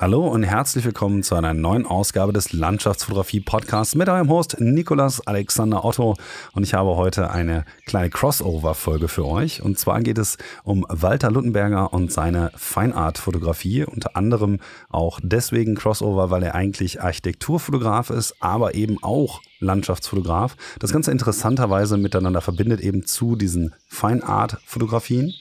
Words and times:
Hallo 0.00 0.26
und 0.26 0.44
herzlich 0.44 0.86
willkommen 0.86 1.22
zu 1.22 1.34
einer 1.34 1.52
neuen 1.52 1.84
Ausgabe 1.84 2.32
des 2.32 2.54
Landschaftsfotografie 2.54 3.40
Podcasts 3.40 3.94
mit 3.94 4.08
eurem 4.08 4.30
Host 4.30 4.58
Nikolas 4.58 5.26
Alexander 5.26 5.84
Otto. 5.84 6.16
Und 6.52 6.62
ich 6.62 6.72
habe 6.72 6.96
heute 6.96 7.30
eine 7.30 7.66
kleine 7.84 8.08
Crossover-Folge 8.08 9.08
für 9.08 9.26
euch. 9.26 9.60
Und 9.60 9.78
zwar 9.78 10.00
geht 10.00 10.16
es 10.16 10.38
um 10.64 10.86
Walter 10.88 11.30
Luttenberger 11.30 11.92
und 11.92 12.10
seine 12.10 12.50
Feinart-Fotografie. 12.56 13.84
Unter 13.84 14.16
anderem 14.16 14.60
auch 14.88 15.20
deswegen 15.22 15.74
Crossover, 15.74 16.30
weil 16.30 16.44
er 16.44 16.54
eigentlich 16.54 17.02
Architekturfotograf 17.02 18.08
ist, 18.08 18.36
aber 18.40 18.74
eben 18.74 19.02
auch 19.02 19.42
Landschaftsfotograf. 19.58 20.56
Das 20.78 20.94
Ganze 20.94 21.10
interessanterweise 21.10 21.98
miteinander 21.98 22.40
verbindet 22.40 22.80
eben 22.80 23.04
zu 23.04 23.36
diesen 23.36 23.74
Feinart-Fotografien. 23.88 25.34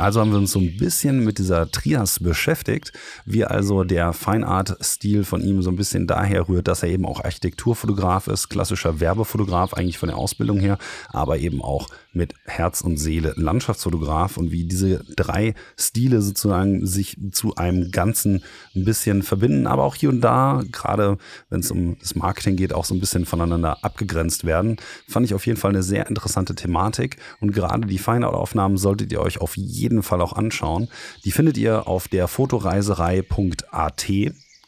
Also 0.00 0.20
haben 0.20 0.30
wir 0.30 0.38
uns 0.38 0.52
so 0.52 0.60
ein 0.60 0.78
bisschen 0.78 1.22
mit 1.24 1.36
dieser 1.36 1.70
Trias 1.70 2.20
beschäftigt, 2.20 2.92
wie 3.26 3.44
also 3.44 3.84
der 3.84 4.14
Feinart-Stil 4.14 5.24
von 5.24 5.42
ihm 5.42 5.60
so 5.60 5.70
ein 5.70 5.76
bisschen 5.76 6.06
daher 6.06 6.48
rührt, 6.48 6.68
dass 6.68 6.82
er 6.82 6.88
eben 6.88 7.04
auch 7.04 7.22
Architekturfotograf 7.22 8.26
ist, 8.26 8.48
klassischer 8.48 8.98
Werbefotograf 8.98 9.74
eigentlich 9.74 9.98
von 9.98 10.08
der 10.08 10.16
Ausbildung 10.16 10.58
her, 10.58 10.78
aber 11.10 11.36
eben 11.36 11.60
auch 11.60 11.88
mit 12.12 12.34
Herz 12.44 12.80
und 12.80 12.96
Seele 12.96 13.34
Landschaftsfotograf 13.36 14.36
und 14.36 14.50
wie 14.50 14.64
diese 14.64 15.04
drei 15.16 15.54
Stile 15.78 16.22
sozusagen 16.22 16.86
sich 16.86 17.16
zu 17.32 17.54
einem 17.56 17.90
Ganzen 17.90 18.42
ein 18.74 18.84
bisschen 18.84 19.22
verbinden, 19.22 19.66
aber 19.66 19.84
auch 19.84 19.94
hier 19.94 20.08
und 20.08 20.20
da, 20.20 20.62
gerade 20.70 21.18
wenn 21.48 21.60
es 21.60 21.70
um 21.70 21.98
das 21.98 22.14
Marketing 22.14 22.56
geht, 22.56 22.72
auch 22.72 22.84
so 22.84 22.94
ein 22.94 23.00
bisschen 23.00 23.26
voneinander 23.26 23.84
abgegrenzt 23.84 24.44
werden, 24.44 24.76
fand 25.08 25.26
ich 25.26 25.34
auf 25.34 25.46
jeden 25.46 25.58
Fall 25.58 25.70
eine 25.70 25.82
sehr 25.82 26.08
interessante 26.08 26.54
Thematik 26.54 27.16
und 27.40 27.52
gerade 27.52 27.86
die 27.86 27.98
Feinart-Aufnahmen 27.98 28.76
solltet 28.76 29.12
ihr 29.12 29.20
euch 29.20 29.40
auf 29.40 29.56
jeden 29.56 30.02
Fall 30.02 30.20
auch 30.20 30.32
anschauen. 30.32 30.88
Die 31.24 31.32
findet 31.32 31.56
ihr 31.58 31.86
auf 31.86 32.08
der 32.08 32.28
fotoreiserei.at, 32.28 34.06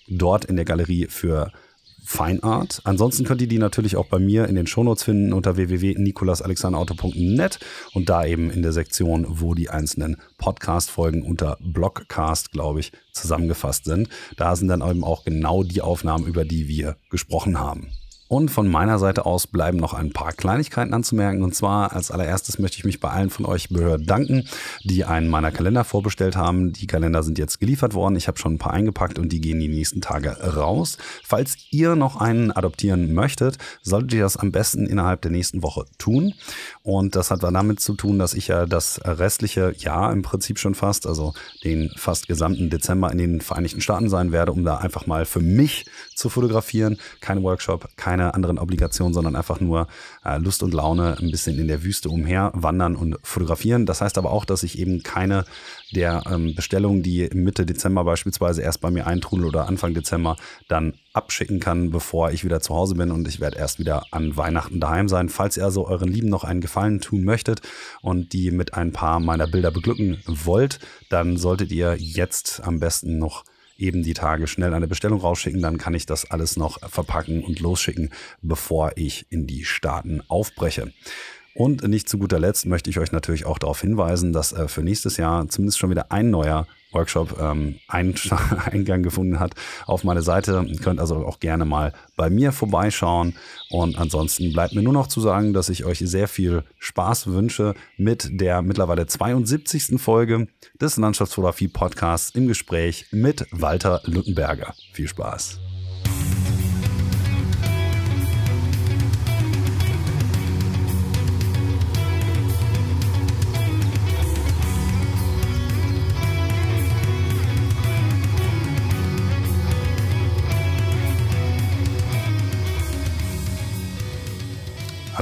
dort 0.08 0.44
in 0.44 0.56
der 0.56 0.64
Galerie 0.64 1.06
für 1.08 1.52
Feinart. 2.12 2.82
Ansonsten 2.84 3.24
könnt 3.24 3.40
ihr 3.40 3.48
die 3.48 3.58
natürlich 3.58 3.96
auch 3.96 4.06
bei 4.06 4.18
mir 4.18 4.46
in 4.46 4.54
den 4.54 4.66
Shownotes 4.66 5.02
finden 5.02 5.32
unter 5.32 5.56
www.nikolasalexanderauto.net 5.56 7.58
und 7.94 8.10
da 8.10 8.26
eben 8.26 8.50
in 8.50 8.60
der 8.60 8.72
Sektion, 8.72 9.26
wo 9.28 9.54
die 9.54 9.70
einzelnen 9.70 10.18
Podcast-Folgen 10.36 11.22
unter 11.22 11.56
Blogcast, 11.60 12.52
glaube 12.52 12.80
ich, 12.80 12.92
zusammengefasst 13.12 13.86
sind. 13.86 14.10
Da 14.36 14.54
sind 14.56 14.68
dann 14.68 14.82
eben 14.82 15.04
auch 15.04 15.24
genau 15.24 15.62
die 15.62 15.80
Aufnahmen, 15.80 16.26
über 16.26 16.44
die 16.44 16.68
wir 16.68 16.96
gesprochen 17.08 17.58
haben. 17.58 17.88
Und 18.32 18.50
von 18.50 18.66
meiner 18.66 18.98
Seite 18.98 19.26
aus 19.26 19.46
bleiben 19.46 19.76
noch 19.76 19.92
ein 19.92 20.10
paar 20.14 20.32
Kleinigkeiten 20.32 20.94
anzumerken. 20.94 21.42
Und 21.42 21.54
zwar 21.54 21.92
als 21.92 22.10
allererstes 22.10 22.58
möchte 22.58 22.78
ich 22.78 22.84
mich 22.86 22.98
bei 22.98 23.10
allen 23.10 23.28
von 23.28 23.44
euch 23.44 23.68
bedanken, 23.68 24.48
die 24.84 25.04
einen 25.04 25.28
meiner 25.28 25.52
Kalender 25.52 25.84
vorbestellt 25.84 26.34
haben. 26.34 26.72
Die 26.72 26.86
Kalender 26.86 27.22
sind 27.22 27.36
jetzt 27.36 27.60
geliefert 27.60 27.92
worden. 27.92 28.16
Ich 28.16 28.28
habe 28.28 28.38
schon 28.38 28.54
ein 28.54 28.58
paar 28.58 28.72
eingepackt 28.72 29.18
und 29.18 29.32
die 29.32 29.42
gehen 29.42 29.60
die 29.60 29.68
nächsten 29.68 30.00
Tage 30.00 30.30
raus. 30.30 30.96
Falls 31.22 31.56
ihr 31.68 31.94
noch 31.94 32.16
einen 32.22 32.50
adoptieren 32.50 33.12
möchtet, 33.12 33.58
solltet 33.82 34.14
ihr 34.14 34.22
das 34.22 34.38
am 34.38 34.50
besten 34.50 34.86
innerhalb 34.86 35.20
der 35.20 35.30
nächsten 35.30 35.62
Woche 35.62 35.84
tun. 35.98 36.32
Und 36.82 37.16
das 37.16 37.30
hat 37.30 37.42
damit 37.42 37.80
zu 37.80 37.92
tun, 37.92 38.18
dass 38.18 38.32
ich 38.32 38.48
ja 38.48 38.64
das 38.64 38.98
restliche 39.04 39.74
Jahr 39.76 40.10
im 40.10 40.22
Prinzip 40.22 40.58
schon 40.58 40.74
fast, 40.74 41.06
also 41.06 41.34
den 41.64 41.90
fast 41.96 42.28
gesamten 42.28 42.70
Dezember 42.70 43.12
in 43.12 43.18
den 43.18 43.40
Vereinigten 43.42 43.82
Staaten 43.82 44.08
sein 44.08 44.32
werde, 44.32 44.52
um 44.52 44.64
da 44.64 44.78
einfach 44.78 45.06
mal 45.06 45.26
für 45.26 45.40
mich 45.40 45.84
zu 46.22 46.28
fotografieren. 46.28 46.98
Kein 47.20 47.42
Workshop, 47.42 47.88
keine 47.96 48.34
anderen 48.34 48.58
Obligationen, 48.58 49.12
sondern 49.12 49.34
einfach 49.34 49.60
nur 49.60 49.88
äh, 50.24 50.38
Lust 50.38 50.62
und 50.62 50.72
Laune 50.72 51.18
ein 51.18 51.30
bisschen 51.30 51.58
in 51.58 51.66
der 51.66 51.82
Wüste 51.82 52.08
umher 52.08 52.52
wandern 52.54 52.94
und 52.94 53.18
fotografieren. 53.22 53.86
Das 53.86 54.00
heißt 54.00 54.16
aber 54.18 54.30
auch, 54.30 54.44
dass 54.44 54.62
ich 54.62 54.78
eben 54.78 55.02
keine 55.02 55.44
der 55.92 56.22
ähm, 56.30 56.54
Bestellungen, 56.54 57.02
die 57.02 57.28
Mitte 57.34 57.66
Dezember 57.66 58.04
beispielsweise 58.04 58.62
erst 58.62 58.80
bei 58.80 58.90
mir 58.90 59.06
eintrudeln 59.06 59.48
oder 59.48 59.66
Anfang 59.66 59.94
Dezember, 59.94 60.36
dann 60.68 60.94
abschicken 61.12 61.60
kann, 61.60 61.90
bevor 61.90 62.30
ich 62.30 62.44
wieder 62.44 62.60
zu 62.60 62.74
Hause 62.74 62.94
bin 62.94 63.10
und 63.10 63.26
ich 63.28 63.40
werde 63.40 63.58
erst 63.58 63.78
wieder 63.78 64.04
an 64.12 64.36
Weihnachten 64.36 64.80
daheim 64.80 65.08
sein. 65.08 65.28
Falls 65.28 65.56
ihr 65.56 65.64
also 65.64 65.86
euren 65.86 66.08
Lieben 66.08 66.28
noch 66.28 66.44
einen 66.44 66.60
Gefallen 66.60 67.00
tun 67.00 67.24
möchtet 67.24 67.60
und 68.00 68.32
die 68.32 68.50
mit 68.52 68.74
ein 68.74 68.92
paar 68.92 69.20
meiner 69.20 69.48
Bilder 69.48 69.72
beglücken 69.72 70.22
wollt, 70.26 70.78
dann 71.10 71.36
solltet 71.36 71.72
ihr 71.72 71.96
jetzt 71.98 72.62
am 72.64 72.78
besten 72.78 73.18
noch 73.18 73.44
eben 73.82 74.02
die 74.02 74.14
Tage 74.14 74.46
schnell 74.46 74.72
eine 74.72 74.88
Bestellung 74.88 75.20
rausschicken, 75.20 75.60
dann 75.60 75.78
kann 75.78 75.94
ich 75.94 76.06
das 76.06 76.30
alles 76.30 76.56
noch 76.56 76.78
verpacken 76.88 77.44
und 77.44 77.60
losschicken, 77.60 78.10
bevor 78.40 78.92
ich 78.96 79.26
in 79.30 79.46
die 79.46 79.64
Staaten 79.64 80.22
aufbreche. 80.28 80.92
Und 81.54 81.86
nicht 81.86 82.08
zu 82.08 82.18
guter 82.18 82.38
Letzt 82.38 82.64
möchte 82.64 82.88
ich 82.88 82.98
euch 82.98 83.12
natürlich 83.12 83.44
auch 83.44 83.58
darauf 83.58 83.80
hinweisen, 83.80 84.32
dass 84.32 84.52
äh, 84.52 84.68
für 84.68 84.82
nächstes 84.82 85.18
Jahr 85.18 85.46
zumindest 85.48 85.78
schon 85.78 85.90
wieder 85.90 86.10
ein 86.10 86.30
neuer 86.30 86.66
Workshop 86.92 87.38
ähm, 87.40 87.76
Eingang 87.88 89.02
gefunden 89.02 89.40
hat 89.40 89.54
auf 89.86 90.04
meine 90.04 90.22
Seite. 90.22 90.64
Ihr 90.66 90.78
könnt 90.78 91.00
also 91.00 91.26
auch 91.26 91.40
gerne 91.40 91.64
mal 91.64 91.92
bei 92.16 92.30
mir 92.30 92.52
vorbeischauen. 92.52 93.34
Und 93.70 93.98
ansonsten 93.98 94.52
bleibt 94.52 94.74
mir 94.74 94.82
nur 94.82 94.92
noch 94.92 95.06
zu 95.06 95.20
sagen, 95.20 95.52
dass 95.52 95.68
ich 95.68 95.84
euch 95.84 95.98
sehr 95.98 96.28
viel 96.28 96.64
Spaß 96.78 97.28
wünsche 97.28 97.74
mit 97.96 98.28
der 98.40 98.62
mittlerweile 98.62 99.06
72. 99.06 100.00
Folge 100.00 100.48
des 100.80 100.96
Landschaftsfotografie 100.96 101.68
Podcasts 101.68 102.30
im 102.34 102.48
Gespräch 102.48 103.06
mit 103.10 103.46
Walter 103.50 104.02
Luttenberger. 104.04 104.74
Viel 104.92 105.08
Spaß. 105.08 105.58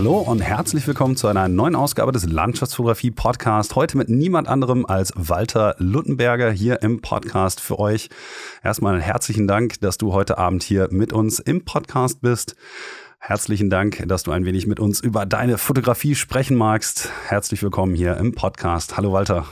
Hallo 0.01 0.21
und 0.21 0.41
herzlich 0.41 0.87
willkommen 0.87 1.15
zu 1.15 1.29
einer 1.29 1.47
neuen 1.49 1.77
Ausgabe 1.77 2.11
des 2.11 2.25
Landschaftsfotografie 2.25 3.11
Podcast. 3.11 3.77
Heute 3.77 3.99
mit 3.99 4.09
niemand 4.09 4.49
anderem 4.49 4.87
als 4.87 5.13
Walter 5.15 5.75
Luttenberger 5.77 6.51
hier 6.51 6.81
im 6.81 7.03
Podcast 7.03 7.61
für 7.61 7.79
euch. 7.79 8.09
Erstmal 8.65 9.03
herzlichen 9.03 9.47
Dank, 9.47 9.79
dass 9.83 9.99
du 9.99 10.15
heute 10.15 10.39
Abend 10.39 10.63
hier 10.63 10.89
mit 10.91 11.13
uns 11.13 11.39
im 11.39 11.67
Podcast 11.67 12.23
bist. 12.23 12.57
Herzlichen 13.19 13.69
Dank, 13.69 14.03
dass 14.07 14.23
du 14.23 14.31
ein 14.33 14.47
wenig 14.47 14.67
mit 14.67 14.81
uns 14.81 15.03
über 15.03 15.27
deine 15.27 15.59
Fotografie 15.59 16.15
sprechen 16.15 16.57
magst. 16.57 17.11
Herzlich 17.29 17.63
willkommen 17.63 17.95
hier 17.95 18.17
im 18.17 18.35
Podcast. 18.35 18.97
Hallo 18.97 19.13
Walter. 19.13 19.45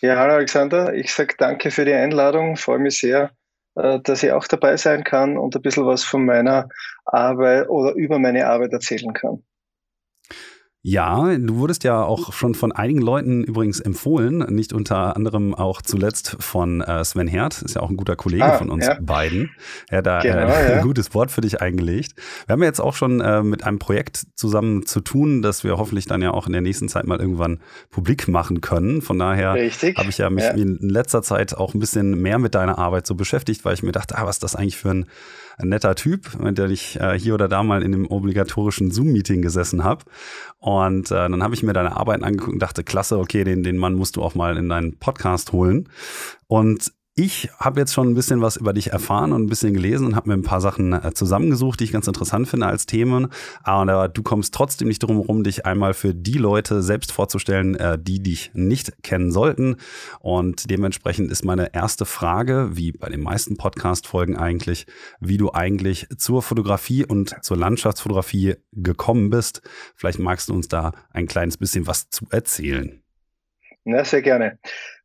Ja, 0.00 0.18
hallo 0.18 0.34
Alexander. 0.34 0.94
Ich 0.94 1.12
sage 1.12 1.34
danke 1.36 1.72
für 1.72 1.84
die 1.84 1.94
Einladung. 1.94 2.56
Freue 2.56 2.78
mich 2.78 3.00
sehr, 3.00 3.32
äh, 3.74 3.98
dass 4.04 4.22
ich 4.22 4.30
auch 4.30 4.46
dabei 4.46 4.76
sein 4.76 5.02
kann 5.02 5.36
und 5.36 5.56
ein 5.56 5.62
bisschen 5.62 5.84
was 5.84 6.04
von 6.04 6.26
meiner 6.26 6.68
Arbeit 7.04 7.68
oder 7.68 7.94
über 7.94 8.18
meine 8.18 8.46
Arbeit 8.46 8.72
erzählen 8.72 9.12
kann. 9.12 9.42
Ja, 10.84 11.36
du 11.36 11.58
wurdest 11.58 11.84
ja 11.84 12.02
auch 12.02 12.32
schon 12.32 12.56
von 12.56 12.72
einigen 12.72 13.00
Leuten 13.00 13.44
übrigens 13.44 13.78
empfohlen, 13.78 14.38
nicht 14.52 14.72
unter 14.72 15.14
anderem 15.14 15.54
auch 15.54 15.80
zuletzt 15.80 16.36
von 16.40 16.80
äh, 16.80 17.04
Sven 17.04 17.28
Hert, 17.28 17.62
ist 17.62 17.76
ja 17.76 17.82
auch 17.82 17.90
ein 17.90 17.96
guter 17.96 18.16
Kollege 18.16 18.44
ah, 18.46 18.58
von 18.58 18.68
uns 18.68 18.86
ja. 18.86 18.98
beiden. 19.00 19.50
Er 19.88 19.98
hat 19.98 20.06
da 20.06 20.20
genau, 20.22 20.48
äh, 20.48 20.72
ein 20.74 20.82
gutes 20.82 21.14
Wort 21.14 21.30
für 21.30 21.40
dich 21.40 21.60
eingelegt. 21.60 22.14
Wir 22.46 22.54
haben 22.54 22.62
ja 22.62 22.66
jetzt 22.66 22.80
auch 22.80 22.96
schon 22.96 23.20
äh, 23.20 23.44
mit 23.44 23.62
einem 23.62 23.78
Projekt 23.78 24.24
zusammen 24.34 24.84
zu 24.84 25.00
tun, 25.00 25.40
das 25.40 25.62
wir 25.62 25.78
hoffentlich 25.78 26.06
dann 26.06 26.20
ja 26.20 26.32
auch 26.32 26.48
in 26.48 26.52
der 26.52 26.62
nächsten 26.62 26.88
Zeit 26.88 27.06
mal 27.06 27.20
irgendwann 27.20 27.60
publik 27.90 28.26
machen 28.26 28.60
können. 28.60 29.02
Von 29.02 29.20
daher 29.20 29.50
habe 29.50 29.60
ich 29.60 30.18
ja 30.18 30.30
mich 30.30 30.44
ja. 30.44 30.50
in 30.50 30.78
letzter 30.80 31.22
Zeit 31.22 31.56
auch 31.56 31.74
ein 31.74 31.78
bisschen 31.80 32.20
mehr 32.20 32.40
mit 32.40 32.56
deiner 32.56 32.78
Arbeit 32.78 33.06
so 33.06 33.14
beschäftigt, 33.14 33.64
weil 33.64 33.74
ich 33.74 33.84
mir 33.84 33.92
dachte, 33.92 34.18
ah, 34.18 34.26
was 34.26 34.36
ist 34.36 34.42
das 34.42 34.56
eigentlich 34.56 34.78
für 34.78 34.90
ein 34.90 35.06
ein 35.62 35.68
netter 35.68 35.94
Typ, 35.94 36.38
mit 36.38 36.58
dem 36.58 36.70
ich 36.70 36.98
äh, 37.00 37.18
hier 37.18 37.34
oder 37.34 37.48
da 37.48 37.62
mal 37.62 37.82
in 37.82 37.92
dem 37.92 38.06
obligatorischen 38.06 38.90
Zoom-Meeting 38.90 39.42
gesessen 39.42 39.84
habe. 39.84 40.04
Und 40.58 41.10
äh, 41.10 41.28
dann 41.28 41.42
habe 41.42 41.54
ich 41.54 41.62
mir 41.62 41.72
deine 41.72 41.96
Arbeiten 41.96 42.24
angeguckt 42.24 42.52
und 42.52 42.62
dachte, 42.62 42.84
klasse, 42.84 43.18
okay, 43.18 43.44
den, 43.44 43.62
den 43.62 43.78
Mann 43.78 43.94
musst 43.94 44.16
du 44.16 44.22
auch 44.22 44.34
mal 44.34 44.56
in 44.56 44.68
deinen 44.68 44.98
Podcast 44.98 45.52
holen. 45.52 45.88
Und 46.46 46.92
ich 47.14 47.50
habe 47.58 47.78
jetzt 47.78 47.92
schon 47.92 48.08
ein 48.08 48.14
bisschen 48.14 48.40
was 48.40 48.56
über 48.56 48.72
dich 48.72 48.90
erfahren 48.90 49.32
und 49.32 49.42
ein 49.42 49.48
bisschen 49.48 49.74
gelesen 49.74 50.06
und 50.06 50.16
habe 50.16 50.30
mir 50.30 50.34
ein 50.34 50.42
paar 50.42 50.62
Sachen 50.62 50.94
äh, 50.94 51.12
zusammengesucht, 51.12 51.78
die 51.78 51.84
ich 51.84 51.92
ganz 51.92 52.06
interessant 52.06 52.48
finde 52.48 52.66
als 52.66 52.86
Themen. 52.86 53.28
Aber 53.62 54.08
du 54.08 54.22
kommst 54.22 54.54
trotzdem 54.54 54.88
nicht 54.88 55.02
drum 55.02 55.18
herum, 55.18 55.44
dich 55.44 55.66
einmal 55.66 55.92
für 55.92 56.14
die 56.14 56.38
Leute 56.38 56.80
selbst 56.80 57.12
vorzustellen, 57.12 57.74
äh, 57.74 57.98
die 58.00 58.22
dich 58.22 58.50
nicht 58.54 59.02
kennen 59.02 59.30
sollten. 59.30 59.76
Und 60.20 60.70
dementsprechend 60.70 61.30
ist 61.30 61.44
meine 61.44 61.74
erste 61.74 62.06
Frage, 62.06 62.70
wie 62.72 62.92
bei 62.92 63.10
den 63.10 63.20
meisten 63.20 63.58
Podcast-Folgen 63.58 64.38
eigentlich, 64.38 64.86
wie 65.20 65.36
du 65.36 65.52
eigentlich 65.52 66.06
zur 66.16 66.40
Fotografie 66.40 67.04
und 67.04 67.36
zur 67.42 67.58
Landschaftsfotografie 67.58 68.54
gekommen 68.72 69.28
bist. 69.28 69.60
Vielleicht 69.96 70.18
magst 70.18 70.48
du 70.48 70.54
uns 70.54 70.68
da 70.68 70.92
ein 71.10 71.26
kleines 71.26 71.58
bisschen 71.58 71.86
was 71.86 72.08
zu 72.08 72.24
erzählen. 72.30 73.02
Na, 73.84 74.02
sehr 74.02 74.22
gerne. 74.22 74.58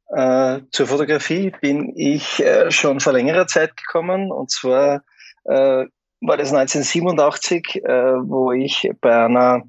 Äh, 0.10 0.62
zur 0.72 0.88
Fotografie 0.88 1.52
bin 1.62 1.94
ich 1.96 2.44
äh, 2.44 2.72
schon 2.72 3.00
vor 3.00 3.14
längerer 3.14 3.48
Zeit 3.48 3.76
gekommen 3.76 4.32
und 4.32 4.50
zwar 4.50 5.04
äh, 5.44 5.86
war 6.22 6.38
das 6.38 6.54
1987, 6.54 7.84
äh, 7.84 7.90
wo 8.24 8.52
ich 8.52 8.90
bei 9.02 9.26
einer 9.26 9.64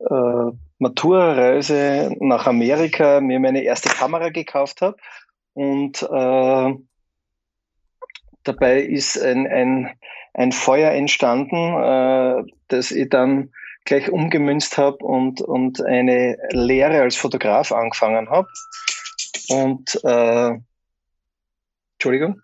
äh, 0.00 0.52
Matura-Reise 0.78 2.14
nach 2.20 2.46
Amerika 2.46 3.20
mir 3.20 3.40
meine 3.40 3.62
erste 3.62 3.88
Kamera 3.88 4.28
gekauft 4.28 4.82
habe 4.82 4.96
und 5.54 6.02
äh, 6.02 6.74
dabei 8.44 8.80
ist 8.80 9.20
ein, 9.20 9.46
ein, 9.46 9.90
ein 10.34 10.52
Feuer 10.52 10.92
entstanden, 10.92 11.56
äh, 11.56 12.44
das 12.68 12.90
ich 12.90 13.08
dann 13.08 13.50
gleich 13.84 14.10
umgemünzt 14.10 14.78
habe 14.78 14.98
und, 14.98 15.40
und 15.40 15.84
eine 15.84 16.36
Lehre 16.50 17.00
als 17.00 17.16
Fotograf 17.16 17.72
angefangen 17.72 18.28
habe. 18.30 18.48
Und 19.50 19.98
äh, 20.04 20.52
Entschuldigung, 21.94 22.40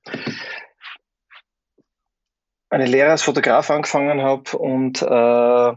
eine 2.68 2.86
Lehre 2.86 3.12
als 3.12 3.22
Fotograf 3.22 3.70
angefangen 3.70 4.22
habe 4.22 4.58
und 4.58 5.00
äh, 5.02 5.72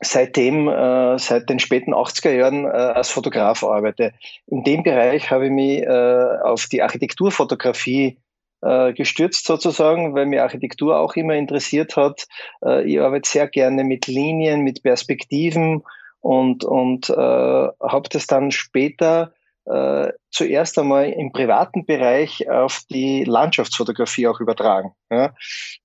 seitdem, 0.00 0.68
äh, 0.68 1.18
seit 1.18 1.48
den 1.48 1.58
späten 1.58 1.94
80er 1.94 2.30
Jahren 2.30 2.64
äh, 2.64 2.68
als 2.68 3.10
Fotograf 3.10 3.64
arbeite. 3.64 4.12
In 4.46 4.64
dem 4.64 4.82
Bereich 4.82 5.30
habe 5.30 5.46
ich 5.46 5.52
mich 5.52 5.82
äh, 5.82 6.38
auf 6.42 6.66
die 6.66 6.82
Architekturfotografie 6.82 8.18
äh, 8.60 8.92
gestürzt 8.92 9.46
sozusagen, 9.46 10.14
weil 10.14 10.26
mir 10.26 10.42
Architektur 10.42 10.98
auch 10.98 11.14
immer 11.14 11.34
interessiert 11.34 11.96
hat. 11.96 12.26
Äh, 12.64 12.90
ich 12.90 13.00
arbeite 13.00 13.28
sehr 13.28 13.48
gerne 13.48 13.84
mit 13.84 14.08
Linien, 14.08 14.62
mit 14.62 14.82
Perspektiven 14.82 15.84
und, 16.20 16.64
und 16.64 17.08
äh, 17.08 17.14
habe 17.14 18.08
das 18.10 18.26
dann 18.26 18.50
später 18.50 19.32
äh, 19.70 20.12
zuerst 20.30 20.78
einmal 20.78 21.10
im 21.10 21.32
privaten 21.32 21.84
Bereich 21.84 22.48
auf 22.50 22.82
die 22.90 23.24
Landschaftsfotografie 23.24 24.26
auch 24.28 24.40
übertragen. 24.40 24.92
Ja? 25.10 25.34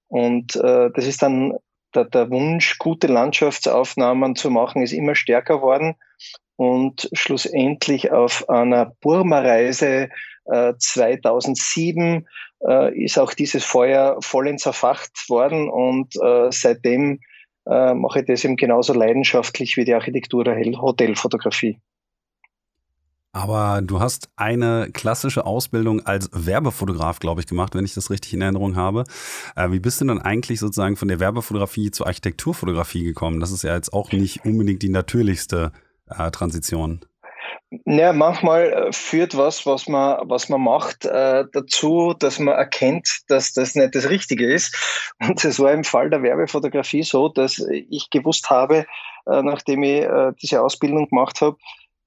Und 0.07 0.55
äh, 0.55 0.89
das 0.93 1.05
ist 1.05 1.21
dann 1.21 1.53
der, 1.95 2.05
der 2.05 2.29
Wunsch, 2.29 2.77
gute 2.77 3.07
Landschaftsaufnahmen 3.07 4.35
zu 4.35 4.49
machen, 4.49 4.81
ist 4.81 4.93
immer 4.93 5.15
stärker 5.15 5.61
worden. 5.61 5.95
Und 6.55 7.09
schlussendlich 7.13 8.11
auf 8.11 8.47
einer 8.49 8.93
Burma-Reise 9.01 10.09
äh, 10.45 10.73
2007 10.77 12.27
äh, 12.67 13.03
ist 13.03 13.17
auch 13.17 13.33
dieses 13.33 13.65
Feuer 13.65 14.17
vollends 14.21 14.65
erfacht 14.65 15.11
worden 15.29 15.69
und 15.69 16.15
äh, 16.21 16.51
seitdem 16.51 17.19
äh, 17.65 17.93
mache 17.93 18.19
ich 18.19 18.25
das 18.25 18.43
eben 18.43 18.55
genauso 18.55 18.93
leidenschaftlich 18.93 19.77
wie 19.77 19.85
die 19.85 19.93
Architektur 19.93 20.43
der 20.43 20.55
Hotelfotografie. 20.55 21.79
Aber 23.35 23.81
du 23.81 23.99
hast 23.99 24.29
eine 24.35 24.89
klassische 24.93 25.47
Ausbildung 25.47 26.05
als 26.05 26.29
Werbefotograf, 26.31 27.17
glaube 27.17 27.41
ich, 27.41 27.47
gemacht, 27.47 27.73
wenn 27.73 27.83
ich 27.83 27.95
das 27.95 28.11
richtig 28.11 28.33
in 28.33 28.41
Erinnerung 28.41 28.75
habe. 28.75 29.05
Äh, 29.55 29.71
wie 29.71 29.79
bist 29.79 29.99
du 29.99 30.05
denn 30.05 30.21
eigentlich 30.21 30.59
sozusagen 30.59 30.95
von 30.95 31.07
der 31.07 31.19
Werbefotografie 31.19 31.89
zur 31.89 32.05
Architekturfotografie 32.05 33.03
gekommen? 33.03 33.39
Das 33.39 33.51
ist 33.51 33.63
ja 33.63 33.73
jetzt 33.73 33.91
auch 33.91 34.11
nicht 34.11 34.45
unbedingt 34.45 34.83
die 34.83 34.89
natürlichste 34.89 35.71
äh, 36.09 36.29
Transition. 36.29 37.03
Ja, 37.85 38.13
manchmal 38.13 38.71
äh, 38.71 38.91
führt 38.91 39.35
was, 39.35 39.65
was 39.65 39.87
man, 39.87 40.29
was 40.29 40.47
man 40.47 40.61
macht, 40.61 41.05
äh, 41.05 41.45
dazu, 41.51 42.13
dass 42.13 42.37
man 42.37 42.53
erkennt, 42.53 43.21
dass 43.29 43.53
das 43.53 43.73
nicht 43.73 43.95
das 43.95 44.09
Richtige 44.09 44.45
ist. 44.45 44.75
Und 45.27 45.43
es 45.43 45.59
war 45.59 45.71
im 45.71 45.83
Fall 45.83 46.11
der 46.11 46.21
Werbefotografie 46.21 47.01
so, 47.01 47.29
dass 47.29 47.57
ich 47.89 48.11
gewusst 48.11 48.51
habe, 48.51 48.85
äh, 49.25 49.41
nachdem 49.41 49.81
ich 49.81 50.01
äh, 50.01 50.33
diese 50.39 50.61
Ausbildung 50.61 51.09
gemacht 51.09 51.41
habe, 51.41 51.57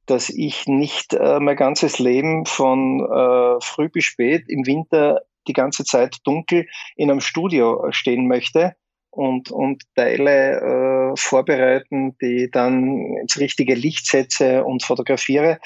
dass 0.06 0.30
ich 0.30 0.66
nicht 0.66 1.14
äh, 1.14 1.40
mein 1.40 1.56
ganzes 1.56 1.98
Leben 1.98 2.46
von 2.46 3.00
äh, 3.00 3.60
früh 3.60 3.88
bis 3.88 4.04
spät 4.04 4.44
im 4.48 4.66
Winter 4.66 5.22
die 5.48 5.52
ganze 5.52 5.84
Zeit 5.84 6.18
dunkel 6.24 6.66
in 6.96 7.10
einem 7.10 7.20
Studio 7.20 7.86
stehen 7.90 8.26
möchte 8.26 8.74
und, 9.10 9.50
und 9.50 9.82
Teile 9.94 11.12
äh, 11.12 11.16
vorbereiten, 11.16 12.16
die 12.20 12.50
dann 12.50 13.16
ins 13.20 13.40
richtige 13.40 13.74
Licht 13.74 14.06
setze 14.06 14.64
und 14.64 14.82
fotografiere. 14.82 15.58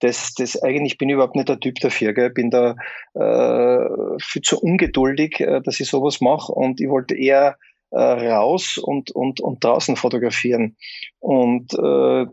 Das, 0.00 0.34
das 0.34 0.62
eigentlich 0.62 0.98
bin 0.98 1.08
ich 1.08 1.14
überhaupt 1.14 1.34
nicht 1.34 1.48
der 1.48 1.58
Typ 1.58 1.76
dafür. 1.76 2.12
Gell? 2.12 2.30
Bin 2.30 2.50
da 2.50 2.76
äh, 3.14 4.18
viel 4.20 4.42
zu 4.42 4.60
ungeduldig, 4.60 5.40
äh, 5.40 5.60
dass 5.62 5.80
ich 5.80 5.88
sowas 5.88 6.20
mache 6.20 6.52
und 6.52 6.80
ich 6.80 6.88
wollte 6.88 7.16
eher 7.16 7.56
äh, 7.90 7.98
raus 7.98 8.78
und, 8.78 9.10
und, 9.10 9.40
und 9.40 9.64
draußen 9.64 9.96
fotografieren. 9.96 10.76
Und 11.18 11.72
äh, 11.74 12.26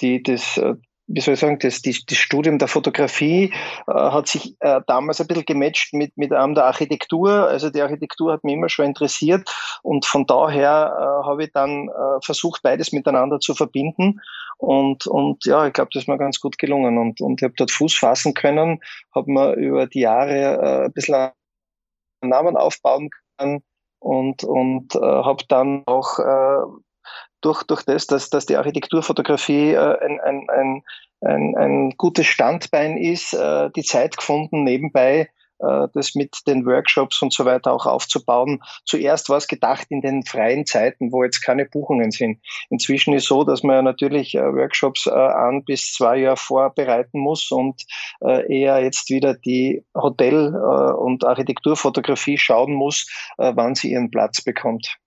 die, 0.00 0.22
das, 0.22 0.56
äh, 0.56 0.74
wie 1.06 1.20
soll 1.20 1.34
ich 1.34 1.40
sagen, 1.40 1.58
das, 1.58 1.82
das, 1.82 2.04
das 2.06 2.16
Studium 2.16 2.58
der 2.58 2.68
Fotografie 2.68 3.52
äh, 3.86 3.92
hat 3.92 4.26
sich 4.26 4.56
äh, 4.60 4.80
damals 4.86 5.20
ein 5.20 5.26
bisschen 5.26 5.44
gematcht 5.44 5.92
mit, 5.92 6.16
mit 6.16 6.32
einem 6.32 6.54
der 6.54 6.64
Architektur. 6.64 7.30
Also 7.48 7.70
die 7.70 7.82
Architektur 7.82 8.32
hat 8.32 8.44
mich 8.44 8.54
immer 8.54 8.68
schon 8.68 8.86
interessiert 8.86 9.48
und 9.82 10.06
von 10.06 10.26
daher 10.26 10.96
äh, 10.98 11.26
habe 11.26 11.44
ich 11.44 11.52
dann 11.52 11.88
äh, 11.88 12.20
versucht, 12.22 12.62
beides 12.62 12.92
miteinander 12.92 13.38
zu 13.38 13.54
verbinden. 13.54 14.20
Und, 14.56 15.06
und 15.06 15.44
ja, 15.44 15.66
ich 15.66 15.72
glaube, 15.72 15.90
das 15.92 16.04
ist 16.04 16.08
mir 16.08 16.16
ganz 16.16 16.40
gut 16.40 16.58
gelungen 16.58 16.96
und, 16.96 17.20
und 17.20 17.40
ich 17.40 17.44
habe 17.44 17.54
dort 17.56 17.70
Fuß 17.70 17.94
fassen 17.94 18.32
können, 18.34 18.80
habe 19.14 19.30
mir 19.30 19.54
über 19.54 19.86
die 19.86 20.00
Jahre 20.00 20.60
äh, 20.62 20.84
ein 20.86 20.92
bisschen 20.92 21.14
einen 21.14 21.32
Namen 22.30 22.56
aufbauen 22.56 23.10
können 23.36 23.62
und, 23.98 24.44
und 24.44 24.94
äh, 24.94 25.00
habe 25.00 25.44
dann 25.48 25.82
auch 25.86 26.18
äh, 26.18 26.62
durch, 27.44 27.62
durch 27.64 27.82
das, 27.82 28.06
dass, 28.06 28.30
dass 28.30 28.46
die 28.46 28.56
Architekturfotografie 28.56 29.72
äh, 29.72 29.98
ein, 30.00 30.20
ein, 30.20 30.46
ein, 30.50 30.82
ein, 31.20 31.56
ein 31.56 31.90
gutes 31.96 32.26
Standbein 32.26 32.96
ist, 32.96 33.34
äh, 33.34 33.70
die 33.76 33.82
Zeit 33.82 34.16
gefunden, 34.16 34.64
nebenbei 34.64 35.28
äh, 35.60 35.88
das 35.92 36.14
mit 36.14 36.36
den 36.46 36.66
Workshops 36.66 37.22
und 37.22 37.32
so 37.32 37.44
weiter 37.44 37.72
auch 37.72 37.86
aufzubauen. 37.86 38.60
Zuerst 38.84 39.28
war 39.28 39.38
es 39.38 39.46
gedacht 39.46 39.86
in 39.90 40.00
den 40.00 40.24
freien 40.24 40.66
Zeiten, 40.66 41.12
wo 41.12 41.24
jetzt 41.24 41.42
keine 41.42 41.66
Buchungen 41.66 42.10
sind. 42.10 42.40
Inzwischen 42.70 43.14
ist 43.14 43.26
so, 43.26 43.44
dass 43.44 43.62
man 43.62 43.84
natürlich 43.84 44.34
äh, 44.34 44.40
Workshops 44.40 45.06
äh, 45.06 45.10
an 45.10 45.64
bis 45.64 45.92
zwei 45.92 46.18
Jahre 46.18 46.36
vorbereiten 46.36 47.20
muss 47.20 47.50
und 47.50 47.82
äh, 48.20 48.52
eher 48.52 48.82
jetzt 48.82 49.10
wieder 49.10 49.34
die 49.34 49.84
Hotel- 49.94 50.54
äh, 50.54 50.92
und 50.94 51.24
Architekturfotografie 51.24 52.38
schauen 52.38 52.74
muss, 52.74 53.08
äh, 53.38 53.52
wann 53.54 53.74
sie 53.74 53.92
ihren 53.92 54.10
Platz 54.10 54.42
bekommt. 54.42 54.98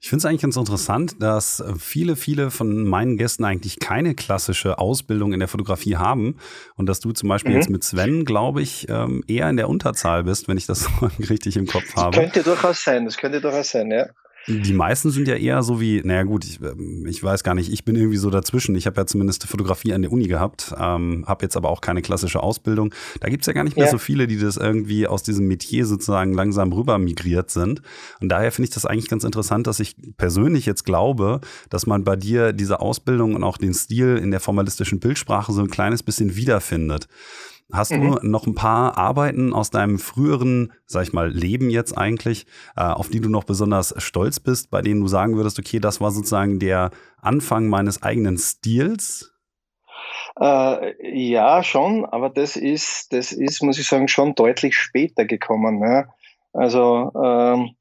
Ich 0.00 0.08
finde 0.08 0.18
es 0.18 0.24
eigentlich 0.24 0.42
ganz 0.42 0.56
interessant, 0.56 1.20
dass 1.20 1.62
viele, 1.78 2.14
viele 2.14 2.50
von 2.50 2.84
meinen 2.84 3.16
Gästen 3.16 3.44
eigentlich 3.44 3.80
keine 3.80 4.14
klassische 4.14 4.78
Ausbildung 4.78 5.32
in 5.32 5.40
der 5.40 5.48
Fotografie 5.48 5.96
haben 5.96 6.36
und 6.76 6.86
dass 6.86 7.00
du 7.00 7.12
zum 7.12 7.28
Beispiel 7.28 7.52
mhm. 7.52 7.56
jetzt 7.56 7.70
mit 7.70 7.82
Sven, 7.82 8.24
glaube 8.24 8.62
ich, 8.62 8.88
ähm, 8.88 9.24
eher 9.26 9.50
in 9.50 9.56
der 9.56 9.68
Unterzahl 9.68 10.24
bist, 10.24 10.46
wenn 10.46 10.56
ich 10.56 10.66
das 10.66 10.88
richtig 11.30 11.56
im 11.56 11.66
Kopf 11.66 11.96
habe. 11.96 12.16
Das 12.16 12.24
könnte 12.24 12.42
durchaus 12.42 12.84
sein, 12.84 13.04
das 13.04 13.16
könnte 13.16 13.40
durchaus 13.40 13.70
sein, 13.70 13.90
ja. 13.90 14.06
Die 14.48 14.72
meisten 14.72 15.10
sind 15.10 15.26
ja 15.26 15.34
eher 15.34 15.62
so 15.62 15.80
wie, 15.80 16.00
naja 16.04 16.22
gut, 16.22 16.44
ich, 16.44 16.60
ähm, 16.60 17.04
ich 17.06 17.22
weiß 17.22 17.42
gar 17.42 17.54
nicht, 17.54 17.72
ich 17.72 17.84
bin 17.84 17.96
irgendwie 17.96 18.16
so 18.16 18.30
dazwischen. 18.30 18.76
Ich 18.76 18.86
habe 18.86 19.00
ja 19.00 19.06
zumindest 19.06 19.44
Fotografie 19.46 19.92
an 19.92 20.02
der 20.02 20.12
Uni 20.12 20.28
gehabt, 20.28 20.72
ähm, 20.78 21.24
habe 21.26 21.44
jetzt 21.44 21.56
aber 21.56 21.68
auch 21.68 21.80
keine 21.80 22.00
klassische 22.00 22.42
Ausbildung. 22.42 22.94
Da 23.20 23.28
gibt's 23.28 23.46
ja 23.46 23.52
gar 23.52 23.64
nicht 23.64 23.76
mehr 23.76 23.86
ja. 23.86 23.90
so 23.90 23.98
viele, 23.98 24.26
die 24.26 24.38
das 24.38 24.56
irgendwie 24.56 25.06
aus 25.06 25.22
diesem 25.24 25.48
Metier 25.48 25.84
sozusagen 25.84 26.32
langsam 26.32 26.72
rüber 26.72 26.98
migriert 26.98 27.50
sind. 27.50 27.82
Und 28.20 28.28
daher 28.28 28.52
finde 28.52 28.68
ich 28.68 28.74
das 28.74 28.86
eigentlich 28.86 29.08
ganz 29.08 29.24
interessant, 29.24 29.66
dass 29.66 29.80
ich 29.80 29.96
persönlich 30.16 30.64
jetzt 30.64 30.84
glaube, 30.84 31.40
dass 31.68 31.86
man 31.86 32.04
bei 32.04 32.14
dir 32.14 32.52
diese 32.52 32.80
Ausbildung 32.80 33.34
und 33.34 33.42
auch 33.42 33.58
den 33.58 33.74
Stil 33.74 34.16
in 34.16 34.30
der 34.30 34.40
formalistischen 34.40 35.00
Bildsprache 35.00 35.52
so 35.52 35.60
ein 35.60 35.70
kleines 35.70 36.02
bisschen 36.02 36.36
wiederfindet. 36.36 37.08
Hast 37.72 37.92
mhm. 37.92 38.12
du 38.12 38.28
noch 38.28 38.46
ein 38.46 38.54
paar 38.54 38.96
Arbeiten 38.96 39.52
aus 39.52 39.70
deinem 39.70 39.98
früheren, 39.98 40.72
sag 40.86 41.02
ich 41.02 41.12
mal, 41.12 41.28
Leben 41.28 41.68
jetzt 41.68 41.98
eigentlich, 41.98 42.46
äh, 42.76 42.82
auf 42.82 43.08
die 43.08 43.20
du 43.20 43.28
noch 43.28 43.44
besonders 43.44 43.94
stolz 43.98 44.38
bist, 44.38 44.70
bei 44.70 44.82
denen 44.82 45.00
du 45.00 45.08
sagen 45.08 45.36
würdest, 45.36 45.58
okay, 45.58 45.80
das 45.80 46.00
war 46.00 46.12
sozusagen 46.12 46.60
der 46.60 46.90
Anfang 47.20 47.66
meines 47.66 48.02
eigenen 48.02 48.38
Stils? 48.38 49.32
Äh, 50.40 51.28
ja, 51.28 51.64
schon, 51.64 52.04
aber 52.04 52.30
das 52.30 52.56
ist, 52.56 53.12
das 53.12 53.32
ist, 53.32 53.62
muss 53.62 53.78
ich 53.78 53.88
sagen, 53.88 54.06
schon 54.06 54.34
deutlich 54.36 54.76
später 54.76 55.24
gekommen. 55.24 55.80
Ne? 55.80 56.08
Also 56.52 57.10
ähm, 57.20 57.74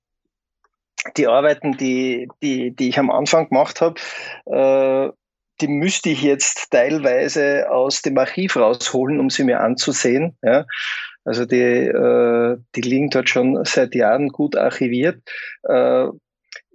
die 1.17 1.27
Arbeiten, 1.27 1.77
die, 1.77 2.27
die, 2.41 2.75
die 2.75 2.89
ich 2.89 2.97
am 2.97 3.11
Anfang 3.11 3.49
gemacht 3.49 3.81
habe, 3.81 3.99
äh, 4.45 5.11
die 5.61 5.67
müsste 5.67 6.09
ich 6.09 6.21
jetzt 6.21 6.71
teilweise 6.71 7.69
aus 7.69 8.01
dem 8.01 8.17
Archiv 8.17 8.57
rausholen, 8.57 9.19
um 9.19 9.29
sie 9.29 9.43
mir 9.43 9.61
anzusehen. 9.61 10.37
Ja. 10.41 10.65
Also 11.23 11.45
die, 11.45 11.57
äh, 11.57 12.57
die 12.75 12.81
liegen 12.81 13.09
dort 13.09 13.29
schon 13.29 13.63
seit 13.65 13.95
Jahren 13.95 14.29
gut 14.29 14.55
archiviert. 14.55 15.21
Äh, 15.63 16.07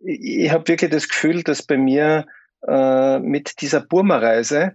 ich 0.02 0.44
ich 0.44 0.50
habe 0.50 0.66
wirklich 0.66 0.90
das 0.90 1.08
Gefühl, 1.08 1.42
dass 1.42 1.62
bei 1.62 1.76
mir 1.76 2.26
äh, 2.66 3.18
mit 3.18 3.60
dieser 3.60 3.80
Burma-Reise, 3.80 4.72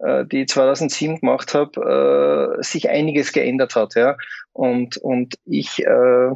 äh, 0.00 0.24
die 0.26 0.42
ich 0.42 0.48
2007 0.48 1.20
gemacht 1.20 1.54
habe, 1.54 2.56
äh, 2.58 2.62
sich 2.62 2.90
einiges 2.90 3.32
geändert 3.32 3.74
hat. 3.76 3.94
Ja. 3.94 4.16
Und, 4.52 4.96
und 4.98 5.36
ich 5.44 5.84
äh, 5.84 6.30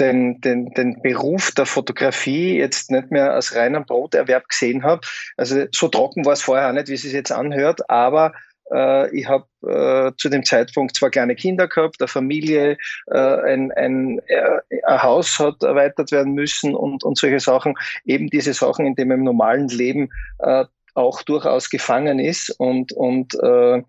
den, 0.00 0.40
den, 0.40 0.70
den 0.74 1.00
Beruf 1.02 1.52
der 1.52 1.66
Fotografie 1.66 2.58
jetzt 2.58 2.90
nicht 2.90 3.10
mehr 3.10 3.32
als 3.32 3.54
reinen 3.54 3.84
Broterwerb 3.84 4.48
gesehen 4.48 4.82
habe. 4.82 5.00
Also 5.36 5.66
so 5.72 5.88
trocken 5.88 6.24
war 6.24 6.32
es 6.32 6.42
vorher 6.42 6.68
auch 6.68 6.72
nicht, 6.72 6.88
wie 6.88 6.94
es 6.94 7.02
sich 7.02 7.12
jetzt 7.12 7.32
anhört, 7.32 7.88
aber 7.88 8.32
äh, 8.72 9.14
ich 9.16 9.28
habe 9.28 9.46
äh, 9.62 10.12
zu 10.16 10.28
dem 10.28 10.44
Zeitpunkt 10.44 10.96
zwei 10.96 11.10
kleine 11.10 11.34
Kinder 11.34 11.68
gehabt, 11.68 11.96
eine 12.00 12.08
Familie, 12.08 12.76
äh, 13.10 13.18
ein, 13.18 13.72
ein, 13.72 14.20
äh, 14.26 14.60
ein 14.86 15.02
Haus 15.02 15.38
hat 15.38 15.62
erweitert 15.62 16.12
werden 16.12 16.34
müssen 16.34 16.74
und, 16.74 17.04
und 17.04 17.18
solche 17.18 17.40
Sachen. 17.40 17.74
Eben 18.04 18.28
diese 18.28 18.54
Sachen, 18.54 18.86
in 18.86 18.94
denen 18.94 19.08
man 19.08 19.18
im 19.18 19.24
normalen 19.24 19.68
Leben 19.68 20.08
äh, 20.38 20.64
auch 20.94 21.22
durchaus 21.22 21.70
gefangen 21.70 22.18
ist. 22.18 22.50
Und, 22.58 22.92
und 22.92 23.34
äh, 23.42 23.82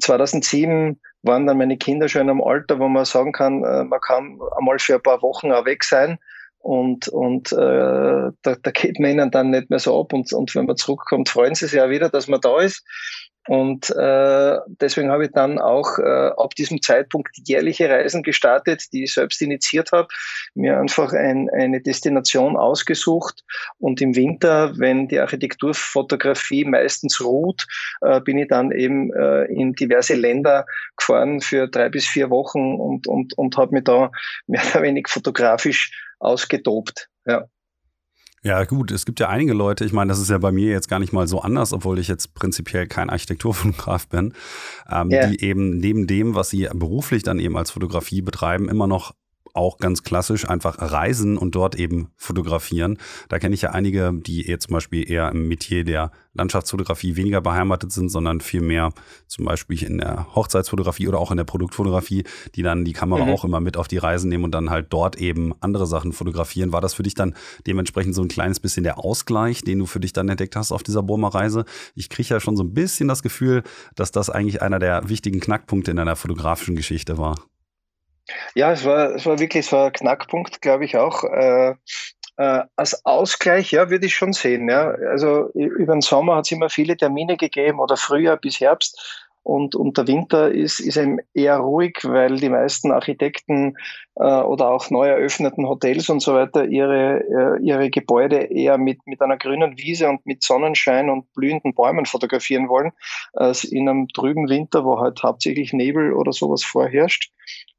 2007 0.00 1.00
waren 1.24 1.46
dann 1.46 1.58
meine 1.58 1.76
Kinder 1.76 2.08
schon 2.08 2.28
am 2.28 2.42
Alter, 2.42 2.78
wo 2.78 2.88
man 2.88 3.04
sagen 3.04 3.32
kann, 3.32 3.64
äh, 3.64 3.84
man 3.84 4.00
kann 4.00 4.38
einmal 4.56 4.78
für 4.78 4.94
ein 4.94 5.02
paar 5.02 5.22
Wochen 5.22 5.52
auch 5.52 5.64
weg 5.64 5.84
sein 5.84 6.18
und, 6.64 7.08
und 7.08 7.52
äh, 7.52 7.56
da, 7.56 8.32
da 8.42 8.70
geht 8.70 8.98
man 8.98 9.10
ihnen 9.10 9.30
dann 9.30 9.50
nicht 9.50 9.68
mehr 9.68 9.78
so 9.78 10.00
ab 10.00 10.14
und, 10.14 10.32
und 10.32 10.54
wenn 10.54 10.64
man 10.64 10.76
zurückkommt, 10.76 11.28
freuen 11.28 11.54
sie 11.54 11.66
sich 11.66 11.76
ja 11.76 11.90
wieder, 11.90 12.08
dass 12.08 12.26
man 12.26 12.40
da 12.40 12.58
ist. 12.58 12.86
Und 13.48 13.90
äh, 13.90 14.58
deswegen 14.80 15.10
habe 15.10 15.26
ich 15.26 15.32
dann 15.32 15.58
auch 15.58 15.98
äh, 15.98 16.30
ab 16.36 16.54
diesem 16.54 16.80
Zeitpunkt 16.80 17.36
jährliche 17.44 17.90
Reisen 17.90 18.22
gestartet, 18.22 18.92
die 18.92 19.04
ich 19.04 19.12
selbst 19.14 19.42
initiiert 19.42 19.92
habe, 19.92 20.08
mir 20.54 20.78
einfach 20.78 21.12
ein, 21.12 21.50
eine 21.50 21.80
Destination 21.82 22.56
ausgesucht. 22.56 23.44
Und 23.78 24.00
im 24.00 24.16
Winter, 24.16 24.78
wenn 24.78 25.08
die 25.08 25.20
Architekturfotografie 25.20 26.64
meistens 26.64 27.20
ruht, 27.22 27.66
äh, 28.00 28.20
bin 28.20 28.38
ich 28.38 28.48
dann 28.48 28.72
eben 28.72 29.12
äh, 29.12 29.44
in 29.44 29.74
diverse 29.74 30.14
Länder 30.14 30.64
gefahren 30.96 31.40
für 31.40 31.68
drei 31.68 31.90
bis 31.90 32.06
vier 32.06 32.30
Wochen 32.30 32.74
und, 32.74 33.06
und, 33.06 33.36
und 33.36 33.56
habe 33.58 33.72
mich 33.72 33.84
da 33.84 34.10
mehr 34.46 34.62
oder 34.70 34.82
weniger 34.82 35.10
fotografisch 35.10 35.90
ausgetobt. 36.18 37.08
Ja. 37.26 37.46
Ja, 38.44 38.62
gut, 38.64 38.90
es 38.90 39.06
gibt 39.06 39.20
ja 39.20 39.30
einige 39.30 39.54
Leute, 39.54 39.86
ich 39.86 39.94
meine, 39.94 40.10
das 40.10 40.20
ist 40.20 40.28
ja 40.28 40.36
bei 40.36 40.52
mir 40.52 40.68
jetzt 40.68 40.88
gar 40.88 40.98
nicht 40.98 41.14
mal 41.14 41.26
so 41.26 41.40
anders, 41.40 41.72
obwohl 41.72 41.98
ich 41.98 42.08
jetzt 42.08 42.34
prinzipiell 42.34 42.86
kein 42.86 43.08
Architekturfotograf 43.08 44.06
bin, 44.08 44.34
ähm, 44.90 45.10
yeah. 45.10 45.28
die 45.28 45.42
eben 45.42 45.78
neben 45.78 46.06
dem, 46.06 46.34
was 46.34 46.50
sie 46.50 46.68
beruflich 46.74 47.22
dann 47.22 47.38
eben 47.38 47.56
als 47.56 47.70
Fotografie 47.70 48.20
betreiben, 48.20 48.68
immer 48.68 48.86
noch 48.86 49.14
auch 49.54 49.78
ganz 49.78 50.02
klassisch 50.02 50.48
einfach 50.48 50.76
reisen 50.80 51.38
und 51.38 51.54
dort 51.54 51.76
eben 51.76 52.08
fotografieren. 52.16 52.98
Da 53.28 53.38
kenne 53.38 53.54
ich 53.54 53.62
ja 53.62 53.70
einige, 53.70 54.12
die 54.12 54.42
jetzt 54.42 54.66
zum 54.66 54.74
Beispiel 54.74 55.10
eher 55.10 55.30
im 55.30 55.48
Metier 55.48 55.84
der 55.84 56.10
Landschaftsfotografie 56.34 57.16
weniger 57.16 57.40
beheimatet 57.40 57.92
sind, 57.92 58.08
sondern 58.08 58.40
viel 58.40 58.60
mehr 58.60 58.90
zum 59.28 59.44
Beispiel 59.44 59.82
in 59.84 59.98
der 59.98 60.34
Hochzeitsfotografie 60.34 61.06
oder 61.06 61.20
auch 61.20 61.30
in 61.30 61.36
der 61.36 61.44
Produktfotografie, 61.44 62.24
die 62.56 62.62
dann 62.62 62.84
die 62.84 62.92
Kamera 62.92 63.24
mhm. 63.24 63.30
auch 63.30 63.44
immer 63.44 63.60
mit 63.60 63.76
auf 63.76 63.86
die 63.86 63.98
Reisen 63.98 64.28
nehmen 64.28 64.42
und 64.42 64.52
dann 64.52 64.70
halt 64.70 64.88
dort 64.90 65.16
eben 65.16 65.54
andere 65.60 65.86
Sachen 65.86 66.12
fotografieren. 66.12 66.72
War 66.72 66.80
das 66.80 66.94
für 66.94 67.04
dich 67.04 67.14
dann 67.14 67.34
dementsprechend 67.66 68.16
so 68.16 68.22
ein 68.22 68.28
kleines 68.28 68.58
bisschen 68.58 68.82
der 68.82 68.98
Ausgleich, 68.98 69.62
den 69.62 69.78
du 69.78 69.86
für 69.86 70.00
dich 70.00 70.12
dann 70.12 70.28
entdeckt 70.28 70.56
hast 70.56 70.72
auf 70.72 70.82
dieser 70.82 71.04
Burma-Reise? 71.04 71.64
Ich 71.94 72.08
kriege 72.08 72.28
ja 72.28 72.40
schon 72.40 72.56
so 72.56 72.64
ein 72.64 72.74
bisschen 72.74 73.06
das 73.06 73.22
Gefühl, 73.22 73.62
dass 73.94 74.10
das 74.10 74.30
eigentlich 74.30 74.60
einer 74.60 74.80
der 74.80 75.08
wichtigen 75.08 75.38
Knackpunkte 75.38 75.92
in 75.92 75.96
deiner 75.96 76.16
fotografischen 76.16 76.74
Geschichte 76.74 77.18
war. 77.18 77.36
Ja, 78.54 78.72
es 78.72 78.84
war, 78.84 79.14
es 79.14 79.26
war 79.26 79.38
wirklich 79.38 79.66
so 79.66 79.76
ein 79.76 79.92
Knackpunkt, 79.92 80.62
glaube 80.62 80.84
ich 80.84 80.96
auch. 80.96 81.24
Äh, 81.24 81.74
äh, 82.36 82.62
als 82.76 83.04
Ausgleich, 83.04 83.70
ja, 83.70 83.90
würde 83.90 84.06
ich 84.06 84.14
schon 84.14 84.32
sehen. 84.32 84.68
Ja. 84.68 84.90
Also 85.10 85.50
über 85.52 85.92
den 85.92 86.00
Sommer 86.00 86.36
hat 86.36 86.46
es 86.46 86.52
immer 86.52 86.68
viele 86.68 86.96
Termine 86.96 87.36
gegeben 87.36 87.80
oder 87.80 87.96
Frühjahr 87.96 88.36
bis 88.36 88.60
Herbst. 88.60 89.24
Und, 89.44 89.76
und 89.76 89.98
der 89.98 90.06
Winter 90.06 90.50
ist, 90.50 90.80
ist 90.80 90.96
eben 90.96 91.18
eher 91.34 91.58
ruhig, 91.58 91.98
weil 92.02 92.36
die 92.36 92.48
meisten 92.48 92.90
Architekten 92.90 93.76
äh, 94.14 94.24
oder 94.24 94.70
auch 94.70 94.88
neu 94.88 95.06
eröffneten 95.06 95.68
Hotels 95.68 96.08
und 96.08 96.20
so 96.20 96.32
weiter 96.32 96.64
ihre, 96.64 97.20
äh, 97.20 97.62
ihre 97.62 97.90
Gebäude 97.90 98.38
eher 98.38 98.78
mit, 98.78 99.06
mit 99.06 99.20
einer 99.20 99.36
grünen 99.36 99.76
Wiese 99.76 100.08
und 100.08 100.24
mit 100.24 100.42
Sonnenschein 100.42 101.10
und 101.10 101.30
blühenden 101.34 101.74
Bäumen 101.74 102.06
fotografieren 102.06 102.70
wollen, 102.70 102.92
als 103.34 103.64
in 103.64 103.86
einem 103.86 104.08
trüben 104.08 104.48
Winter, 104.48 104.82
wo 104.86 104.98
halt 104.98 105.22
hauptsächlich 105.22 105.74
Nebel 105.74 106.14
oder 106.14 106.32
sowas 106.32 106.64
vorherrscht. 106.64 107.30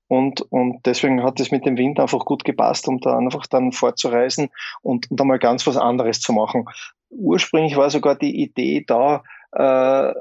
Und, 0.07 0.41
und 0.51 0.85
deswegen 0.85 1.23
hat 1.23 1.39
es 1.39 1.51
mit 1.51 1.65
dem 1.65 1.77
Wind 1.77 1.99
einfach 1.99 2.25
gut 2.25 2.43
gepasst, 2.43 2.87
um 2.87 2.99
da 2.99 3.17
einfach 3.17 3.47
dann 3.47 3.71
fortzureisen 3.71 4.49
und, 4.81 5.09
und 5.09 5.19
einmal 5.19 5.39
ganz 5.39 5.65
was 5.65 5.77
anderes 5.77 6.19
zu 6.19 6.33
machen. 6.33 6.65
Ursprünglich 7.09 7.75
war 7.75 7.89
sogar 7.89 8.15
die 8.15 8.41
Idee 8.41 8.83
da, 8.85 9.23
äh, 9.51 10.13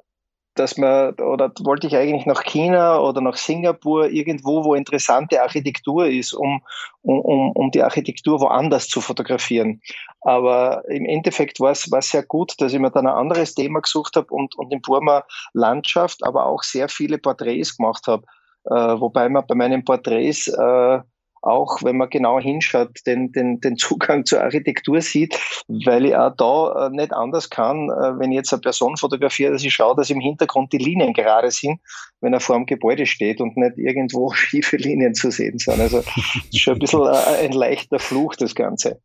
dass 0.55 0.79
man, 0.79 1.15
oder 1.15 1.53
wollte 1.61 1.87
ich 1.87 1.97
eigentlich 1.97 2.27
nach 2.27 2.45
China 2.45 3.01
oder 3.01 3.21
nach 3.21 3.37
Singapur, 3.37 4.09
irgendwo, 4.09 4.65
wo 4.65 4.75
interessante 4.75 5.43
Architektur 5.43 6.07
ist, 6.07 6.33
um, 6.33 6.63
um, 7.03 7.51
um 7.53 7.71
die 7.73 7.83
Architektur 7.83 8.41
woanders 8.41 8.89
zu 8.89 9.01
fotografieren. 9.01 9.81
Aber 10.21 10.85
im 10.89 11.05
Endeffekt 11.07 11.59
war 11.61 11.73
es, 11.73 11.91
war 11.91 12.03
sehr 12.03 12.23
gut, 12.23 12.55
dass 12.59 12.73
ich 12.73 12.79
mir 12.79 12.91
dann 12.91 13.07
ein 13.07 13.15
anderes 13.15 13.55
Thema 13.55 13.81
gesucht 13.81 14.17
habe 14.17 14.33
und, 14.33 14.55
und 14.57 14.73
in 14.73 14.81
Burma 14.81 15.25
Landschaft, 15.53 16.25
aber 16.25 16.47
auch 16.47 16.63
sehr 16.63 16.89
viele 16.89 17.19
Porträts 17.19 17.77
gemacht 17.77 18.07
habe. 18.07 18.25
Äh, 18.65 19.01
wobei 19.01 19.29
man 19.29 19.45
bei 19.47 19.55
meinen 19.55 19.85
Porträts 19.85 20.49
äh, 20.49 21.01
auch, 21.43 21.83
wenn 21.83 21.99
man 21.99 22.09
genau 22.09 22.41
hinschaut, 22.41 23.01
den, 23.07 23.31
den, 23.33 23.61
den 23.61 23.77
Zugang 23.77 24.25
zur 24.25 24.41
Architektur 24.41 25.03
sieht, 25.03 25.39
weil 25.69 26.07
ich 26.07 26.17
auch 26.17 26.35
da 26.37 26.87
äh, 26.87 26.91
nicht 26.91 27.13
anders 27.13 27.51
kann, 27.51 27.89
wenn 27.89 28.33
ich 28.33 28.37
jetzt 28.37 28.53
eine 28.53 28.63
Person 28.63 28.97
fotografiere, 28.97 29.53
dass 29.53 29.63
ich 29.63 29.75
schaue, 29.75 29.95
dass 29.95 30.09
im 30.09 30.21
Hintergrund 30.21 30.73
die 30.73 30.79
Linien 30.79 31.13
gerade 31.13 31.51
sind, 31.51 31.81
wenn 32.23 32.33
er 32.33 32.41
vor 32.41 32.57
dem 32.57 32.65
Gebäude 32.65 33.05
steht 33.05 33.43
und 33.43 33.57
nicht 33.59 33.77
irgendwo 33.77 34.31
schiefe 34.35 34.77
Linien 34.77 35.15
zu 35.15 35.31
sehen 35.31 35.59
sind. 35.59 35.81
Also 35.81 35.99
ist 35.99 36.61
schon 36.61 36.75
ein 36.75 36.81
bisschen 36.81 37.07
ein 37.07 37.53
leichter 37.53 37.99
Fluch, 37.99 38.35
das 38.37 38.55
Ganze. 38.55 39.01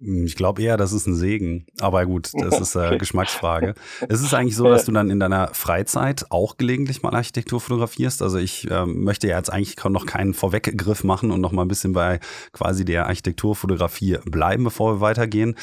Hm, 0.00 0.26
ich 0.26 0.36
glaube 0.36 0.62
eher, 0.62 0.76
das 0.76 0.92
ist 0.92 1.06
ein 1.06 1.14
Segen. 1.14 1.66
Aber 1.80 2.04
gut, 2.06 2.30
das 2.38 2.60
ist 2.60 2.74
äh, 2.74 2.96
Geschmacksfrage. 2.98 3.74
Es 4.08 4.20
ist 4.20 4.34
eigentlich 4.34 4.56
so, 4.56 4.64
dass 4.64 4.84
du 4.84 4.92
dann 4.92 5.10
in 5.10 5.20
deiner 5.20 5.48
Freizeit 5.48 6.26
auch 6.30 6.56
gelegentlich 6.56 7.02
mal 7.02 7.14
Architektur 7.14 7.60
fotografierst. 7.60 8.22
Also 8.22 8.38
ich 8.38 8.68
ähm, 8.70 9.04
möchte 9.04 9.28
ja 9.28 9.36
jetzt 9.36 9.52
eigentlich 9.52 9.82
noch 9.84 10.06
keinen 10.06 10.34
Vorweggriff 10.34 11.04
machen 11.04 11.30
und 11.30 11.40
noch 11.40 11.52
mal 11.52 11.62
ein 11.62 11.68
bisschen 11.68 11.92
bei 11.92 12.20
quasi 12.52 12.84
der 12.84 13.06
Architekturfotografie 13.06 14.18
bleiben, 14.24 14.64
bevor 14.64 14.96
wir 14.96 15.00
weitergehen. 15.00 15.56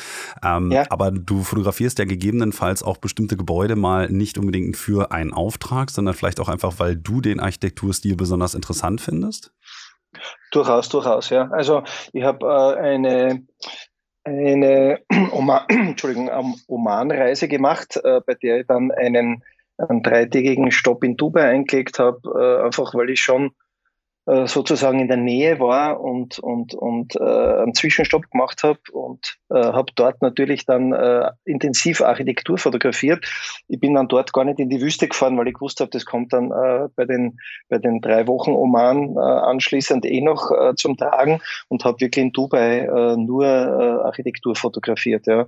Ähm, 0.44 0.72
ja. 0.72 0.86
Aber 0.90 1.12
du 1.12 1.44
fotografierst 1.44 2.00
ja 2.00 2.06
gegebenenfalls 2.06 2.84
auch 2.84 2.98
bestimmte 2.98 3.38
Gebäude 3.38 3.76
mal 3.76 4.10
nicht 4.10 4.38
unbedingt 4.38 4.78
für 4.78 5.12
einen 5.12 5.34
Auftrag, 5.34 5.90
sondern 5.90 6.14
vielleicht 6.14 6.40
auch 6.40 6.50
einfach, 6.50 6.76
weil 6.78 6.96
du 6.96 7.22
den 7.22 7.40
Architekturstil 7.40 8.16
besonders 8.16 8.54
interessant 8.54 9.02
findest. 9.02 9.52
Durchaus, 10.52 10.90
durchaus, 10.90 11.30
ja. 11.30 11.50
Also 11.52 11.84
ich 12.12 12.24
habe 12.24 12.46
äh, 12.46 12.80
eine 12.80 13.46
eine 14.24 15.00
Oman, 15.32 15.64
Entschuldigung, 15.70 16.30
Oman-Reise 16.68 17.48
gemacht, 17.48 18.00
äh, 18.04 18.22
bei 18.26 18.36
der 18.36 18.62
ich 18.62 18.68
dann 18.68 18.92
einen, 18.92 19.44
einen 19.78 20.04
dreitägigen 20.04 20.72
Stopp 20.72 21.04
in 21.04 21.18
Dubai 21.18 21.50
eingelegt 21.50 22.00
habe, 22.00 22.20
äh, 22.26 22.66
einfach 22.66 22.94
weil 22.94 23.10
ich 23.10 23.22
schon 23.22 23.52
äh, 24.28 24.46
sozusagen 24.46 25.00
in 25.00 25.08
der 25.08 25.18
Nähe 25.18 25.60
war 25.60 26.00
und, 26.00 26.38
und, 26.38 26.76
und 26.76 27.16
äh, 27.16 27.24
einen 27.24 27.74
Zwischenstopp 27.74 28.30
gemacht 28.30 28.62
habe 28.64 28.80
und 28.92 29.38
äh, 29.50 29.56
habe 29.56 29.92
dort 29.96 30.22
natürlich 30.22 30.66
dann 30.68 30.94
äh, 30.94 31.32
intensiv 31.44 32.02
Architektur 32.02 32.60
fotografiert. 32.60 33.26
Ich 33.68 33.80
bin 33.80 33.96
dann 33.96 34.08
dort 34.08 34.32
gar 34.32 34.46
nicht 34.46 34.60
in 34.60 34.70
die 34.70 34.80
Wüste 34.80 35.08
gefahren, 35.08 35.38
weil 35.40 35.48
ich 35.48 35.56
gewusst 35.56 35.80
habe, 35.80 35.90
das 35.90 36.06
kommt 36.06 36.34
dann 36.34 36.52
äh, 36.52 36.88
bei, 36.96 37.06
den, 37.06 37.40
bei 37.68 37.80
den 37.80 38.00
drei 38.00 38.28
Wochen 38.28 38.52
Oman 38.52 39.16
äh, 39.16 39.20
anschließend 39.20 40.06
eh 40.06 40.22
noch 40.22 40.52
äh, 40.52 40.76
zum 40.76 40.98
Tragen 40.98 41.42
und 41.70 41.84
habe 41.84 42.00
wirklich 42.00 42.24
in 42.24 42.32
Dubai 42.32 42.82
äh, 42.82 43.18
nur 43.18 43.46
äh, 43.46 44.06
Architektur 44.06 44.56
fotografiert. 44.56 45.26
Ja. 45.26 45.48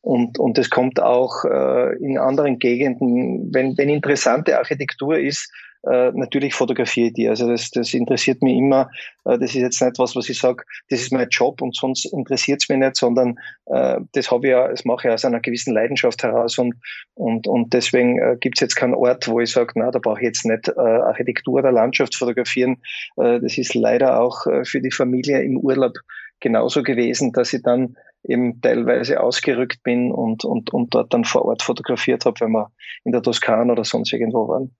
Und, 0.00 0.38
und 0.38 0.56
das 0.56 0.70
kommt 0.70 0.98
auch 0.98 1.44
äh, 1.44 1.96
in 1.98 2.16
anderen 2.16 2.58
Gegenden, 2.58 3.52
wenn, 3.52 3.76
wenn 3.76 3.90
interessante 3.90 4.58
Architektur 4.58 5.18
ist, 5.18 5.52
äh, 5.90 6.12
natürlich 6.14 6.54
fotografiere 6.54 7.08
ich 7.08 7.12
die. 7.14 7.28
Also 7.28 7.48
das, 7.48 7.70
das 7.70 7.92
interessiert 7.94 8.42
mich 8.42 8.56
immer. 8.56 8.90
Äh, 9.24 9.38
das 9.38 9.50
ist 9.50 9.62
jetzt 9.62 9.82
nicht 9.82 9.98
was, 9.98 10.16
was 10.16 10.28
ich 10.28 10.38
sage, 10.38 10.64
das 10.88 11.00
ist 11.00 11.12
mein 11.12 11.28
Job 11.30 11.60
und 11.60 11.74
sonst 11.76 12.06
interessiert 12.06 12.62
es 12.62 12.68
mich 12.68 12.78
nicht, 12.78 12.96
sondern 12.96 13.38
äh, 13.66 14.00
das 14.12 14.30
habe 14.30 14.46
ich 14.46 14.50
ja, 14.52 14.68
das 14.68 14.84
mache 14.84 15.08
ich 15.08 15.14
aus 15.14 15.24
einer 15.24 15.40
gewissen 15.40 15.74
Leidenschaft 15.74 16.22
heraus 16.22 16.58
und, 16.58 16.74
und, 17.14 17.46
und 17.46 17.72
deswegen 17.72 18.18
äh, 18.18 18.36
gibt 18.40 18.56
es 18.56 18.60
jetzt 18.60 18.76
keinen 18.76 18.94
Ort, 18.94 19.28
wo 19.28 19.40
ich 19.40 19.50
sage, 19.50 19.72
na, 19.76 19.90
da 19.90 19.98
brauche 19.98 20.20
ich 20.20 20.26
jetzt 20.26 20.44
nicht 20.46 20.68
äh, 20.68 20.80
Architektur 20.80 21.54
oder 21.54 21.72
Landschaft 21.72 22.14
fotografieren. 22.14 22.78
Äh, 23.16 23.40
das 23.40 23.58
ist 23.58 23.74
leider 23.74 24.20
auch 24.20 24.46
äh, 24.46 24.64
für 24.64 24.80
die 24.80 24.90
Familie 24.90 25.42
im 25.42 25.58
Urlaub 25.58 25.92
genauso 26.40 26.82
gewesen, 26.82 27.32
dass 27.32 27.52
ich 27.52 27.62
dann 27.62 27.96
eben 28.26 28.60
teilweise 28.60 29.20
ausgerückt 29.20 29.82
bin 29.82 30.10
und, 30.10 30.44
und, 30.44 30.72
und 30.72 30.94
dort 30.94 31.12
dann 31.12 31.24
vor 31.24 31.44
Ort 31.44 31.62
fotografiert 31.62 32.24
habe, 32.24 32.40
wenn 32.40 32.52
wir 32.52 32.70
in 33.04 33.12
der 33.12 33.22
Toskana 33.22 33.72
oder 33.72 33.84
sonst 33.84 34.12
irgendwo 34.12 34.48
waren. 34.48 34.74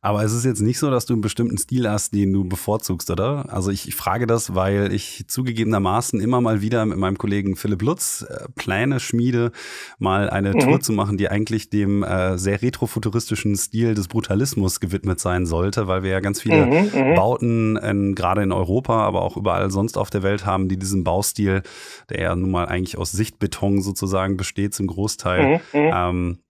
Aber 0.00 0.22
es 0.22 0.32
ist 0.32 0.44
jetzt 0.44 0.60
nicht 0.60 0.78
so, 0.78 0.90
dass 0.90 1.06
du 1.06 1.14
einen 1.14 1.22
bestimmten 1.22 1.58
Stil 1.58 1.88
hast, 1.90 2.14
den 2.14 2.32
du 2.32 2.44
bevorzugst, 2.44 3.10
oder? 3.10 3.46
Also 3.48 3.70
ich, 3.70 3.88
ich 3.88 3.94
frage 3.94 4.26
das, 4.26 4.54
weil 4.54 4.92
ich 4.92 5.24
zugegebenermaßen 5.26 6.20
immer 6.20 6.40
mal 6.40 6.60
wieder 6.60 6.84
mit 6.86 6.98
meinem 6.98 7.18
Kollegen 7.18 7.56
Philipp 7.56 7.82
Lutz 7.82 8.24
äh, 8.28 8.48
Pläne 8.54 9.00
schmiede, 9.00 9.52
mal 9.98 10.30
eine 10.30 10.52
mhm. 10.52 10.60
Tour 10.60 10.80
zu 10.80 10.92
machen, 10.92 11.16
die 11.16 11.28
eigentlich 11.28 11.70
dem 11.70 12.02
äh, 12.02 12.38
sehr 12.38 12.62
retrofuturistischen 12.62 13.56
Stil 13.56 13.94
des 13.94 14.08
Brutalismus 14.08 14.80
gewidmet 14.80 15.18
sein 15.20 15.46
sollte, 15.46 15.88
weil 15.88 16.02
wir 16.02 16.10
ja 16.10 16.20
ganz 16.20 16.42
viele 16.42 16.66
mhm, 16.66 16.90
mhm. 16.94 17.14
Bauten 17.14 17.76
in, 17.76 18.14
gerade 18.14 18.42
in 18.42 18.52
Europa, 18.52 19.04
aber 19.04 19.22
auch 19.22 19.36
überall 19.36 19.70
sonst 19.70 19.98
auf 19.98 20.10
der 20.10 20.22
Welt 20.22 20.46
haben, 20.46 20.68
die 20.68 20.78
diesen 20.78 21.02
Baustil, 21.02 21.62
der 22.10 22.20
ja 22.20 22.36
nun 22.36 22.50
mal 22.50 22.66
eigentlich 22.66 22.98
aus 22.98 23.12
Sichtbeton 23.12 23.82
sozusagen 23.82 24.36
besteht 24.36 24.74
zum 24.74 24.86
Großteil, 24.86 25.60
mhm, 25.72 25.80
mhm. 25.80 25.90
ähm, 25.92 26.38
äh, 26.38 26.45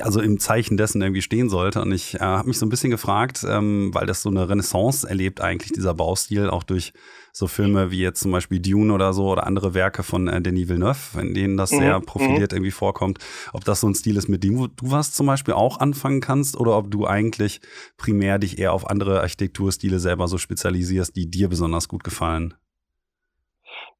also 0.00 0.20
im 0.20 0.38
Zeichen 0.38 0.76
dessen 0.76 1.02
irgendwie 1.02 1.22
stehen 1.22 1.48
sollte. 1.48 1.82
Und 1.82 1.92
ich 1.92 2.14
äh, 2.16 2.20
habe 2.20 2.48
mich 2.48 2.58
so 2.58 2.66
ein 2.66 2.68
bisschen 2.68 2.90
gefragt, 2.90 3.44
ähm, 3.48 3.90
weil 3.92 4.06
das 4.06 4.22
so 4.22 4.30
eine 4.30 4.48
Renaissance 4.48 5.08
erlebt 5.08 5.40
eigentlich, 5.40 5.72
dieser 5.72 5.94
Baustil, 5.94 6.48
auch 6.48 6.62
durch 6.62 6.92
so 7.32 7.48
Filme 7.48 7.90
wie 7.90 8.00
jetzt 8.00 8.20
zum 8.20 8.30
Beispiel 8.30 8.60
Dune 8.60 8.92
oder 8.92 9.12
so 9.12 9.28
oder 9.28 9.46
andere 9.46 9.74
Werke 9.74 10.04
von 10.04 10.28
äh, 10.28 10.40
Denis 10.40 10.68
Villeneuve, 10.68 11.20
in 11.20 11.34
denen 11.34 11.56
das 11.56 11.72
mhm. 11.72 11.78
sehr 11.78 11.98
mhm. 11.98 12.04
profiliert 12.04 12.52
irgendwie 12.52 12.70
vorkommt. 12.70 13.18
Ob 13.52 13.64
das 13.64 13.80
so 13.80 13.88
ein 13.88 13.94
Stil 13.94 14.16
ist, 14.16 14.28
mit 14.28 14.44
dem 14.44 14.56
du 14.56 14.70
was 14.82 15.12
zum 15.12 15.26
Beispiel 15.26 15.54
auch 15.54 15.80
anfangen 15.80 16.20
kannst 16.20 16.56
oder 16.56 16.78
ob 16.78 16.90
du 16.92 17.06
eigentlich 17.06 17.60
primär 17.96 18.38
dich 18.38 18.58
eher 18.58 18.72
auf 18.72 18.88
andere 18.88 19.20
Architekturstile 19.22 19.98
selber 19.98 20.28
so 20.28 20.38
spezialisierst, 20.38 21.16
die 21.16 21.28
dir 21.28 21.48
besonders 21.48 21.88
gut 21.88 22.04
gefallen. 22.04 22.54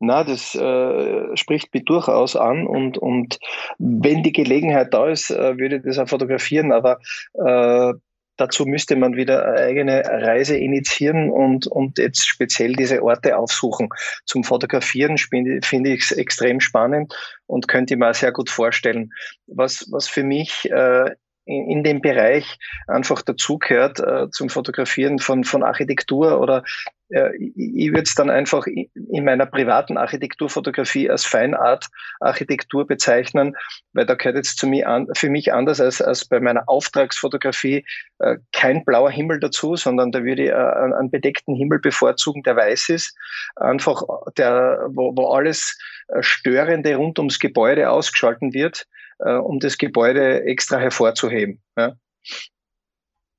Na, 0.00 0.24
das 0.24 0.54
äh, 0.54 1.36
spricht 1.36 1.72
mich 1.72 1.84
durchaus 1.84 2.36
an 2.36 2.66
und, 2.66 2.98
und 2.98 3.38
wenn 3.78 4.22
die 4.22 4.32
Gelegenheit 4.32 4.92
da 4.92 5.08
ist, 5.08 5.30
äh, 5.30 5.56
würde 5.58 5.76
ich 5.76 5.82
das 5.82 5.98
auch 5.98 6.08
fotografieren, 6.08 6.72
aber 6.72 6.98
äh, 7.34 7.94
dazu 8.36 8.66
müsste 8.66 8.96
man 8.96 9.16
wieder 9.16 9.46
eine 9.46 9.58
eigene 9.58 10.02
Reise 10.04 10.56
initiieren 10.56 11.30
und, 11.30 11.66
und 11.66 11.98
jetzt 11.98 12.26
speziell 12.26 12.72
diese 12.74 13.02
Orte 13.02 13.36
aufsuchen. 13.38 13.88
Zum 14.24 14.44
Fotografieren 14.44 15.16
finde 15.18 15.94
ich 15.94 16.02
es 16.02 16.12
extrem 16.12 16.60
spannend 16.60 17.14
und 17.46 17.68
könnte 17.68 17.96
mir 17.96 18.14
sehr 18.14 18.32
gut 18.32 18.50
vorstellen. 18.50 19.12
Was, 19.46 19.86
was 19.90 20.08
für 20.08 20.24
mich 20.24 20.70
äh, 20.70 21.10
in, 21.46 21.84
dem 21.84 22.00
Bereich 22.00 22.58
einfach 22.86 23.22
dazugehört 23.22 24.00
äh, 24.00 24.30
zum 24.30 24.48
Fotografieren 24.48 25.18
von, 25.18 25.44
von 25.44 25.62
Architektur 25.62 26.40
oder 26.40 26.64
ich 27.08 27.90
würde 27.90 28.02
es 28.02 28.14
dann 28.14 28.30
einfach 28.30 28.66
in 28.66 29.24
meiner 29.24 29.46
privaten 29.46 29.96
Architekturfotografie 29.96 31.10
als 31.10 31.24
Feinart-Architektur 31.24 32.86
bezeichnen, 32.86 33.54
weil 33.92 34.06
da 34.06 34.14
gehört 34.14 34.36
jetzt 34.36 34.62
mir 34.64 35.06
für 35.14 35.28
mich 35.28 35.52
anders 35.52 35.80
als, 35.80 36.00
als 36.00 36.24
bei 36.24 36.40
meiner 36.40 36.68
Auftragsfotografie 36.68 37.84
äh, 38.20 38.36
kein 38.52 38.84
blauer 38.84 39.10
Himmel 39.10 39.38
dazu, 39.38 39.76
sondern 39.76 40.12
da 40.12 40.24
würde 40.24 40.44
ich 40.44 40.50
äh, 40.50 40.54
einen 40.54 41.10
bedeckten 41.10 41.54
Himmel 41.54 41.78
bevorzugen, 41.78 42.42
der 42.42 42.56
weiß 42.56 42.88
ist, 42.88 43.16
einfach 43.56 44.02
der, 44.36 44.86
wo, 44.88 45.14
wo 45.14 45.28
alles 45.28 45.78
äh, 46.08 46.22
Störende 46.22 46.96
rund 46.96 47.18
ums 47.18 47.38
Gebäude 47.38 47.90
ausgeschalten 47.90 48.54
wird, 48.54 48.86
äh, 49.18 49.34
um 49.34 49.60
das 49.60 49.78
Gebäude 49.78 50.44
extra 50.44 50.78
hervorzuheben. 50.78 51.62
Ja. 51.76 51.92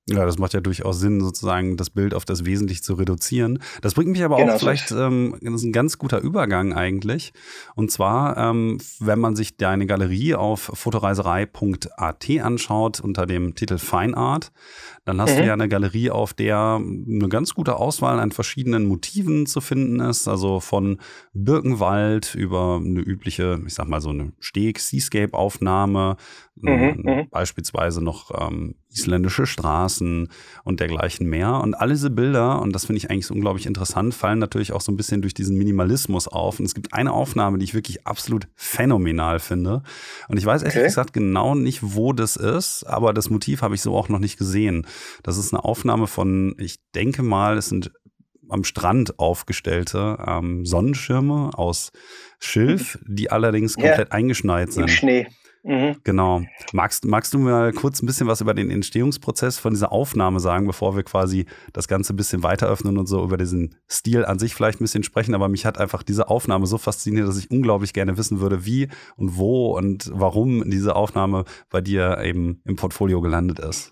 Ja, 0.08 0.24
das 0.24 0.38
macht 0.38 0.54
ja 0.54 0.62
durchaus 0.62 1.00
Sinn, 1.00 1.20
sozusagen 1.20 1.78
das 1.78 1.90
Bild 1.90 2.14
auf 2.14 2.26
das 2.26 2.46
Wesentliche 2.46 2.84
zu 2.84 2.94
reduzieren. 2.94 3.58
Das 3.82 3.96
bringt 3.96 4.12
mich 4.12 4.24
aber 4.24 4.38
genau 4.38 4.54
auch 4.54 4.60
vielleicht, 4.60 4.92
ähm, 4.92 5.36
das 5.42 5.56
ist 5.56 5.64
ein 5.64 5.72
ganz 5.72 5.98
guter 5.98 6.20
Übergang 6.20 6.74
eigentlich. 6.74 7.34
Und 7.74 7.92
zwar, 7.92 8.38
ähm, 8.38 8.78
wenn 9.00 9.18
man 9.18 9.36
sich 9.36 9.58
deine 9.58 9.88
Galerie 9.88 10.36
auf 10.36 10.72
fotoreiserei.at 10.74 12.30
anschaut 12.40 13.00
unter 13.00 13.26
dem 13.26 13.56
Titel 13.56 13.80
Fine 13.80 14.16
Art, 14.16 14.52
dann 15.06 15.20
hast 15.20 15.36
mhm. 15.36 15.40
du 15.40 15.46
ja 15.48 15.54
eine 15.54 15.70
Galerie, 15.70 16.12
auf 16.12 16.36
der 16.36 16.80
eine 16.80 17.28
ganz 17.30 17.56
gute 17.56 17.78
Auswahl 17.78 18.20
an 18.20 18.32
verschiedenen 18.32 18.86
Motiven 18.86 19.48
zu 19.48 19.60
finden 19.60 20.00
ist. 20.02 20.28
Also 20.28 20.60
von 20.60 21.00
Birkenwald 21.34 22.36
über 22.36 22.76
eine 22.76 23.02
übliche, 23.02 23.60
ich 23.66 23.74
sag 23.74 23.88
mal 23.88 24.02
so 24.02 24.10
eine 24.10 24.34
Steg-Seascape-Aufnahme, 24.40 26.18
mhm, 26.58 26.70
ähm, 26.70 27.02
mhm. 27.04 27.30
beispielsweise 27.32 28.04
noch 28.04 28.30
ähm, 28.40 28.76
isländische 28.96 29.46
Straßen 29.46 30.30
und 30.64 30.80
dergleichen 30.80 31.28
mehr. 31.28 31.60
Und 31.62 31.74
all 31.74 31.90
diese 31.90 32.10
Bilder, 32.10 32.62
und 32.62 32.74
das 32.74 32.86
finde 32.86 32.98
ich 32.98 33.10
eigentlich 33.10 33.28
so 33.28 33.34
unglaublich 33.34 33.66
interessant, 33.66 34.14
fallen 34.14 34.40
natürlich 34.40 34.72
auch 34.72 34.82
so 34.82 34.92
ein 34.92 34.98
bisschen 34.98 35.22
durch 35.22 35.34
diesen 35.34 35.58
Minimalismus 35.58 36.28
auf. 36.28 36.60
Und 36.60 36.66
es 36.66 36.74
gibt 36.74 36.94
eine 36.94 37.12
Aufnahme, 37.12 37.58
die 37.58 37.66
ich 37.66 37.74
wirklich 37.74 38.08
absolut 38.08 38.48
phänomenal 38.56 39.40
finde. 39.40 39.84
Und 40.28 40.38
ich 40.38 40.46
weiß 40.46 40.64
ehrlich 40.64 40.78
okay. 40.78 40.86
gesagt 40.86 41.14
genau 41.14 41.56
nicht, 41.56 41.80
wo 41.82 42.14
das 42.14 42.36
ist, 42.36 42.84
aber 42.86 43.14
das 43.14 43.30
Motiv 43.30 43.62
habe 43.62 43.76
ich 43.76 43.82
so 43.82 43.96
auch 43.96 44.10
noch 44.10 44.20
nicht 44.20 44.38
gesehen. 44.38 44.88
Das 45.24 45.38
ist 45.38 45.54
eine 45.54 45.64
Aufnahme 45.64 46.08
von, 46.08 46.56
ich 46.58 46.78
denke 46.94 47.24
mal, 47.24 47.58
es 47.58 47.70
sind 47.70 47.92
am 48.50 48.64
Strand 48.64 49.20
aufgestellte 49.20 50.18
ähm, 50.26 50.66
Sonnenschirme 50.66 51.52
aus 51.56 51.92
Schilf, 52.40 53.00
die 53.08 53.32
allerdings 53.32 53.74
komplett 53.74 54.10
ja, 54.10 54.12
eingeschneit 54.12 54.72
sind. 54.72 54.84
Im 54.84 54.90
Schnee. 54.90 55.28
Mhm. 55.68 55.98
Genau. 56.04 56.44
Magst, 56.74 57.06
magst 57.06 57.34
du 57.34 57.40
mal 57.40 57.74
kurz 57.74 58.02
ein 58.02 58.06
bisschen 58.06 58.28
was 58.28 58.40
über 58.40 58.54
den 58.54 58.70
Entstehungsprozess 58.70 59.58
von 59.58 59.74
dieser 59.74 59.92
Aufnahme 59.92 60.40
sagen, 60.40 60.68
bevor 60.68 60.96
wir 60.96 61.02
quasi 61.02 61.48
das 61.74 61.88
Ganze 61.88 62.14
ein 62.14 62.18
bisschen 62.18 62.44
weiter 62.44 62.68
öffnen 62.68 63.00
und 63.00 63.08
so 63.08 63.24
über 63.24 63.36
diesen 63.36 63.76
Stil 63.90 64.26
an 64.26 64.38
sich 64.38 64.54
vielleicht 64.54 64.80
ein 64.80 64.84
bisschen 64.84 65.02
sprechen? 65.02 65.34
Aber 65.34 65.50
mich 65.50 65.66
hat 65.66 65.80
einfach 65.80 66.04
diese 66.04 66.30
Aufnahme 66.30 66.68
so 66.68 66.78
fasziniert, 66.78 67.28
dass 67.28 67.40
ich 67.40 67.50
unglaublich 67.50 67.94
gerne 67.94 68.16
wissen 68.16 68.40
würde, 68.42 68.64
wie 68.64 68.90
und 69.18 69.38
wo 69.38 69.76
und 69.76 70.12
warum 70.14 70.70
diese 70.70 70.96
Aufnahme 70.96 71.46
bei 71.72 71.82
dir 71.82 72.20
eben 72.24 72.62
im 72.66 72.76
Portfolio 72.76 73.20
gelandet 73.22 73.58
ist. 73.58 73.92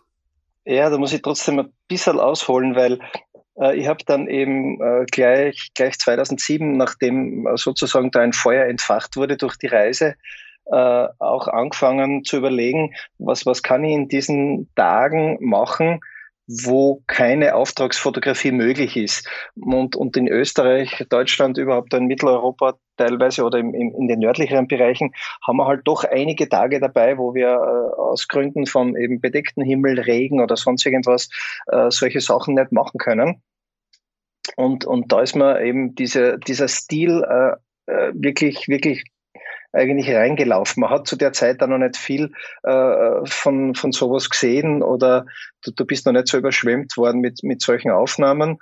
Ja, 0.66 0.92
da 0.92 1.00
muss 1.00 1.12
ich 1.12 1.24
trotzdem 1.24 1.58
ein 1.58 1.74
bisschen 1.88 2.20
ausholen, 2.20 2.76
weil 2.76 3.00
äh, 3.60 3.76
ich 3.76 3.88
habe 3.88 4.04
dann 4.06 4.28
eben 4.28 4.80
äh, 4.80 5.06
gleich, 5.12 5.72
gleich 5.74 5.98
2007, 5.98 6.78
nachdem 6.78 7.48
äh, 7.48 7.58
sozusagen 7.58 8.12
da 8.12 8.20
ein 8.20 8.34
Feuer 8.34 8.68
entfacht 8.68 9.16
wurde 9.16 9.38
durch 9.38 9.58
die 9.58 9.68
Reise, 9.68 10.14
äh, 10.74 11.08
auch 11.20 11.48
angefangen 11.48 12.24
zu 12.24 12.38
überlegen, 12.38 12.96
was, 13.20 13.46
was 13.46 13.62
kann 13.62 13.84
ich 13.84 13.94
in 13.94 14.08
diesen 14.08 14.70
Tagen 14.76 15.38
machen, 15.40 16.00
wo 16.48 17.04
keine 17.08 17.56
Auftragsfotografie 17.56 18.52
möglich 18.52 18.98
ist. 18.98 19.30
Und, 19.56 19.96
und 19.96 20.18
in 20.18 20.28
Österreich, 20.28 21.06
Deutschland, 21.10 21.58
überhaupt 21.58 21.94
in 21.94 22.08
Mitteleuropa 22.08 22.74
teilweise 22.98 23.44
oder 23.44 23.60
im, 23.60 23.74
im, 23.74 23.94
in 23.96 24.08
den 24.08 24.20
nördlicheren 24.20 24.68
Bereichen 24.68 25.14
haben 25.46 25.58
wir 25.58 25.68
halt 25.68 25.82
doch 25.86 26.04
einige 26.04 26.50
Tage 26.50 26.80
dabei, 26.80 27.18
wo 27.18 27.34
wir 27.34 27.50
äh, 27.50 28.00
aus 28.00 28.28
Gründen 28.28 28.66
von 28.66 28.96
eben 28.96 29.22
bedeckten 29.22 29.64
Himmel, 29.64 30.00
Regen 30.00 30.42
oder 30.42 30.58
sonst 30.58 30.86
irgendwas 30.86 31.30
äh, 31.68 31.90
solche 31.92 32.20
Sachen 32.20 32.56
nicht 32.56 32.72
machen 32.72 32.98
können. 32.98 33.42
Und, 34.58 34.86
und 34.86 35.12
da 35.12 35.22
ist 35.22 35.36
mir 35.36 35.62
eben 35.62 35.96
diese, 35.96 36.40
dieser 36.40 36.68
Stil 36.68 37.24
äh, 37.24 37.92
äh 37.92 38.12
wirklich, 38.16 38.68
wirklich 38.68 39.06
eigentlich 39.74 40.10
reingelaufen. 40.10 40.82
Man 40.82 40.92
hat 40.92 41.08
zu 41.08 41.16
der 41.16 41.34
Zeit 41.34 41.62
dann 41.62 41.72
noch 41.72 41.80
nicht 41.80 41.98
viel 41.98 42.32
äh, 42.64 43.26
von, 43.26 43.76
von 43.76 43.92
sowas 43.92 44.30
gesehen 44.30 44.84
oder 44.84 45.26
du, 45.64 45.72
du 45.72 45.86
bist 45.86 46.06
noch 46.06 46.14
nicht 46.14 46.28
so 46.28 46.38
überschwemmt 46.38 46.96
worden 46.96 47.22
mit, 47.22 47.44
mit 47.44 47.62
solchen 47.62 47.92
Aufnahmen. 47.92 48.60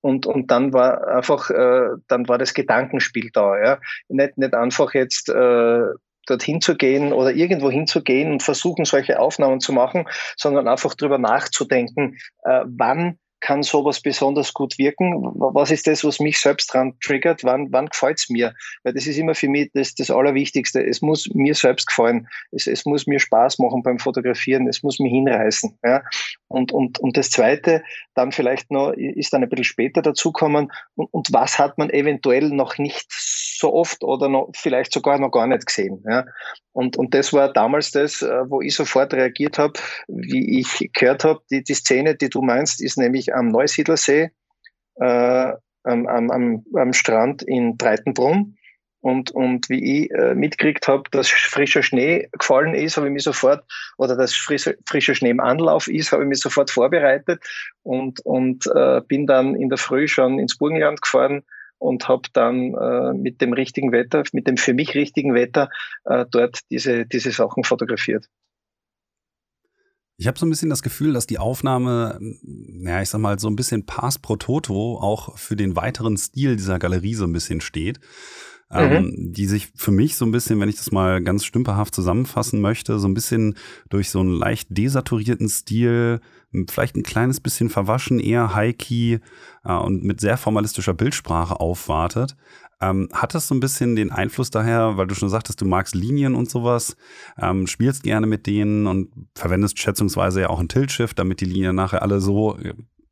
Und, 0.00 0.26
und 0.26 0.50
dann 0.50 0.72
war 0.72 1.06
einfach, 1.08 1.50
äh, 1.50 1.88
dann 2.08 2.28
war 2.28 2.38
das 2.38 2.52
Gedankenspiel 2.52 3.30
da. 3.32 3.58
Ja? 3.58 3.78
Nicht, 4.08 4.36
nicht 4.36 4.54
einfach 4.54 4.92
jetzt 4.94 5.28
äh, 5.28 5.82
dorthin 6.26 6.60
zu 6.60 6.76
gehen 6.76 7.12
oder 7.12 7.32
irgendwo 7.32 7.70
hinzugehen 7.70 8.32
und 8.32 8.42
versuchen, 8.42 8.84
solche 8.84 9.18
Aufnahmen 9.18 9.60
zu 9.60 9.72
machen, 9.72 10.06
sondern 10.36 10.68
einfach 10.68 10.94
drüber 10.94 11.18
nachzudenken, 11.18 12.16
äh, 12.42 12.64
wann 12.66 13.18
kann 13.44 13.62
sowas 13.62 14.00
besonders 14.00 14.54
gut 14.54 14.78
wirken? 14.78 15.12
Was 15.36 15.70
ist 15.70 15.86
das, 15.86 16.02
was 16.02 16.18
mich 16.18 16.40
selbst 16.40 16.72
dran 16.72 16.94
triggert? 17.04 17.44
Wann, 17.44 17.70
wann 17.72 17.90
gefällt 17.90 18.18
es 18.18 18.30
mir? 18.30 18.54
Weil 18.84 18.94
das 18.94 19.06
ist 19.06 19.18
immer 19.18 19.34
für 19.34 19.48
mich 19.48 19.70
das, 19.74 19.94
das 19.94 20.10
Allerwichtigste. 20.10 20.82
Es 20.82 21.02
muss 21.02 21.28
mir 21.34 21.54
selbst 21.54 21.86
gefallen. 21.86 22.26
Es, 22.52 22.66
es 22.66 22.86
muss 22.86 23.06
mir 23.06 23.20
Spaß 23.20 23.58
machen 23.58 23.82
beim 23.82 23.98
Fotografieren. 23.98 24.66
Es 24.66 24.82
muss 24.82 24.98
mich 24.98 25.12
hinreißen. 25.12 25.78
Ja? 25.84 26.02
Und, 26.48 26.72
und, 26.72 26.98
und 27.00 27.18
das 27.18 27.30
Zweite, 27.30 27.82
dann 28.14 28.32
vielleicht 28.32 28.70
noch, 28.70 28.92
ist 28.92 29.34
dann 29.34 29.42
ein 29.42 29.50
bisschen 29.50 29.64
später 29.64 30.00
dazukommen. 30.00 30.72
Und, 30.94 31.12
und 31.12 31.28
was 31.32 31.58
hat 31.58 31.76
man 31.76 31.90
eventuell 31.90 32.48
noch 32.48 32.78
nicht 32.78 33.04
so 33.12 33.74
oft 33.74 34.04
oder 34.04 34.30
noch, 34.30 34.52
vielleicht 34.54 34.94
sogar 34.94 35.18
noch 35.18 35.30
gar 35.30 35.46
nicht 35.46 35.66
gesehen? 35.66 36.02
Ja? 36.08 36.24
Und, 36.72 36.96
und 36.96 37.14
das 37.14 37.32
war 37.32 37.52
damals 37.52 37.90
das, 37.90 38.22
äh, 38.22 38.50
wo 38.50 38.60
ich 38.60 38.74
sofort 38.74 39.12
reagiert 39.14 39.58
habe, 39.58 39.74
wie 40.08 40.60
ich 40.60 40.90
gehört 40.92 41.24
habe, 41.24 41.40
die, 41.50 41.62
die 41.62 41.74
Szene, 41.74 42.16
die 42.16 42.28
du 42.28 42.42
meinst, 42.42 42.82
ist 42.82 42.98
nämlich 42.98 43.33
am 43.34 43.48
Neusiedlersee, 43.48 44.30
äh, 44.96 45.52
am, 45.84 46.06
am, 46.06 46.64
am 46.74 46.92
Strand 46.92 47.42
in 47.42 47.76
Breitenbrunn. 47.76 48.56
Und, 49.00 49.32
und 49.32 49.68
wie 49.68 50.04
ich 50.04 50.10
äh, 50.12 50.34
mitgekriegt 50.34 50.88
habe, 50.88 51.02
dass 51.10 51.28
frischer 51.28 51.82
Schnee 51.82 52.26
gefallen 52.32 52.74
ist, 52.74 52.96
habe 52.96 53.08
ich 53.08 53.12
mich 53.12 53.24
sofort, 53.24 53.62
oder 53.98 54.16
dass 54.16 54.34
frischer, 54.34 54.72
frischer 54.86 55.14
Schnee 55.14 55.28
im 55.28 55.40
Anlauf 55.40 55.88
ist, 55.88 56.10
habe 56.10 56.22
ich 56.22 56.28
mich 56.30 56.40
sofort 56.40 56.70
vorbereitet 56.70 57.38
und, 57.82 58.24
und 58.24 58.66
äh, 58.74 59.02
bin 59.06 59.26
dann 59.26 59.56
in 59.56 59.68
der 59.68 59.76
Früh 59.76 60.08
schon 60.08 60.38
ins 60.38 60.56
Burgenland 60.56 61.02
gefahren 61.02 61.42
und 61.76 62.08
habe 62.08 62.30
dann 62.32 62.72
äh, 62.74 63.12
mit 63.12 63.42
dem 63.42 63.52
richtigen 63.52 63.92
Wetter, 63.92 64.22
mit 64.32 64.46
dem 64.46 64.56
für 64.56 64.72
mich 64.72 64.94
richtigen 64.94 65.34
Wetter 65.34 65.68
äh, 66.06 66.24
dort 66.30 66.60
diese, 66.70 67.04
diese 67.04 67.30
Sachen 67.30 67.62
fotografiert. 67.62 68.24
Ich 70.16 70.28
habe 70.28 70.38
so 70.38 70.46
ein 70.46 70.50
bisschen 70.50 70.70
das 70.70 70.82
Gefühl, 70.82 71.12
dass 71.12 71.26
die 71.26 71.38
Aufnahme, 71.38 72.20
ja, 72.84 73.02
ich 73.02 73.08
sag 73.08 73.20
mal, 73.20 73.38
so 73.38 73.48
ein 73.48 73.56
bisschen 73.56 73.84
Pass 73.84 74.18
pro 74.18 74.36
Toto 74.36 74.98
auch 75.00 75.36
für 75.36 75.56
den 75.56 75.74
weiteren 75.74 76.16
Stil 76.16 76.56
dieser 76.56 76.78
Galerie 76.78 77.14
so 77.14 77.24
ein 77.24 77.32
bisschen 77.32 77.60
steht. 77.60 77.98
Ähm, 78.70 79.04
mhm. 79.04 79.32
die 79.32 79.46
sich 79.46 79.70
für 79.74 79.90
mich 79.90 80.16
so 80.16 80.24
ein 80.24 80.32
bisschen, 80.32 80.60
wenn 80.60 80.68
ich 80.68 80.76
das 80.76 80.92
mal 80.92 81.22
ganz 81.22 81.44
stümperhaft 81.44 81.94
zusammenfassen 81.94 82.60
möchte, 82.60 82.98
so 82.98 83.06
ein 83.06 83.14
bisschen 83.14 83.54
durch 83.88 84.10
so 84.10 84.20
einen 84.20 84.32
leicht 84.34 84.68
desaturierten 84.70 85.48
Stil, 85.48 86.20
vielleicht 86.68 86.96
ein 86.96 87.02
kleines 87.02 87.40
bisschen 87.40 87.68
verwaschen, 87.68 88.20
eher 88.20 88.54
high-key 88.54 89.18
äh, 89.64 89.72
und 89.72 90.04
mit 90.04 90.20
sehr 90.20 90.36
formalistischer 90.36 90.94
Bildsprache 90.94 91.58
aufwartet. 91.60 92.36
Ähm, 92.80 93.08
hat 93.12 93.34
das 93.34 93.48
so 93.48 93.54
ein 93.54 93.60
bisschen 93.60 93.96
den 93.96 94.10
Einfluss 94.10 94.50
daher, 94.50 94.96
weil 94.96 95.06
du 95.06 95.14
schon 95.14 95.28
sagtest, 95.28 95.60
du 95.60 95.64
magst 95.64 95.94
Linien 95.94 96.34
und 96.34 96.50
sowas, 96.50 96.96
ähm, 97.40 97.66
spielst 97.66 98.02
gerne 98.02 98.26
mit 98.26 98.46
denen 98.46 98.86
und 98.86 99.10
verwendest 99.34 99.78
schätzungsweise 99.78 100.42
ja 100.42 100.50
auch 100.50 100.60
ein 100.60 100.68
Tilt-Shift, 100.68 101.18
damit 101.18 101.40
die 101.40 101.46
Linien 101.46 101.76
nachher 101.76 102.02
alle 102.02 102.20
so 102.20 102.58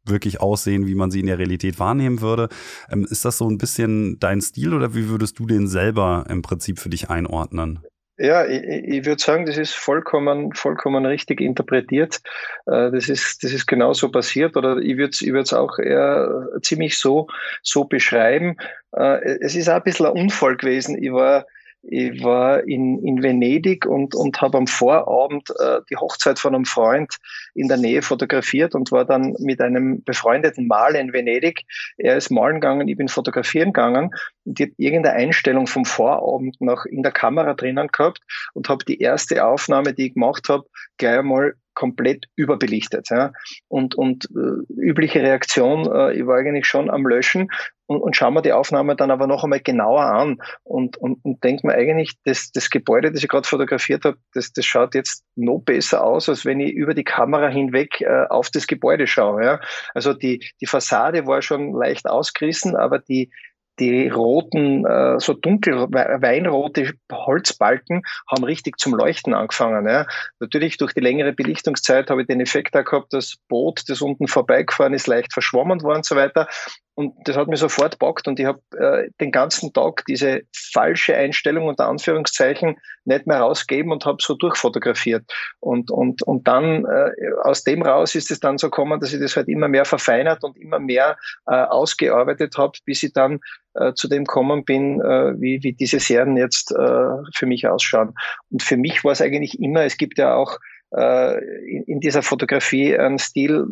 wirklich 0.04 0.40
aussehen, 0.40 0.86
wie 0.86 0.94
man 0.94 1.10
sie 1.10 1.20
in 1.20 1.26
der 1.26 1.38
Realität 1.38 1.78
wahrnehmen 1.78 2.20
würde. 2.20 2.48
Ähm, 2.90 3.06
ist 3.08 3.24
das 3.24 3.38
so 3.38 3.48
ein 3.48 3.58
bisschen 3.58 4.18
dein 4.18 4.40
Stil 4.40 4.74
oder 4.74 4.94
wie 4.94 5.08
würdest 5.08 5.38
du 5.38 5.46
den 5.46 5.68
selber 5.68 6.24
im 6.28 6.42
Prinzip 6.42 6.78
für 6.78 6.88
dich 6.88 7.10
einordnen? 7.10 7.80
Ja, 8.18 8.46
ich, 8.46 8.62
ich 8.62 9.06
würde 9.06 9.22
sagen, 9.22 9.46
das 9.46 9.56
ist 9.56 9.74
vollkommen, 9.74 10.52
vollkommen 10.52 11.06
richtig 11.06 11.40
interpretiert. 11.40 12.20
Äh, 12.66 12.90
das 12.90 13.08
ist, 13.08 13.42
das 13.42 13.52
ist 13.52 13.66
genau 13.66 13.94
so 13.94 14.10
passiert 14.10 14.56
oder 14.56 14.76
ich 14.76 14.96
würde 14.96 15.10
es 15.10 15.22
ich 15.22 15.52
auch 15.54 15.78
eher 15.78 16.48
ziemlich 16.62 16.98
so, 16.98 17.28
so 17.62 17.84
beschreiben. 17.84 18.56
Äh, 18.92 19.38
es 19.40 19.56
ist 19.56 19.68
auch 19.68 19.76
ein 19.76 19.82
bisschen 19.82 20.06
ein 20.06 20.12
Unfall 20.12 20.56
gewesen. 20.56 21.02
Ich 21.02 21.10
war 21.10 21.46
ich 21.82 22.22
war 22.22 22.62
in, 22.64 23.04
in 23.04 23.22
Venedig 23.22 23.86
und, 23.86 24.14
und 24.14 24.40
habe 24.40 24.58
am 24.58 24.66
Vorabend 24.66 25.50
äh, 25.58 25.80
die 25.90 25.96
Hochzeit 25.96 26.38
von 26.38 26.54
einem 26.54 26.64
Freund 26.64 27.16
in 27.54 27.68
der 27.68 27.76
Nähe 27.76 28.02
fotografiert 28.02 28.74
und 28.74 28.92
war 28.92 29.04
dann 29.04 29.34
mit 29.40 29.60
einem 29.60 30.02
befreundeten 30.04 30.68
Maler 30.68 31.00
in 31.00 31.12
Venedig. 31.12 31.64
Er 31.98 32.16
ist 32.16 32.30
malen 32.30 32.60
gegangen, 32.60 32.86
ich 32.86 32.96
bin 32.96 33.08
fotografieren 33.08 33.72
gegangen 33.72 34.10
und 34.44 34.60
ich 34.60 34.66
habe 34.66 34.74
irgendeine 34.76 35.16
Einstellung 35.16 35.66
vom 35.66 35.84
Vorabend 35.84 36.60
noch 36.60 36.84
in 36.84 37.02
der 37.02 37.12
Kamera 37.12 37.54
drinnen 37.54 37.88
gehabt 37.88 38.20
und 38.54 38.68
habe 38.68 38.84
die 38.84 39.00
erste 39.00 39.44
Aufnahme, 39.44 39.92
die 39.92 40.06
ich 40.06 40.14
gemacht 40.14 40.48
habe, 40.48 40.64
gleich 40.98 41.18
einmal 41.18 41.54
komplett 41.74 42.26
überbelichtet. 42.36 43.08
Ja. 43.10 43.32
Und, 43.68 43.94
und 43.94 44.28
äh, 44.34 44.72
übliche 44.74 45.22
Reaktion, 45.22 45.90
äh, 45.92 46.12
ich 46.14 46.26
war 46.26 46.38
eigentlich 46.38 46.66
schon 46.66 46.90
am 46.90 47.06
Löschen 47.06 47.48
und, 47.86 48.00
und 48.00 48.16
schaue 48.16 48.32
mir 48.32 48.42
die 48.42 48.52
Aufnahme 48.52 48.96
dann 48.96 49.10
aber 49.10 49.26
noch 49.26 49.44
einmal 49.44 49.60
genauer 49.60 50.02
an 50.02 50.38
und, 50.62 50.96
und, 50.96 51.24
und 51.24 51.42
denke 51.44 51.66
mir 51.66 51.74
eigentlich, 51.74 52.12
das, 52.24 52.50
das 52.52 52.70
Gebäude, 52.70 53.12
das 53.12 53.22
ich 53.22 53.28
gerade 53.28 53.46
fotografiert 53.46 54.04
habe, 54.04 54.16
das, 54.32 54.52
das 54.52 54.64
schaut 54.64 54.94
jetzt 54.94 55.24
noch 55.36 55.58
besser 55.58 56.04
aus, 56.04 56.28
als 56.28 56.44
wenn 56.44 56.60
ich 56.60 56.72
über 56.72 56.94
die 56.94 57.04
Kamera 57.04 57.48
hinweg 57.48 58.00
äh, 58.00 58.26
auf 58.28 58.50
das 58.50 58.66
Gebäude 58.66 59.06
schaue. 59.06 59.44
Ja. 59.44 59.60
Also 59.94 60.14
die, 60.14 60.48
die 60.60 60.66
Fassade 60.66 61.26
war 61.26 61.42
schon 61.42 61.72
leicht 61.72 62.08
ausgerissen, 62.08 62.76
aber 62.76 62.98
die, 62.98 63.30
die 63.78 64.08
roten, 64.08 64.84
äh, 64.86 65.18
so 65.18 65.32
dunkel 65.32 65.74
weinrote 65.90 66.92
Holzbalken 67.10 68.02
haben 68.30 68.44
richtig 68.44 68.78
zum 68.78 68.94
Leuchten 68.94 69.34
angefangen. 69.34 69.86
Ja. 69.86 70.06
Natürlich 70.40 70.76
durch 70.76 70.92
die 70.92 71.00
längere 71.00 71.32
Belichtungszeit 71.32 72.10
habe 72.10 72.22
ich 72.22 72.26
den 72.26 72.40
Effekt 72.40 72.76
auch 72.76 72.84
gehabt, 72.84 73.12
das 73.12 73.36
Boot, 73.48 73.82
das 73.88 74.02
unten 74.02 74.28
vorbeigefahren 74.28 74.94
ist, 74.94 75.06
leicht 75.06 75.32
verschwommen 75.32 75.82
war 75.82 75.96
und 75.96 76.04
so 76.04 76.16
weiter. 76.16 76.48
Und 76.94 77.14
das 77.24 77.36
hat 77.36 77.48
mir 77.48 77.56
sofort 77.56 77.98
bockt 77.98 78.28
und 78.28 78.38
ich 78.38 78.44
habe 78.44 78.60
äh, 78.76 79.08
den 79.18 79.32
ganzen 79.32 79.72
Tag 79.72 80.04
diese 80.06 80.42
falsche 80.52 81.16
Einstellung 81.16 81.66
unter 81.66 81.88
Anführungszeichen 81.88 82.76
nicht 83.04 83.26
mehr 83.26 83.38
rausgegeben 83.38 83.92
und 83.92 84.04
habe 84.04 84.18
so 84.20 84.34
durchfotografiert. 84.34 85.24
Und, 85.60 85.90
und, 85.90 86.22
und 86.22 86.46
dann 86.46 86.84
äh, 86.84 87.10
aus 87.42 87.64
dem 87.64 87.82
raus 87.82 88.14
ist 88.14 88.30
es 88.30 88.40
dann 88.40 88.58
so 88.58 88.68
gekommen, 88.68 89.00
dass 89.00 89.12
ich 89.14 89.20
das 89.20 89.36
halt 89.36 89.48
immer 89.48 89.68
mehr 89.68 89.86
verfeinert 89.86 90.44
und 90.44 90.56
immer 90.58 90.78
mehr 90.78 91.16
äh, 91.46 91.54
ausgearbeitet 91.54 92.58
habe, 92.58 92.78
bis 92.84 93.02
ich 93.02 93.14
dann 93.14 93.40
äh, 93.74 93.94
zu 93.94 94.06
dem 94.06 94.26
kommen 94.26 94.64
bin, 94.64 95.00
äh, 95.00 95.40
wie, 95.40 95.62
wie 95.62 95.72
diese 95.72 95.98
Serien 95.98 96.36
jetzt 96.36 96.72
äh, 96.72 97.08
für 97.34 97.46
mich 97.46 97.66
ausschauen. 97.66 98.14
Und 98.50 98.62
für 98.62 98.76
mich 98.76 99.02
war 99.02 99.12
es 99.12 99.22
eigentlich 99.22 99.58
immer, 99.60 99.84
es 99.84 99.96
gibt 99.96 100.18
ja 100.18 100.34
auch 100.34 100.58
in, 100.94 101.84
in, 101.86 102.00
dieser 102.00 102.22
Fotografie 102.22 102.96
einen 102.96 103.18
Stil, 103.18 103.64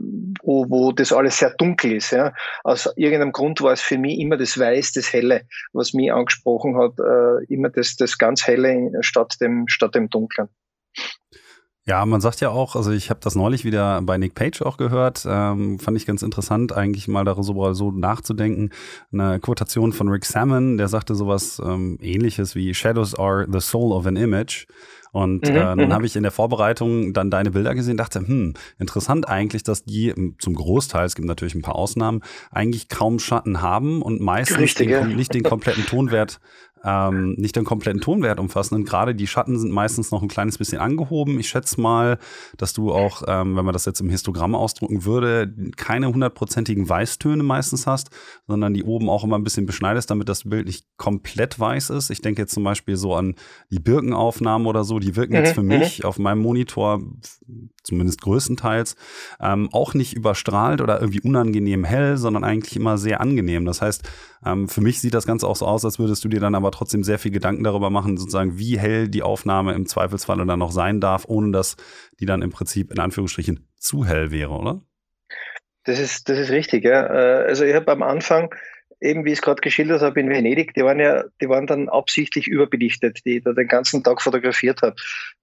wo, 0.43 0.71
wo 0.71 0.93
das 0.93 1.13
alles 1.13 1.39
sehr 1.39 1.51
dunkel 1.51 1.93
ist. 1.93 2.13
Ja. 2.13 2.33
Aus 2.65 2.89
irgendeinem 2.97 3.33
Grund 3.33 3.61
war 3.61 3.73
es 3.73 3.83
für 3.83 3.99
mich 3.99 4.19
immer 4.19 4.39
das 4.39 4.59
Weiß, 4.59 4.93
das 4.93 5.13
Helle, 5.13 5.43
was 5.73 5.93
mich 5.93 6.13
angesprochen 6.13 6.79
hat, 6.79 6.99
äh, 6.99 7.45
immer 7.53 7.69
das, 7.69 7.97
das 7.97 8.17
ganz 8.17 8.47
Helle 8.47 8.91
statt 9.01 9.37
dem, 9.41 9.69
statt 9.69 9.95
dem 9.95 10.09
Dunklen. 10.09 10.49
Ja, 11.87 12.07
man 12.07 12.21
sagt 12.21 12.41
ja 12.41 12.51
auch, 12.51 12.77
also 12.77 12.93
ich 12.93 13.11
habe 13.11 13.21
das 13.21 13.35
neulich 13.35 13.65
wieder 13.65 14.01
bei 14.03 14.17
Nick 14.17 14.35
Page 14.35 14.63
auch 14.63 14.77
gehört, 14.77 15.27
ähm, 15.29 15.79
fand 15.79 15.97
ich 15.97 16.07
ganz 16.07 16.23
interessant, 16.23 16.73
eigentlich 16.73 17.09
mal 17.09 17.25
darüber 17.25 17.75
so 17.75 17.91
nachzudenken. 17.91 18.71
Eine 19.13 19.41
Quotation 19.41 19.93
von 19.93 20.09
Rick 20.09 20.25
Salmon, 20.27 20.77
der 20.77 20.89
sagte 20.89 21.15
sowas 21.15 21.61
ähm, 21.65 21.99
ähnliches 22.01 22.55
wie 22.55 22.75
Shadows 22.75 23.15
are 23.15 23.47
the 23.51 23.61
soul 23.61 23.93
of 23.93 24.07
an 24.07 24.17
image. 24.17 24.67
Und 25.13 25.49
mhm, 25.49 25.51
äh, 25.51 25.55
dann 25.55 25.79
mhm. 25.79 25.93
habe 25.93 26.07
ich 26.07 26.17
in 26.17 26.23
der 26.23 26.33
Vorbereitung 26.33 27.13
dann 27.13 27.31
deine 27.31 27.51
Bilder 27.51 27.75
gesehen, 27.75 27.97
dachte, 27.97 28.21
hm, 28.21 28.55
interessant 28.79 29.29
eigentlich, 29.29 29.63
dass 29.63 29.85
die 29.85 30.15
zum 30.39 30.55
Großteil, 30.55 31.07
es 31.07 31.15
gibt 31.15 31.27
natürlich 31.27 31.55
ein 31.55 31.63
paar 31.63 31.77
Ausnahmen, 31.77 32.21
eigentlich 32.51 32.89
kaum 32.89 33.19
Schatten 33.19 33.61
haben 33.63 34.03
und 34.03 34.21
meistens 34.21 34.75
den, 34.75 35.17
nicht 35.17 35.35
den 35.35 35.43
kompletten 35.43 35.87
Tonwert 35.87 36.41
ähm, 36.85 37.35
nicht 37.35 37.57
den 37.57 37.65
kompletten 37.65 38.01
Tonwert 38.01 38.41
umfassen. 38.41 38.75
Und 38.75 38.85
gerade 38.85 39.15
die 39.15 39.27
Schatten 39.27 39.59
sind 39.59 39.73
meistens 39.73 40.11
noch 40.11 40.23
ein 40.23 40.29
kleines 40.29 40.59
bisschen 40.59 40.79
angehoben. 40.79 41.39
Ich 41.39 41.49
schätze 41.49 41.81
mal, 41.81 42.19
dass 42.57 42.73
du 42.73 42.93
auch, 42.93 43.23
ähm, 43.27 43.57
wenn 43.57 43.65
man 43.65 43.73
das 43.73 43.85
jetzt 43.85 44.01
im 44.01 44.09
Histogramm 44.09 44.55
ausdrucken 44.55 45.05
würde, 45.05 45.53
keine 45.77 46.09
hundertprozentigen 46.09 46.89
Weißtöne 46.89 47.43
meistens 47.43 47.87
hast, 47.87 48.11
sondern 48.47 48.75
die 48.75 48.85
oben 48.85 49.09
auch 49.09 49.25
immer 49.25 49.39
ein 49.39 49.45
bisschen 49.45 49.67
beschneidest, 49.67 50.11
damit 50.11 50.29
das 50.29 50.45
Bild 50.45 50.67
nicht 50.67 50.87
komplett 50.97 51.59
weiß 51.59 51.91
ist. 51.91 52.11
Ich 52.11 52.23
denke 52.23 52.43
jetzt 52.43 52.55
zum 52.55 52.65
Beispiel 52.65 52.97
so 52.97 53.15
an 53.15 53.35
die 53.71 53.81
Birkenaufnahmen 53.81 54.67
oder 54.67 54.85
so, 54.85 54.99
die 54.99 55.17
wirken 55.17 55.35
jetzt 55.35 55.51
mhm, 55.51 55.55
für 55.55 55.63
mich 55.63 55.99
mhm. 56.01 56.05
auf 56.07 56.19
meinem 56.19 56.41
Monitor 56.41 57.01
zumindest 57.83 58.21
größtenteils, 58.21 58.97
ähm, 59.41 59.69
auch 59.73 59.95
nicht 59.95 60.15
überstrahlt 60.15 60.81
oder 60.81 61.01
irgendwie 61.01 61.21
unangenehm 61.21 61.85
hell, 61.85 62.17
sondern 62.17 62.45
eigentlich 62.45 62.77
immer 62.77 62.99
sehr 62.99 63.21
angenehm. 63.21 63.65
Das 63.65 63.83
heißt, 63.83 64.09
ähm, 64.45 64.69
für 64.69 64.81
mich 64.81 65.01
sieht 65.01 65.15
das 65.15 65.27
Ganze 65.27 65.47
auch 65.47 65.57
so 65.57 65.67
aus, 65.67 65.85
als 65.85 65.99
würdest 65.99 66.25
du 66.25 66.29
dir 66.29 66.41
dann 66.41 66.55
aber 66.55 66.71
trotzdem 66.71 67.05
sehr 67.05 67.19
viel 67.19 67.31
Gedanken 67.31 67.65
darüber 67.65 67.91
machen, 67.91 68.17
sozusagen, 68.17 68.59
wie 68.59 68.79
hell 68.79 69.09
die 69.09 69.23
Aufnahme 69.23 69.75
im 69.75 69.87
Zweifelsfall 69.87 70.45
dann 70.45 70.59
noch 70.59 70.73
sein 70.73 71.01
darf, 71.01 71.25
ohne 71.27 71.53
dass 71.53 71.77
die 72.19 72.27
dann 72.27 72.43
im 72.43 72.51
Prinzip 72.51 72.91
in 72.91 72.99
Anführungsstrichen 72.99 73.69
zu 73.77 74.05
hell 74.05 74.31
wäre, 74.31 74.53
oder? 74.53 74.83
Das 75.85 75.99
ist, 75.99 76.29
das 76.29 76.39
ist 76.39 76.51
richtig, 76.51 76.85
ja. 76.85 77.07
Äh, 77.07 77.47
also 77.47 77.65
ich 77.65 77.75
habe 77.75 77.91
am 77.93 78.03
Anfang 78.03 78.51
eben 79.01 79.25
wie 79.25 79.31
ich 79.33 79.39
es 79.39 79.43
gerade 79.43 79.61
geschildert 79.61 80.03
habe 80.03 80.21
in 80.21 80.29
Venedig, 80.29 80.75
die 80.75 80.85
waren 80.85 81.01
ja, 81.01 81.25
die 81.41 81.49
waren 81.49 81.67
dann 81.67 81.89
absichtlich 81.89 82.47
überbelichtet, 82.47 83.25
die 83.25 83.39
ich 83.39 83.45
da 83.45 83.53
den 83.53 83.69
ganzen 83.69 84.05
Tag 84.05 84.21
fotografiert 84.21 84.83
habe. 84.83 84.97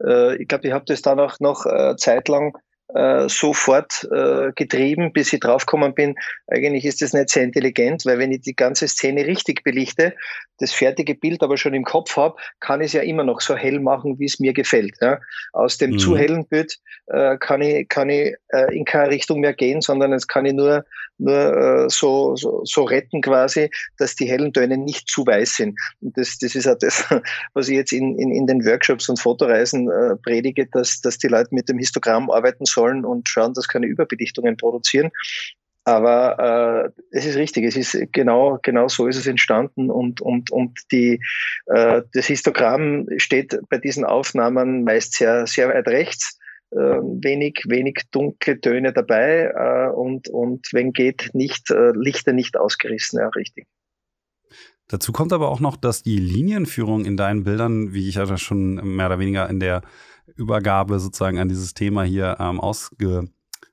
Äh, 0.03 0.41
ich 0.41 0.47
glaube, 0.47 0.67
ich 0.67 0.73
habe 0.73 0.85
das 0.85 1.01
dann 1.01 1.19
auch 1.19 1.39
noch 1.39 1.65
äh, 1.65 1.95
zeitlang 1.97 2.57
äh, 2.93 3.27
sofort 3.27 4.07
äh, 4.11 4.51
getrieben, 4.55 5.11
bis 5.11 5.33
ich 5.33 5.39
draufgekommen 5.39 5.93
bin, 5.93 6.15
eigentlich 6.47 6.85
ist 6.85 7.01
das 7.01 7.13
nicht 7.13 7.29
sehr 7.29 7.43
intelligent, 7.43 8.05
weil 8.05 8.19
wenn 8.19 8.31
ich 8.31 8.41
die 8.41 8.55
ganze 8.55 8.87
Szene 8.87 9.25
richtig 9.25 9.63
belichte, 9.63 10.13
das 10.59 10.71
fertige 10.71 11.15
Bild 11.15 11.43
aber 11.43 11.57
schon 11.57 11.73
im 11.73 11.83
Kopf 11.83 12.15
habe, 12.15 12.35
kann 12.59 12.81
ich 12.81 12.87
es 12.87 12.93
ja 12.93 13.01
immer 13.01 13.23
noch 13.23 13.41
so 13.41 13.55
hell 13.55 13.79
machen, 13.79 14.19
wie 14.19 14.25
es 14.25 14.39
mir 14.39 14.53
gefällt. 14.53 14.95
Ja. 15.01 15.19
Aus 15.53 15.77
dem 15.77 15.91
mhm. 15.91 15.99
zu 15.99 16.17
hellen 16.17 16.47
Bild 16.47 16.79
äh, 17.07 17.37
kann 17.37 17.61
ich, 17.61 17.87
kann 17.89 18.09
ich 18.09 18.35
äh, 18.49 18.75
in 18.75 18.85
keine 18.85 19.11
Richtung 19.11 19.41
mehr 19.41 19.53
gehen, 19.53 19.81
sondern 19.81 20.11
jetzt 20.11 20.27
kann 20.27 20.45
ich 20.45 20.53
nur, 20.53 20.85
nur 21.17 21.85
äh, 21.85 21.89
so, 21.89 22.35
so, 22.35 22.61
so 22.63 22.83
retten 22.83 23.21
quasi, 23.21 23.69
dass 23.97 24.15
die 24.15 24.25
hellen 24.25 24.53
Töne 24.53 24.77
nicht 24.77 25.09
zu 25.09 25.25
weiß 25.25 25.57
sind. 25.57 25.79
Und 26.01 26.17
das, 26.17 26.37
das 26.39 26.55
ist 26.55 26.67
auch 26.67 26.77
das, 26.79 27.05
was 27.53 27.67
ich 27.67 27.75
jetzt 27.75 27.91
in, 27.91 28.17
in, 28.17 28.31
in 28.31 28.47
den 28.47 28.65
Workshops 28.65 29.09
und 29.09 29.19
Fotoreisen 29.19 29.89
äh, 29.89 30.15
predige, 30.15 30.67
dass, 30.67 31.01
dass 31.01 31.17
die 31.17 31.27
Leute 31.27 31.49
mit 31.51 31.69
dem 31.69 31.77
Histogramm 31.77 32.31
arbeiten 32.31 32.65
sollen 32.65 32.77
und 33.05 33.29
schauen, 33.29 33.53
dass 33.53 33.67
keine 33.67 33.87
Überbelichtungen 33.87 34.57
produzieren. 34.57 35.11
Aber 35.83 36.91
äh, 36.93 37.01
es 37.11 37.25
ist 37.25 37.37
richtig, 37.37 37.63
es 37.63 37.77
ist 37.77 38.11
genau, 38.11 38.59
genau 38.61 38.89
so 38.89 39.07
ist 39.07 39.15
es 39.15 39.25
entstanden 39.25 39.89
und, 39.89 40.19
und, 40.19 40.51
und 40.51 40.79
die, 40.91 41.21
äh, 41.67 42.01
das 42.11 42.25
Histogramm 42.25 43.07
steht 43.15 43.57
bei 43.69 43.77
diesen 43.77 44.03
Aufnahmen 44.03 44.83
meist 44.83 45.13
sehr, 45.13 45.47
sehr 45.47 45.69
weit 45.69 45.87
rechts. 45.87 46.37
Äh, 46.71 46.75
wenig, 46.77 47.63
wenig 47.69 48.01
dunkle 48.11 48.59
Töne 48.59 48.91
dabei 48.91 49.53
äh, 49.55 49.89
und, 49.95 50.27
und 50.27 50.67
wenn 50.73 50.91
geht, 50.91 51.29
nicht, 51.31 51.71
äh, 51.71 51.91
Lichter 51.95 52.33
nicht 52.33 52.57
ausgerissen, 52.57 53.21
ja, 53.21 53.29
richtig. 53.29 53.65
Dazu 54.89 55.13
kommt 55.13 55.31
aber 55.31 55.49
auch 55.49 55.61
noch, 55.61 55.77
dass 55.77 56.03
die 56.03 56.17
Linienführung 56.17 57.05
in 57.05 57.15
deinen 57.15 57.45
Bildern, 57.45 57.93
wie 57.93 58.09
ich 58.09 58.15
ja 58.15 58.37
schon 58.37 58.75
mehr 58.95 59.05
oder 59.05 59.19
weniger 59.19 59.49
in 59.49 59.61
der 59.61 59.81
Übergabe 60.35 60.99
sozusagen 60.99 61.39
an 61.39 61.49
dieses 61.49 61.73
Thema 61.73 62.03
hier 62.03 62.37
ähm, 62.39 62.59
ausge 62.59 63.29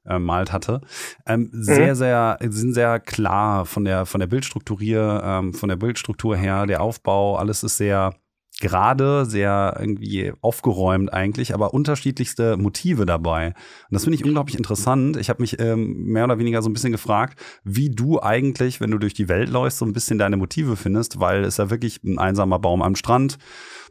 malt 0.06 0.52
hatte, 0.52 0.82
ähm, 1.24 1.48
mhm. 1.50 1.62
sehr, 1.62 1.96
sehr, 1.96 2.36
sind 2.42 2.74
sehr 2.74 3.00
klar 3.00 3.64
von 3.64 3.86
der, 3.86 4.04
von 4.04 4.20
der 4.20 4.26
Bildstruktur, 4.26 5.22
ähm, 5.24 5.54
von 5.54 5.70
der 5.70 5.76
Bildstruktur 5.76 6.36
her, 6.36 6.66
der 6.66 6.82
Aufbau, 6.82 7.36
alles 7.36 7.62
ist 7.62 7.78
sehr 7.78 8.14
gerade, 8.60 9.26
sehr 9.26 9.76
irgendwie 9.80 10.32
aufgeräumt 10.40 11.12
eigentlich, 11.12 11.54
aber 11.54 11.74
unterschiedlichste 11.74 12.56
Motive 12.56 13.04
dabei. 13.04 13.48
Und 13.48 13.54
das 13.90 14.04
finde 14.04 14.16
ich 14.16 14.24
unglaublich 14.24 14.56
interessant. 14.56 15.16
Ich 15.16 15.28
habe 15.28 15.42
mich 15.42 15.58
ähm, 15.58 16.04
mehr 16.04 16.24
oder 16.24 16.38
weniger 16.38 16.62
so 16.62 16.70
ein 16.70 16.72
bisschen 16.72 16.92
gefragt, 16.92 17.38
wie 17.64 17.90
du 17.90 18.22
eigentlich, 18.22 18.80
wenn 18.80 18.90
du 18.90 18.98
durch 18.98 19.14
die 19.14 19.28
Welt 19.28 19.48
läufst, 19.48 19.78
so 19.78 19.84
ein 19.84 19.92
bisschen 19.92 20.18
deine 20.18 20.36
Motive 20.36 20.76
findest, 20.76 21.18
weil 21.18 21.44
es 21.44 21.56
ja 21.56 21.70
wirklich 21.70 22.02
ein 22.04 22.18
einsamer 22.18 22.58
Baum 22.58 22.82
am 22.82 22.94
Strand 22.94 23.38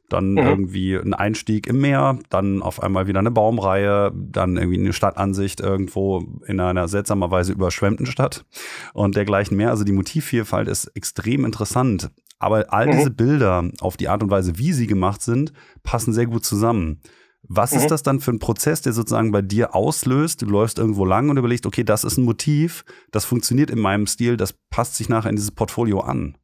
dann 0.09 0.31
mhm. 0.31 0.37
irgendwie 0.37 0.95
ein 0.95 1.13
Einstieg 1.13 1.67
im 1.67 1.81
Meer, 1.81 2.19
dann 2.29 2.61
auf 2.61 2.81
einmal 2.81 3.07
wieder 3.07 3.19
eine 3.19 3.31
Baumreihe, 3.31 4.11
dann 4.13 4.57
irgendwie 4.57 4.79
eine 4.79 4.93
Stadtansicht 4.93 5.59
irgendwo 5.59 6.23
in 6.45 6.59
einer 6.59 6.87
seltsamerweise 6.87 7.53
überschwemmten 7.53 8.05
Stadt 8.05 8.45
und 8.93 9.15
dergleichen 9.15 9.57
mehr. 9.57 9.69
Also 9.69 9.83
die 9.83 9.91
Motivvielfalt 9.91 10.67
ist 10.67 10.87
extrem 10.95 11.45
interessant. 11.45 12.11
Aber 12.39 12.73
all 12.73 12.87
mhm. 12.87 12.91
diese 12.91 13.11
Bilder 13.11 13.69
auf 13.79 13.97
die 13.97 14.09
Art 14.09 14.21
und 14.21 14.29
Weise, 14.29 14.57
wie 14.57 14.73
sie 14.73 14.87
gemacht 14.87 15.21
sind, 15.21 15.53
passen 15.83 16.13
sehr 16.13 16.25
gut 16.25 16.43
zusammen. 16.43 17.01
Was 17.43 17.71
mhm. 17.71 17.79
ist 17.79 17.91
das 17.91 18.03
dann 18.03 18.19
für 18.19 18.31
ein 18.31 18.39
Prozess, 18.39 18.81
der 18.81 18.93
sozusagen 18.93 19.31
bei 19.31 19.41
dir 19.41 19.75
auslöst? 19.75 20.41
Du 20.41 20.45
läufst 20.45 20.79
irgendwo 20.79 21.05
lang 21.05 21.29
und 21.29 21.37
überlegst, 21.37 21.65
okay, 21.65 21.83
das 21.83 22.03
ist 22.03 22.17
ein 22.17 22.25
Motiv, 22.25 22.85
das 23.11 23.25
funktioniert 23.25 23.69
in 23.69 23.79
meinem 23.79 24.07
Stil, 24.07 24.37
das 24.37 24.53
passt 24.69 24.95
sich 24.95 25.09
nachher 25.09 25.29
in 25.29 25.35
dieses 25.35 25.51
Portfolio 25.51 26.01
an. 26.01 26.37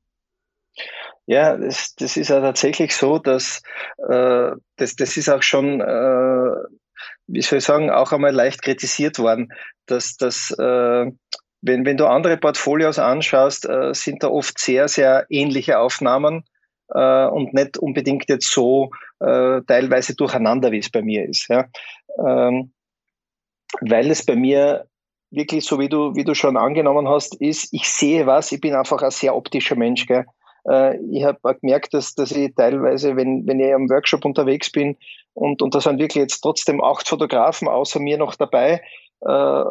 Ja, 1.29 1.55
das, 1.55 1.93
das 1.93 2.17
ist 2.17 2.29
ja 2.29 2.41
tatsächlich 2.41 2.95
so, 2.95 3.19
dass 3.19 3.61
äh, 4.09 4.49
das, 4.77 4.95
das 4.95 5.15
ist 5.15 5.29
auch 5.29 5.43
schon, 5.43 5.79
äh, 5.79 6.55
wie 7.27 7.41
soll 7.43 7.59
ich 7.59 7.65
sagen, 7.65 7.91
auch 7.91 8.11
einmal 8.11 8.33
leicht 8.33 8.63
kritisiert 8.63 9.19
worden, 9.19 9.53
dass 9.85 10.17
das, 10.17 10.49
äh, 10.57 11.05
wenn, 11.61 11.85
wenn 11.85 11.97
du 11.97 12.07
andere 12.07 12.35
Portfolios 12.37 12.97
anschaust, 12.97 13.69
äh, 13.69 13.93
sind 13.93 14.23
da 14.23 14.29
oft 14.29 14.57
sehr, 14.57 14.87
sehr 14.87 15.27
ähnliche 15.29 15.77
Aufnahmen 15.77 16.45
äh, 16.95 17.27
und 17.27 17.53
nicht 17.53 17.77
unbedingt 17.77 18.27
jetzt 18.27 18.51
so 18.51 18.89
äh, 19.19 19.61
teilweise 19.67 20.15
durcheinander, 20.15 20.71
wie 20.71 20.79
es 20.79 20.89
bei 20.89 21.03
mir 21.03 21.29
ist. 21.29 21.47
Ja? 21.47 21.67
Ähm, 22.25 22.73
weil 23.81 24.09
es 24.09 24.25
bei 24.25 24.35
mir 24.35 24.87
wirklich 25.29 25.63
so, 25.63 25.77
wie 25.77 25.89
du, 25.89 26.15
wie 26.15 26.23
du 26.23 26.33
schon 26.33 26.57
angenommen 26.57 27.07
hast, 27.07 27.39
ist, 27.39 27.71
ich 27.71 27.87
sehe 27.87 28.25
was, 28.25 28.51
ich 28.51 28.61
bin 28.61 28.73
einfach 28.73 29.03
ein 29.03 29.11
sehr 29.11 29.35
optischer 29.35 29.75
Mensch. 29.75 30.07
Gell? 30.07 30.25
Äh, 30.67 30.97
ich 31.11 31.23
habe 31.23 31.55
gemerkt, 31.59 31.93
dass, 31.93 32.15
dass 32.15 32.31
ich 32.31 32.53
teilweise, 32.55 33.15
wenn, 33.15 33.47
wenn 33.47 33.59
ich 33.59 33.73
am 33.73 33.89
Workshop 33.89 34.25
unterwegs 34.25 34.71
bin 34.71 34.97
und, 35.33 35.61
und 35.61 35.75
da 35.75 35.81
sind 35.81 35.99
wirklich 35.99 36.21
jetzt 36.21 36.41
trotzdem 36.41 36.83
acht 36.83 37.07
Fotografen 37.07 37.67
außer 37.67 37.99
mir 37.99 38.17
noch 38.17 38.35
dabei, 38.35 38.81
äh, 39.21 39.63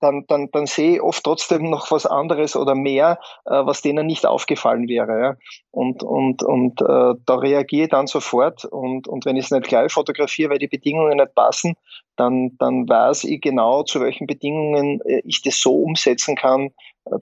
dann, 0.00 0.24
dann, 0.28 0.50
dann 0.52 0.66
sehe 0.66 0.96
ich 0.96 1.02
oft 1.02 1.24
trotzdem 1.24 1.70
noch 1.70 1.90
was 1.90 2.06
anderes 2.06 2.54
oder 2.56 2.74
mehr, 2.74 3.18
äh, 3.46 3.64
was 3.64 3.82
denen 3.82 4.06
nicht 4.06 4.26
aufgefallen 4.26 4.88
wäre. 4.88 5.20
Ja. 5.20 5.36
Und, 5.70 6.02
und, 6.02 6.42
und 6.42 6.80
äh, 6.82 7.14
da 7.24 7.34
reagiere 7.34 7.84
ich 7.84 7.90
dann 7.90 8.06
sofort 8.06 8.64
und, 8.64 9.08
und 9.08 9.24
wenn 9.24 9.36
ich 9.36 9.46
es 9.46 9.50
nicht 9.50 9.66
gleich 9.66 9.92
fotografiere, 9.92 10.50
weil 10.50 10.58
die 10.58 10.68
Bedingungen 10.68 11.16
nicht 11.16 11.34
passen, 11.34 11.74
dann, 12.16 12.56
dann 12.58 12.88
weiß 12.88 13.24
ich 13.24 13.40
genau, 13.40 13.82
zu 13.82 14.00
welchen 14.00 14.26
Bedingungen 14.26 15.00
äh, 15.02 15.22
ich 15.24 15.42
das 15.42 15.60
so 15.60 15.74
umsetzen 15.74 16.36
kann, 16.36 16.70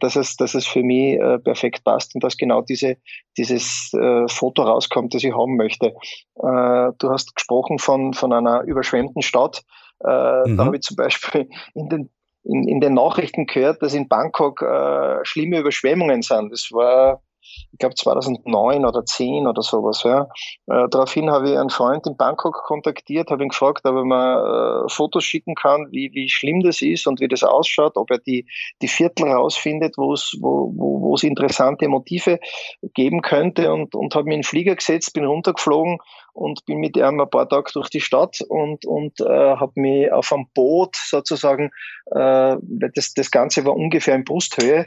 dass 0.01 0.17
es, 0.17 0.37
dass 0.37 0.55
es 0.55 0.67
für 0.67 0.83
mich 0.83 1.19
äh, 1.19 1.39
perfekt 1.39 1.85
passt 1.85 2.15
und 2.15 2.25
dass 2.25 2.37
genau 2.37 2.63
diese, 2.63 2.97
dieses 3.37 3.93
äh, 3.95 4.27
Foto 4.29 4.63
rauskommt, 4.63 5.15
das 5.15 5.25
ich 5.25 5.35
haben 5.35 5.57
möchte. 5.57 5.87
Äh, 5.87 6.93
du 6.99 7.11
hast 7.11 7.35
gesprochen 7.35 7.79
von, 7.79 8.15
von 8.15 8.33
einer 8.33 8.63
überschwemmten 8.63 9.23
Stadt. 9.23 9.63
Äh, 10.05 10.49
mhm. 10.49 10.57
Da 10.57 10.65
habe 10.65 10.77
ich 10.77 10.83
zum 10.83 10.97
Beispiel 10.97 11.49
in 11.75 11.89
den, 11.89 12.11
in, 12.45 12.69
in 12.69 12.81
den 12.81 12.95
Nachrichten 12.95 13.47
gehört, 13.47 13.83
dass 13.83 13.95
in 13.95 14.09
Bangkok 14.09 14.63
äh, 14.63 15.25
schlimme 15.25 15.59
Überschwemmungen 15.59 16.23
sind. 16.23 16.53
Das 16.53 16.69
war 16.73 17.23
ich 17.73 17.79
glaube 17.79 17.95
2009 17.95 18.85
oder 18.85 19.05
10 19.05 19.47
oder 19.47 19.63
sowas. 19.63 20.03
Ja. 20.05 20.29
Äh, 20.67 20.89
daraufhin 20.91 21.31
habe 21.31 21.51
ich 21.51 21.59
einen 21.59 21.71
Freund 21.71 22.07
in 22.07 22.17
Bangkok 22.17 22.63
kontaktiert, 22.65 23.31
habe 23.31 23.43
ihn 23.43 23.49
gefragt, 23.49 23.85
ob 23.85 23.97
er 23.97 24.05
mir 24.05 24.85
äh, 24.87 24.91
Fotos 24.93 25.25
schicken 25.25 25.55
kann, 25.55 25.89
wie, 25.91 26.11
wie 26.15 26.29
schlimm 26.29 26.63
das 26.63 26.83
ist 26.83 27.07
und 27.07 27.21
wie 27.21 27.29
das 27.29 27.43
ausschaut, 27.43 27.97
ob 27.97 28.11
er 28.11 28.19
die, 28.19 28.47
die 28.83 28.89
Viertel 28.89 29.29
rausfindet, 29.29 29.95
wo 29.97 30.13
es 30.13 30.37
wo, 30.41 30.73
wo, 30.77 31.01
wo 31.01 31.15
es 31.15 31.23
interessante 31.23 31.89
Motive 31.89 32.39
geben 32.95 33.23
könnte 33.23 33.73
und, 33.73 33.95
und 33.95 34.15
habe 34.15 34.25
mir 34.25 34.35
in 34.35 34.41
den 34.41 34.45
Flieger 34.45 34.77
gesetzt, 34.77 35.13
bin 35.15 35.25
runtergeflogen 35.25 35.99
und 36.33 36.65
bin 36.67 36.79
mit 36.79 36.97
ihm 36.97 37.21
ein 37.21 37.31
paar 37.31 37.49
Tage 37.49 37.71
durch 37.73 37.89
die 37.89 38.01
Stadt 38.01 38.41
und, 38.49 38.85
und 38.85 39.21
äh, 39.21 39.57
habe 39.57 39.73
mich 39.77 40.13
auf 40.13 40.33
einem 40.33 40.47
Boot 40.55 40.97
sozusagen, 40.97 41.71
äh, 42.07 42.57
das, 42.61 43.15
das 43.15 43.31
Ganze 43.31 43.65
war 43.65 43.75
ungefähr 43.75 44.17
in 44.17 44.25
Brusthöhe, 44.25 44.87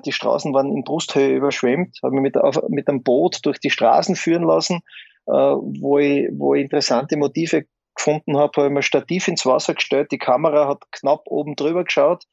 die 0.00 0.12
Straßen 0.12 0.52
waren 0.52 0.76
in 0.76 0.84
Brusthöhe 0.84 1.34
überschwemmt, 1.34 1.98
habe 2.02 2.14
mich 2.14 2.22
mit, 2.22 2.36
auf, 2.36 2.60
mit 2.68 2.88
einem 2.88 3.02
Boot 3.02 3.40
durch 3.44 3.58
die 3.58 3.70
Straßen 3.70 4.16
führen 4.16 4.42
lassen, 4.42 4.80
äh, 5.26 5.32
wo, 5.32 5.98
ich, 5.98 6.28
wo 6.32 6.54
ich 6.54 6.62
interessante 6.62 7.16
Motive 7.16 7.64
gefunden 7.94 8.36
habe, 8.36 8.52
habe 8.56 8.66
ich 8.66 8.72
mir 8.72 8.82
Stativ 8.82 9.28
ins 9.28 9.46
Wasser 9.46 9.74
gestellt, 9.74 10.12
die 10.12 10.18
Kamera 10.18 10.68
hat 10.68 10.82
knapp 10.92 11.22
oben 11.26 11.56
drüber 11.56 11.84
geschaut 11.84 12.24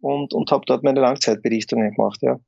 und, 0.00 0.34
und 0.34 0.50
habe 0.50 0.64
dort 0.66 0.84
meine 0.84 1.00
Langzeitbelichtungen 1.00 1.94
gemacht. 1.94 2.18
Ja. 2.22 2.38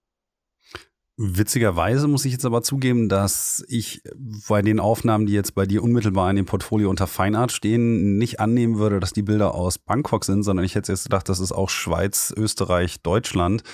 Witzigerweise 1.21 2.07
muss 2.07 2.25
ich 2.25 2.31
jetzt 2.31 2.45
aber 2.45 2.63
zugeben, 2.63 3.09
dass 3.09 3.65
ich 3.67 4.03
bei 4.49 4.63
den 4.63 4.79
Aufnahmen, 4.79 5.27
die 5.27 5.33
jetzt 5.33 5.53
bei 5.57 5.67
dir 5.67 5.83
unmittelbar 5.83 6.31
in 6.31 6.37
dem 6.37 6.47
Portfolio 6.47 6.89
unter 6.91 7.09
Feinart 7.09 7.51
stehen, 7.51 8.19
nicht 8.19 8.39
annehmen 8.39 8.79
würde, 8.79 9.01
dass 9.01 9.15
die 9.15 9.23
Bilder 9.23 9.53
aus 9.53 9.79
Bangkok 9.79 10.25
sind, 10.25 10.45
sondern 10.45 10.65
ich 10.65 10.77
hätte 10.77 10.93
jetzt 10.93 11.03
gedacht, 11.03 11.29
das 11.29 11.41
ist 11.41 11.51
auch 11.51 11.71
Schweiz, 11.71 12.33
Österreich, 12.37 13.03
Deutschland. 13.03 13.65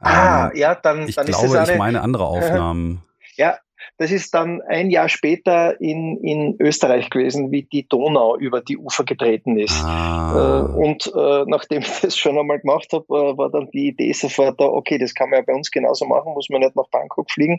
Ah, 0.00 0.48
ähm, 0.48 0.56
ja, 0.56 0.74
dann, 0.74 1.06
ich 1.06 1.14
dann 1.14 1.26
glaube, 1.26 1.46
ist 1.46 1.52
es 1.52 1.58
eine, 1.58 1.72
ich 1.72 1.78
meine 1.78 2.00
andere 2.00 2.24
Aufnahmen. 2.26 3.04
Ja, 3.36 3.58
das 3.98 4.12
ist 4.12 4.32
dann 4.32 4.62
ein 4.62 4.90
Jahr 4.90 5.08
später 5.08 5.80
in, 5.80 6.18
in 6.22 6.56
Österreich 6.60 7.10
gewesen, 7.10 7.50
wie 7.50 7.64
die 7.64 7.86
Donau 7.88 8.36
über 8.36 8.60
die 8.60 8.78
Ufer 8.78 9.04
getreten 9.04 9.58
ist. 9.58 9.84
Ah. 9.84 10.68
Äh, 10.70 10.72
und 10.72 11.12
äh, 11.14 11.44
nachdem 11.46 11.82
ich 11.82 12.00
das 12.00 12.16
schon 12.16 12.38
einmal 12.38 12.60
gemacht 12.60 12.92
habe, 12.92 13.04
äh, 13.08 13.36
war 13.36 13.50
dann 13.50 13.70
die 13.72 13.88
Idee 13.88 14.12
sofort 14.12 14.60
da, 14.60 14.66
okay, 14.66 14.98
das 14.98 15.14
kann 15.14 15.30
man 15.30 15.40
ja 15.40 15.44
bei 15.44 15.54
uns 15.54 15.70
genauso 15.72 16.06
machen, 16.06 16.32
muss 16.32 16.48
man 16.48 16.60
nicht 16.60 16.76
nach 16.76 16.88
Bangkok 16.90 17.30
fliegen. 17.30 17.58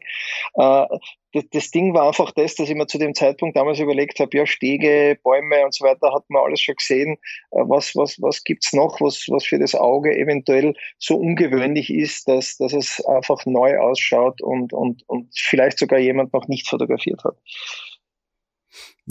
Das, 1.34 1.44
das, 1.52 1.72
Ding 1.72 1.94
war 1.94 2.08
einfach 2.08 2.32
das, 2.32 2.56
dass 2.56 2.70
ich 2.70 2.76
mir 2.76 2.88
zu 2.88 2.98
dem 2.98 3.14
Zeitpunkt 3.14 3.56
damals 3.56 3.80
überlegt 3.80 4.20
habe, 4.20 4.36
ja, 4.36 4.46
Stege, 4.46 5.18
Bäume 5.24 5.64
und 5.64 5.74
so 5.74 5.86
weiter 5.86 6.12
hat 6.14 6.30
man 6.30 6.44
alles 6.44 6.62
schon 6.62 6.76
gesehen. 6.76 7.18
Äh, 7.52 7.62
was, 7.68 7.96
was, 7.96 8.22
was 8.22 8.44
gibt's 8.44 8.74
noch, 8.74 9.00
was, 9.00 9.28
was 9.30 9.46
für 9.46 9.60
das 9.60 9.76
Auge 9.76 10.18
eventuell 10.18 10.74
so 10.98 11.16
ungewöhnlich 11.16 11.94
ist, 11.94 12.28
dass, 12.28 12.58
dass 12.58 12.74
es 12.74 13.04
einfach 13.06 13.46
neu 13.46 13.78
ausschaut 13.78 14.42
und, 14.42 14.74
und, 14.74 15.04
und 15.08 15.30
vielleicht 15.38 15.78
sogar 15.78 16.00
jemand 16.00 16.34
noch 16.34 16.48
nicht 16.48 16.68
fotografiert 16.68 17.24
hat. 17.24 17.38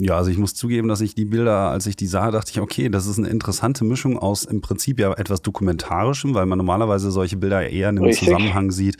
Ja, 0.01 0.15
also 0.15 0.31
ich 0.31 0.37
muss 0.37 0.53
zugeben, 0.53 0.87
dass 0.87 1.01
ich 1.01 1.13
die 1.13 1.25
Bilder, 1.25 1.71
als 1.71 1.85
ich 1.85 1.97
die 1.97 2.07
sah, 2.07 2.31
dachte 2.31 2.51
ich, 2.51 2.61
okay, 2.61 2.87
das 2.87 3.05
ist 3.05 3.17
eine 3.17 3.27
interessante 3.27 3.83
Mischung 3.83 4.17
aus 4.17 4.45
im 4.45 4.61
Prinzip 4.61 4.97
ja 4.97 5.11
etwas 5.11 5.41
Dokumentarischem, 5.41 6.33
weil 6.33 6.45
man 6.45 6.57
normalerweise 6.57 7.11
solche 7.11 7.35
Bilder 7.35 7.69
eher 7.69 7.89
in 7.89 7.99
einem. 7.99 8.13
Zusammenhang 8.13 8.71
sieht 8.71 8.95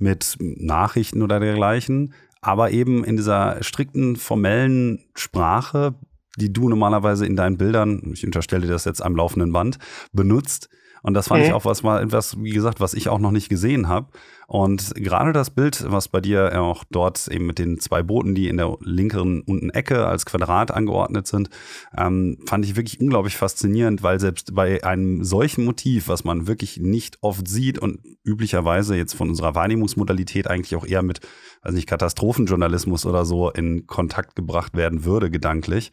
mit 0.00 0.36
Nachrichten 0.40 1.22
oder 1.22 1.38
dergleichen 1.38 2.14
aber 2.40 2.70
eben 2.70 3.04
in 3.04 3.16
dieser 3.16 3.62
strikten 3.62 4.16
formellen 4.16 5.04
Sprache, 5.14 5.94
die 6.36 6.52
du 6.52 6.68
normalerweise 6.68 7.26
in 7.26 7.36
deinen 7.36 7.58
Bildern, 7.58 8.12
ich 8.12 8.24
unterstelle 8.24 8.62
dir 8.66 8.72
das 8.72 8.84
jetzt 8.84 9.02
am 9.02 9.16
laufenden 9.16 9.52
Band, 9.52 9.78
benutzt, 10.12 10.68
und 11.02 11.14
das 11.14 11.28
fand 11.28 11.42
mhm. 11.42 11.48
ich 11.48 11.52
auch 11.52 11.64
was 11.64 11.82
mal 11.82 12.02
etwas, 12.02 12.42
wie 12.42 12.50
gesagt, 12.50 12.80
was 12.80 12.94
ich 12.94 13.08
auch 13.08 13.18
noch 13.18 13.30
nicht 13.30 13.48
gesehen 13.48 13.88
habe. 13.88 14.08
Und 14.46 14.96
gerade 14.96 15.32
das 15.32 15.50
Bild, 15.50 15.84
was 15.88 16.08
bei 16.08 16.20
dir 16.20 16.60
auch 16.60 16.82
dort 16.90 17.28
eben 17.28 17.46
mit 17.46 17.60
den 17.60 17.78
zwei 17.78 18.02
Booten, 18.02 18.34
die 18.34 18.48
in 18.48 18.56
der 18.56 18.76
linkeren 18.80 19.42
unten 19.42 19.70
Ecke 19.70 20.06
als 20.06 20.26
Quadrat 20.26 20.72
angeordnet 20.72 21.28
sind, 21.28 21.50
ähm, 21.96 22.36
fand 22.46 22.64
ich 22.64 22.74
wirklich 22.74 23.00
unglaublich 23.00 23.36
faszinierend, 23.36 24.02
weil 24.02 24.18
selbst 24.18 24.52
bei 24.54 24.82
einem 24.82 25.22
solchen 25.22 25.64
Motiv, 25.64 26.08
was 26.08 26.24
man 26.24 26.48
wirklich 26.48 26.78
nicht 26.78 27.18
oft 27.20 27.46
sieht 27.46 27.78
und 27.78 28.00
üblicherweise 28.24 28.96
jetzt 28.96 29.14
von 29.14 29.28
unserer 29.28 29.54
Wahrnehmungsmodalität 29.54 30.48
eigentlich 30.48 30.74
auch 30.74 30.84
eher 30.84 31.02
mit, 31.02 31.20
weiß 31.62 31.74
nicht, 31.74 31.86
Katastrophenjournalismus 31.86 33.06
oder 33.06 33.24
so 33.24 33.50
in 33.50 33.86
Kontakt 33.86 34.34
gebracht 34.34 34.76
werden 34.76 35.04
würde, 35.04 35.30
gedanklich, 35.30 35.92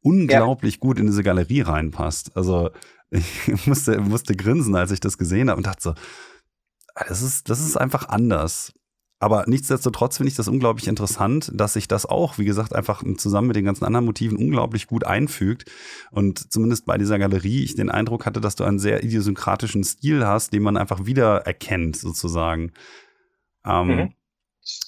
unglaublich 0.00 0.76
ja. 0.76 0.80
gut 0.80 0.98
in 0.98 1.06
diese 1.06 1.22
Galerie 1.22 1.60
reinpasst. 1.60 2.34
Also 2.34 2.70
ich 3.10 3.48
musste, 3.66 4.00
musste 4.00 4.36
grinsen, 4.36 4.74
als 4.74 4.90
ich 4.90 5.00
das 5.00 5.18
gesehen 5.18 5.50
habe 5.50 5.58
und 5.58 5.66
dachte 5.66 5.82
so, 5.82 5.90
ah, 6.94 7.04
das 7.08 7.22
ist, 7.22 7.48
das 7.48 7.60
ist 7.60 7.76
einfach 7.76 8.08
anders. 8.08 8.72
Aber 9.22 9.44
nichtsdestotrotz 9.46 10.16
finde 10.16 10.30
ich 10.30 10.36
das 10.36 10.48
unglaublich 10.48 10.88
interessant, 10.88 11.52
dass 11.54 11.74
sich 11.74 11.86
das 11.86 12.06
auch, 12.06 12.38
wie 12.38 12.46
gesagt, 12.46 12.74
einfach 12.74 13.04
zusammen 13.18 13.48
mit 13.48 13.56
den 13.56 13.66
ganzen 13.66 13.84
anderen 13.84 14.06
Motiven 14.06 14.38
unglaublich 14.38 14.86
gut 14.86 15.04
einfügt. 15.04 15.70
Und 16.10 16.50
zumindest 16.50 16.86
bei 16.86 16.96
dieser 16.96 17.18
Galerie 17.18 17.62
ich 17.62 17.74
den 17.74 17.90
Eindruck 17.90 18.24
hatte, 18.24 18.40
dass 18.40 18.56
du 18.56 18.64
einen 18.64 18.78
sehr 18.78 19.04
idiosynkratischen 19.04 19.84
Stil 19.84 20.26
hast, 20.26 20.54
den 20.54 20.62
man 20.62 20.78
einfach 20.78 21.04
wieder 21.04 21.40
erkennt, 21.46 21.96
sozusagen. 21.96 22.72
Ähm, 23.66 23.88
mhm. 23.88 24.14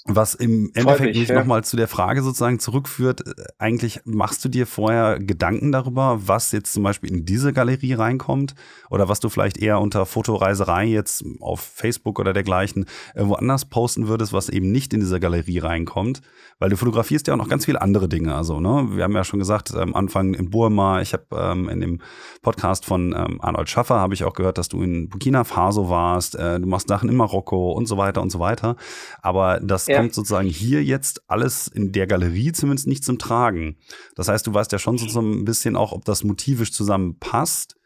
Was 0.05 0.35
im 0.35 0.71
Endeffekt 0.75 1.17
mich, 1.17 1.29
ja. 1.29 1.39
nochmal 1.39 1.65
zu 1.65 1.77
der 1.77 1.89
Frage 1.89 2.23
sozusagen 2.23 2.59
zurückführt, 2.59 3.27
äh, 3.27 3.33
eigentlich 3.59 4.01
machst 4.05 4.45
du 4.45 4.49
dir 4.49 4.67
vorher 4.67 5.19
Gedanken 5.19 5.73
darüber, 5.73 6.21
was 6.27 6.53
jetzt 6.53 6.73
zum 6.73 6.83
Beispiel 6.83 7.11
in 7.11 7.25
diese 7.25 7.53
Galerie 7.53 7.95
reinkommt 7.95 8.55
oder 8.91 9.09
was 9.09 9.21
du 9.21 9.29
vielleicht 9.29 9.59
eher 9.59 9.81
unter 9.81 10.05
Fotoreiserei 10.05 10.87
jetzt 10.87 11.25
auf 11.41 11.61
Facebook 11.61 12.19
oder 12.19 12.33
dergleichen 12.33 12.87
äh, 13.15 13.25
woanders 13.25 13.65
posten 13.65 14.09
würdest, 14.09 14.33
was 14.33 14.49
eben 14.49 14.73
nicht 14.73 14.93
in 14.93 15.01
diese 15.01 15.21
Galerie 15.21 15.59
reinkommt, 15.59 16.21
weil 16.59 16.69
du 16.69 16.77
fotografierst 16.77 17.29
ja 17.29 17.35
auch 17.35 17.39
noch 17.39 17.49
ganz 17.49 17.65
viele 17.65 17.81
andere 17.81 18.09
Dinge. 18.09 18.35
Also, 18.35 18.61
ne, 18.61 18.89
wir 18.91 19.05
haben 19.05 19.15
ja 19.15 19.25
schon 19.25 19.39
gesagt, 19.39 19.75
am 19.75 19.95
Anfang 19.95 20.35
in 20.35 20.51
Burma, 20.51 21.01
ich 21.01 21.13
habe 21.13 21.25
ähm, 21.33 21.69
in 21.69 21.81
dem 21.81 22.01
Podcast 22.43 22.85
von 22.85 23.15
ähm, 23.17 23.41
Arnold 23.41 23.71
Schaffer 23.71 24.01
habe 24.01 24.15
ich 24.15 24.25
auch 24.25 24.35
gehört, 24.35 24.59
dass 24.59 24.69
du 24.69 24.83
in 24.83 25.09
Burkina 25.09 25.45
Faso 25.45 25.89
warst, 25.89 26.35
äh, 26.35 26.61
du 26.61 26.67
machst 26.67 26.89
Sachen 26.89 27.09
in 27.09 27.17
Marokko 27.17 27.73
und 27.73 27.87
so 27.87 27.97
weiter 27.97 28.21
und 28.21 28.31
so 28.31 28.39
weiter. 28.39 28.77
Aber 29.23 29.61
das 29.73 29.87
ja. 29.87 29.97
kommt 29.97 30.15
sozusagen 30.15 30.49
hier 30.49 30.85
jetzt 30.85 31.23
alles 31.29 31.67
in 31.67 31.93
der 31.93 32.07
Galerie 32.07 32.53
zumindest 32.53 32.87
nicht 32.87 33.05
zum 33.05 33.19
Tragen. 33.19 33.79
Das 34.15 34.29
heißt, 34.29 34.47
du 34.47 34.53
weißt 34.53 34.71
ja 34.71 34.79
schon 34.79 34.99
so 34.99 35.21
ein 35.21 35.45
bisschen 35.45 35.77
auch, 35.77 35.93
ob 35.93 36.05
das 36.05 36.25
motivisch 36.25 36.73
zusammenpasst. 36.73 37.77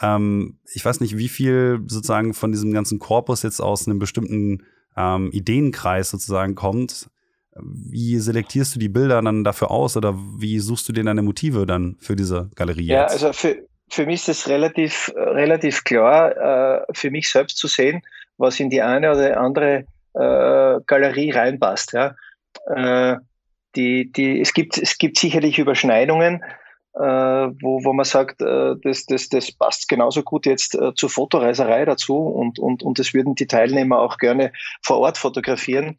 Ähm, 0.00 0.58
ich 0.72 0.84
weiß 0.84 1.00
nicht, 1.00 1.18
wie 1.18 1.28
viel 1.28 1.80
sozusagen 1.86 2.32
von 2.32 2.50
diesem 2.50 2.72
ganzen 2.72 2.98
Korpus 2.98 3.42
jetzt 3.42 3.60
aus 3.60 3.86
einem 3.86 3.98
bestimmten 3.98 4.64
ähm, 4.96 5.30
Ideenkreis 5.32 6.10
sozusagen 6.10 6.54
kommt. 6.54 7.10
Wie 7.56 8.18
selektierst 8.18 8.74
du 8.74 8.78
die 8.78 8.88
Bilder 8.88 9.20
dann 9.20 9.44
dafür 9.44 9.70
aus 9.70 9.96
oder 9.96 10.16
wie 10.16 10.58
suchst 10.58 10.88
du 10.88 10.92
dir 10.92 11.04
deine 11.04 11.22
Motive 11.22 11.66
dann 11.66 11.96
für 12.00 12.16
diese 12.16 12.50
Galerie? 12.56 12.86
Ja, 12.86 13.02
jetzt? 13.02 13.12
also 13.12 13.32
für, 13.32 13.66
für 13.90 14.06
mich 14.06 14.22
ist 14.22 14.28
es 14.28 14.48
relativ, 14.48 15.12
relativ 15.14 15.84
klar, 15.84 16.80
äh, 16.80 16.84
für 16.94 17.10
mich 17.10 17.30
selbst 17.30 17.58
zu 17.58 17.68
sehen, 17.68 18.02
was 18.38 18.58
in 18.58 18.70
die 18.70 18.82
eine 18.82 19.12
oder 19.12 19.38
andere 19.40 19.86
äh, 20.14 20.80
Galerie 20.86 21.30
reinpasst. 21.30 21.92
Ja. 21.92 22.14
Äh, 22.66 23.16
die, 23.76 24.10
die, 24.12 24.40
es, 24.40 24.52
gibt, 24.52 24.78
es 24.78 24.98
gibt 24.98 25.18
sicherlich 25.18 25.58
Überschneidungen, 25.58 26.42
äh, 26.94 27.00
wo, 27.00 27.84
wo 27.84 27.92
man 27.92 28.04
sagt, 28.04 28.40
äh, 28.40 28.74
das, 28.82 29.06
das, 29.06 29.28
das 29.28 29.50
passt 29.52 29.88
genauso 29.88 30.22
gut 30.22 30.46
jetzt 30.46 30.76
äh, 30.76 30.94
zur 30.94 31.10
Fotoreiserei 31.10 31.84
dazu 31.84 32.16
und, 32.16 32.58
und, 32.58 32.82
und 32.82 32.98
das 32.98 33.14
würden 33.14 33.34
die 33.34 33.46
Teilnehmer 33.46 33.98
auch 33.98 34.18
gerne 34.18 34.52
vor 34.82 34.98
Ort 34.98 35.18
fotografieren. 35.18 35.98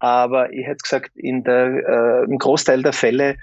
Aber 0.00 0.52
ich 0.52 0.66
hätte 0.66 0.82
gesagt, 0.82 1.16
in 1.16 1.44
der, 1.44 1.66
äh, 1.66 2.24
im 2.24 2.38
Großteil 2.38 2.82
der 2.82 2.92
Fälle 2.92 3.36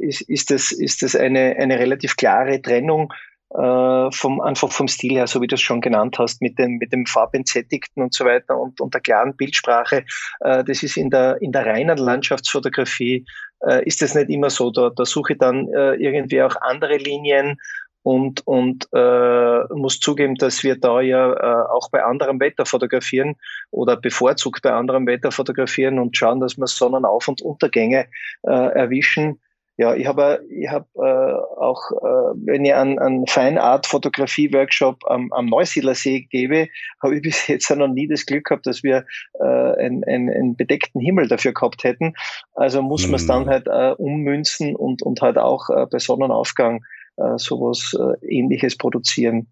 ist, 0.00 0.20
ist 0.20 0.50
das, 0.50 0.72
ist 0.72 1.00
das 1.00 1.16
eine, 1.16 1.56
eine 1.58 1.78
relativ 1.78 2.16
klare 2.16 2.60
Trennung 2.60 3.10
äh, 3.54 4.10
vom, 4.10 4.40
einfach 4.40 4.70
vom 4.70 4.88
Stil 4.88 5.12
her, 5.12 5.26
so 5.26 5.40
wie 5.40 5.46
du 5.46 5.54
es 5.54 5.60
schon 5.60 5.80
genannt 5.80 6.18
hast, 6.18 6.42
mit 6.42 6.58
dem, 6.58 6.78
mit 6.78 6.92
dem 6.92 7.06
Farbentsättigten 7.06 8.02
und 8.02 8.12
so 8.12 8.24
weiter 8.24 8.58
und, 8.58 8.80
und 8.80 8.94
der 8.94 9.00
klaren 9.00 9.36
Bildsprache. 9.36 10.04
Äh, 10.40 10.64
das 10.64 10.82
ist 10.82 10.96
in 10.96 11.10
der, 11.10 11.40
in 11.40 11.52
der 11.52 11.66
reinen 11.66 11.98
Landschaftsfotografie, 11.98 13.24
äh, 13.66 13.84
ist 13.86 14.02
das 14.02 14.14
nicht 14.14 14.30
immer 14.30 14.50
so. 14.50 14.70
Da, 14.70 14.90
da 14.90 15.04
suche 15.04 15.34
ich 15.34 15.38
dann 15.38 15.68
äh, 15.68 15.94
irgendwie 15.94 16.42
auch 16.42 16.56
andere 16.60 16.96
Linien 16.96 17.56
und, 18.02 18.46
und 18.46 18.86
äh, 18.92 19.74
muss 19.74 19.98
zugeben, 19.98 20.34
dass 20.34 20.62
wir 20.62 20.76
da 20.76 21.00
ja 21.00 21.32
äh, 21.32 21.68
auch 21.70 21.90
bei 21.90 22.04
anderem 22.04 22.38
Wetter 22.40 22.66
fotografieren 22.66 23.36
oder 23.70 23.96
bevorzugt 23.96 24.62
bei 24.62 24.72
anderem 24.72 25.06
Wetter 25.06 25.32
fotografieren 25.32 25.98
und 25.98 26.16
schauen, 26.16 26.40
dass 26.40 26.58
wir 26.58 26.66
Sonnenauf- 26.66 27.28
und 27.28 27.40
Untergänge 27.40 28.06
äh, 28.42 28.50
erwischen 28.50 29.40
ja, 29.76 29.94
ich 29.94 30.06
habe 30.06 30.44
ich 30.50 30.68
hab, 30.68 30.86
äh, 30.94 31.00
auch, 31.00 31.90
äh, 31.90 32.34
wenn 32.46 32.64
ich 32.64 32.74
einen, 32.74 32.98
einen 33.00 33.26
Feinart-Fotografie-Workshop 33.26 35.04
am, 35.06 35.32
am 35.32 35.46
Neusiedlersee 35.46 36.22
gebe, 36.30 36.68
habe 37.02 37.16
ich 37.16 37.22
bis 37.22 37.48
jetzt 37.48 37.70
noch 37.70 37.88
nie 37.88 38.06
das 38.06 38.24
Glück 38.24 38.44
gehabt, 38.44 38.66
dass 38.66 38.84
wir 38.84 39.04
äh, 39.40 39.44
einen, 39.44 40.04
einen, 40.04 40.30
einen 40.30 40.56
bedeckten 40.56 41.00
Himmel 41.00 41.26
dafür 41.26 41.52
gehabt 41.52 41.82
hätten. 41.82 42.14
Also 42.54 42.82
muss 42.82 43.06
man 43.08 43.16
es 43.16 43.26
dann 43.26 43.44
mhm. 43.44 43.48
halt 43.48 43.66
äh, 43.66 43.94
ummünzen 43.98 44.76
und, 44.76 45.02
und 45.02 45.20
halt 45.22 45.38
auch 45.38 45.68
äh, 45.70 45.86
bei 45.90 45.98
Sonnenaufgang 45.98 46.84
äh, 47.16 47.36
sowas 47.36 47.96
äh, 47.98 48.26
ähnliches 48.26 48.76
produzieren. 48.76 49.48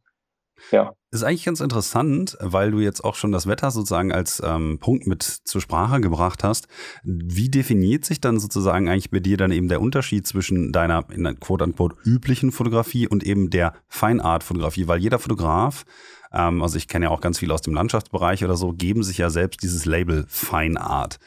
Ja. 0.70 0.94
Ist 1.10 1.24
eigentlich 1.24 1.44
ganz 1.44 1.60
interessant, 1.60 2.38
weil 2.40 2.70
du 2.70 2.80
jetzt 2.80 3.04
auch 3.04 3.14
schon 3.14 3.32
das 3.32 3.46
Wetter 3.46 3.70
sozusagen 3.70 4.12
als 4.12 4.40
ähm, 4.44 4.78
Punkt 4.80 5.06
mit 5.06 5.22
zur 5.22 5.60
Sprache 5.60 6.00
gebracht 6.00 6.42
hast. 6.42 6.68
Wie 7.02 7.50
definiert 7.50 8.04
sich 8.04 8.20
dann 8.20 8.38
sozusagen 8.38 8.88
eigentlich 8.88 9.10
bei 9.10 9.20
dir 9.20 9.36
dann 9.36 9.52
eben 9.52 9.68
der 9.68 9.82
Unterschied 9.82 10.26
zwischen 10.26 10.72
deiner 10.72 11.04
in 11.10 11.38
quote 11.38 11.64
unquote 11.64 11.96
üblichen 12.04 12.52
Fotografie 12.52 13.06
und 13.06 13.24
eben 13.24 13.50
der 13.50 13.74
Feinart-Fotografie? 13.88 14.88
Weil 14.88 15.00
jeder 15.00 15.18
Fotograf, 15.18 15.84
ähm, 16.32 16.62
also 16.62 16.78
ich 16.78 16.88
kenne 16.88 17.06
ja 17.06 17.10
auch 17.10 17.20
ganz 17.20 17.38
viele 17.38 17.52
aus 17.52 17.62
dem 17.62 17.74
Landschaftsbereich 17.74 18.44
oder 18.44 18.56
so, 18.56 18.72
geben 18.72 19.02
sich 19.02 19.18
ja 19.18 19.28
selbst 19.28 19.62
dieses 19.62 19.84
Label 19.84 20.24
Feinart. 20.28 21.18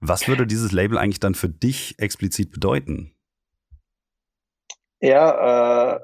Was 0.00 0.26
würde 0.26 0.46
dieses 0.46 0.72
Label 0.72 0.98
eigentlich 0.98 1.20
dann 1.20 1.34
für 1.34 1.48
dich 1.48 1.94
explizit 1.98 2.50
bedeuten? 2.50 3.12
Ja, 5.00 5.94
äh, 5.94 6.00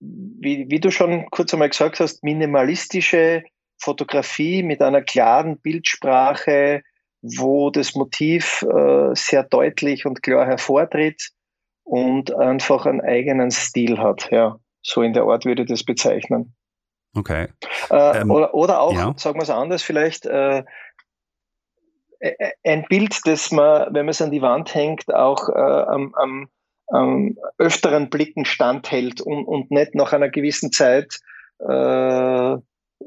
wie, 0.00 0.66
wie 0.68 0.80
du 0.80 0.90
schon 0.90 1.26
kurz 1.30 1.52
einmal 1.52 1.68
gesagt 1.68 2.00
hast, 2.00 2.22
minimalistische 2.22 3.44
Fotografie 3.80 4.62
mit 4.62 4.82
einer 4.82 5.02
klaren 5.02 5.58
Bildsprache, 5.60 6.82
wo 7.22 7.70
das 7.70 7.94
Motiv 7.94 8.62
äh, 8.62 9.14
sehr 9.14 9.42
deutlich 9.44 10.06
und 10.06 10.22
klar 10.22 10.46
hervortritt 10.46 11.30
und 11.84 12.34
einfach 12.34 12.86
einen 12.86 13.00
eigenen 13.00 13.50
Stil 13.50 13.98
hat. 13.98 14.30
Ja, 14.30 14.58
so 14.82 15.02
in 15.02 15.12
der 15.12 15.24
Art 15.24 15.44
würde 15.44 15.62
ich 15.62 15.68
das 15.68 15.84
bezeichnen. 15.84 16.54
Okay. 17.16 17.48
Äh, 17.90 18.20
ähm, 18.20 18.30
oder, 18.30 18.54
oder 18.54 18.80
auch, 18.80 18.92
ja. 18.92 19.14
sagen 19.16 19.38
wir 19.38 19.42
es 19.42 19.50
anders, 19.50 19.82
vielleicht 19.82 20.26
äh, 20.26 20.62
ein 22.64 22.84
Bild, 22.88 23.20
das 23.24 23.50
man, 23.50 23.94
wenn 23.94 24.06
man 24.06 24.10
es 24.10 24.22
an 24.22 24.30
die 24.30 24.42
Wand 24.42 24.74
hängt, 24.74 25.12
auch 25.12 25.48
äh, 25.48 25.52
am, 25.52 26.14
am 26.14 26.48
ähm, 26.94 27.38
öfteren 27.58 28.10
Blicken 28.10 28.44
standhält 28.44 29.20
und, 29.20 29.44
und 29.44 29.70
nicht 29.70 29.94
nach 29.94 30.12
einer 30.12 30.28
gewissen 30.28 30.72
Zeit 30.72 31.20
äh, 31.60 32.56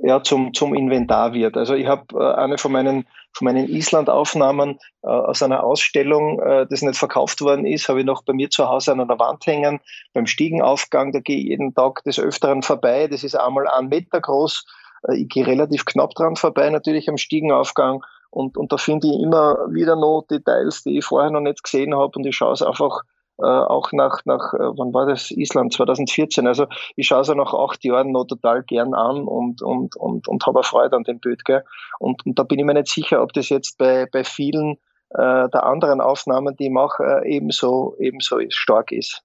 ja, 0.04 0.24
zum, 0.24 0.54
zum 0.54 0.74
Inventar 0.74 1.34
wird. 1.34 1.58
Also 1.58 1.74
ich 1.76 1.88
habe 1.88 2.04
äh, 2.14 2.34
eine 2.36 2.58
von 2.58 2.72
meinen, 2.72 3.06
von 3.34 3.46
meinen 3.46 3.68
Island-Aufnahmen 3.68 4.80
äh, 5.04 5.08
aus 5.08 5.44
einer 5.44 5.64
Ausstellung, 5.64 6.40
äh, 6.40 6.66
das 6.70 6.82
nicht 6.82 6.98
verkauft 6.98 7.42
worden 7.42 7.66
ist, 7.66 7.90
habe 7.90 8.00
ich 8.00 8.06
noch 8.06 8.24
bei 8.24 8.34
mir 8.34 8.50
zu 8.50 8.68
Hause 8.68 8.94
an 8.94 9.02
einer 9.02 9.20
Wand 9.20 9.46
hängen, 9.46 9.80
beim 10.14 10.26
Stiegenaufgang, 10.26 11.12
da 11.12 11.20
gehe 11.20 11.38
ich 11.38 11.46
jeden 11.46 11.74
Tag 11.74 12.04
des 12.04 12.20
Öfteren 12.20 12.62
vorbei, 12.62 13.08
das 13.08 13.24
ist 13.24 13.36
einmal 13.36 13.68
ein 13.68 13.90
Meter 13.90 14.22
groß, 14.22 14.66
äh, 15.10 15.18
ich 15.18 15.30
gehe 15.30 15.46
relativ 15.46 15.86
knapp 15.86 16.12
dran 16.12 16.36
vorbei, 16.36 16.70
natürlich 16.70 17.10
am 17.10 17.18
Stiegenaufgang 17.18 18.04
und, 18.30 18.58
und 18.58 18.72
da 18.72 18.78
finde 18.78 19.08
ich 19.08 19.20
immer 19.22 19.58
wieder 19.70 19.96
noch 19.96 20.26
Details, 20.30 20.84
die 20.84 21.00
ich 21.00 21.06
vorher 21.06 21.32
noch 21.32 21.42
nicht 21.42 21.64
gesehen 21.64 21.94
habe 21.96 22.14
und 22.16 22.26
ich 22.26 22.36
schaue 22.36 22.54
es 22.54 22.62
einfach 22.62 23.02
äh, 23.40 23.44
auch 23.44 23.92
nach, 23.92 24.22
nach, 24.26 24.54
äh, 24.54 24.78
wann 24.78 24.94
war 24.94 25.06
das? 25.06 25.32
Island 25.32 25.74
2014. 25.74 26.48
Also 26.48 26.68
ich 26.96 27.08
schaue 27.08 27.22
es 27.22 27.28
ja 27.28 27.36
nach 27.36 27.54
acht 27.54 27.84
Jahren 27.84 28.12
noch 28.12 28.26
total 28.26 28.64
gern 28.64 28.94
an 28.94 29.24
und, 29.24 29.62
und, 29.62 29.96
und, 29.96 30.28
und 30.28 30.46
habe 30.46 30.64
Freude 30.64 30.96
an 30.96 31.04
dem 31.04 31.20
Bild. 31.20 31.46
Gell? 31.46 31.64
Und, 32.00 32.26
und 32.26 32.38
da 32.38 32.44
bin 32.44 32.60
ich 32.60 32.66
mir 32.66 32.74
nicht 32.74 32.88
sicher, 32.88 33.22
ob 33.22 33.34
das 33.34 33.50
jetzt 33.50 33.78
bei, 33.78 34.08
bei 34.12 34.24
vielen 34.24 34.78
äh, 35.10 35.50
der 35.50 35.64
anderen 35.64 36.02
Aufnahmen, 36.02 36.56
die 36.56 36.66
ich 36.66 36.72
mache, 36.72 37.04
äh, 37.04 37.36
ebenso, 37.36 37.96
ebenso 38.00 38.40
stark 38.50 38.92
ist. 38.92 39.24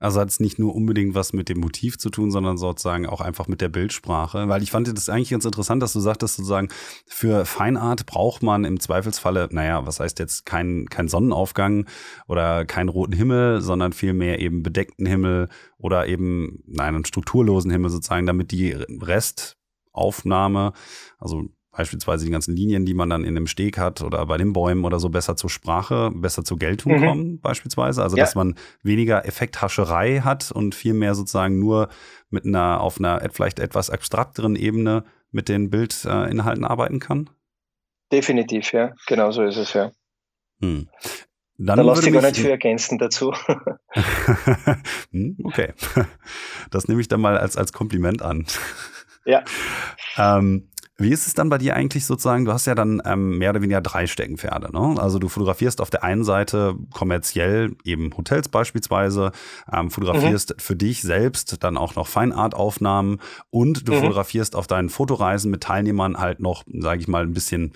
Also 0.00 0.20
hat 0.20 0.28
es 0.28 0.38
nicht 0.38 0.58
nur 0.58 0.74
unbedingt 0.74 1.14
was 1.14 1.32
mit 1.32 1.48
dem 1.48 1.58
Motiv 1.58 1.98
zu 1.98 2.10
tun, 2.10 2.30
sondern 2.30 2.56
sozusagen 2.56 3.06
auch 3.06 3.20
einfach 3.20 3.48
mit 3.48 3.60
der 3.60 3.68
Bildsprache. 3.68 4.48
Weil 4.48 4.62
ich 4.62 4.70
fand 4.70 4.96
das 4.96 5.08
eigentlich 5.08 5.30
ganz 5.30 5.44
interessant, 5.44 5.82
dass 5.82 5.92
du 5.92 6.00
sagtest, 6.00 6.36
sozusagen, 6.36 6.68
für 7.06 7.44
Feinart 7.44 8.06
braucht 8.06 8.42
man 8.42 8.64
im 8.64 8.78
Zweifelsfalle, 8.78 9.48
naja, 9.50 9.86
was 9.86 9.98
heißt 9.98 10.20
jetzt 10.20 10.46
kein, 10.46 10.86
kein 10.86 11.08
Sonnenaufgang 11.08 11.86
oder 12.28 12.64
keinen 12.64 12.88
roten 12.88 13.12
Himmel, 13.12 13.60
sondern 13.60 13.92
vielmehr 13.92 14.38
eben 14.38 14.62
bedeckten 14.62 15.06
Himmel 15.06 15.48
oder 15.78 16.06
eben, 16.06 16.62
nein, 16.66 16.94
einen 16.94 17.04
strukturlosen 17.04 17.70
Himmel 17.70 17.90
sozusagen, 17.90 18.26
damit 18.26 18.52
die 18.52 18.72
Restaufnahme, 18.72 20.72
also 21.18 21.48
beispielsweise 21.78 22.24
die 22.24 22.32
ganzen 22.32 22.56
Linien, 22.56 22.84
die 22.84 22.92
man 22.92 23.08
dann 23.08 23.22
in 23.22 23.36
dem 23.36 23.46
Steg 23.46 23.78
hat 23.78 24.02
oder 24.02 24.26
bei 24.26 24.36
den 24.36 24.52
Bäumen 24.52 24.84
oder 24.84 24.98
so 24.98 25.10
besser 25.10 25.36
zur 25.36 25.48
Sprache, 25.48 26.10
besser 26.12 26.42
zur 26.42 26.58
Geltung 26.58 26.96
mhm. 26.96 27.06
kommen, 27.06 27.40
beispielsweise. 27.40 28.02
Also, 28.02 28.16
ja. 28.16 28.24
dass 28.24 28.34
man 28.34 28.56
weniger 28.82 29.24
Effekthascherei 29.24 30.22
hat 30.24 30.50
und 30.50 30.74
viel 30.74 30.92
mehr 30.92 31.14
sozusagen 31.14 31.60
nur 31.60 31.88
mit 32.30 32.44
einer, 32.44 32.80
auf 32.80 32.98
einer 32.98 33.20
vielleicht 33.30 33.60
etwas 33.60 33.90
abstrakteren 33.90 34.56
Ebene 34.56 35.04
mit 35.30 35.48
den 35.48 35.70
Bildinhalten 35.70 36.64
arbeiten 36.64 36.98
kann? 36.98 37.30
Definitiv, 38.10 38.72
ja. 38.72 38.92
Genau 39.06 39.30
so 39.30 39.44
ist 39.44 39.56
es, 39.56 39.72
ja. 39.72 39.92
Hm. 40.60 40.88
Dann 41.58 41.76
da 41.76 41.82
lass 41.84 42.04
ich 42.04 42.12
gar 42.12 42.22
nicht 42.22 42.38
viel 42.38 42.50
ergänzen 42.50 42.98
dazu. 42.98 43.32
Hm, 45.12 45.38
okay. 45.44 45.74
Das 46.70 46.88
nehme 46.88 47.00
ich 47.00 47.06
dann 47.06 47.20
mal 47.20 47.38
als, 47.38 47.56
als 47.56 47.72
Kompliment 47.72 48.20
an. 48.20 48.46
Ja. 49.24 49.44
ähm, 50.16 50.68
wie 51.00 51.12
ist 51.12 51.28
es 51.28 51.34
dann 51.34 51.48
bei 51.48 51.58
dir 51.58 51.76
eigentlich 51.76 52.06
sozusagen? 52.06 52.44
Du 52.44 52.52
hast 52.52 52.66
ja 52.66 52.74
dann 52.74 53.00
ähm, 53.04 53.38
mehr 53.38 53.50
oder 53.50 53.62
weniger 53.62 53.80
drei 53.80 54.08
Steckenpferde. 54.08 54.72
Ne? 54.72 55.00
Also 55.00 55.20
du 55.20 55.28
fotografierst 55.28 55.80
auf 55.80 55.90
der 55.90 56.02
einen 56.02 56.24
Seite 56.24 56.74
kommerziell 56.92 57.76
eben 57.84 58.16
Hotels 58.16 58.48
beispielsweise, 58.48 59.30
ähm, 59.72 59.92
fotografierst 59.92 60.50
mhm. 60.50 60.58
für 60.58 60.74
dich 60.74 61.02
selbst 61.02 61.62
dann 61.62 61.76
auch 61.76 61.94
noch 61.94 62.08
Feinartaufnahmen 62.08 63.20
und 63.50 63.88
du 63.88 63.92
mhm. 63.92 63.98
fotografierst 63.98 64.56
auf 64.56 64.66
deinen 64.66 64.88
Fotoreisen 64.88 65.52
mit 65.52 65.62
Teilnehmern 65.62 66.18
halt 66.18 66.40
noch, 66.40 66.64
sage 66.66 67.00
ich 67.00 67.06
mal, 67.06 67.22
ein 67.22 67.32
bisschen 67.32 67.74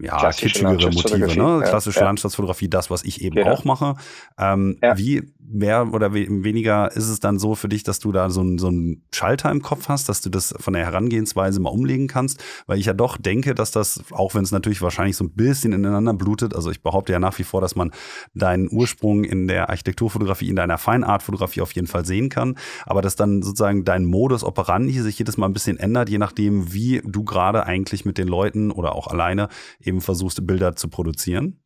ja, 0.00 0.30
kitschigere 0.30 0.90
Motive, 0.90 1.36
ne? 1.36 1.62
Klassische 1.64 2.00
ja, 2.00 2.06
Landschaftsfotografie, 2.06 2.68
das, 2.68 2.90
was 2.90 3.04
ich 3.04 3.20
eben 3.20 3.36
genau. 3.36 3.50
auch 3.50 3.64
mache. 3.64 3.96
Ähm, 4.38 4.78
ja. 4.82 4.96
Wie 4.96 5.32
mehr 5.38 5.92
oder 5.92 6.14
weniger 6.14 6.90
ist 6.92 7.08
es 7.08 7.20
dann 7.20 7.38
so 7.38 7.54
für 7.54 7.68
dich, 7.68 7.82
dass 7.82 7.98
du 7.98 8.10
da 8.10 8.30
so 8.30 8.40
einen 8.40 8.58
so 8.58 8.68
einen 8.68 9.02
Schalter 9.12 9.50
im 9.50 9.60
Kopf 9.60 9.88
hast, 9.88 10.08
dass 10.08 10.22
du 10.22 10.30
das 10.30 10.54
von 10.58 10.72
der 10.72 10.84
Herangehensweise 10.84 11.60
mal 11.60 11.68
umlegen 11.70 12.08
kannst? 12.08 12.42
Weil 12.66 12.78
ich 12.78 12.86
ja 12.86 12.94
doch 12.94 13.18
denke, 13.18 13.54
dass 13.54 13.70
das, 13.70 14.02
auch 14.12 14.34
wenn 14.34 14.44
es 14.44 14.50
natürlich 14.50 14.80
wahrscheinlich 14.80 15.16
so 15.16 15.24
ein 15.24 15.34
bisschen 15.34 15.74
ineinander 15.74 16.14
blutet, 16.14 16.54
also 16.54 16.70
ich 16.70 16.82
behaupte 16.82 17.12
ja 17.12 17.18
nach 17.18 17.38
wie 17.38 17.44
vor, 17.44 17.60
dass 17.60 17.76
man 17.76 17.90
deinen 18.34 18.70
Ursprung 18.70 19.24
in 19.24 19.46
der 19.46 19.68
Architekturfotografie, 19.68 20.48
in 20.48 20.56
deiner 20.56 20.78
Feinartfotografie 20.78 21.60
auf 21.60 21.72
jeden 21.72 21.86
Fall 21.86 22.06
sehen 22.06 22.30
kann, 22.30 22.56
aber 22.86 23.02
dass 23.02 23.14
dann 23.16 23.42
sozusagen 23.42 23.84
dein 23.84 24.06
Modus 24.06 24.42
operandi 24.44 24.98
sich 25.00 25.18
jedes 25.18 25.36
Mal 25.36 25.46
ein 25.46 25.52
bisschen 25.52 25.76
ändert, 25.76 26.08
je 26.08 26.18
nachdem, 26.18 26.72
wie 26.72 27.02
du 27.04 27.24
gerade 27.24 27.66
eigentlich 27.66 28.06
mit 28.06 28.16
den 28.16 28.28
Leuten 28.28 28.70
oder 28.70 28.94
auch 28.94 29.08
alleine 29.08 29.48
eben 29.84 30.00
versuchst, 30.00 30.46
Bilder 30.46 30.76
zu 30.76 30.88
produzieren? 30.88 31.62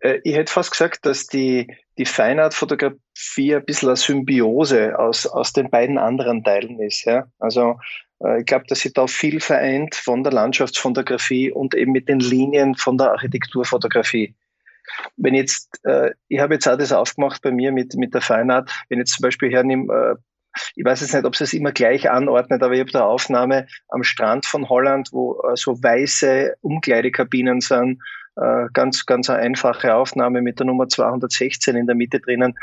Äh, 0.00 0.20
ich 0.24 0.34
hätte 0.34 0.52
fast 0.52 0.70
gesagt, 0.70 1.06
dass 1.06 1.26
die, 1.26 1.68
die 1.98 2.06
Feinart-Fotografie 2.06 3.56
ein 3.56 3.64
bisschen 3.64 3.88
eine 3.88 3.96
Symbiose 3.96 4.98
aus, 4.98 5.26
aus 5.26 5.52
den 5.52 5.70
beiden 5.70 5.98
anderen 5.98 6.44
Teilen 6.44 6.80
ist. 6.80 7.04
Ja? 7.04 7.26
Also 7.38 7.78
äh, 8.24 8.40
ich 8.40 8.46
glaube, 8.46 8.64
dass 8.68 8.80
sie 8.80 8.92
da 8.92 9.06
viel 9.06 9.40
vereint 9.40 9.94
von 9.94 10.22
der 10.22 10.32
Landschaftsfotografie 10.32 11.50
und 11.50 11.74
eben 11.74 11.92
mit 11.92 12.08
den 12.08 12.20
Linien 12.20 12.74
von 12.74 12.98
der 12.98 13.12
Architekturfotografie. 13.12 14.34
Wenn 15.16 15.34
jetzt, 15.34 15.80
äh, 15.84 16.10
ich 16.28 16.40
habe 16.40 16.54
jetzt 16.54 16.66
auch 16.66 16.76
das 16.76 16.92
aufgemacht 16.92 17.42
bei 17.42 17.52
mir 17.52 17.72
mit, 17.72 17.94
mit 17.94 18.14
der 18.14 18.20
Feinart, 18.20 18.70
wenn 18.88 18.98
jetzt 18.98 19.14
zum 19.14 19.22
Beispiel 19.22 19.50
hernehme, 19.50 20.18
ich 20.74 20.84
weiß 20.84 21.00
jetzt 21.00 21.14
nicht, 21.14 21.24
ob 21.24 21.36
sie 21.36 21.44
es 21.44 21.52
immer 21.52 21.72
gleich 21.72 22.10
anordnet, 22.10 22.62
aber 22.62 22.74
ich 22.74 22.80
habe 22.80 22.90
da 22.90 23.04
Aufnahme 23.04 23.66
am 23.88 24.02
Strand 24.02 24.46
von 24.46 24.68
Holland, 24.68 25.08
wo 25.12 25.40
äh, 25.42 25.56
so 25.56 25.82
weiße 25.82 26.54
Umkleidekabinen 26.60 27.60
sind. 27.60 28.00
Äh, 28.36 28.68
ganz, 28.72 29.04
ganz 29.04 29.28
eine 29.28 29.40
einfache 29.40 29.94
Aufnahme 29.94 30.40
mit 30.40 30.58
der 30.58 30.66
Nummer 30.66 30.88
216 30.88 31.76
in 31.76 31.86
der 31.86 31.94
Mitte 31.94 32.18
drinnen. 32.18 32.54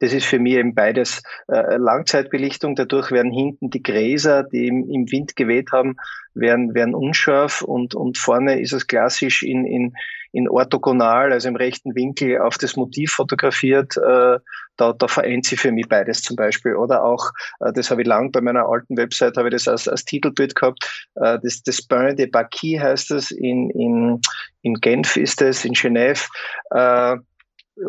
Das 0.00 0.12
ist 0.12 0.26
für 0.26 0.38
mich 0.38 0.54
eben 0.54 0.74
beides 0.74 1.22
äh, 1.48 1.76
Langzeitbelichtung. 1.76 2.74
Dadurch 2.74 3.10
werden 3.10 3.32
hinten 3.32 3.70
die 3.70 3.82
Gräser, 3.82 4.44
die 4.44 4.66
im, 4.66 4.88
im 4.90 5.10
Wind 5.10 5.36
geweht 5.36 5.72
haben, 5.72 5.96
werden, 6.34 6.74
werden 6.74 6.94
unscharf 6.94 7.62
und, 7.62 7.94
und 7.94 8.18
vorne 8.18 8.60
ist 8.60 8.72
es 8.72 8.86
klassisch 8.86 9.42
in, 9.42 9.64
in, 9.64 9.94
in 10.32 10.48
orthogonal, 10.48 11.32
also 11.32 11.48
im 11.48 11.56
rechten 11.56 11.94
Winkel 11.94 12.38
auf 12.38 12.58
das 12.58 12.76
Motiv 12.76 13.12
fotografiert. 13.12 13.96
Äh, 13.96 14.38
da, 14.76 14.92
da 14.92 15.08
vereint 15.08 15.44
sie 15.44 15.56
für 15.56 15.72
mich 15.72 15.88
beides 15.88 16.22
zum 16.22 16.36
Beispiel. 16.36 16.76
Oder 16.76 17.04
auch, 17.04 17.30
äh, 17.60 17.72
das 17.72 17.90
habe 17.90 18.02
ich 18.02 18.08
lang 18.08 18.30
bei 18.30 18.40
meiner 18.40 18.66
alten 18.66 18.96
Website, 18.96 19.36
habe 19.36 19.48
ich 19.48 19.54
das 19.54 19.68
als, 19.68 19.88
als 19.88 20.04
Titelbild 20.04 20.54
gehabt, 20.54 21.08
äh, 21.16 21.38
das, 21.42 21.62
das 21.62 21.82
Bain 21.82 22.16
de 22.16 22.26
Baki 22.26 22.78
heißt 22.80 23.10
es, 23.10 23.30
in, 23.30 23.70
in, 23.70 24.20
in 24.62 24.74
Genf 24.74 25.16
ist 25.16 25.42
es, 25.42 25.64
in 25.64 25.72
Genève. 25.72 26.28
Äh, 26.70 27.16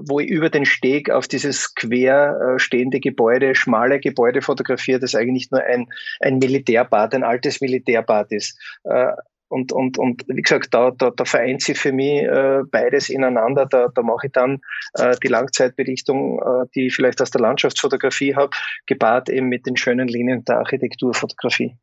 wo 0.03 0.19
ich 0.19 0.29
über 0.29 0.49
den 0.49 0.65
Steg 0.65 1.09
auf 1.09 1.27
dieses 1.27 1.75
quer 1.75 2.55
äh, 2.55 2.59
stehende 2.59 2.99
Gebäude, 2.99 3.55
schmale 3.55 3.99
Gebäude 3.99 4.41
fotografiere, 4.41 4.99
das 4.99 5.15
eigentlich 5.15 5.51
nur 5.51 5.63
ein, 5.63 5.87
ein 6.19 6.39
Militärbad, 6.39 7.13
ein 7.13 7.23
altes 7.23 7.61
Militärbad 7.61 8.31
ist. 8.31 8.59
Äh, 8.83 9.11
und, 9.49 9.71
und, 9.71 9.97
und 9.97 10.23
wie 10.27 10.41
gesagt, 10.43 10.73
da, 10.73 10.91
da, 10.91 11.09
da 11.09 11.25
vereint 11.25 11.63
sich 11.63 11.77
für 11.77 11.91
mich 11.91 12.21
äh, 12.21 12.61
beides 12.69 13.09
ineinander. 13.09 13.65
Da, 13.65 13.87
da 13.93 14.03
mache 14.03 14.27
ich 14.27 14.31
dann 14.31 14.61
äh, 14.93 15.15
die 15.23 15.27
Langzeitbelichtung, 15.27 16.39
äh, 16.39 16.67
die 16.75 16.87
ich 16.87 16.95
vielleicht 16.95 17.19
aus 17.21 17.31
der 17.31 17.41
Landschaftsfotografie 17.41 18.35
habe, 18.35 18.51
gepaart 18.85 19.27
eben 19.29 19.49
mit 19.49 19.65
den 19.65 19.75
schönen 19.75 20.07
Linien 20.07 20.45
der 20.45 20.59
Architekturfotografie. 20.59 21.75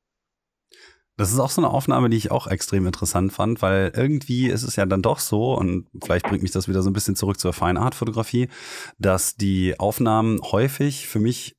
Das 1.16 1.32
ist 1.32 1.38
auch 1.38 1.50
so 1.50 1.62
eine 1.62 1.70
Aufnahme, 1.70 2.10
die 2.10 2.18
ich 2.18 2.30
auch 2.30 2.46
extrem 2.46 2.86
interessant 2.86 3.32
fand, 3.32 3.62
weil 3.62 3.92
irgendwie 3.96 4.48
ist 4.48 4.62
es 4.62 4.76
ja 4.76 4.84
dann 4.84 5.00
doch 5.00 5.18
so, 5.18 5.54
und 5.54 5.86
vielleicht 6.04 6.26
bringt 6.26 6.42
mich 6.42 6.52
das 6.52 6.68
wieder 6.68 6.82
so 6.82 6.90
ein 6.90 6.92
bisschen 6.92 7.16
zurück 7.16 7.40
zur 7.40 7.54
Feinart-Fotografie, 7.54 8.48
dass 8.98 9.36
die 9.36 9.78
Aufnahmen 9.80 10.40
häufig 10.42 11.08
für 11.08 11.18
mich 11.18 11.56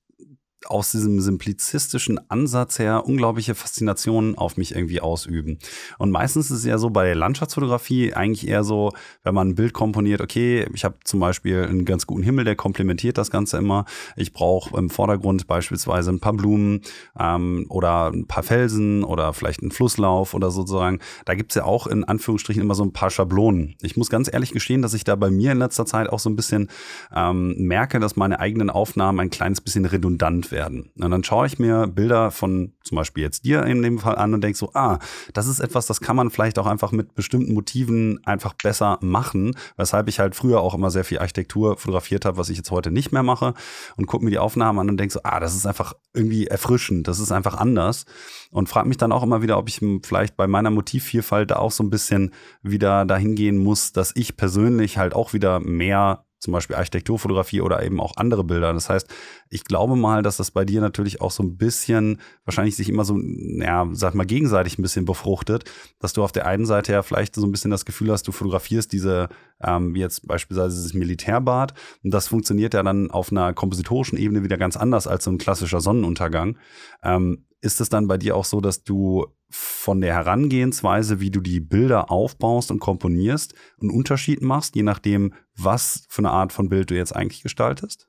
aus 0.66 0.92
diesem 0.92 1.22
simplizistischen 1.22 2.20
Ansatz 2.30 2.80
her 2.80 3.06
unglaubliche 3.06 3.56
Faszinationen 3.56 4.38
auf 4.38 4.58
mich 4.58 4.76
irgendwie 4.76 5.02
ausüben. 5.02 5.60
Und 5.98 6.12
meistens 6.12 6.52
ist 6.52 6.60
es 6.60 6.66
ja 6.66 6.78
so 6.78 6.90
bei 6.90 7.06
der 7.06 7.16
Landschaftsfotografie 7.16 8.14
eigentlich 8.14 8.48
eher 8.48 8.64
so, 8.64 8.92
wenn 9.24 9.36
man 9.36 9.50
ein 9.50 9.56
Bild 9.56 9.74
komponiert, 9.74 10.20
okay, 10.20 10.68
ich 10.74 10.84
habe 10.84 10.96
zum 11.04 11.20
Beispiel 11.20 11.64
einen 11.64 11.86
ganz 11.86 12.08
guten 12.08 12.24
Himmel, 12.24 12.44
der 12.44 12.56
komplementiert 12.56 13.18
das 13.18 13.30
Ganze 13.30 13.58
immer. 13.58 13.86
Ich 14.16 14.34
brauche 14.34 14.78
im 14.78 14.90
Vordergrund 14.90 15.48
beispielsweise 15.48 16.12
ein 16.12 16.20
paar 16.20 16.34
Blumen 16.34 16.82
ähm, 17.20 17.66
oder 17.70 18.12
ein 18.12 18.26
paar 18.26 18.44
Felsen 18.44 19.04
oder 19.04 19.34
vielleicht 19.34 19.62
einen 19.62 19.72
Flusslauf 19.72 20.34
oder 20.34 20.50
sozusagen. 20.50 21.00
Da 21.26 21.36
gibt's 21.36 21.56
ja 21.56 21.66
auch 21.66 21.86
in 21.88 22.04
Anführungsstrichen 22.04 22.62
immer 22.62 22.76
so 22.76 22.84
ein 22.84 22.94
paar 22.94 23.12
Schablonen. 23.12 23.76
Ich 23.82 23.96
muss 23.96 24.10
ganz 24.10 24.32
ehrlich 24.32 24.52
gestehen, 24.52 24.82
dass 24.82 24.96
ich 24.96 25.04
da 25.04 25.16
bei 25.16 25.30
mir 25.30 25.52
in 25.52 25.60
letzter 25.60 25.86
Zeit 25.86 26.10
auch 26.10 26.20
so 26.20 26.30
ein 26.30 26.36
bisschen 26.36 26.70
ähm, 27.16 27.56
merke, 27.58 28.00
dass 28.00 28.16
meine 28.16 28.40
eigenen 28.40 28.70
Aufnahmen 28.70 29.20
ein 29.20 29.30
kleines 29.30 29.62
bisschen 29.62 29.86
redundant 29.86 30.47
werden 30.52 30.68
werden. 30.68 30.92
Und 31.00 31.12
dann 31.12 31.24
schaue 31.24 31.48
ich 31.48 31.60
mir 31.60 31.88
Bilder 31.88 32.32
von 32.32 32.74
zum 32.84 32.96
Beispiel 32.96 33.24
jetzt 33.24 33.46
dir 33.46 33.64
in 33.64 33.82
dem 33.82 34.00
Fall 34.00 34.16
an 34.16 34.34
und 34.34 34.42
denke 34.44 34.58
so, 34.58 34.72
ah, 34.74 35.00
das 35.34 35.48
ist 35.48 35.60
etwas, 35.60 35.86
das 35.86 36.02
kann 36.02 36.16
man 36.16 36.30
vielleicht 36.30 36.60
auch 36.60 36.66
einfach 36.66 36.92
mit 36.92 37.16
bestimmten 37.16 37.54
Motiven 37.54 38.20
einfach 38.26 38.54
besser 38.54 38.98
machen, 39.02 39.56
weshalb 39.76 40.08
ich 40.08 40.20
halt 40.20 40.36
früher 40.36 40.62
auch 40.62 40.74
immer 40.74 40.90
sehr 40.90 41.04
viel 41.04 41.20
Architektur 41.20 41.78
fotografiert 41.78 42.26
habe, 42.26 42.38
was 42.38 42.50
ich 42.50 42.58
jetzt 42.58 42.72
heute 42.72 42.92
nicht 42.92 43.12
mehr 43.12 43.24
mache 43.24 43.54
und 43.98 44.08
gucke 44.08 44.24
mir 44.24 44.32
die 44.32 44.40
Aufnahmen 44.40 44.80
an 44.80 44.90
und 44.90 44.98
denke 44.98 45.14
so, 45.14 45.20
ah, 45.24 45.40
das 45.40 45.56
ist 45.56 45.66
einfach 45.66 45.94
irgendwie 46.14 46.48
erfrischend, 46.48 47.08
das 47.08 47.20
ist 47.20 47.32
einfach 47.32 47.56
anders 47.56 48.06
und 48.52 48.70
frage 48.70 48.88
mich 48.88 48.98
dann 48.98 49.12
auch 49.12 49.24
immer 49.24 49.42
wieder, 49.42 49.58
ob 49.58 49.70
ich 49.70 49.82
vielleicht 50.04 50.38
bei 50.38 50.48
meiner 50.48 50.72
Motivvielfalt 50.72 51.52
da 51.52 51.58
auch 51.58 51.72
so 51.72 51.84
ein 51.84 51.90
bisschen 51.90 52.34
wieder 52.62 53.06
dahin 53.06 53.36
gehen 53.36 53.58
muss, 53.58 53.92
dass 53.92 54.14
ich 54.16 54.38
persönlich 54.38 54.98
halt 54.98 55.14
auch 55.14 55.34
wieder 55.34 55.60
mehr 55.60 56.27
zum 56.40 56.54
Beispiel 56.54 56.76
Architekturfotografie 56.76 57.62
oder 57.62 57.84
eben 57.84 58.00
auch 58.00 58.16
andere 58.16 58.44
Bilder. 58.44 58.74
Das 58.74 58.90
heißt, 58.90 59.08
ich 59.50 59.64
glaube 59.64 59.96
mal, 59.96 60.22
dass 60.22 60.38
das 60.38 60.52
bei 60.52 60.66
dir 60.66 60.82
natürlich 60.82 61.20
auch 61.22 61.32
so 61.32 61.42
ein 61.44 61.58
bisschen, 61.58 62.20
wahrscheinlich 62.46 62.76
sich 62.76 62.90
immer 62.90 63.06
so, 63.06 63.18
ja, 63.18 63.88
sag 63.94 64.14
mal, 64.14 64.26
gegenseitig 64.26 64.78
ein 64.78 64.84
bisschen 64.84 65.06
befruchtet, 65.06 65.64
dass 66.00 66.14
du 66.14 66.24
auf 66.24 66.32
der 66.32 66.46
einen 66.46 66.66
Seite 66.66 66.94
ja 66.94 67.02
vielleicht 67.02 67.36
so 67.36 67.46
ein 67.46 67.52
bisschen 67.52 67.72
das 67.72 67.86
Gefühl 67.86 68.12
hast, 68.12 68.28
du 68.28 68.32
fotografierst 68.32 68.92
diese, 68.92 69.30
ähm, 69.62 69.96
jetzt 69.96 70.28
beispielsweise 70.28 70.76
dieses 70.76 70.94
Militärbad 70.94 71.74
und 72.04 72.12
das 72.14 72.28
funktioniert 72.28 72.74
ja 72.74 72.84
dann 72.84 73.10
auf 73.10 73.32
einer 73.32 73.54
kompositorischen 73.54 74.18
Ebene 74.18 74.44
wieder 74.44 74.58
ganz 74.58 74.78
anders 74.78 75.08
als 75.08 75.24
so 75.24 75.32
ein 75.32 75.40
klassischer 75.40 75.82
Sonnenuntergang. 75.82 76.58
Ähm, 77.04 77.47
ist 77.62 77.82
es 77.82 77.90
dann 77.90 78.08
bei 78.08 78.18
dir 78.18 78.36
auch 78.36 78.46
so, 78.46 78.62
dass 78.62 78.84
du 78.84 79.28
von 79.50 80.02
der 80.02 80.14
Herangehensweise, 80.14 81.20
wie 81.20 81.32
du 81.32 81.40
die 81.40 81.60
Bilder 81.60 82.12
aufbaust 82.12 82.70
und 82.72 82.80
komponierst, 82.80 83.54
einen 83.82 83.92
Unterschied 83.92 84.42
machst, 84.42 84.76
je 84.76 84.84
nachdem, 84.84 85.34
was 85.56 86.06
für 86.10 86.20
eine 86.20 86.32
Art 86.32 86.52
von 86.52 86.70
Bild 86.70 86.92
du 86.92 86.96
jetzt 86.96 87.16
eigentlich 87.16 87.44
gestaltest? 87.44 88.08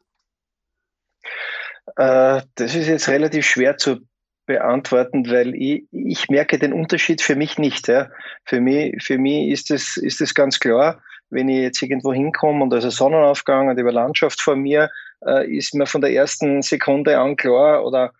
Äh, 1.96 2.42
das 2.57 2.74
ist 2.74 2.88
jetzt 2.88 3.09
relativ 3.09 3.46
schwer 3.46 3.76
zu 3.76 4.01
beantworten, 4.46 5.30
weil 5.30 5.55
ich, 5.55 5.84
ich 5.92 6.28
merke 6.28 6.59
den 6.59 6.72
Unterschied 6.72 7.22
für 7.22 7.36
mich 7.36 7.59
nicht. 7.59 7.86
Ja. 7.86 8.11
Für 8.44 8.61
mich, 8.61 9.03
für 9.03 9.18
mich 9.18 9.51
ist 9.51 9.70
es 9.70 9.96
ist 9.96 10.20
es 10.20 10.34
ganz 10.34 10.59
klar, 10.59 11.03
wenn 11.30 11.49
ich 11.49 11.61
jetzt 11.61 11.82
irgendwo 11.82 12.12
hinkomme 12.12 12.64
und 12.64 12.70
da 12.70 12.78
ist 12.78 12.84
ein 12.84 12.90
Sonnenaufgang 12.90 13.68
und 13.68 13.78
über 13.78 13.92
Landschaft 13.92 14.40
vor 14.40 14.57
mir, 14.57 14.90
äh, 15.24 15.46
ist 15.55 15.74
mir 15.74 15.86
von 15.86 16.01
der 16.01 16.12
ersten 16.12 16.62
Sekunde 16.62 17.18
an 17.18 17.36
klar 17.36 17.84
oder 17.84 18.12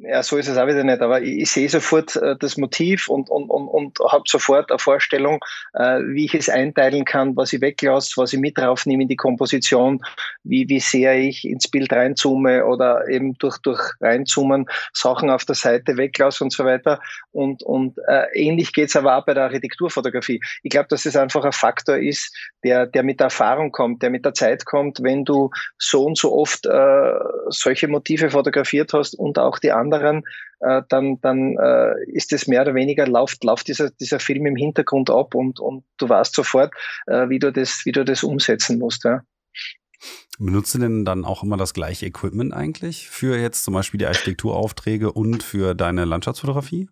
ja, 0.00 0.22
so 0.22 0.36
ist 0.36 0.48
es 0.48 0.56
auch 0.56 0.66
wieder 0.66 0.84
nicht, 0.84 1.00
aber 1.00 1.20
ich, 1.20 1.42
ich 1.42 1.50
sehe 1.50 1.68
sofort 1.68 2.16
äh, 2.16 2.36
das 2.38 2.56
Motiv 2.56 3.08
und, 3.08 3.30
und, 3.30 3.50
und, 3.50 3.68
und 3.68 3.98
habe 4.10 4.24
sofort 4.26 4.70
eine 4.70 4.78
Vorstellung, 4.78 5.40
äh, 5.74 6.00
wie 6.00 6.26
ich 6.26 6.34
es 6.34 6.48
einteilen 6.48 7.04
kann, 7.04 7.36
was 7.36 7.52
ich 7.52 7.60
weglasse, 7.60 8.12
was 8.16 8.32
ich 8.32 8.40
mit 8.40 8.58
draufnehme 8.58 9.02
in 9.02 9.08
die 9.08 9.16
Komposition, 9.16 10.00
wie, 10.44 10.68
wie 10.68 10.80
sehr 10.80 11.18
ich 11.18 11.44
ins 11.44 11.68
Bild 11.68 11.92
reinzoome 11.92 12.64
oder 12.64 13.08
eben 13.08 13.34
durch, 13.38 13.58
durch 13.58 13.80
reinzoomen 14.00 14.66
Sachen 14.92 15.30
auf 15.30 15.44
der 15.44 15.54
Seite 15.54 15.96
weglasse 15.96 16.44
und 16.44 16.52
so 16.52 16.64
weiter. 16.64 17.00
Und, 17.32 17.62
und 17.62 17.98
äh, 18.08 18.26
ähnlich 18.34 18.72
geht's 18.72 18.96
aber 18.96 19.16
auch 19.16 19.24
bei 19.24 19.34
der 19.34 19.44
Architekturfotografie. 19.44 20.40
Ich 20.62 20.70
glaube, 20.70 20.88
dass 20.88 21.06
es 21.06 21.16
einfach 21.16 21.44
ein 21.44 21.52
Faktor 21.52 21.96
ist, 21.96 22.34
der, 22.64 22.86
der 22.86 23.02
mit 23.02 23.20
der 23.20 23.26
Erfahrung 23.26 23.72
kommt, 23.72 24.02
der 24.02 24.10
mit 24.10 24.24
der 24.24 24.34
Zeit 24.34 24.64
kommt, 24.64 25.02
wenn 25.02 25.24
du 25.24 25.50
so 25.78 26.04
und 26.04 26.18
so 26.18 26.32
oft 26.34 26.66
äh, 26.66 27.14
solche 27.48 27.88
Motive 27.88 28.30
fotografiert 28.30 28.92
hast 28.92 29.14
und 29.14 29.38
auch 29.38 29.58
die 29.58 29.72
anderen, 29.78 30.24
äh, 30.60 30.82
dann, 30.88 31.20
dann 31.20 31.56
äh, 31.56 31.94
ist 32.06 32.32
es 32.32 32.46
mehr 32.46 32.62
oder 32.62 32.74
weniger, 32.74 33.06
läuft, 33.06 33.44
läuft 33.44 33.68
dieser, 33.68 33.90
dieser 33.90 34.20
Film 34.20 34.46
im 34.46 34.56
Hintergrund 34.56 35.10
ab 35.10 35.34
und, 35.34 35.60
und 35.60 35.84
du 35.98 36.08
weißt 36.08 36.34
sofort, 36.34 36.72
äh, 37.06 37.28
wie, 37.28 37.38
du 37.38 37.52
das, 37.52 37.82
wie 37.84 37.92
du 37.92 38.04
das 38.04 38.22
umsetzen 38.22 38.78
musst. 38.78 39.04
Ja. 39.04 39.22
Benutzt 40.38 40.74
du 40.74 40.78
denn 40.78 41.04
dann 41.04 41.24
auch 41.24 41.42
immer 41.42 41.56
das 41.56 41.74
gleiche 41.74 42.06
Equipment 42.06 42.54
eigentlich 42.54 43.08
für 43.08 43.36
jetzt 43.36 43.64
zum 43.64 43.74
Beispiel 43.74 43.98
die 43.98 44.06
Architekturaufträge 44.06 45.12
und 45.12 45.42
für 45.42 45.74
deine 45.74 46.04
Landschaftsfotografie? 46.04 46.88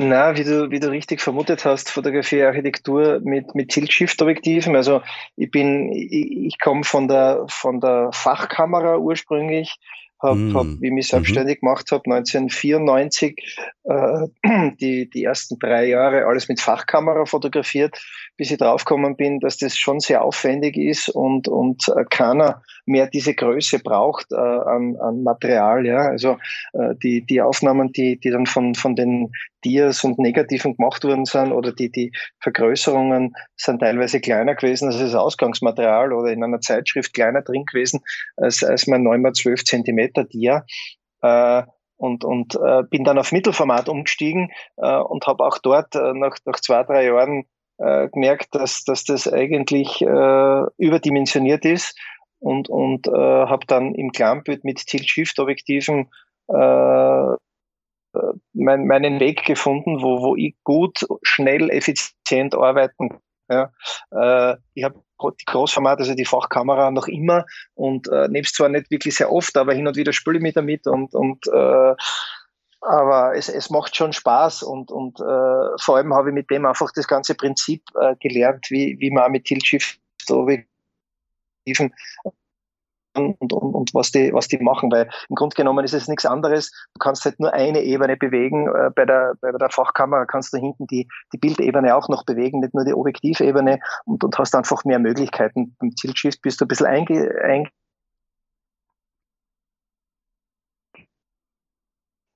Na, 0.00 0.36
wie 0.36 0.44
du, 0.44 0.70
wie 0.70 0.78
du 0.78 0.92
richtig 0.92 1.20
vermutet 1.20 1.64
hast, 1.64 1.90
Fotografie, 1.90 2.44
Architektur 2.44 3.18
mit, 3.20 3.56
mit 3.56 3.70
Tilt-Shift-Objektiven. 3.70 4.76
Also 4.76 5.02
ich 5.34 5.50
bin, 5.50 5.92
ich, 5.92 6.46
ich 6.46 6.60
komme 6.60 6.84
von 6.84 7.08
der, 7.08 7.44
von 7.48 7.80
der 7.80 8.10
Fachkamera 8.12 8.98
ursprünglich, 8.98 9.76
habe, 10.22 10.38
mm. 10.38 10.54
hab, 10.54 10.66
wie 10.80 10.86
ich 10.88 10.92
mich 10.92 11.08
selbstständig 11.08 11.58
mhm. 11.58 11.66
gemacht 11.66 11.90
habe, 11.92 12.04
1994, 12.10 13.38
äh, 13.38 13.77
die, 14.80 15.08
die 15.08 15.24
ersten 15.24 15.58
drei 15.58 15.86
Jahre 15.86 16.26
alles 16.26 16.48
mit 16.48 16.60
Fachkamera 16.60 17.24
fotografiert, 17.24 17.98
bis 18.36 18.50
ich 18.50 18.58
draufgekommen 18.58 19.16
bin, 19.16 19.40
dass 19.40 19.56
das 19.56 19.78
schon 19.78 20.00
sehr 20.00 20.22
aufwendig 20.22 20.76
ist 20.76 21.08
und, 21.08 21.48
und 21.48 21.88
äh, 21.88 22.04
keiner 22.10 22.62
mehr 22.84 23.06
diese 23.06 23.34
Größe 23.34 23.78
braucht 23.78 24.30
äh, 24.32 24.36
an, 24.36 24.96
an 24.96 25.22
Material. 25.22 25.86
Ja? 25.86 26.08
Also 26.08 26.36
äh, 26.74 26.94
die, 27.02 27.24
die 27.24 27.40
Aufnahmen, 27.40 27.90
die, 27.92 28.20
die 28.20 28.30
dann 28.30 28.44
von, 28.44 28.74
von 28.74 28.94
den 28.94 29.32
Dias 29.64 30.04
und 30.04 30.18
Negativen 30.18 30.76
gemacht 30.76 31.02
worden 31.04 31.24
sind 31.24 31.52
oder 31.52 31.72
die, 31.72 31.90
die 31.90 32.12
Vergrößerungen 32.40 33.32
sind 33.56 33.80
teilweise 33.80 34.20
kleiner 34.20 34.54
gewesen 34.54 34.88
als 34.88 34.98
das 34.98 35.14
Ausgangsmaterial 35.14 36.12
oder 36.12 36.30
in 36.30 36.44
einer 36.44 36.60
Zeitschrift 36.60 37.14
kleiner 37.14 37.40
drin 37.40 37.64
gewesen 37.64 38.00
als, 38.36 38.62
als 38.62 38.86
mein 38.86 39.02
9x12 39.02 39.64
Zentimeter 39.64 40.24
Dia. 40.24 40.64
Äh, 41.22 41.62
und, 41.98 42.24
und 42.24 42.54
äh, 42.54 42.84
bin 42.88 43.04
dann 43.04 43.18
auf 43.18 43.32
Mittelformat 43.32 43.88
umgestiegen 43.88 44.50
äh, 44.76 44.96
und 44.96 45.26
habe 45.26 45.44
auch 45.44 45.58
dort 45.58 45.94
äh, 45.94 46.14
nach, 46.14 46.36
nach 46.46 46.60
zwei, 46.60 46.82
drei 46.84 47.06
Jahren 47.06 47.44
äh, 47.78 48.08
gemerkt, 48.08 48.54
dass, 48.54 48.84
dass 48.84 49.04
das 49.04 49.30
eigentlich 49.30 50.00
äh, 50.00 50.62
überdimensioniert 50.78 51.64
ist 51.64 51.98
und, 52.38 52.68
und 52.68 53.08
äh, 53.08 53.10
habe 53.10 53.66
dann 53.66 53.94
im 53.94 54.12
Kleinbild 54.12 54.64
mit 54.64 54.86
Tilt-Shift-Objektiven 54.86 56.08
äh, 56.48 57.36
mein, 58.54 58.86
meinen 58.86 59.20
Weg 59.20 59.44
gefunden, 59.44 60.02
wo, 60.02 60.22
wo 60.22 60.36
ich 60.36 60.56
gut, 60.64 61.06
schnell, 61.22 61.70
effizient 61.70 62.54
arbeiten 62.54 63.20
ja. 63.48 63.72
Äh, 64.10 64.56
ich 64.74 64.84
habe 64.84 65.02
die 65.40 65.44
Großformat, 65.46 65.98
also 65.98 66.14
die 66.14 66.24
Fachkamera 66.24 66.90
noch 66.90 67.08
immer 67.08 67.44
und 67.74 68.08
äh, 68.08 68.28
nehme 68.28 68.44
es 68.44 68.52
zwar 68.52 68.68
nicht 68.68 68.90
wirklich 68.90 69.16
sehr 69.16 69.32
oft, 69.32 69.56
aber 69.56 69.74
hin 69.74 69.88
und 69.88 69.96
wieder 69.96 70.12
spüle 70.12 70.38
ich 70.38 70.42
mich 70.42 70.54
damit 70.54 70.86
und, 70.86 71.14
und 71.14 71.46
äh, 71.48 71.94
aber 72.80 73.34
es, 73.34 73.48
es 73.48 73.70
macht 73.70 73.96
schon 73.96 74.12
Spaß 74.12 74.62
und, 74.62 74.92
und 74.92 75.18
äh, 75.18 75.78
vor 75.80 75.96
allem 75.96 76.14
habe 76.14 76.28
ich 76.28 76.34
mit 76.34 76.50
dem 76.50 76.64
einfach 76.64 76.90
das 76.94 77.08
ganze 77.08 77.34
Prinzip 77.34 77.82
äh, 78.00 78.14
gelernt, 78.20 78.66
wie, 78.70 78.96
wie 79.00 79.10
man 79.10 79.32
mit 79.32 79.44
Tilt-Shift 79.44 79.98
und, 83.26 83.52
und, 83.52 83.74
und 83.74 83.94
was, 83.94 84.10
die, 84.10 84.32
was 84.32 84.48
die 84.48 84.58
machen, 84.58 84.90
weil 84.90 85.08
im 85.28 85.34
Grunde 85.34 85.54
genommen 85.54 85.84
ist 85.84 85.94
es 85.94 86.08
nichts 86.08 86.26
anderes. 86.26 86.70
Du 86.94 86.98
kannst 87.00 87.24
halt 87.24 87.38
nur 87.40 87.52
eine 87.52 87.82
Ebene 87.82 88.16
bewegen. 88.16 88.68
Äh, 88.68 88.90
bei, 88.94 89.04
der, 89.04 89.34
bei 89.40 89.52
der 89.52 89.70
Fachkamera 89.70 90.26
kannst 90.26 90.52
du 90.52 90.58
hinten 90.58 90.86
die, 90.86 91.08
die 91.32 91.38
Bildebene 91.38 91.94
auch 91.94 92.08
noch 92.08 92.24
bewegen, 92.24 92.60
nicht 92.60 92.74
nur 92.74 92.84
die 92.84 92.94
Objektivebene 92.94 93.80
und, 94.04 94.24
und 94.24 94.38
hast 94.38 94.54
einfach 94.54 94.84
mehr 94.84 94.98
Möglichkeiten. 94.98 95.76
Beim 95.78 95.94
Tilt-Shift 95.94 96.42
bist 96.42 96.60
du 96.60 96.64
ein 96.64 96.68
bisschen 96.68 96.86
einge, 96.86 97.30
einge 97.42 97.68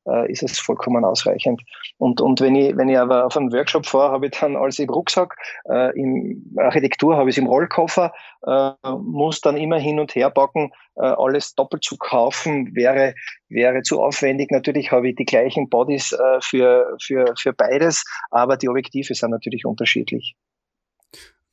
äh, 0.06 0.30
ist 0.30 0.42
es 0.42 0.58
vollkommen 0.58 1.04
ausreichend. 1.04 1.62
Und, 1.98 2.20
und 2.20 2.40
wenn, 2.40 2.54
ich, 2.54 2.76
wenn 2.76 2.88
ich 2.88 2.98
aber 2.98 3.26
auf 3.26 3.36
einen 3.36 3.52
Workshop 3.52 3.86
fahre, 3.86 4.12
habe 4.12 4.26
ich 4.26 4.32
dann 4.32 4.56
alles 4.56 4.78
im 4.78 4.90
Rucksack, 4.90 5.36
äh, 5.68 5.98
in 5.98 6.54
Architektur 6.56 7.16
habe 7.16 7.30
ich 7.30 7.36
es 7.36 7.42
im 7.42 7.46
Rollkoffer, 7.46 8.12
äh, 8.46 8.70
muss 8.98 9.40
dann 9.40 9.56
immer 9.56 9.78
hin 9.78 10.00
und 10.00 10.14
her 10.14 10.30
packen, 10.30 10.72
äh, 10.96 11.02
alles 11.02 11.54
doppelt 11.54 11.84
zu 11.84 11.96
kaufen, 11.96 12.74
wäre, 12.74 13.14
wäre 13.48 13.82
zu 13.82 14.02
aufwendig. 14.02 14.50
Natürlich 14.50 14.92
habe 14.92 15.10
ich 15.10 15.16
die 15.16 15.24
gleichen 15.24 15.68
Bodies 15.68 16.12
äh, 16.12 16.40
für, 16.40 16.96
für, 17.00 17.34
für 17.38 17.52
beides, 17.52 18.04
aber 18.30 18.56
die 18.56 18.68
Objektive 18.68 19.14
sind 19.14 19.30
natürlich 19.30 19.64
unterschiedlich. 19.64 20.36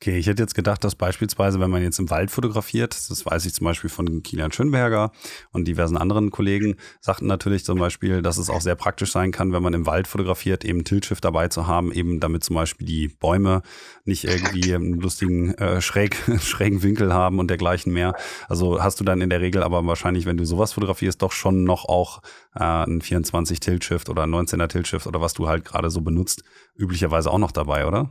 Okay, 0.02 0.16
ich 0.16 0.28
hätte 0.28 0.42
jetzt 0.42 0.54
gedacht, 0.54 0.82
dass 0.82 0.94
beispielsweise, 0.94 1.60
wenn 1.60 1.68
man 1.68 1.82
jetzt 1.82 1.98
im 1.98 2.08
Wald 2.08 2.30
fotografiert, 2.30 2.96
das 3.10 3.26
weiß 3.26 3.44
ich 3.44 3.52
zum 3.52 3.66
Beispiel 3.66 3.90
von 3.90 4.22
Kilian 4.22 4.50
Schönberger 4.50 5.12
und 5.52 5.68
diversen 5.68 5.98
anderen 5.98 6.30
Kollegen, 6.30 6.76
sagten 7.02 7.26
natürlich 7.26 7.66
zum 7.66 7.78
Beispiel, 7.78 8.22
dass 8.22 8.38
es 8.38 8.48
auch 8.48 8.62
sehr 8.62 8.76
praktisch 8.76 9.12
sein 9.12 9.30
kann, 9.30 9.52
wenn 9.52 9.62
man 9.62 9.74
im 9.74 9.84
Wald 9.84 10.08
fotografiert, 10.08 10.64
eben 10.64 10.84
Tiltschiff 10.84 11.20
dabei 11.20 11.48
zu 11.48 11.66
haben, 11.66 11.92
eben 11.92 12.18
damit 12.18 12.44
zum 12.44 12.56
Beispiel 12.56 12.86
die 12.86 13.08
Bäume 13.08 13.60
nicht 14.06 14.24
irgendwie 14.24 14.74
einen 14.74 14.94
lustigen 14.94 15.52
äh, 15.56 15.82
schräg, 15.82 16.16
schrägen 16.40 16.82
Winkel 16.82 17.12
haben 17.12 17.38
und 17.38 17.48
dergleichen 17.48 17.92
mehr. 17.92 18.14
Also 18.48 18.82
hast 18.82 19.00
du 19.00 19.04
dann 19.04 19.20
in 19.20 19.28
der 19.28 19.42
Regel 19.42 19.62
aber 19.62 19.84
wahrscheinlich, 19.84 20.24
wenn 20.24 20.38
du 20.38 20.46
sowas 20.46 20.72
fotografierst, 20.72 21.20
doch 21.20 21.32
schon 21.32 21.64
noch 21.64 21.84
auch 21.84 22.22
äh, 22.54 22.64
ein 22.64 23.02
24 23.02 23.60
Tiltshift 23.60 24.08
oder 24.08 24.22
ein 24.22 24.30
19er 24.30 24.68
Tiltshift 24.68 25.06
oder 25.06 25.20
was 25.20 25.34
du 25.34 25.46
halt 25.46 25.66
gerade 25.66 25.90
so 25.90 26.00
benutzt, 26.00 26.42
üblicherweise 26.74 27.30
auch 27.30 27.36
noch 27.36 27.52
dabei, 27.52 27.86
oder? 27.86 28.08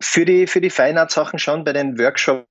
Für 0.00 0.24
die, 0.24 0.46
für 0.46 0.60
die 0.60 0.70
Feinart-Sachen 0.70 1.38
schon 1.38 1.64
bei 1.64 1.72
den 1.72 1.98
Workshops. 1.98 2.46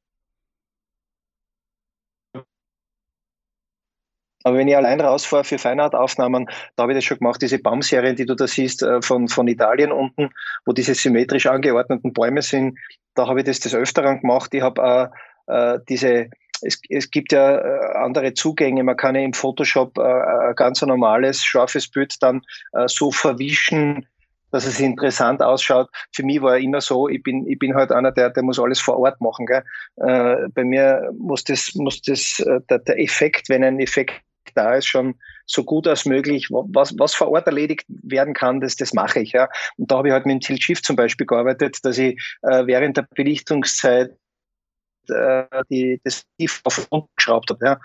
Aber 4.43 4.57
wenn 4.57 4.67
ich 4.69 4.77
allein 4.77 5.01
rausfahre 5.01 5.43
für 5.43 5.57
Feinart-Aufnahmen, 5.57 6.49
da 6.75 6.83
habe 6.83 6.93
ich 6.93 6.97
das 6.97 7.03
schon 7.03 7.17
gemacht, 7.17 7.41
diese 7.41 7.59
Baumserien, 7.59 8.15
die 8.15 8.25
du 8.25 8.33
da 8.33 8.47
siehst, 8.47 8.81
äh, 8.81 9.01
von, 9.01 9.27
von 9.27 9.47
Italien 9.47 9.91
unten, 9.91 10.29
wo 10.65 10.71
diese 10.71 10.93
symmetrisch 10.93 11.47
angeordneten 11.47 12.13
Bäume 12.13 12.41
sind, 12.41 12.79
da 13.13 13.27
habe 13.27 13.39
ich 13.39 13.45
das 13.45 13.59
des 13.59 13.75
Öfteren 13.75 14.21
gemacht. 14.21 14.53
Ich 14.53 14.61
habe 14.61 15.11
äh, 15.47 15.79
diese, 15.89 16.29
es, 16.61 16.79
es 16.89 17.11
gibt 17.11 17.31
ja 17.33 17.57
äh, 17.57 17.97
andere 17.97 18.33
Zugänge. 18.33 18.83
Man 18.83 18.95
kann 18.95 19.15
ja 19.15 19.21
im 19.21 19.33
Photoshop 19.33 19.97
äh, 19.97 20.01
ein 20.01 20.55
ganz 20.55 20.81
normales, 20.81 21.43
scharfes 21.43 21.89
Bild 21.89 22.21
dann 22.21 22.41
äh, 22.73 22.87
so 22.87 23.11
verwischen, 23.11 24.07
dass 24.51 24.65
es 24.65 24.79
interessant 24.79 25.41
ausschaut. 25.41 25.89
Für 26.13 26.23
mich 26.23 26.41
war 26.41 26.57
immer 26.57 26.81
so, 26.81 27.07
ich 27.09 27.21
bin, 27.23 27.47
ich 27.47 27.59
bin 27.59 27.75
halt 27.75 27.91
einer, 27.91 28.11
der, 28.11 28.29
der 28.29 28.43
muss 28.43 28.59
alles 28.59 28.79
vor 28.79 28.97
Ort 28.97 29.19
machen. 29.21 29.45
Gell? 29.45 29.63
Äh, 29.97 30.47
bei 30.53 30.63
mir 30.63 31.11
muss 31.17 31.43
das, 31.43 31.75
muss 31.75 32.01
das, 32.01 32.39
äh, 32.39 32.61
der, 32.69 32.79
der 32.79 32.99
Effekt, 32.99 33.49
wenn 33.49 33.63
ein 33.63 33.79
Effekt 33.79 34.21
da 34.55 34.75
ist, 34.75 34.87
schon 34.87 35.15
so 35.45 35.63
gut 35.63 35.87
als 35.87 36.05
möglich, 36.05 36.49
was, 36.49 36.93
was 36.97 37.13
vor 37.13 37.29
Ort 37.29 37.47
erledigt 37.47 37.85
werden 37.87 38.33
kann, 38.33 38.59
das, 38.59 38.75
das 38.75 38.93
mache 38.93 39.19
ich. 39.19 39.31
Ja. 39.31 39.49
Und 39.77 39.91
da 39.91 39.97
habe 39.97 40.09
ich 40.09 40.13
halt 40.13 40.25
mit 40.25 40.33
dem 40.33 40.39
Tilt 40.41 40.63
Shift 40.63 40.85
zum 40.85 40.95
Beispiel 40.95 41.25
gearbeitet, 41.25 41.77
dass 41.83 41.97
ich 41.97 42.19
äh, 42.41 42.65
während 42.65 42.97
der 42.97 43.07
Belichtungszeit 43.15 44.11
äh, 45.09 45.43
die, 45.69 46.01
das 46.03 46.25
Tief 46.37 46.61
auf 46.63 46.87
unten 46.89 47.09
geschraubt 47.15 47.49
habe. 47.49 47.65
Ja. 47.65 47.79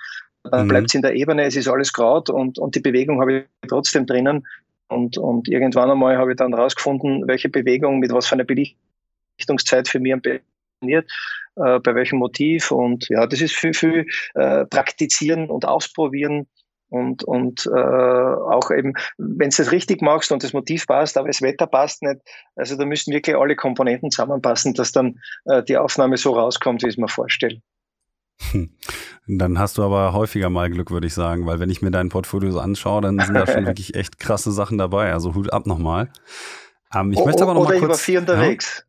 Dann 0.44 0.64
mhm. 0.64 0.68
bleibt 0.68 0.86
es 0.88 0.94
in 0.94 1.02
der 1.02 1.14
Ebene, 1.14 1.44
es 1.44 1.54
ist 1.54 1.68
alles 1.68 1.92
graut 1.92 2.28
und, 2.28 2.58
und 2.58 2.74
die 2.74 2.80
Bewegung 2.80 3.20
habe 3.20 3.32
ich 3.32 3.68
trotzdem 3.68 4.06
drinnen. 4.06 4.44
Und, 4.93 5.18
und 5.18 5.49
irgendwann 5.49 5.90
einmal 5.90 6.18
habe 6.18 6.32
ich 6.32 6.36
dann 6.36 6.55
herausgefunden, 6.55 7.26
welche 7.26 7.49
Bewegung 7.49 7.99
mit 7.99 8.12
was 8.12 8.26
für 8.26 8.34
einer 8.34 8.45
Belichtungszeit 8.45 9.88
für 9.88 10.01
mich 10.01 10.12
am 10.12 10.20
besten 10.20 10.47
funktioniert, 10.82 11.11
äh, 11.57 11.80
bei 11.80 11.95
welchem 11.95 12.18
Motiv. 12.18 12.70
Und 12.70 13.09
ja, 13.09 13.26
das 13.26 13.40
ist 13.40 13.55
viel, 13.55 13.74
viel 13.74 14.07
äh, 14.34 14.64
praktizieren 14.66 15.49
und 15.51 15.64
ausprobieren. 15.64 16.47
Und, 16.88 17.24
und 17.24 17.66
äh, 17.74 17.78
auch 17.78 18.70
eben, 18.70 18.93
wenn 19.16 19.49
du 19.49 19.62
es 19.62 19.72
richtig 19.72 20.03
machst 20.03 20.30
und 20.30 20.45
das 20.45 20.53
Motiv 20.53 20.86
passt, 20.86 21.16
aber 21.16 21.28
das 21.28 21.40
Wetter 21.40 21.66
passt 21.66 22.03
nicht, 22.03 22.20
also 22.55 22.76
da 22.76 22.84
müssen 22.84 23.14
wirklich 23.14 23.34
alle 23.34 23.57
Komponenten 23.57 24.11
zusammenpassen, 24.11 24.74
dass 24.74 24.93
dann 24.93 25.18
äh, 25.47 25.62
die 25.62 25.78
Aufnahme 25.78 26.18
so 26.18 26.32
rauskommt, 26.32 26.82
wie 26.82 26.88
ich 26.88 26.95
es 26.95 26.99
mir 26.99 27.09
vorstelle. 27.09 27.62
Hm. 28.51 28.76
Dann 29.26 29.58
hast 29.58 29.78
du 29.78 29.84
aber 29.84 30.12
häufiger 30.12 30.50
mal 30.50 30.68
Glück, 30.68 30.90
würde 30.90 31.06
ich 31.06 31.14
sagen, 31.14 31.46
weil 31.46 31.60
wenn 31.60 31.70
ich 31.70 31.80
mir 31.80 31.90
dein 31.90 32.08
Portfolio 32.08 32.50
so 32.50 32.60
anschaue, 32.60 33.00
dann 33.02 33.20
sind 33.20 33.34
da 33.34 33.46
schon 33.46 33.66
wirklich 33.66 33.94
echt 33.94 34.18
krasse 34.18 34.50
Sachen 34.50 34.78
dabei. 34.78 35.12
Also 35.12 35.34
Hut 35.34 35.52
ab 35.52 35.66
nochmal. 35.66 36.10
Ähm, 36.94 37.12
ich 37.12 37.18
oh, 37.18 37.26
möchte 37.26 37.42
aber 37.42 37.54
noch 37.54 37.64
mal 37.64 37.78
kurz. 37.78 37.82
Ich 37.82 37.88
war 37.88 37.96
viel 37.96 38.18
unterwegs. 38.18 38.84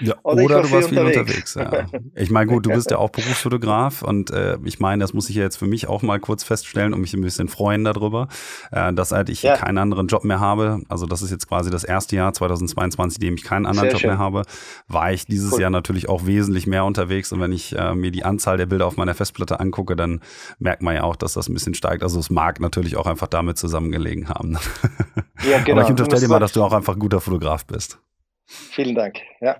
Ja? 0.00 0.14
Oder, 0.22 0.44
oder 0.44 0.62
du 0.62 0.70
warst 0.70 0.88
viel 0.88 0.98
unterwegs. 0.98 1.56
unterwegs 1.56 1.92
ja. 1.92 2.00
Ich 2.14 2.30
meine, 2.30 2.50
gut, 2.50 2.66
du 2.66 2.70
bist 2.70 2.90
ja 2.90 2.98
auch 2.98 3.10
Berufsfotograf 3.10 4.02
und 4.02 4.30
äh, 4.30 4.58
ich 4.64 4.80
meine, 4.80 5.02
das 5.02 5.12
muss 5.12 5.28
ich 5.28 5.36
ja 5.36 5.42
jetzt 5.42 5.56
für 5.56 5.66
mich 5.66 5.88
auch 5.88 6.02
mal 6.02 6.20
kurz 6.20 6.44
feststellen 6.44 6.94
und 6.94 7.00
mich 7.00 7.14
ein 7.14 7.20
bisschen 7.20 7.48
freuen 7.48 7.84
darüber, 7.84 8.28
äh, 8.70 8.92
dass 8.92 9.12
halt 9.12 9.28
ich 9.28 9.42
ja. 9.42 9.56
keinen 9.56 9.78
anderen 9.78 10.06
Job 10.06 10.24
mehr 10.24 10.40
habe. 10.40 10.80
Also 10.88 11.06
das 11.06 11.22
ist 11.22 11.30
jetzt 11.30 11.48
quasi 11.48 11.70
das 11.70 11.84
erste 11.84 12.16
Jahr 12.16 12.32
2022, 12.32 13.20
in 13.20 13.26
dem 13.26 13.34
ich 13.34 13.44
keinen 13.44 13.66
anderen 13.66 13.86
Sehr 13.86 13.92
Job 13.92 14.00
schön. 14.00 14.10
mehr 14.10 14.18
habe, 14.18 14.42
war 14.86 15.12
ich 15.12 15.26
dieses 15.26 15.52
cool. 15.52 15.60
Jahr 15.60 15.70
natürlich 15.70 16.08
auch 16.08 16.26
wesentlich 16.26 16.66
mehr 16.66 16.84
unterwegs 16.84 17.32
und 17.32 17.40
wenn 17.40 17.52
ich 17.52 17.76
äh, 17.76 17.94
mir 17.94 18.10
die 18.10 18.24
Anzahl 18.24 18.56
der 18.56 18.66
Bilder 18.66 18.86
auf 18.86 18.96
meiner 18.96 19.14
Festplatte 19.14 19.60
angucke, 19.60 19.96
dann 19.96 20.20
merkt 20.58 20.82
man 20.82 20.94
ja 20.94 21.02
auch, 21.02 21.16
dass 21.16 21.32
das 21.32 21.48
ein 21.48 21.54
bisschen 21.54 21.74
steigt. 21.74 22.02
Also 22.02 22.20
es 22.20 22.30
mag 22.30 22.60
natürlich 22.60 22.96
auch 22.96 23.06
einfach 23.06 23.26
damit 23.28 23.58
zusammengelegen 23.58 24.28
haben. 24.28 24.58
Ja, 25.48 25.58
genau. 25.58 25.72
Aber 25.72 25.82
ich 25.82 25.86
genau. 25.86 25.90
unterstelle 25.90 26.22
dir 26.22 26.28
mal, 26.28 26.40
dass 26.40 26.50
du 26.50 26.64
auch 26.64 26.72
einfach 26.72 26.94
ein 26.94 26.98
guter 26.98 27.20
Fotograf 27.20 27.64
bist. 27.64 28.00
Vielen 28.48 28.94
Dank. 28.94 29.18
Ja. 29.42 29.58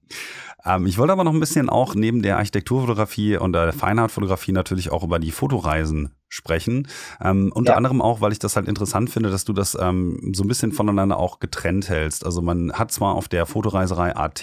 ähm, 0.64 0.86
ich 0.86 0.96
wollte 0.96 1.12
aber 1.12 1.22
noch 1.22 1.34
ein 1.34 1.40
bisschen 1.40 1.68
auch 1.68 1.94
neben 1.94 2.22
der 2.22 2.38
Architekturfotografie 2.38 3.36
und 3.36 3.52
der 3.52 3.74
Feinartfotografie 3.74 4.52
natürlich 4.52 4.90
auch 4.90 5.04
über 5.04 5.18
die 5.18 5.30
Fotoreisen 5.30 6.14
sprechen. 6.30 6.88
Ähm, 7.20 7.52
unter 7.54 7.72
ja. 7.72 7.76
anderem 7.76 8.00
auch, 8.00 8.22
weil 8.22 8.32
ich 8.32 8.38
das 8.38 8.56
halt 8.56 8.68
interessant 8.68 9.10
finde, 9.10 9.28
dass 9.28 9.44
du 9.44 9.52
das 9.52 9.76
ähm, 9.78 10.32
so 10.32 10.44
ein 10.44 10.48
bisschen 10.48 10.72
voneinander 10.72 11.18
auch 11.18 11.40
getrennt 11.40 11.90
hältst. 11.90 12.24
Also 12.24 12.40
man 12.40 12.72
hat 12.72 12.90
zwar 12.90 13.16
auf 13.16 13.28
der 13.28 13.44
Fotoreiserei 13.44 14.16
AT, 14.16 14.42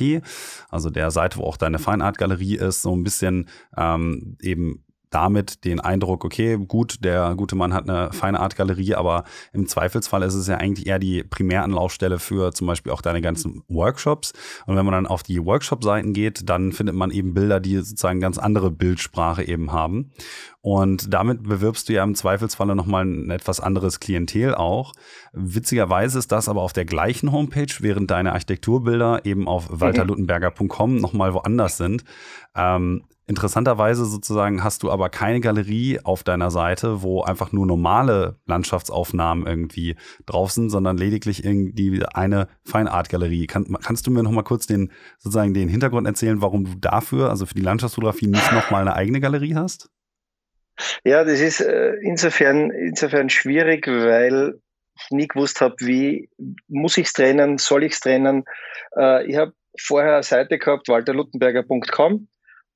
also 0.70 0.92
der 0.92 1.10
Seite, 1.10 1.40
wo 1.40 1.46
auch 1.46 1.58
deine 1.58 1.80
Feinart-Galerie 1.80 2.58
ist, 2.58 2.84
so 2.84 2.96
ein 2.96 3.04
bisschen 3.04 3.50
ähm, 3.76 4.38
eben 4.40 4.84
damit 5.10 5.66
den 5.66 5.80
Eindruck, 5.80 6.24
okay, 6.24 6.57
gut, 6.57 7.03
der 7.03 7.36
gute 7.36 7.55
Mann 7.55 7.74
hat 7.74 7.89
eine 7.89 8.12
feine 8.14 8.39
Art 8.39 8.55
Galerie, 8.55 8.95
aber 8.95 9.24
im 9.53 9.68
Zweifelsfall 9.68 10.24
ist 10.24 10.36
es 10.36 10.47
ja 10.47 10.57
eigentlich 10.57 10.88
eher 10.88 10.99
die 10.99 11.24
Primäranlaufstelle 11.24 12.20
für 12.20 12.53
zum 12.53 12.68
Beispiel 12.68 12.91
auch 12.91 13.01
deine 13.01 13.22
ganzen 13.22 13.64
Workshops. 13.68 14.34
Und 14.66 14.76
wenn 14.76 14.86
man 14.86 14.93
dann 14.93 15.07
auf 15.07 15.24
die 15.24 15.43
Workshop-Seiten 15.43 16.14
geht, 16.14 16.49
dann 16.49 16.72
findet 16.72 16.95
man 16.95 17.12
eben 17.12 17.34
Bilder, 17.34 17.60
die 17.60 17.78
sozusagen 17.78 18.20
ganz 18.20 18.38
andere 18.38 18.72
Bildsprache 18.72 19.43
eben 19.43 19.72
haben. 19.72 20.12
Und 20.62 21.14
damit 21.14 21.43
bewirbst 21.43 21.88
du 21.88 21.93
ja 21.93 22.03
im 22.03 22.16
Zweifelsfalle 22.16 22.76
nochmal 22.76 23.05
ein 23.05 23.32
etwas 23.32 23.60
anderes 23.60 23.99
Klientel 23.99 24.53
auch. 24.55 24.93
Witzigerweise 25.32 26.20
ist 26.20 26.32
das 26.32 26.49
aber 26.49 26.62
auf 26.62 26.74
der 26.74 26.86
gleichen 26.86 27.32
Homepage, 27.32 27.74
während 27.80 28.12
deine 28.12 28.34
Architekturbilder 28.34 29.26
eben 29.26 29.47
auf 29.47 29.70
mhm. 29.70 29.82
walterluttenberger.com 29.82 30.97
nochmal 30.97 31.34
woanders 31.34 31.78
sind. 31.78 32.03
Ähm, 32.55 33.05
Interessanterweise 33.30 34.05
sozusagen 34.05 34.63
hast 34.63 34.82
du 34.82 34.89
aber 34.89 35.09
keine 35.09 35.39
Galerie 35.39 35.99
auf 36.03 36.23
deiner 36.23 36.49
Seite, 36.49 37.03
wo 37.03 37.21
einfach 37.21 37.51
nur 37.51 37.67
normale 37.67 38.39
Landschaftsaufnahmen 38.47 39.45
irgendwie 39.45 39.97
drauf 40.25 40.49
sind, 40.49 40.71
sondern 40.71 40.97
lediglich 40.97 41.45
irgendwie 41.45 42.03
eine 42.11 42.47
Feinart-Galerie. 42.65 43.45
Kann, 43.45 43.77
kannst 43.84 44.07
du 44.07 44.11
mir 44.11 44.23
noch 44.23 44.32
mal 44.32 44.41
kurz 44.41 44.65
den 44.65 44.91
sozusagen 45.19 45.53
den 45.53 45.69
Hintergrund 45.69 46.07
erzählen, 46.07 46.41
warum 46.41 46.65
du 46.65 46.71
dafür, 46.80 47.30
also 47.30 47.45
für 47.45 47.53
die 47.53 47.61
Landschaftsfotografie, 47.61 48.25
nicht 48.25 48.51
noch 48.51 48.71
mal 48.71 48.82
eine 48.82 48.95
eigene 48.95 49.19
Galerie 49.19 49.53
hast? 49.53 49.91
Ja, 51.03 51.23
das 51.23 51.39
ist 51.39 51.61
äh, 51.61 51.91
insofern 52.01 52.71
insofern 52.71 53.30
schwierig, 53.30 53.86
weil 53.86 54.59
ich 54.95 55.11
nie 55.11 55.27
gewusst 55.27 55.61
habe, 55.61 55.75
wie 55.82 56.32
muss 56.67 56.97
ich 56.97 57.05
es 57.05 57.13
trennen, 57.13 57.59
soll 57.59 57.84
ich 57.84 57.93
es 57.93 57.99
trennen. 57.99 58.45
Äh, 58.97 59.27
ich 59.27 59.38
habe 59.38 59.53
vorher 59.80 60.13
eine 60.13 60.23
Seite 60.23 60.57
gehabt, 60.57 60.88
walterluttenberger.com 60.88 62.27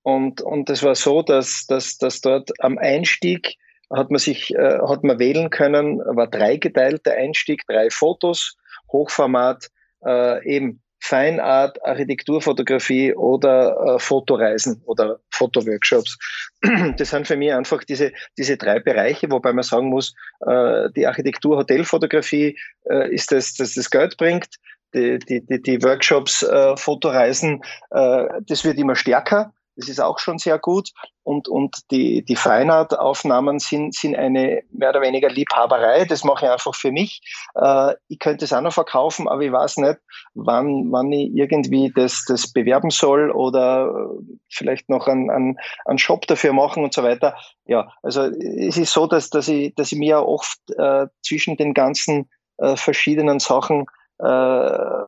und, 0.04 0.42
und 0.42 0.70
es 0.70 0.84
war 0.84 0.96
so, 0.96 1.22
dass, 1.22 1.66
dass, 1.68 1.98
dass 1.98 2.22
dort 2.22 2.52
am 2.60 2.78
Einstieg 2.78 3.56
hat 3.92 4.12
man 4.12 4.20
sich, 4.20 4.54
äh, 4.54 4.80
hat 4.80 5.04
man 5.04 5.20
wählen 5.20 5.50
können, 5.50 6.00
war 6.00 6.28
dreigeteilt 6.28 7.06
der 7.06 7.16
Einstieg, 7.16 7.66
drei 7.68 7.90
Fotos, 7.90 8.56
Hochformat, 8.92 9.70
äh, 10.06 10.46
eben 10.46 10.82
Feinart, 11.00 11.84
Architekturfotografie 11.86 13.14
oder 13.14 13.96
äh, 13.96 14.00
Fotoreisen 14.00 14.82
oder 14.86 15.20
Fotoworkshops. 15.32 16.18
Das 16.98 17.10
sind 17.10 17.28
für 17.28 17.36
mich 17.36 17.54
einfach 17.54 17.84
diese, 17.84 18.14
diese 18.38 18.56
drei 18.56 18.80
Bereiche, 18.80 19.30
wobei 19.30 19.52
man 19.52 19.64
sagen 19.64 19.90
muss, 19.90 20.16
äh, 20.46 20.90
die 20.96 21.06
Architektur-Hotelfotografie 21.06 22.58
äh, 22.90 23.14
ist 23.14 23.34
das, 23.34 23.54
das 23.56 23.74
das 23.74 23.90
Geld 23.90 24.16
bringt. 24.18 24.48
Die, 24.94 25.20
die, 25.20 25.46
die, 25.46 25.62
die 25.62 25.84
Workshops, 25.84 26.44
äh, 26.44 26.78
Fotoreisen, 26.78 27.62
äh, 27.92 28.26
das 28.48 28.64
wird 28.64 28.78
immer 28.78 28.96
stärker. 28.96 29.54
Das 29.76 29.90
ist 29.90 30.00
auch 30.00 30.20
schon 30.20 30.38
sehr 30.38 30.60
gut. 30.60 30.90
Und, 31.24 31.48
und 31.48 31.90
die, 31.90 32.24
die 32.24 32.36
Feinart-Aufnahmen 32.36 33.60
sind, 33.60 33.96
sind 33.96 34.16
eine 34.16 34.64
mehr 34.72 34.90
oder 34.90 35.02
weniger 35.02 35.30
Liebhaberei. 35.30 36.06
Das 36.06 36.24
mache 36.24 36.46
ich 36.46 36.52
einfach 36.52 36.76
für 36.76 36.92
mich. 36.92 37.22
Äh, 37.56 37.96
ich 38.08 38.20
könnte 38.20 38.46
es 38.46 38.54
auch 38.54 38.62
noch 38.62 38.74
verkaufen, 38.74 39.28
aber 39.28 39.42
ich 39.42 39.52
weiß 39.52 39.78
nicht, 39.78 40.00
wann, 40.34 40.92
wann 40.92 41.12
ich 41.12 41.32
irgendwie 41.34 41.92
das, 41.96 42.26
das 42.28 42.52
bewerben 42.52 42.90
soll 42.90 43.32
oder 43.32 44.10
vielleicht 44.50 44.90
noch 44.90 45.08
einen, 45.08 45.30
einen, 45.30 45.58
einen 45.86 45.98
Shop 45.98 46.28
dafür 46.28 46.54
machen 46.54 46.84
und 46.84 46.94
so 46.94 47.04
weiter. 47.04 47.36
Ja, 47.66 47.92
also 48.04 48.24
es 48.24 48.78
ist 48.78 48.94
so, 48.94 49.08
dass, 49.08 49.30
dass, 49.30 49.48
ich, 49.48 49.74
dass 49.76 49.92
ich 49.92 49.98
mir 49.98 50.26
oft 50.26 50.60
äh, 50.78 51.08
zwischen 51.26 51.58
den 51.58 51.74
ganzen 51.74 52.30
äh, 52.58 52.76
verschiedenen 52.76 53.40
Sachen 53.40 53.86
äh, 54.20 55.04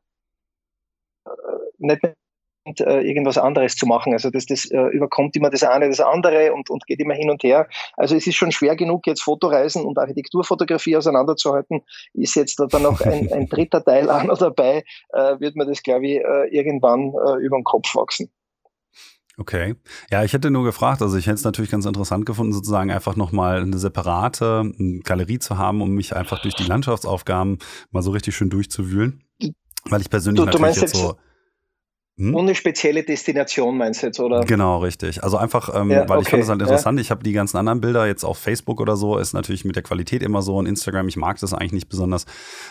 nicht 1.77 2.03
äh, 2.03 2.13
irgendwas 2.65 3.37
anderes 3.37 3.75
zu 3.75 3.85
machen. 3.85 4.13
Also 4.13 4.31
das, 4.31 4.45
das 4.45 4.65
äh, 4.71 4.87
überkommt 4.87 5.35
immer 5.35 5.49
das 5.49 5.63
eine, 5.63 5.87
das 5.87 5.99
andere 5.99 6.53
und, 6.53 6.69
und 6.69 6.87
geht 6.87 6.99
immer 6.99 7.13
hin 7.13 7.29
und 7.29 7.43
her. 7.43 7.67
Also 7.95 8.15
es 8.15 8.25
ist 8.25 8.35
schon 8.35 8.51
schwer 8.51 8.75
genug, 8.75 9.05
jetzt 9.05 9.21
Fotoreisen 9.21 9.85
und 9.85 9.99
Architekturfotografie 9.99 10.97
auseinanderzuhalten. 10.97 11.81
Ist 12.13 12.35
jetzt 12.35 12.59
da 12.59 12.79
noch 12.79 13.01
ein, 13.01 13.31
ein 13.33 13.47
dritter 13.47 13.83
Teil 13.83 14.09
an 14.09 14.29
oder 14.29 14.45
dabei, 14.55 14.83
äh, 15.09 15.39
wird 15.39 15.55
mir 15.55 15.65
das, 15.65 15.83
glaube 15.83 16.07
ich, 16.07 16.17
äh, 16.17 16.47
irgendwann 16.49 17.13
äh, 17.13 17.43
über 17.43 17.57
den 17.57 17.63
Kopf 17.63 17.95
wachsen. 17.95 18.29
Okay. 19.37 19.75
Ja, 20.09 20.23
ich 20.23 20.31
hätte 20.31 20.49
nur 20.49 20.63
gefragt, 20.63 21.01
also 21.01 21.17
ich 21.17 21.25
hätte 21.25 21.35
es 21.35 21.43
natürlich 21.43 21.69
ganz 21.69 21.85
interessant 21.85 22.25
gefunden, 22.25 22.53
sozusagen 22.53 22.89
einfach 22.89 23.17
nochmal 23.17 23.61
eine 23.61 23.77
separate 23.77 24.71
Galerie 25.03 25.39
zu 25.39 25.57
haben, 25.57 25.81
um 25.81 25.91
mich 25.91 26.15
einfach 26.15 26.41
durch 26.41 26.55
die 26.55 26.63
Landschaftsaufgaben 26.63 27.57
mal 27.91 28.01
so 28.01 28.11
richtig 28.11 28.35
schön 28.35 28.49
durchzuwühlen. 28.49 29.23
Weil 29.89 30.01
ich 30.01 30.09
persönlich 30.09 30.39
du, 30.39 30.45
natürlich 30.45 30.75
du 30.75 30.81
jetzt 30.81 30.95
so 30.95 31.15
hm? 32.17 32.33
Ohne 32.33 32.55
spezielle 32.55 33.03
Destination 33.03 33.77
meinst 33.77 34.01
du 34.01 34.07
jetzt, 34.07 34.21
oder? 34.21 34.45
Genau, 34.45 34.77
richtig. 34.77 35.21
Also 35.21 35.35
einfach, 35.35 35.69
ähm, 35.75 35.91
ja, 35.91 36.07
weil 36.07 36.19
okay. 36.19 36.21
ich 36.21 36.29
fand 36.29 36.43
es 36.43 36.49
halt 36.49 36.61
interessant. 36.61 36.97
Ja. 36.97 37.01
Ich 37.01 37.11
habe 37.11 37.23
die 37.23 37.33
ganzen 37.33 37.57
anderen 37.57 37.81
Bilder 37.81 38.07
jetzt 38.07 38.23
auf 38.23 38.37
Facebook 38.37 38.79
oder 38.79 38.95
so, 38.95 39.17
ist 39.17 39.33
natürlich 39.33 39.65
mit 39.65 39.75
der 39.75 39.83
Qualität 39.83 40.23
immer 40.23 40.41
so. 40.41 40.55
Und 40.55 40.65
Instagram, 40.65 41.09
ich 41.09 41.17
mag 41.17 41.37
das 41.41 41.53
eigentlich 41.53 41.73
nicht 41.73 41.89
besonders. 41.89 42.25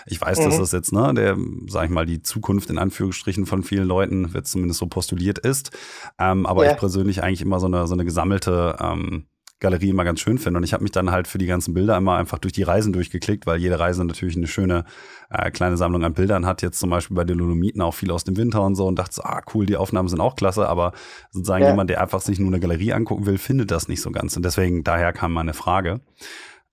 Ich 0.07 0.19
weiß, 0.19 0.41
mhm. 0.41 0.45
dass 0.45 0.59
das 0.59 0.73
jetzt, 0.73 0.93
ne, 0.95 1.13
der, 1.13 1.37
sag 1.67 1.85
ich 1.85 1.91
mal, 1.91 2.07
die 2.07 2.23
Zukunft 2.23 2.71
in 2.71 2.79
Anführungsstrichen 2.79 3.45
von 3.45 3.63
vielen 3.63 3.87
Leuten, 3.87 4.33
wird 4.33 4.47
zumindest 4.47 4.81
so 4.81 4.87
postuliert 4.87 5.39
ist. 5.39 5.73
Ähm, 6.19 6.47
aber 6.47 6.65
ja. 6.65 6.73
ich 6.73 6.79
persönlich 6.79 7.23
eigentlich 7.23 7.43
immer 7.43 7.61
so 7.61 7.67
eine, 7.67 7.87
so 7.87 7.93
eine 7.93 8.07
gesammelte, 8.07 8.77
ähm, 8.81 9.27
Galerie 9.65 9.89
immer 9.89 10.05
ganz 10.05 10.21
schön 10.21 10.39
finde. 10.39 10.59
Und 10.59 10.65
ich 10.65 10.73
habe 10.73 10.83
mich 10.83 10.93
dann 10.93 11.11
halt 11.11 11.27
für 11.27 11.39
die 11.39 11.47
ganzen 11.47 11.75
Bilder 11.75 11.97
immer 11.97 12.17
einfach 12.17 12.39
durch 12.39 12.53
die 12.53 12.63
Reisen 12.63 12.93
durchgeklickt, 12.93 13.47
weil 13.47 13.59
jede 13.59 13.81
Reise 13.81 14.05
natürlich 14.05 14.37
eine 14.37 14.47
schöne 14.47 14.85
äh, 15.31 15.51
kleine 15.51 15.77
Sammlung 15.77 16.05
an 16.05 16.13
Bildern 16.13 16.47
hat. 16.47 16.63
Jetzt 16.63 16.79
zum 16.79 16.91
Beispiel 16.91 17.17
bei 17.17 17.25
den 17.25 17.39
Dolomiten 17.39 17.81
auch 17.81 17.95
viel 17.95 18.11
aus 18.11 18.25
dem 18.25 18.37
Winter 18.37 18.63
und 18.63 18.75
so 18.75 18.87
und 18.87 18.99
dachte 18.99 19.15
so, 19.15 19.23
ah 19.23 19.43
cool, 19.55 19.67
die 19.67 19.77
Aufnahmen 19.77 20.09
sind 20.09 20.21
auch 20.21 20.37
klasse, 20.37 20.69
aber 20.69 20.93
sozusagen 21.31 21.65
ja. 21.65 21.71
jemand, 21.71 21.91
der 21.91 22.01
einfach 22.03 22.21
sich 22.21 22.39
nur 22.39 22.49
eine 22.49 22.61
Galerie 22.61 22.93
angucken 22.93 23.27
will, 23.27 23.39
findet 23.39 23.71
das 23.71 23.89
nicht 23.89 24.03
so 24.03 24.11
ganz. 24.11 24.37
Und 24.37 24.45
deswegen 24.45 24.85
daher 24.85 25.13
kam 25.13 25.33
meine 25.33 25.55
Frage. 25.55 26.01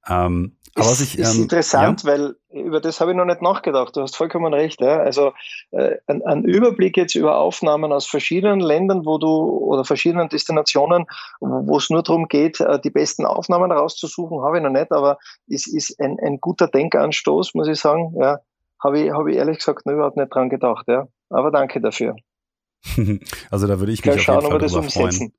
Ähm, 0.08 0.58
aber 0.76 0.92
ist, 0.92 1.02
ich, 1.02 1.18
ist 1.18 1.36
ähm, 1.36 1.44
interessant, 1.44 2.04
ja? 2.04 2.10
weil 2.10 2.36
über 2.50 2.80
das 2.80 3.02
habe 3.02 3.12
ich 3.12 3.18
noch 3.18 3.26
nicht 3.26 3.42
nachgedacht. 3.42 3.96
Du 3.96 4.02
hast 4.02 4.16
vollkommen 4.16 4.54
recht. 4.54 4.80
Ja? 4.80 5.00
Also 5.00 5.34
äh, 5.72 5.98
ein, 6.08 6.22
ein, 6.24 6.46
Überblick 6.46 6.96
jetzt 6.96 7.16
über 7.16 7.38
Aufnahmen 7.38 7.92
aus 7.92 8.08
verschiedenen 8.08 8.62
Ländern, 8.62 9.06
wo 9.06 9.18
du 9.18 9.28
oder 9.28 9.84
verschiedenen 9.84 10.30
Destinationen, 10.30 11.08
wo 11.40 11.78
es 11.78 11.90
nur 11.90 12.04
darum 12.04 12.30
geht, 12.30 12.62
äh, 12.62 12.80
die 12.80 12.90
besten 12.90 13.26
Aufnahmen 13.26 13.72
rauszusuchen, 13.72 14.42
habe 14.44 14.58
ich 14.58 14.64
noch 14.64 14.72
nicht. 14.72 14.92
Aber 14.92 15.18
es 15.48 15.68
ist 15.68 16.00
ein, 16.00 16.18
ein 16.24 16.40
guter 16.40 16.68
Denkanstoß, 16.68 17.54
muss 17.54 17.68
ich 17.68 17.80
sagen. 17.80 18.14
Ja, 18.18 18.40
habe 18.82 19.00
ich, 19.02 19.12
habe 19.12 19.32
ich 19.32 19.38
ehrlich 19.38 19.58
gesagt 19.58 19.86
noch 19.86 19.94
überhaupt 19.94 20.18
nicht 20.18 20.34
dran 20.34 20.50
gedacht. 20.50 20.86
Ja, 20.88 21.08
aber 21.30 21.52
danke 21.52 21.82
dafür. 21.82 22.16
also 23.52 23.68
da 23.68 23.80
würde 23.80 23.92
ich 23.92 24.06
mich 24.06 24.26
Kann 24.26 24.38
auf 24.38 24.44
jeden 24.44 24.60
Fall 24.60 24.70
drüber 24.70 24.84
freuen. 24.84 25.34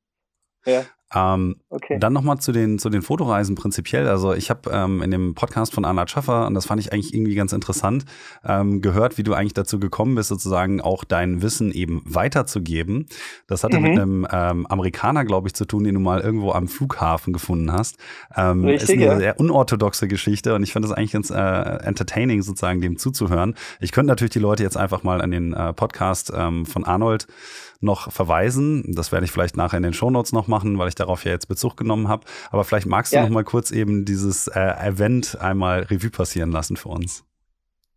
Ja. 0.66 0.84
Ähm, 1.14 1.56
okay. 1.68 1.98
Dann 1.98 2.12
nochmal 2.12 2.38
zu 2.38 2.52
den, 2.52 2.78
zu 2.78 2.88
den 2.88 3.02
Fotoreisen 3.02 3.54
prinzipiell. 3.54 4.08
Also 4.08 4.32
ich 4.32 4.50
habe 4.50 4.70
ähm, 4.72 5.02
in 5.02 5.10
dem 5.10 5.34
Podcast 5.34 5.74
von 5.74 5.84
Anna 5.84 6.06
Schaffer, 6.06 6.46
und 6.46 6.54
das 6.54 6.66
fand 6.66 6.80
ich 6.80 6.92
eigentlich 6.92 7.14
irgendwie 7.14 7.34
ganz 7.34 7.52
interessant, 7.52 8.04
ähm, 8.44 8.80
gehört, 8.80 9.18
wie 9.18 9.22
du 9.22 9.34
eigentlich 9.34 9.54
dazu 9.54 9.78
gekommen 9.78 10.14
bist, 10.14 10.28
sozusagen 10.28 10.80
auch 10.80 11.04
dein 11.04 11.42
Wissen 11.42 11.72
eben 11.72 12.02
weiterzugeben. 12.04 13.06
Das 13.46 13.64
hatte 13.64 13.78
mhm. 13.78 13.82
mit 13.82 13.98
einem 13.98 14.26
ähm, 14.30 14.66
Amerikaner, 14.66 15.24
glaube 15.24 15.48
ich, 15.48 15.54
zu 15.54 15.66
tun, 15.66 15.84
den 15.84 15.94
du 15.94 16.00
mal 16.00 16.20
irgendwo 16.20 16.52
am 16.52 16.68
Flughafen 16.68 17.32
gefunden 17.32 17.72
hast. 17.72 17.96
Ähm, 18.34 18.64
Richtig, 18.64 18.88
ist 18.88 18.94
eine 18.94 19.04
ja. 19.04 19.16
sehr 19.18 19.40
unorthodoxe 19.40 20.08
Geschichte 20.08 20.54
und 20.54 20.62
ich 20.62 20.72
fand 20.72 20.84
das 20.84 20.92
eigentlich 20.92 21.12
ganz 21.12 21.30
äh, 21.30 21.36
entertaining, 21.36 22.42
sozusagen 22.42 22.80
dem 22.80 22.96
zuzuhören. 22.96 23.54
Ich 23.80 23.92
könnte 23.92 24.08
natürlich 24.08 24.32
die 24.32 24.38
Leute 24.38 24.62
jetzt 24.62 24.76
einfach 24.76 25.02
mal 25.02 25.20
an 25.20 25.30
den 25.30 25.52
äh, 25.52 25.72
Podcast 25.72 26.32
ähm, 26.34 26.64
von 26.66 26.84
Arnold 26.84 27.26
noch 27.82 28.12
verweisen. 28.12 28.84
Das 28.94 29.12
werde 29.12 29.24
ich 29.24 29.32
vielleicht 29.32 29.56
nachher 29.56 29.76
in 29.76 29.82
den 29.82 29.92
Shownotes 29.92 30.32
noch 30.32 30.46
machen, 30.46 30.78
weil 30.78 30.88
ich 30.88 30.94
darauf 31.02 31.24
ja 31.24 31.32
jetzt 31.32 31.46
Bezug 31.46 31.76
genommen 31.76 32.08
habe. 32.08 32.24
Aber 32.50 32.64
vielleicht 32.64 32.86
magst 32.86 33.12
du 33.12 33.16
ja. 33.16 33.22
noch 33.22 33.30
mal 33.30 33.44
kurz 33.44 33.70
eben 33.70 34.04
dieses 34.04 34.48
äh, 34.48 34.60
Event 34.60 35.38
einmal 35.40 35.82
Revue 35.82 36.10
passieren 36.10 36.50
lassen 36.50 36.76
für 36.76 36.88
uns. 36.88 37.24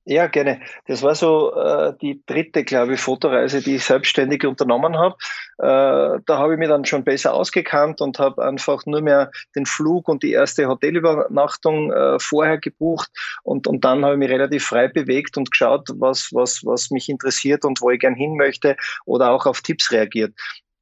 Ja, 0.08 0.28
gerne. 0.28 0.62
Das 0.86 1.02
war 1.02 1.16
so 1.16 1.56
äh, 1.56 1.94
die 2.00 2.22
dritte, 2.28 2.64
glaube 2.64 2.94
ich, 2.94 3.00
Fotoreise, 3.00 3.64
die 3.64 3.78
ich 3.78 3.86
selbstständig 3.86 4.46
unternommen 4.46 5.00
habe. 5.00 5.16
Äh, 5.58 6.22
da 6.28 6.38
habe 6.38 6.54
ich 6.54 6.60
mich 6.60 6.68
dann 6.68 6.86
schon 6.86 7.04
besser 7.04 7.34
ausgekannt 7.34 8.02
und 8.02 8.20
habe 8.20 8.46
einfach 8.46 8.86
nur 8.86 9.02
mehr 9.02 9.32
den 9.56 9.66
Flug 9.66 10.08
und 10.08 10.22
die 10.22 10.32
erste 10.32 10.68
Hotelübernachtung 10.68 11.92
äh, 11.92 12.20
vorher 12.20 12.60
gebucht 12.60 13.10
und, 13.42 13.66
und 13.66 13.84
dann 13.84 14.06
habe 14.06 14.14
ich 14.14 14.20
mich 14.20 14.30
relativ 14.30 14.66
frei 14.66 14.90
bewegt 14.90 15.38
und 15.38 15.50
geschaut, 15.50 15.90
was, 15.96 16.30
was, 16.32 16.64
was 16.64 16.92
mich 16.92 17.10
interessiert 17.10 17.66
und 17.66 17.82
wo 17.82 17.90
ich 17.90 18.00
gern 18.00 18.14
hin 18.14 18.36
möchte 18.38 18.76
oder 19.06 19.32
auch 19.32 19.48
auf 19.48 19.62
Tipps 19.62 19.92
reagiert. 19.92 20.36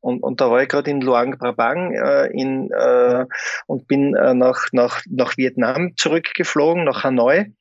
Und, 0.03 0.21
und 0.21 0.41
da 0.41 0.51
war 0.51 0.61
ich 0.61 0.67
gerade 0.67 0.91
in 0.91 0.99
Luang 0.99 1.37
Prabang 1.37 1.93
äh, 1.93 2.27
in, 2.27 2.69
äh, 2.71 3.25
und 3.67 3.87
bin 3.87 4.15
äh, 4.15 4.33
nach, 4.33 4.67
nach, 4.73 5.01
nach 5.09 5.37
Vietnam 5.37 5.95
zurückgeflogen, 5.95 6.83
nach 6.83 7.05
Hanoi. 7.05 7.53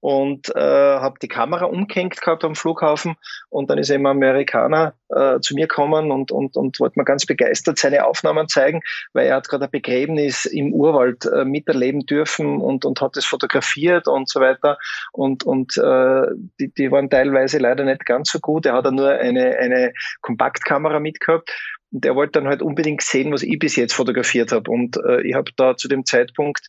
Und 0.00 0.54
äh, 0.54 0.60
habe 0.60 1.14
die 1.22 1.28
Kamera 1.28 1.64
umgehängt 1.64 2.20
gehabt 2.20 2.44
am 2.44 2.56
Flughafen. 2.56 3.14
Und 3.48 3.70
dann 3.70 3.78
ist 3.78 3.88
eben 3.88 4.06
ein 4.06 4.16
Amerikaner 4.16 4.94
äh, 5.08 5.40
zu 5.40 5.54
mir 5.54 5.66
gekommen 5.66 6.10
und, 6.10 6.30
und, 6.30 6.56
und 6.56 6.78
wollte 6.78 6.98
mir 6.98 7.06
ganz 7.06 7.24
begeistert 7.24 7.78
seine 7.78 8.04
Aufnahmen 8.04 8.48
zeigen, 8.48 8.82
weil 9.14 9.28
er 9.28 9.36
hat 9.36 9.48
gerade 9.48 9.64
ein 9.64 9.70
Begräbnis 9.70 10.44
im 10.44 10.74
Urwald 10.74 11.24
äh, 11.24 11.46
miterleben 11.46 12.04
dürfen 12.04 12.60
und, 12.60 12.84
und 12.84 13.00
hat 13.00 13.16
das 13.16 13.24
fotografiert 13.24 14.06
und 14.06 14.28
so 14.28 14.40
weiter. 14.40 14.76
Und, 15.12 15.44
und 15.44 15.78
äh, 15.78 16.26
die, 16.60 16.70
die 16.74 16.90
waren 16.90 17.08
teilweise 17.08 17.56
leider 17.56 17.84
nicht 17.84 18.04
ganz 18.04 18.30
so 18.30 18.40
gut. 18.40 18.66
Er 18.66 18.74
hat 18.74 18.90
nur 18.90 19.08
eine, 19.08 19.56
eine 19.56 19.92
Kompaktkamera 20.20 21.00
mitgehabt 21.00 21.50
Und 21.94 22.04
der 22.04 22.16
wollte 22.16 22.40
dann 22.40 22.48
halt 22.48 22.60
unbedingt 22.60 23.02
sehen, 23.02 23.32
was 23.32 23.44
ich 23.44 23.56
bis 23.58 23.76
jetzt 23.76 23.94
fotografiert 23.94 24.50
habe. 24.50 24.68
Und 24.68 24.96
äh, 24.96 25.22
ich 25.22 25.34
habe 25.34 25.52
da 25.56 25.76
zu 25.76 25.86
dem 25.86 26.04
Zeitpunkt 26.04 26.66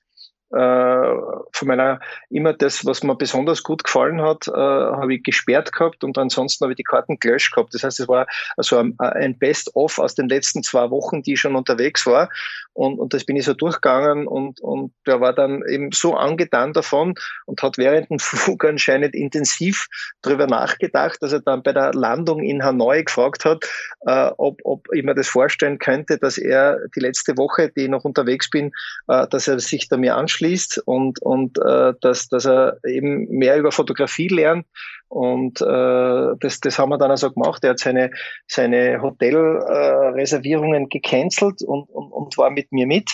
äh, 0.51 1.13
von 1.51 1.67
meiner 1.67 1.99
immer 2.30 2.53
das, 2.53 2.86
was 2.86 3.01
mir 3.01 3.15
besonders 3.15 3.63
gut 3.63 3.84
gefallen 3.84 4.21
hat, 4.21 4.47
äh, 4.47 4.51
habe 4.51 5.15
ich 5.15 5.23
gesperrt 5.23 5.71
gehabt 5.73 6.03
und 6.03 6.15
ansonsten 6.19 6.63
habe 6.63 6.73
ich 6.73 6.78
die 6.78 6.84
Karten 6.84 7.17
gelöscht 7.19 7.55
gehabt. 7.55 7.73
Das 7.73 7.84
heißt, 7.84 7.99
es 7.99 8.07
war 8.07 8.28
also 8.55 8.78
ein, 8.78 8.93
ein 8.99 9.39
Best-of 9.39 9.97
aus 9.97 10.13
den 10.13 10.30
letzten 10.30 10.61
zwei 10.61 10.91
Wochen, 10.91 11.23
die 11.23 11.34
ich 11.34 11.39
schon 11.39 11.55
unterwegs 11.55 12.05
war. 12.05 12.30
Und, 12.76 12.99
und 12.99 13.13
das 13.13 13.23
bin 13.23 13.38
ich 13.38 13.45
so 13.45 13.53
durchgegangen 13.53 14.28
und, 14.28 14.59
und 14.59 14.93
der 15.07 15.21
war 15.21 15.32
dann 15.32 15.63
eben 15.69 15.91
so 15.93 16.13
angetan 16.13 16.73
davon 16.73 17.15
und 17.45 17.63
hat 17.63 17.78
während 17.78 18.09
dem 18.09 18.19
Flug 18.19 18.65
anscheinend 18.65 19.15
intensiv 19.15 19.88
darüber 20.21 20.45
nachgedacht, 20.45 21.17
dass 21.21 21.32
er 21.32 21.39
dann 21.39 21.63
bei 21.63 21.71
der 21.71 21.93
Landung 21.93 22.43
in 22.43 22.63
Hanoi 22.63 23.03
gefragt 23.03 23.45
hat, 23.45 23.63
äh, 24.01 24.30
ob, 24.38 24.59
ob 24.65 24.88
ich 24.93 25.03
mir 25.03 25.15
das 25.15 25.30
vorstellen 25.30 25.80
könnte, 25.80 26.17
dass 26.17 26.38
er 26.38 26.80
die 26.93 26.99
letzte 26.99 27.38
Woche, 27.38 27.71
die 27.76 27.84
ich 27.84 27.89
noch 27.89 28.03
unterwegs 28.03 28.49
bin, 28.49 28.73
äh, 29.07 29.26
dass 29.30 29.47
er 29.47 29.59
sich 29.61 29.88
da 29.88 29.95
mir 29.95 30.17
anschließt 30.17 30.82
und, 30.86 31.21
und 31.21 31.57
äh, 31.59 31.93
dass, 32.01 32.28
dass 32.28 32.45
er 32.45 32.78
eben 32.86 33.30
mehr 33.30 33.57
über 33.57 33.71
Fotografie 33.71 34.28
lernt 34.28 34.65
und 35.07 35.61
äh, 35.61 36.35
das, 36.39 36.59
das 36.59 36.79
haben 36.79 36.89
wir 36.89 36.97
dann 36.97 37.11
also 37.11 37.31
gemacht. 37.31 37.63
Er 37.63 37.71
hat 37.71 37.79
seine, 37.79 38.11
seine 38.47 39.01
Hotelreservierungen 39.01 40.85
äh, 40.85 40.87
gecancelt 40.87 41.61
und, 41.61 41.89
und, 41.89 42.11
und 42.11 42.37
war 42.37 42.49
mit 42.49 42.71
mir 42.71 42.87
mit. 42.87 43.11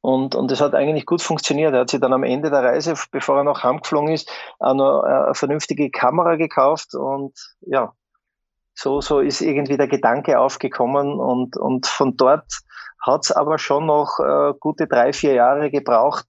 Und, 0.00 0.34
und 0.34 0.50
das 0.50 0.60
hat 0.60 0.74
eigentlich 0.74 1.06
gut 1.06 1.22
funktioniert. 1.22 1.74
Er 1.74 1.80
hat 1.80 1.90
sich 1.90 2.00
dann 2.00 2.12
am 2.12 2.22
Ende 2.22 2.50
der 2.50 2.62
Reise, 2.62 2.94
bevor 3.10 3.38
er 3.38 3.44
nach 3.44 3.62
Heim 3.62 3.80
geflogen 3.80 4.12
ist, 4.12 4.30
auch 4.58 4.74
noch 4.74 5.02
eine 5.02 5.34
vernünftige 5.34 5.90
Kamera 5.90 6.36
gekauft. 6.36 6.94
Und 6.94 7.34
ja, 7.60 7.92
so, 8.74 9.00
so 9.00 9.20
ist 9.20 9.40
irgendwie 9.40 9.76
der 9.76 9.88
Gedanke 9.88 10.38
aufgekommen. 10.38 11.18
Und, 11.18 11.56
und 11.56 11.86
von 11.86 12.16
dort 12.16 12.46
hat 13.00 13.24
es 13.24 13.32
aber 13.32 13.58
schon 13.58 13.86
noch 13.86 14.18
äh, 14.20 14.54
gute 14.60 14.86
drei, 14.86 15.12
vier 15.12 15.34
Jahre 15.34 15.70
gebraucht, 15.70 16.26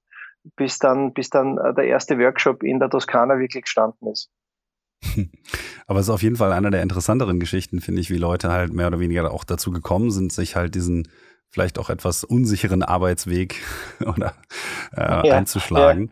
bis 0.55 0.79
dann, 0.79 1.13
bis 1.13 1.29
dann 1.29 1.57
äh, 1.57 1.73
der 1.73 1.85
erste 1.85 2.17
Workshop 2.17 2.63
in 2.63 2.79
der 2.79 2.89
Toskana 2.89 3.39
wirklich 3.39 3.63
gestanden 3.63 4.11
ist. 4.11 4.29
Aber 5.87 5.99
es 5.99 6.07
ist 6.07 6.13
auf 6.13 6.23
jeden 6.23 6.35
Fall 6.35 6.51
einer 6.51 6.71
der 6.71 6.83
interessanteren 6.83 7.39
Geschichten, 7.39 7.81
finde 7.81 8.01
ich, 8.01 8.09
wie 8.09 8.17
Leute 8.17 8.51
halt 8.51 8.73
mehr 8.73 8.87
oder 8.87 8.99
weniger 8.99 9.31
auch 9.31 9.43
dazu 9.43 9.71
gekommen 9.71 10.11
sind, 10.11 10.31
sich 10.31 10.55
halt 10.55 10.75
diesen 10.75 11.07
vielleicht 11.51 11.79
auch 11.79 11.89
etwas 11.89 12.23
unsicheren 12.23 12.83
Arbeitsweg 12.83 13.55
oder 14.05 14.33
äh, 14.95 15.27
ja, 15.27 15.35
einzuschlagen. 15.35 16.11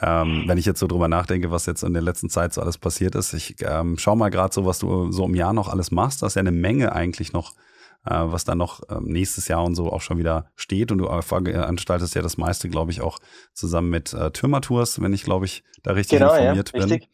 Ja. 0.00 0.22
Ähm, 0.22 0.44
wenn 0.46 0.58
ich 0.58 0.66
jetzt 0.66 0.78
so 0.78 0.86
drüber 0.86 1.08
nachdenke, 1.08 1.50
was 1.50 1.66
jetzt 1.66 1.82
in 1.82 1.92
der 1.92 2.02
letzten 2.02 2.30
Zeit 2.30 2.54
so 2.54 2.60
alles 2.60 2.78
passiert 2.78 3.16
ist, 3.16 3.32
ich 3.32 3.56
ähm, 3.60 3.98
schau 3.98 4.14
mal 4.14 4.28
gerade 4.28 4.54
so, 4.54 4.64
was 4.64 4.78
du 4.78 5.10
so 5.10 5.24
im 5.24 5.34
Jahr 5.34 5.52
noch 5.52 5.68
alles 5.68 5.90
machst. 5.90 6.22
Das 6.22 6.32
ist 6.32 6.34
ja 6.36 6.40
eine 6.40 6.52
Menge 6.52 6.92
eigentlich 6.92 7.32
noch 7.32 7.54
was 8.04 8.44
dann 8.44 8.58
noch 8.58 8.80
ähm, 8.88 9.04
nächstes 9.04 9.48
Jahr 9.48 9.64
und 9.64 9.74
so 9.74 9.92
auch 9.92 10.00
schon 10.00 10.18
wieder 10.18 10.50
steht. 10.56 10.92
Und 10.92 10.98
du 10.98 11.06
veranstaltest 11.22 12.14
ja 12.14 12.22
das 12.22 12.38
meiste, 12.38 12.68
glaube 12.68 12.90
ich, 12.90 13.00
auch 13.00 13.18
zusammen 13.52 13.90
mit 13.90 14.12
äh, 14.12 14.30
Türmatours, 14.30 15.00
wenn 15.00 15.12
ich, 15.12 15.24
glaube 15.24 15.46
ich, 15.46 15.62
da 15.82 15.92
richtig 15.92 16.18
genau, 16.18 16.34
informiert 16.34 16.72
ja, 16.74 16.80
bin. 16.80 16.90
Richtig. 16.90 17.10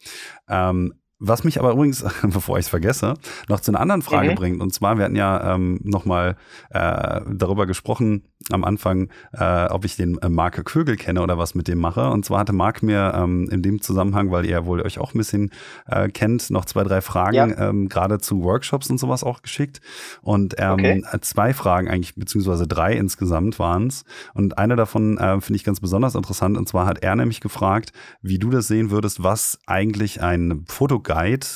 Ähm, 0.48 0.94
was 1.18 1.44
mich 1.44 1.58
aber 1.58 1.72
übrigens, 1.72 2.04
bevor 2.22 2.58
ich 2.58 2.66
es 2.66 2.68
vergesse, 2.68 3.14
noch 3.48 3.60
zu 3.60 3.70
einer 3.70 3.80
anderen 3.80 4.02
Frage 4.02 4.30
mhm. 4.30 4.34
bringt. 4.34 4.60
Und 4.60 4.72
zwar, 4.74 4.98
wir 4.98 5.04
hatten 5.04 5.16
ja 5.16 5.54
ähm, 5.54 5.80
nochmal 5.82 6.36
äh, 6.70 7.20
darüber 7.32 7.66
gesprochen 7.66 8.24
am 8.50 8.64
Anfang, 8.64 9.08
äh, 9.32 9.66
ob 9.66 9.84
ich 9.84 9.96
den 9.96 10.18
äh, 10.18 10.28
Marc 10.28 10.62
Kögel 10.64 10.96
kenne 10.96 11.22
oder 11.22 11.38
was 11.38 11.54
mit 11.54 11.68
dem 11.68 11.78
mache. 11.78 12.10
Und 12.10 12.24
zwar 12.24 12.40
hatte 12.40 12.52
Marc 12.52 12.82
mir 12.82 13.14
ähm, 13.16 13.48
in 13.50 13.62
dem 13.62 13.80
Zusammenhang, 13.80 14.30
weil 14.30 14.44
ihr 14.44 14.66
wohl 14.66 14.82
euch 14.82 14.98
auch 14.98 15.14
ein 15.14 15.18
bisschen 15.18 15.50
äh, 15.86 16.08
kennt, 16.08 16.50
noch 16.50 16.64
zwei, 16.64 16.82
drei 16.82 17.00
Fragen 17.00 17.34
ja. 17.50 17.68
ähm, 17.68 17.88
gerade 17.88 18.18
zu 18.18 18.42
Workshops 18.42 18.90
und 18.90 18.98
sowas 18.98 19.24
auch 19.24 19.40
geschickt. 19.40 19.80
Und 20.20 20.56
ähm, 20.58 20.72
okay. 20.72 21.02
zwei 21.22 21.54
Fragen 21.54 21.88
eigentlich, 21.88 22.16
beziehungsweise 22.16 22.66
drei 22.66 22.94
insgesamt 22.94 23.58
waren 23.58 23.86
es. 23.86 24.04
Und 24.34 24.58
eine 24.58 24.76
davon 24.76 25.16
äh, 25.16 25.40
finde 25.40 25.56
ich 25.56 25.64
ganz 25.64 25.80
besonders 25.80 26.14
interessant. 26.14 26.58
Und 26.58 26.68
zwar 26.68 26.86
hat 26.86 27.02
er 27.02 27.16
nämlich 27.16 27.40
gefragt, 27.40 27.92
wie 28.20 28.38
du 28.38 28.50
das 28.50 28.66
sehen 28.66 28.90
würdest, 28.90 29.22
was 29.22 29.58
eigentlich 29.66 30.20
ein 30.20 30.64
Fotograf 30.66 31.03
Guide, 31.04 31.46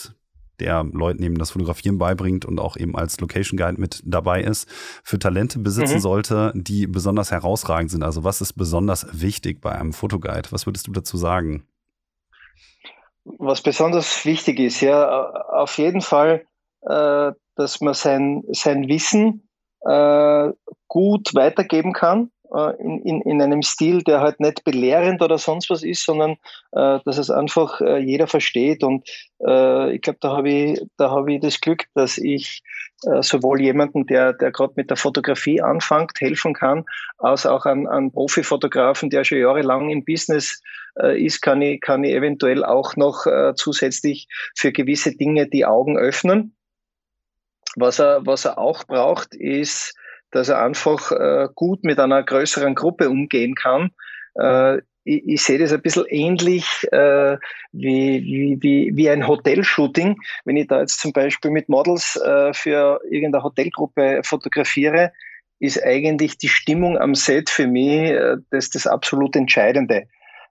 der 0.60 0.84
Leuten 0.84 1.22
eben 1.22 1.38
das 1.38 1.50
Fotografieren 1.50 1.98
beibringt 1.98 2.44
und 2.44 2.60
auch 2.60 2.76
eben 2.76 2.96
als 2.96 3.20
Location 3.20 3.56
Guide 3.56 3.80
mit 3.80 4.02
dabei 4.04 4.42
ist, 4.42 4.68
für 5.02 5.18
Talente 5.18 5.58
besitzen 5.58 5.96
mhm. 5.96 6.00
sollte, 6.00 6.52
die 6.54 6.86
besonders 6.86 7.30
herausragend 7.30 7.90
sind. 7.90 8.02
Also 8.02 8.24
was 8.24 8.40
ist 8.40 8.54
besonders 8.54 9.20
wichtig 9.20 9.60
bei 9.60 9.72
einem 9.72 9.92
Fotoguide? 9.92 10.50
Was 10.50 10.66
würdest 10.66 10.86
du 10.86 10.92
dazu 10.92 11.16
sagen? 11.16 11.66
Was 13.24 13.60
besonders 13.60 14.24
wichtig 14.24 14.58
ist, 14.58 14.80
ja, 14.80 15.30
auf 15.52 15.76
jeden 15.78 16.00
Fall, 16.00 16.46
äh, 16.82 17.32
dass 17.56 17.80
man 17.80 17.94
sein, 17.94 18.42
sein 18.52 18.88
Wissen 18.88 19.48
äh, 19.82 20.52
gut 20.88 21.34
weitergeben 21.34 21.92
kann 21.92 22.30
in, 22.78 23.02
in, 23.02 23.20
in 23.22 23.42
einem 23.42 23.62
Stil, 23.62 24.02
der 24.02 24.20
halt 24.20 24.40
nicht 24.40 24.64
belehrend 24.64 25.20
oder 25.22 25.38
sonst 25.38 25.68
was 25.70 25.82
ist, 25.82 26.04
sondern 26.04 26.32
äh, 26.72 26.98
dass 27.04 27.18
es 27.18 27.30
einfach 27.30 27.80
äh, 27.80 27.98
jeder 27.98 28.26
versteht. 28.26 28.82
Und 28.82 29.08
äh, 29.46 29.94
ich 29.94 30.00
glaube, 30.00 30.18
da 30.20 30.36
habe 30.36 30.48
ich, 30.48 30.80
da 30.96 31.10
habe 31.10 31.34
ich 31.34 31.40
das 31.40 31.60
Glück, 31.60 31.84
dass 31.94 32.16
ich 32.16 32.62
äh, 33.04 33.22
sowohl 33.22 33.60
jemanden, 33.60 34.06
der, 34.06 34.32
der 34.32 34.50
gerade 34.50 34.72
mit 34.76 34.90
der 34.90 34.96
Fotografie 34.96 35.60
anfängt, 35.60 36.20
helfen 36.20 36.54
kann, 36.54 36.84
als 37.18 37.46
auch 37.46 37.66
an, 37.66 37.86
an 37.86 38.10
Profifotografen, 38.12 39.10
der 39.10 39.24
schon 39.24 39.38
jahrelang 39.38 39.90
im 39.90 40.04
Business 40.04 40.62
äh, 41.00 41.22
ist, 41.22 41.42
kann 41.42 41.60
ich, 41.62 41.80
kann 41.80 42.02
ich 42.02 42.14
eventuell 42.14 42.64
auch 42.64 42.96
noch 42.96 43.26
äh, 43.26 43.54
zusätzlich 43.54 44.26
für 44.56 44.72
gewisse 44.72 45.14
Dinge 45.14 45.48
die 45.48 45.66
Augen 45.66 45.98
öffnen. 45.98 46.54
Was 47.76 47.98
er, 47.98 48.24
was 48.26 48.46
er 48.46 48.58
auch 48.58 48.84
braucht, 48.84 49.34
ist 49.34 49.94
dass 50.30 50.48
er 50.48 50.62
einfach 50.62 51.10
äh, 51.12 51.48
gut 51.54 51.84
mit 51.84 51.98
einer 51.98 52.22
größeren 52.22 52.74
Gruppe 52.74 53.08
umgehen 53.08 53.54
kann. 53.54 53.90
Äh, 54.34 54.78
ich, 55.04 55.26
ich 55.26 55.42
sehe 55.42 55.58
das 55.58 55.72
ein 55.72 55.80
bisschen 55.80 56.04
ähnlich 56.08 56.86
äh, 56.92 57.38
wie, 57.72 58.58
wie, 58.60 58.90
wie, 58.94 59.10
ein 59.10 59.26
Hotelshooting. 59.26 60.16
Wenn 60.44 60.56
ich 60.56 60.66
da 60.66 60.80
jetzt 60.80 61.00
zum 61.00 61.12
Beispiel 61.12 61.50
mit 61.50 61.68
Models 61.68 62.16
äh, 62.16 62.52
für 62.52 63.00
irgendeine 63.10 63.42
Hotelgruppe 63.42 64.20
fotografiere, 64.22 65.12
ist 65.60 65.82
eigentlich 65.82 66.38
die 66.38 66.48
Stimmung 66.48 66.98
am 66.98 67.14
Set 67.14 67.50
für 67.50 67.66
mich 67.66 68.10
äh, 68.10 68.36
das, 68.50 68.70
das 68.70 68.86
absolut 68.86 69.34
Entscheidende. 69.34 70.04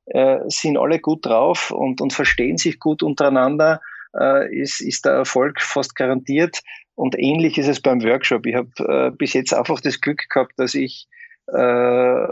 Äh, 0.08 0.40
sind 0.48 0.78
alle 0.78 1.00
gut 1.00 1.26
drauf 1.26 1.72
und, 1.72 2.02
und 2.02 2.14
verstehen 2.14 2.58
sich 2.58 2.80
gut 2.80 3.04
untereinander, 3.04 3.82
äh, 4.18 4.54
ist, 4.56 4.82
ist 4.82 5.06
der 5.06 5.14
Erfolg 5.14 5.62
fast 5.62 5.96
garantiert. 5.96 6.62
Und 6.98 7.18
ähnlich 7.18 7.60
ist 7.60 7.68
es 7.68 7.80
beim 7.80 8.02
Workshop. 8.04 8.48
Ich 8.48 8.56
habe 8.56 8.72
äh, 8.80 9.12
bis 9.12 9.34
jetzt 9.34 9.54
einfach 9.54 9.80
das 9.80 10.02
Glück 10.02 10.26
gehabt, 10.30 10.54
dass 10.58 10.74
ich 10.74 11.08
äh, 11.54 12.28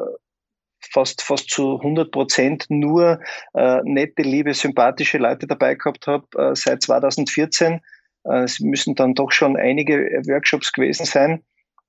fast, 0.80 1.22
fast 1.22 1.52
zu 1.52 1.76
100 1.78 2.12
Prozent 2.12 2.66
nur 2.70 3.20
äh, 3.54 3.82
nette, 3.84 4.24
liebe, 4.24 4.56
sympathische 4.56 5.20
Leute 5.20 5.46
dabei 5.46 5.76
gehabt 5.76 6.08
habe 6.08 6.26
äh, 6.36 6.56
seit 6.56 6.82
2014. 6.82 7.80
Äh, 8.24 8.44
es 8.44 8.60
müssen 8.60 8.96
dann 8.96 9.14
doch 9.14 9.32
schon 9.32 9.56
einige 9.56 9.98
Workshops 10.26 10.74
gewesen 10.74 11.06
sein. 11.06 11.44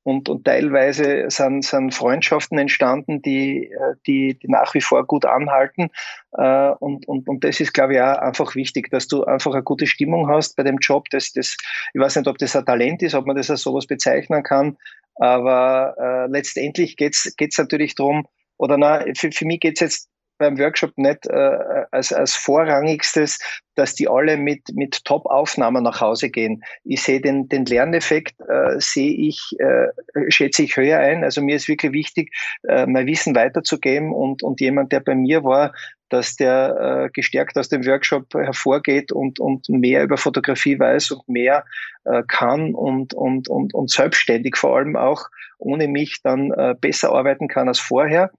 Und, 0.06 0.28
und 0.28 0.44
teilweise 0.44 1.24
sind, 1.30 1.64
sind 1.64 1.92
Freundschaften 1.92 2.58
entstanden, 2.58 3.22
die, 3.22 3.72
äh, 3.72 3.94
die, 4.06 4.38
die 4.38 4.46
nach 4.46 4.72
wie 4.72 4.80
vor 4.80 5.04
gut 5.04 5.24
anhalten. 5.24 5.88
Äh, 6.30 6.70
und, 6.78 7.08
und, 7.08 7.28
und 7.28 7.42
das 7.42 7.58
ist, 7.58 7.74
glaube 7.74 7.94
ich, 7.94 8.00
auch 8.00 8.18
einfach 8.18 8.54
wichtig, 8.54 8.88
dass 8.92 9.08
du 9.08 9.24
einfach 9.24 9.52
eine 9.52 9.64
gute 9.64 9.88
Stimmung 9.88 10.28
hast 10.28 10.54
bei 10.54 10.62
dem 10.62 10.78
Job. 10.78 11.06
Das, 11.10 11.32
das, 11.32 11.56
ich 11.92 12.00
weiß 12.00 12.14
nicht, 12.14 12.28
ob 12.28 12.38
das 12.38 12.54
ein 12.54 12.64
Talent 12.64 13.02
ist, 13.02 13.16
ob 13.16 13.26
man 13.26 13.34
das 13.34 13.50
als 13.50 13.62
sowas 13.62 13.88
bezeichnen 13.88 14.44
kann. 14.44 14.76
Aber 15.16 15.96
äh, 15.98 16.30
letztendlich 16.30 16.96
geht's 16.96 17.34
geht's 17.36 17.58
natürlich 17.58 17.96
drum 17.96 18.28
oder 18.58 18.78
na, 18.78 19.04
für, 19.16 19.32
für 19.32 19.44
mich 19.44 19.58
geht's 19.58 19.80
jetzt 19.80 20.08
beim 20.38 20.58
Workshop 20.58 20.92
nicht 20.96 21.26
äh, 21.26 21.84
als, 21.90 22.12
als 22.12 22.34
vorrangigstes, 22.34 23.38
dass 23.74 23.94
die 23.94 24.08
alle 24.08 24.36
mit, 24.36 24.62
mit 24.74 25.04
Top-Aufnahmen 25.04 25.82
nach 25.82 26.00
Hause 26.00 26.30
gehen. 26.30 26.62
Ich 26.84 27.02
sehe 27.02 27.20
den, 27.20 27.48
den 27.48 27.66
Lerneffekt, 27.66 28.34
äh, 28.40 28.78
sehe 28.78 29.12
ich, 29.12 29.54
äh, 29.58 29.88
schätze 30.30 30.62
ich 30.62 30.76
höher 30.76 30.98
ein. 30.98 31.24
Also 31.24 31.42
mir 31.42 31.56
ist 31.56 31.68
wirklich 31.68 31.92
wichtig, 31.92 32.34
äh, 32.68 32.86
mein 32.86 33.06
Wissen 33.06 33.34
weiterzugeben 33.34 34.12
und, 34.12 34.42
und 34.42 34.60
jemand, 34.60 34.92
der 34.92 35.00
bei 35.00 35.14
mir 35.14 35.44
war, 35.44 35.72
dass 36.08 36.36
der 36.36 37.06
äh, 37.06 37.10
gestärkt 37.12 37.58
aus 37.58 37.68
dem 37.68 37.84
Workshop 37.84 38.32
hervorgeht 38.32 39.12
und, 39.12 39.40
und 39.40 39.68
mehr 39.68 40.04
über 40.04 40.16
Fotografie 40.16 40.78
weiß 40.78 41.10
und 41.10 41.28
mehr 41.28 41.64
äh, 42.04 42.22
kann 42.28 42.74
und, 42.74 43.12
und, 43.12 43.48
und, 43.48 43.74
und 43.74 43.90
selbstständig 43.90 44.56
vor 44.56 44.76
allem 44.76 44.96
auch 44.96 45.28
ohne 45.58 45.88
mich 45.88 46.20
dann 46.22 46.52
äh, 46.52 46.74
besser 46.80 47.12
arbeiten 47.12 47.48
kann 47.48 47.68
als 47.68 47.80
vorher. 47.80 48.30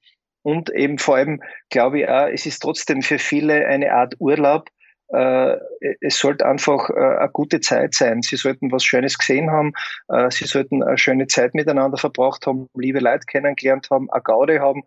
Und 0.48 0.70
eben 0.70 0.98
vor 0.98 1.18
allem 1.18 1.41
glaube 1.70 2.00
ich 2.00 2.08
auch, 2.08 2.28
es 2.28 2.45
ist 2.45 2.60
trotzdem 2.60 3.02
für 3.02 3.20
viele 3.20 3.68
eine 3.68 3.91
Art 3.91 4.16
Urlaub. 4.20 4.70
Äh, 5.10 5.58
es 6.00 6.20
sollte 6.20 6.45
einfach 6.45 6.89
äh, 6.89 6.93
eine 6.93 7.30
gute 7.34 7.60
Zeit 7.60 7.93
sein. 7.93 8.22
Sie 8.22 8.38
sollten 8.38 8.72
was 8.72 8.86
Schönes 8.86 9.18
gesehen 9.18 9.52
haben. 9.52 9.74
Äh, 10.08 10.32
sie 10.32 10.45
sollten 10.45 10.84
eine 10.84 10.98
schöne 10.98 11.28
Zeit 11.28 11.54
miteinander 11.54 11.98
verbracht 11.98 12.48
haben, 12.48 12.70
liebe 12.76 13.00
Leute 13.00 13.26
kennengelernt 13.26 13.89
haben, 13.91 14.10
eine 14.10 14.24
Gaude 14.24 14.62
haben 14.62 14.84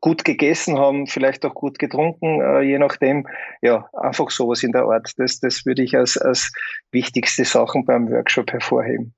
gut 0.00 0.24
gegessen 0.24 0.78
haben, 0.78 1.06
vielleicht 1.06 1.44
auch 1.44 1.52
gut 1.52 1.78
getrunken, 1.78 2.62
je 2.62 2.78
nachdem. 2.78 3.28
Ja, 3.60 3.86
einfach 3.92 4.30
sowas 4.30 4.62
in 4.62 4.72
der 4.72 4.84
Art. 4.84 5.12
Das, 5.18 5.40
das 5.40 5.66
würde 5.66 5.82
ich 5.82 5.94
als, 5.94 6.16
als 6.16 6.50
wichtigste 6.90 7.44
Sachen 7.44 7.84
beim 7.84 8.10
Workshop 8.10 8.50
hervorheben. 8.50 9.12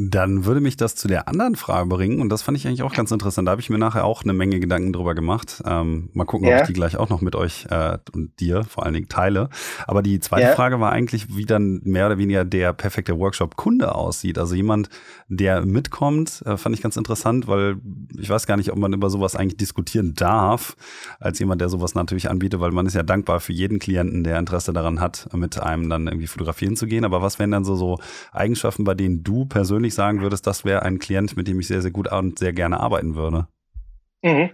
Dann 0.00 0.44
würde 0.44 0.60
mich 0.60 0.76
das 0.76 0.94
zu 0.94 1.08
der 1.08 1.26
anderen 1.26 1.56
Frage 1.56 1.88
bringen 1.88 2.20
und 2.20 2.28
das 2.28 2.42
fand 2.42 2.56
ich 2.56 2.68
eigentlich 2.68 2.84
auch 2.84 2.94
ganz 2.94 3.10
interessant. 3.10 3.48
Da 3.48 3.50
habe 3.50 3.60
ich 3.60 3.68
mir 3.68 3.78
nachher 3.78 4.04
auch 4.04 4.22
eine 4.22 4.32
Menge 4.32 4.60
Gedanken 4.60 4.92
drüber 4.92 5.16
gemacht. 5.16 5.60
Ähm, 5.66 6.08
mal 6.12 6.24
gucken, 6.24 6.46
ja. 6.46 6.54
ob 6.54 6.60
ich 6.62 6.66
die 6.68 6.72
gleich 6.72 6.96
auch 6.96 7.08
noch 7.08 7.20
mit 7.20 7.34
euch 7.34 7.66
äh, 7.70 7.98
und 8.12 8.38
dir 8.38 8.62
vor 8.62 8.84
allen 8.84 8.94
Dingen 8.94 9.08
teile. 9.08 9.48
Aber 9.88 10.02
die 10.02 10.20
zweite 10.20 10.46
ja. 10.46 10.54
Frage 10.54 10.78
war 10.78 10.92
eigentlich, 10.92 11.36
wie 11.36 11.46
dann 11.46 11.80
mehr 11.82 12.06
oder 12.06 12.16
weniger 12.16 12.44
der 12.44 12.72
perfekte 12.74 13.18
Workshop-Kunde 13.18 13.92
aussieht. 13.92 14.38
Also 14.38 14.54
jemand, 14.54 14.88
der 15.26 15.66
mitkommt, 15.66 16.42
äh, 16.46 16.56
fand 16.56 16.76
ich 16.76 16.82
ganz 16.82 16.96
interessant, 16.96 17.48
weil 17.48 17.78
ich 18.16 18.30
weiß 18.30 18.46
gar 18.46 18.56
nicht, 18.56 18.70
ob 18.70 18.78
man 18.78 18.92
über 18.92 19.10
sowas 19.10 19.34
eigentlich 19.34 19.56
diskutieren 19.56 20.14
darf, 20.14 20.76
als 21.18 21.40
jemand, 21.40 21.60
der 21.60 21.70
sowas 21.70 21.96
natürlich 21.96 22.30
anbietet, 22.30 22.60
weil 22.60 22.70
man 22.70 22.86
ist 22.86 22.94
ja 22.94 23.02
dankbar 23.02 23.40
für 23.40 23.52
jeden 23.52 23.80
Klienten, 23.80 24.22
der 24.22 24.38
Interesse 24.38 24.72
daran 24.72 25.00
hat, 25.00 25.28
mit 25.34 25.60
einem 25.60 25.90
dann 25.90 26.06
irgendwie 26.06 26.28
fotografieren 26.28 26.76
zu 26.76 26.86
gehen. 26.86 27.04
Aber 27.04 27.20
was 27.20 27.40
wären 27.40 27.50
dann 27.50 27.64
so, 27.64 27.74
so 27.74 27.98
Eigenschaften, 28.30 28.84
bei 28.84 28.94
denen 28.94 29.24
du 29.24 29.44
persönlich 29.44 29.87
persönlich 29.88 29.94
sagen 29.94 30.20
würdest, 30.20 30.46
das 30.46 30.64
wäre 30.64 30.82
ein 30.82 30.98
Klient, 30.98 31.36
mit 31.36 31.48
dem 31.48 31.60
ich 31.60 31.68
sehr, 31.68 31.82
sehr 31.82 31.90
gut 31.90 32.10
und 32.10 32.38
sehr 32.38 32.52
gerne 32.52 32.80
arbeiten 32.80 33.14
würde? 33.14 33.46
Mhm. 34.22 34.50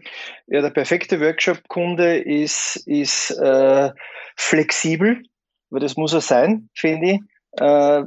Ja, 0.47 0.61
der 0.61 0.71
perfekte 0.71 1.21
Workshop-Kunde 1.21 2.19
ist, 2.19 2.77
ist 2.87 3.31
äh, 3.31 3.91
flexibel, 4.37 5.23
weil 5.71 5.81
das 5.81 5.97
muss 5.97 6.13
er 6.13 6.21
sein, 6.21 6.69
finde 6.75 7.07
ich. 7.07 7.21
Äh, 7.61 8.03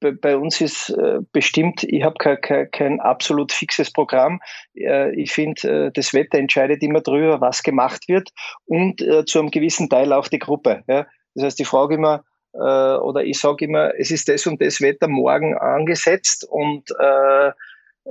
bei, 0.00 0.12
bei, 0.12 0.36
uns 0.36 0.60
ist 0.60 0.90
äh, 0.90 1.18
bestimmt, 1.32 1.84
ich 1.84 2.02
habe 2.02 2.16
kein, 2.18 2.40
kein, 2.40 2.70
kein, 2.70 3.00
absolut 3.00 3.52
fixes 3.52 3.92
Programm. 3.92 4.40
Äh, 4.74 5.14
ich 5.14 5.32
finde, 5.32 5.86
äh, 5.86 5.90
das 5.92 6.12
Wetter 6.12 6.38
entscheidet 6.38 6.82
immer 6.82 7.00
darüber, 7.00 7.40
was 7.40 7.62
gemacht 7.62 8.08
wird 8.08 8.30
und 8.64 9.00
äh, 9.02 9.24
zu 9.24 9.38
einem 9.38 9.50
gewissen 9.50 9.88
Teil 9.88 10.12
auch 10.12 10.28
die 10.28 10.40
Gruppe. 10.40 10.82
Ja? 10.88 11.06
Das 11.34 11.44
heißt, 11.44 11.58
die 11.58 11.64
Frage 11.64 11.94
immer, 11.94 12.24
äh, 12.54 12.58
oder 12.58 13.24
ich 13.24 13.38
sage 13.38 13.64
immer, 13.64 13.92
es 13.98 14.10
ist 14.10 14.28
das 14.28 14.46
und 14.46 14.60
das 14.60 14.80
Wetter 14.80 15.08
morgen 15.08 15.56
angesetzt 15.56 16.46
und 16.48 16.90
äh, 16.98 17.52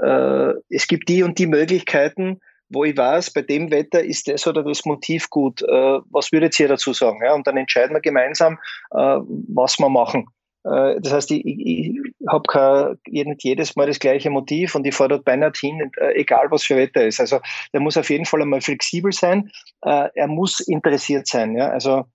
äh, 0.02 0.54
es 0.70 0.88
gibt 0.88 1.10
die 1.10 1.24
und 1.24 1.38
die 1.38 1.48
Möglichkeiten, 1.48 2.40
wo 2.70 2.86
ich 2.86 2.98
weiß, 2.98 3.32
bei 3.32 3.42
dem 3.42 3.70
Wetter 3.72 4.04
ist 4.04 4.28
das 4.28 4.48
oder 4.48 4.64
das 4.64 4.86
Motiv 4.86 5.30
gut. 5.30 5.62
Äh, 5.62 6.00
was 6.10 6.32
würdet 6.32 6.60
ihr 6.60 6.68
dazu 6.68 6.94
sagen? 6.94 7.20
Ja, 7.24 7.34
und 7.34 7.46
dann 7.46 7.58
entscheiden 7.58 7.96
wir 7.96 8.02
gemeinsam, 8.02 8.58
äh, 8.92 9.18
was 9.50 9.78
wir 9.78 9.90
machen. 9.90 10.28
Äh, 10.64 11.02
das 11.02 11.12
heißt, 11.12 11.32
ich, 11.32 11.46
ich, 11.46 12.00
habe 12.30 12.98
jedes 13.08 13.76
Mal 13.76 13.88
das 13.88 14.00
gleiche 14.00 14.30
Motiv 14.30 14.76
und 14.76 14.86
ich 14.86 14.96
fahre 14.96 15.10
dort 15.10 15.26
beinahe 15.26 15.52
hin, 15.60 15.92
egal 16.14 16.48
was 16.50 16.64
für 16.64 16.78
Wetter 16.78 17.06
ist. 17.06 17.20
Also 17.20 17.40
der 17.74 17.82
muss 17.82 17.98
auf 17.98 18.10
jeden 18.10 18.26
Fall 18.26 18.42
einmal 18.42 18.62
flexibel 18.62 19.12
sein. 19.12 19.50
Er 19.82 20.28
muss 20.28 20.60
interessiert 20.60 21.28
sein. 21.28 21.56
Ja? 21.56 21.70
Also 21.70 22.06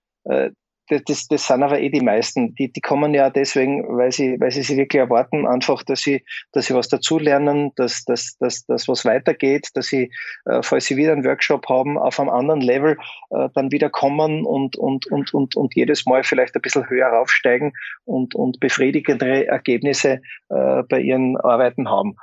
das, 0.88 1.02
das, 1.04 1.28
das 1.28 1.46
sind 1.46 1.62
aber 1.62 1.80
eh 1.80 1.90
die 1.90 2.00
meisten. 2.00 2.54
Die, 2.54 2.72
die 2.72 2.80
kommen 2.80 3.14
ja 3.14 3.30
deswegen, 3.30 3.84
weil 3.96 4.12
sie, 4.12 4.38
weil 4.40 4.50
sie 4.50 4.62
sich 4.62 4.76
wirklich 4.76 5.00
erwarten, 5.00 5.46
einfach, 5.46 5.82
dass 5.82 6.00
sie, 6.00 6.24
dass 6.52 6.66
sie 6.66 6.74
was 6.74 6.88
dazulernen, 6.88 7.72
dass, 7.76 8.04
dass, 8.04 8.36
dass, 8.38 8.64
dass 8.66 8.88
was 8.88 9.04
weitergeht, 9.04 9.68
dass 9.74 9.86
sie, 9.86 10.12
äh, 10.44 10.62
falls 10.62 10.86
sie 10.86 10.96
wieder 10.96 11.12
einen 11.12 11.24
Workshop 11.24 11.68
haben, 11.68 11.98
auf 11.98 12.20
einem 12.20 12.30
anderen 12.30 12.60
Level 12.60 12.96
äh, 13.30 13.48
dann 13.54 13.72
wieder 13.72 13.90
kommen 13.90 14.44
und, 14.44 14.76
und, 14.76 15.06
und, 15.06 15.34
und, 15.34 15.56
und 15.56 15.74
jedes 15.74 16.06
Mal 16.06 16.24
vielleicht 16.24 16.54
ein 16.54 16.62
bisschen 16.62 16.88
höher 16.88 17.08
raufsteigen 17.08 17.72
und, 18.04 18.34
und 18.34 18.60
befriedigendere 18.60 19.46
Ergebnisse 19.46 20.20
äh, 20.48 20.82
bei 20.88 21.00
ihren 21.00 21.36
Arbeiten 21.38 21.88
haben. 21.88 22.16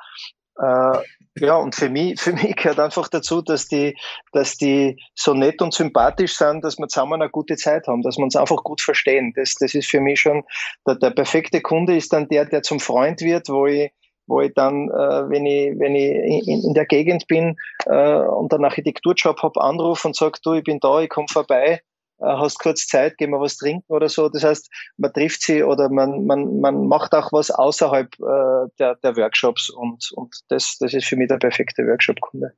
Äh, 0.58 1.00
ja, 1.38 1.56
und 1.58 1.76
für 1.76 1.90
mich, 1.90 2.20
für 2.20 2.34
mich 2.34 2.56
gehört 2.56 2.80
einfach 2.80 3.08
dazu, 3.08 3.42
dass 3.42 3.68
die, 3.68 3.96
dass 4.32 4.58
die 4.58 4.98
so 5.16 5.34
nett 5.34 5.62
und 5.62 5.74
sympathisch 5.74 6.36
sind, 6.36 6.64
dass 6.64 6.78
wir 6.78 6.88
zusammen 6.88 7.22
eine 7.22 7.30
gute 7.30 7.56
Zeit 7.56 7.88
haben, 7.88 8.02
dass 8.02 8.18
wir 8.18 8.24
uns 8.24 8.36
einfach 8.36 8.64
gut 8.64 8.82
verstehen. 8.82 9.34
Das, 9.36 9.56
das 9.56 9.74
ist 9.74 9.90
für 9.90 10.00
mich 10.00 10.20
schon, 10.20 10.44
der, 10.88 10.96
der 10.96 11.12
perfekte 11.12 11.62
Kunde 11.62 11.96
ist 11.96 12.14
dann 12.14 12.28
der, 12.28 12.46
der 12.46 12.64
zum 12.64 12.80
Freund 12.80 13.22
wird, 13.22 13.50
wo 13.50 13.66
ich, 13.66 13.92
wo 14.28 14.42
ich 14.42 14.54
dann, 14.54 14.90
äh, 14.90 15.30
wenn 15.30 15.46
ich, 15.46 15.78
wenn 15.80 15.96
ich 15.96 16.48
in, 16.48 16.64
in 16.64 16.74
der 16.74 16.86
Gegend 16.86 17.28
bin 17.28 17.58
äh, 17.86 18.20
und 18.20 18.54
einen 18.54 18.66
Architekturjob 18.66 19.42
habe, 19.42 19.62
anrufe 19.62 20.08
und 20.08 20.16
sage, 20.16 20.40
du, 20.44 20.54
ich 20.54 20.64
bin 20.64 20.80
da, 20.80 21.02
ich 21.02 21.10
komme 21.10 21.28
vorbei 21.30 21.82
hast 22.24 22.60
kurz 22.60 22.88
Zeit, 22.88 23.18
gehen 23.18 23.32
wir 23.32 23.40
was 23.40 23.58
trinken 23.58 23.92
oder 23.92 24.10
so. 24.10 24.30
Das 24.30 24.44
heißt, 24.44 24.70
man 24.98 25.14
trifft 25.14 25.42
sie 25.42 25.64
oder 25.64 25.90
man, 25.90 26.26
man, 26.26 26.60
man 26.60 26.88
macht 26.88 27.14
auch 27.14 27.32
was 27.32 27.52
außerhalb 27.52 28.08
äh, 28.20 28.70
der, 28.80 28.96
der 28.96 29.16
Workshops 29.18 29.70
und, 29.70 30.12
und 30.16 30.36
das, 30.50 30.78
das 30.80 30.94
ist 30.94 31.06
für 31.06 31.16
mich 31.16 31.28
der 31.28 31.38
perfekte 31.38 31.84
Workshop-Kunde. 31.84 32.54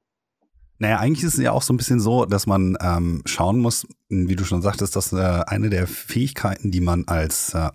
Naja, 0.78 1.00
eigentlich 1.00 1.24
ist 1.24 1.36
es 1.36 1.44
ja 1.44 1.52
auch 1.52 1.62
so 1.62 1.74
ein 1.74 1.78
bisschen 1.78 2.02
so, 2.02 2.26
dass 2.26 2.48
man 2.48 2.78
ähm, 2.82 3.22
schauen 3.26 3.60
muss, 3.60 3.88
wie 4.10 4.36
du 4.36 4.44
schon 4.44 4.62
sagtest, 4.62 4.96
dass 4.96 5.14
äh, 5.14 5.42
eine 5.48 5.70
der 5.70 5.88
Fähigkeiten, 5.88 6.70
die 6.70 6.82
man 6.82 7.06
als 7.08 7.54
äh, 7.54 7.70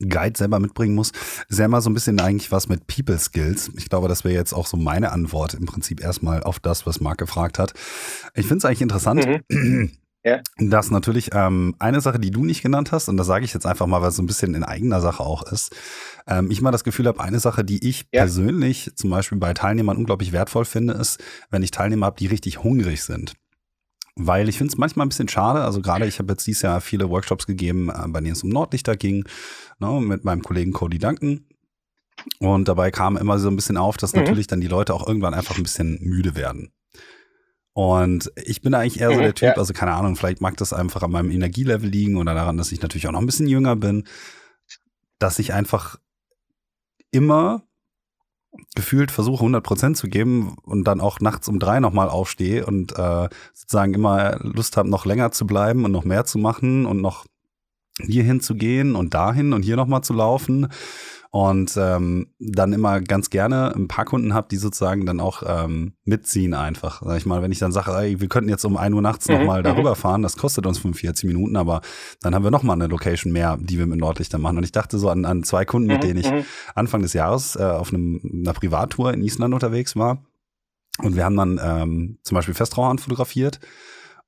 Guide 0.00 0.36
selber 0.36 0.60
mitbringen 0.60 0.94
muss, 0.94 1.12
ist 1.48 1.58
ja 1.58 1.64
immer 1.64 1.80
so 1.80 1.90
ein 1.90 1.94
bisschen 1.94 2.20
eigentlich 2.20 2.52
was 2.52 2.68
mit 2.68 2.86
People 2.86 3.18
Skills. 3.18 3.70
Ich 3.76 3.88
glaube, 3.88 4.08
das 4.08 4.24
wäre 4.24 4.34
jetzt 4.34 4.52
auch 4.52 4.66
so 4.66 4.76
meine 4.76 5.12
Antwort 5.12 5.54
im 5.54 5.66
Prinzip 5.66 6.00
erstmal 6.00 6.42
auf 6.42 6.60
das, 6.60 6.86
was 6.86 7.00
Marc 7.00 7.18
gefragt 7.18 7.58
hat. 7.58 7.74
Ich 8.34 8.46
finde 8.46 8.58
es 8.58 8.64
eigentlich 8.64 8.82
interessant. 8.82 9.42
Mhm. 9.48 9.90
Ja. 10.24 10.40
Das 10.56 10.86
ist 10.86 10.90
natürlich 10.90 11.30
ähm, 11.34 11.76
eine 11.78 12.00
Sache, 12.00 12.18
die 12.18 12.30
du 12.30 12.44
nicht 12.44 12.62
genannt 12.62 12.92
hast, 12.92 13.08
und 13.08 13.18
das 13.18 13.26
sage 13.26 13.44
ich 13.44 13.52
jetzt 13.52 13.66
einfach 13.66 13.86
mal, 13.86 14.00
weil 14.00 14.08
es 14.08 14.16
so 14.16 14.22
ein 14.22 14.26
bisschen 14.26 14.54
in 14.54 14.64
eigener 14.64 15.02
Sache 15.02 15.22
auch 15.22 15.42
ist. 15.52 15.76
Ähm, 16.26 16.50
ich 16.50 16.62
mal 16.62 16.70
das 16.70 16.82
Gefühl 16.82 17.06
habe, 17.06 17.20
eine 17.20 17.40
Sache, 17.40 17.62
die 17.62 17.86
ich 17.86 18.06
ja. 18.10 18.22
persönlich 18.22 18.90
zum 18.94 19.10
Beispiel 19.10 19.36
bei 19.36 19.52
Teilnehmern 19.52 19.98
unglaublich 19.98 20.32
wertvoll 20.32 20.64
finde, 20.64 20.94
ist, 20.94 21.22
wenn 21.50 21.62
ich 21.62 21.72
Teilnehmer 21.72 22.06
habe, 22.06 22.16
die 22.18 22.26
richtig 22.26 22.64
hungrig 22.64 23.02
sind. 23.02 23.34
Weil 24.16 24.48
ich 24.48 24.56
finde 24.56 24.72
es 24.72 24.78
manchmal 24.78 25.04
ein 25.04 25.10
bisschen 25.10 25.28
schade, 25.28 25.62
also 25.62 25.82
gerade 25.82 26.06
ich 26.06 26.18
habe 26.20 26.32
jetzt 26.32 26.46
dieses 26.46 26.62
Jahr 26.62 26.80
viele 26.80 27.10
Workshops 27.10 27.46
gegeben, 27.46 27.90
äh, 27.90 28.08
bei 28.08 28.20
denen 28.20 28.32
es 28.32 28.42
um 28.42 28.48
Nordlichter 28.48 28.96
ging, 28.96 29.26
ne, 29.78 30.00
mit 30.00 30.24
meinem 30.24 30.42
Kollegen 30.42 30.72
Cody 30.72 30.98
Duncan. 30.98 31.46
Und 32.38 32.68
dabei 32.68 32.90
kam 32.90 33.18
immer 33.18 33.38
so 33.38 33.48
ein 33.48 33.56
bisschen 33.56 33.76
auf, 33.76 33.98
dass 33.98 34.14
mhm. 34.14 34.20
natürlich 34.20 34.46
dann 34.46 34.62
die 34.62 34.68
Leute 34.68 34.94
auch 34.94 35.06
irgendwann 35.06 35.34
einfach 35.34 35.58
ein 35.58 35.64
bisschen 35.64 35.98
müde 36.00 36.34
werden. 36.34 36.72
Und 37.74 38.30
ich 38.36 38.62
bin 38.62 38.72
eigentlich 38.72 39.00
eher 39.00 39.12
so 39.12 39.18
der 39.18 39.34
Typ, 39.34 39.58
also 39.58 39.72
keine 39.72 39.94
Ahnung, 39.94 40.14
vielleicht 40.14 40.40
mag 40.40 40.56
das 40.56 40.72
einfach 40.72 41.02
an 41.02 41.10
meinem 41.10 41.32
Energielevel 41.32 41.90
liegen 41.90 42.16
oder 42.16 42.32
daran, 42.32 42.56
dass 42.56 42.70
ich 42.70 42.80
natürlich 42.80 43.08
auch 43.08 43.12
noch 43.12 43.20
ein 43.20 43.26
bisschen 43.26 43.48
jünger 43.48 43.74
bin, 43.74 44.04
dass 45.18 45.40
ich 45.40 45.52
einfach 45.52 45.96
immer 47.10 47.64
gefühlt 48.76 49.10
versuche 49.10 49.40
100 49.40 49.64
Prozent 49.64 49.96
zu 49.96 50.06
geben 50.06 50.56
und 50.62 50.84
dann 50.84 51.00
auch 51.00 51.18
nachts 51.18 51.48
um 51.48 51.58
drei 51.58 51.80
nochmal 51.80 52.08
aufstehe 52.08 52.64
und 52.64 52.96
äh, 52.96 53.28
sozusagen 53.52 53.92
immer 53.94 54.38
Lust 54.40 54.76
habe, 54.76 54.88
noch 54.88 55.04
länger 55.04 55.32
zu 55.32 55.44
bleiben 55.44 55.84
und 55.84 55.90
noch 55.90 56.04
mehr 56.04 56.24
zu 56.24 56.38
machen 56.38 56.86
und 56.86 57.00
noch 57.00 57.26
hier 58.00 58.22
hinzugehen 58.22 58.94
und 58.94 59.14
dahin 59.14 59.52
und 59.52 59.62
hier 59.62 59.76
nochmal 59.76 60.02
zu 60.02 60.12
laufen 60.12 60.68
und 61.34 61.76
ähm, 61.76 62.28
dann 62.38 62.72
immer 62.72 63.00
ganz 63.00 63.28
gerne 63.28 63.74
ein 63.74 63.88
paar 63.88 64.04
Kunden 64.04 64.34
habe, 64.34 64.46
die 64.48 64.56
sozusagen 64.56 65.04
dann 65.04 65.18
auch 65.18 65.42
ähm, 65.44 65.94
mitziehen 66.04 66.54
einfach. 66.54 67.02
Sag 67.04 67.16
ich 67.16 67.26
mal, 67.26 67.42
wenn 67.42 67.50
ich 67.50 67.58
dann 67.58 67.72
sage, 67.72 67.90
ey, 67.90 68.20
wir 68.20 68.28
könnten 68.28 68.48
jetzt 68.48 68.64
um 68.64 68.76
1 68.76 68.94
Uhr 68.94 69.02
nachts 69.02 69.26
mhm. 69.26 69.38
nochmal 69.38 69.64
darüber 69.64 69.90
mhm. 69.90 69.96
fahren, 69.96 70.22
das 70.22 70.36
kostet 70.36 70.64
uns 70.64 70.78
45 70.78 71.24
Minuten, 71.24 71.56
aber 71.56 71.80
dann 72.22 72.36
haben 72.36 72.44
wir 72.44 72.52
nochmal 72.52 72.76
eine 72.76 72.86
Location 72.86 73.32
mehr, 73.32 73.58
die 73.60 73.78
wir 73.78 73.86
mit 73.86 73.98
Nordlichter 73.98 74.38
machen. 74.38 74.58
Und 74.58 74.62
ich 74.62 74.70
dachte 74.70 74.96
so 74.96 75.10
an, 75.10 75.24
an 75.24 75.42
zwei 75.42 75.64
Kunden, 75.64 75.88
mit 75.88 76.04
mhm. 76.04 76.06
denen 76.06 76.20
ich 76.20 76.30
mhm. 76.30 76.44
Anfang 76.76 77.02
des 77.02 77.14
Jahres 77.14 77.56
äh, 77.56 77.64
auf 77.64 77.92
einem, 77.92 78.20
einer 78.32 78.52
Privattour 78.52 79.12
in 79.12 79.20
Island 79.20 79.54
unterwegs 79.54 79.96
war. 79.96 80.18
Und 81.02 81.16
wir 81.16 81.24
haben 81.24 81.36
dann 81.36 81.60
ähm, 81.60 82.18
zum 82.22 82.36
Beispiel 82.36 82.54
Festrauhahn 82.54 82.98
fotografiert 82.98 83.58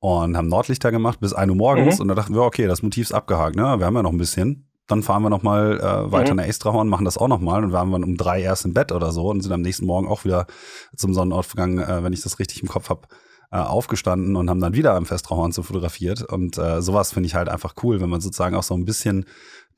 und 0.01 0.37
haben 0.37 0.49
Nordlichter 0.49 0.91
gemacht 0.91 1.21
bis 1.21 1.35
1 1.35 1.51
Uhr 1.51 1.57
morgens. 1.57 1.99
Mhm. 1.99 2.03
Und 2.03 2.09
da 2.09 2.15
dachten 2.17 2.35
wir, 2.35 2.43
okay, 2.43 2.67
das 2.67 2.83
Motiv 2.83 3.05
ist 3.05 3.13
abgehakt, 3.13 3.55
ne? 3.55 3.63
Wir 3.79 3.87
haben 3.87 3.95
ja 3.95 4.03
noch 4.03 4.11
ein 4.11 4.19
bisschen 4.19 4.67
dann 4.87 5.03
fahren 5.03 5.23
wir 5.23 5.31
nochmal 5.31 5.81
äh, 5.81 6.13
weiter 6.13 6.33
mhm. 6.33 6.39
nach 6.39 6.47
Estrahorn, 6.47 6.89
machen 6.89 7.05
das 7.05 7.19
auch 7.19 7.29
nochmal 7.29 7.65
und 7.65 7.73
waren 7.73 7.91
dann 7.91 8.05
um 8.05 8.17
drei 8.17 8.41
erst 8.41 8.65
im 8.65 8.75
Bett 8.75 8.93
oder 8.93 9.13
so 9.13 9.29
und 9.29 9.41
sind 9.41 9.53
am 9.53 9.63
nächsten 9.63 9.87
Morgen 9.87 10.09
auch 10.09 10.25
wieder 10.25 10.47
zum 10.95 11.13
Sonnenaufgang, 11.13 11.79
äh, 11.79 12.03
wenn 12.05 12.13
ich 12.13 12.23
das 12.23 12.39
richtig 12.39 12.63
im 12.63 12.69
Kopf 12.69 12.89
habe, 12.89 13.09
äh, 13.51 13.59
aufgestanden 13.59 14.37
und 14.37 14.51
haben 14.51 14.61
dann 14.61 14.75
wieder 14.75 14.95
am 14.95 15.07
Festrahorn 15.07 15.53
so 15.53 15.63
fotografiert. 15.63 16.23
Und 16.23 16.59
äh, 16.59 16.83
sowas 16.83 17.13
finde 17.13 17.29
ich 17.29 17.35
halt 17.35 17.49
einfach 17.49 17.75
cool, 17.83 18.01
wenn 18.01 18.11
man 18.11 18.21
sozusagen 18.21 18.57
auch 18.57 18.63
so 18.63 18.75
ein 18.75 18.85
bisschen 18.85 19.25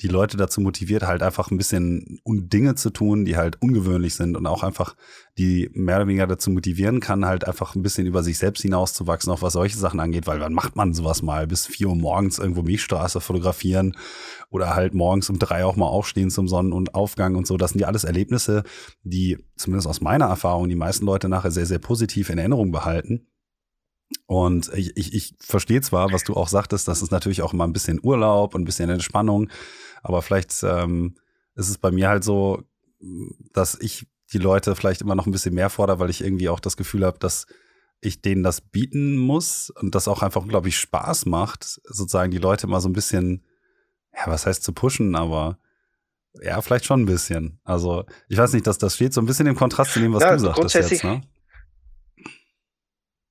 die 0.00 0.08
Leute 0.08 0.36
dazu 0.36 0.60
motiviert, 0.60 1.02
halt 1.02 1.22
einfach 1.22 1.50
ein 1.50 1.56
bisschen 1.56 2.20
Dinge 2.24 2.76
zu 2.76 2.90
tun, 2.90 3.24
die 3.24 3.36
halt 3.36 3.60
ungewöhnlich 3.60 4.14
sind 4.14 4.36
und 4.36 4.46
auch 4.46 4.62
einfach 4.62 4.94
die 5.38 5.70
mehr 5.72 5.96
oder 5.96 6.06
weniger 6.06 6.26
dazu 6.28 6.50
motivieren 6.50 7.00
kann, 7.00 7.26
halt 7.26 7.44
einfach 7.44 7.74
ein 7.74 7.82
bisschen 7.82 8.06
über 8.06 8.22
sich 8.22 8.38
selbst 8.38 8.62
hinauszuwachsen, 8.62 9.32
auch 9.32 9.42
was 9.42 9.54
solche 9.54 9.76
Sachen 9.76 9.98
angeht, 9.98 10.28
weil 10.28 10.40
wann 10.40 10.52
macht 10.52 10.76
man 10.76 10.94
sowas 10.94 11.22
mal 11.22 11.48
bis 11.48 11.66
vier 11.66 11.88
Uhr 11.88 11.96
morgens 11.96 12.38
irgendwo 12.38 12.62
Milchstraße 12.62 13.20
fotografieren 13.20 13.96
oder 14.50 14.76
halt 14.76 14.94
morgens 14.94 15.30
um 15.30 15.38
drei 15.38 15.64
auch 15.64 15.76
mal 15.76 15.86
aufstehen 15.86 16.30
zum 16.30 16.46
Sonnen- 16.46 16.72
und 16.72 16.94
Aufgang 16.94 17.34
und 17.34 17.46
so. 17.46 17.56
Das 17.56 17.72
sind 17.72 17.80
ja 17.80 17.88
alles 17.88 18.04
Erlebnisse, 18.04 18.62
die 19.02 19.38
zumindest 19.56 19.88
aus 19.88 20.00
meiner 20.00 20.26
Erfahrung 20.26 20.68
die 20.68 20.76
meisten 20.76 21.06
Leute 21.06 21.28
nachher 21.28 21.50
sehr, 21.50 21.66
sehr 21.66 21.80
positiv 21.80 22.30
in 22.30 22.38
Erinnerung 22.38 22.70
behalten. 22.70 23.26
Und 24.26 24.70
ich, 24.74 24.96
ich, 24.96 25.14
ich 25.14 25.34
verstehe 25.38 25.80
zwar, 25.80 26.12
was 26.12 26.24
du 26.24 26.34
auch 26.34 26.48
sagtest, 26.48 26.88
das 26.88 27.02
ist 27.02 27.10
natürlich 27.10 27.42
auch 27.42 27.52
immer 27.52 27.64
ein 27.64 27.72
bisschen 27.72 28.00
Urlaub 28.02 28.54
und 28.54 28.62
ein 28.62 28.64
bisschen 28.64 28.90
Entspannung. 28.90 29.50
Aber 30.08 30.22
vielleicht 30.22 30.52
ähm, 30.62 31.14
ist 31.54 31.68
es 31.68 31.78
bei 31.78 31.90
mir 31.90 32.08
halt 32.08 32.24
so, 32.24 32.64
dass 33.52 33.78
ich 33.80 34.06
die 34.32 34.38
Leute 34.38 34.74
vielleicht 34.74 35.00
immer 35.00 35.14
noch 35.14 35.26
ein 35.26 35.32
bisschen 35.32 35.54
mehr 35.54 35.70
fordere, 35.70 36.00
weil 36.00 36.10
ich 36.10 36.24
irgendwie 36.24 36.48
auch 36.48 36.60
das 36.60 36.76
Gefühl 36.76 37.04
habe, 37.06 37.18
dass 37.18 37.46
ich 38.00 38.20
denen 38.22 38.42
das 38.42 38.60
bieten 38.60 39.16
muss 39.16 39.70
und 39.70 39.94
das 39.94 40.08
auch 40.08 40.22
einfach 40.22 40.42
unglaublich 40.42 40.78
Spaß 40.78 41.26
macht, 41.26 41.64
sozusagen 41.64 42.30
die 42.30 42.38
Leute 42.38 42.66
mal 42.66 42.80
so 42.80 42.88
ein 42.88 42.92
bisschen, 42.92 43.44
ja, 44.14 44.26
was 44.26 44.46
heißt 44.46 44.62
zu 44.62 44.72
pushen, 44.72 45.14
aber 45.14 45.58
Ja, 46.42 46.60
vielleicht 46.60 46.84
schon 46.84 47.02
ein 47.02 47.06
bisschen. 47.06 47.60
Also, 47.64 48.04
ich 48.28 48.38
weiß 48.38 48.52
nicht, 48.52 48.66
dass 48.66 48.78
das 48.78 48.94
steht 48.94 49.12
so 49.14 49.20
ein 49.20 49.26
bisschen 49.26 49.46
im 49.46 49.56
Kontrast 49.56 49.92
zu 49.92 50.00
dem, 50.00 50.12
was 50.14 50.22
ja, 50.22 50.32
du 50.32 50.38
sagst. 50.38 50.60
Grundsätzlich, 50.60 51.02
jetzt, 51.02 51.04
ne? 51.04 51.20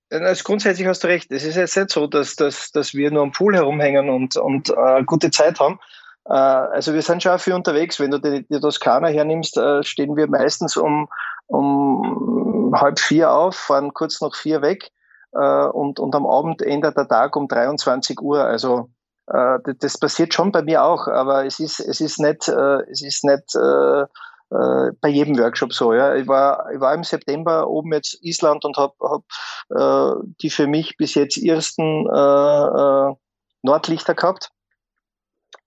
Also 0.10 0.44
grundsätzlich 0.44 0.88
hast 0.88 1.04
du 1.04 1.08
recht. 1.08 1.32
Es 1.32 1.44
ist 1.44 1.56
jetzt 1.56 1.76
nicht 1.76 1.90
so, 1.90 2.08
dass, 2.08 2.36
dass, 2.36 2.72
dass 2.72 2.94
wir 2.94 3.12
nur 3.12 3.24
am 3.24 3.34
Pool 3.34 3.56
herumhängen 3.56 4.10
und, 4.10 4.38
und 4.38 4.70
äh, 4.70 5.04
gute 5.06 5.32
Zeit 5.32 5.60
haben. 5.60 5.80
Äh, 6.30 6.34
also 6.34 6.94
wir 6.94 7.02
sind 7.02 7.24
schon 7.24 7.32
auch 7.34 7.40
viel 7.40 7.54
unterwegs. 7.54 8.00
Wenn 8.00 8.12
du 8.12 8.20
die, 8.20 8.46
die 8.48 8.60
Toskana 8.60 9.08
hernimmst, 9.08 9.58
äh, 9.58 9.84
stehen 9.84 10.16
wir 10.16 10.28
meistens 10.28 10.78
um, 10.78 11.08
um 11.48 12.74
halb 12.76 13.00
vier 13.00 13.32
auf, 13.32 13.56
fahren 13.56 13.94
kurz 13.94 14.22
nach 14.22 14.36
vier 14.36 14.62
weg 14.62 14.92
äh, 15.34 15.66
und, 15.66 16.00
und 16.00 16.16
am 16.16 16.26
Abend 16.26 16.62
endet 16.62 16.98
der 16.98 17.08
Tag 17.08 17.36
um 17.36 17.48
23 17.48 18.22
Uhr. 18.22 18.44
Also 18.44 18.90
das, 19.30 19.98
passiert 19.98 20.34
schon 20.34 20.54
bei 20.54 20.62
mir 20.62 20.86
auch, 20.86 21.10
aber 21.10 21.46
es 21.46 21.60
ist, 21.60 21.82
es 21.82 22.00
ist 22.00 22.18
nicht, 22.18 22.48
es 22.48 23.02
ist 23.02 23.26
nicht 23.26 23.52
bei 24.50 25.10
jedem 25.10 25.38
Workshop 25.38 25.74
so. 25.74 25.94
Ja. 25.94 26.16
Ich, 26.16 26.30
war, 26.30 26.72
ich 26.72 26.80
war 26.80 26.94
im 26.94 27.04
September 27.04 27.68
oben 27.68 27.92
jetzt 27.92 28.24
Island 28.24 28.64
und 28.64 28.78
habe 28.78 28.94
hab, 29.02 29.24
die 30.40 30.50
für 30.50 30.68
mich 30.68 30.96
bis 30.96 31.16
jetzt 31.16 31.38
ersten 31.38 32.06
Nordlichter 33.64 34.16
gehabt. 34.16 34.54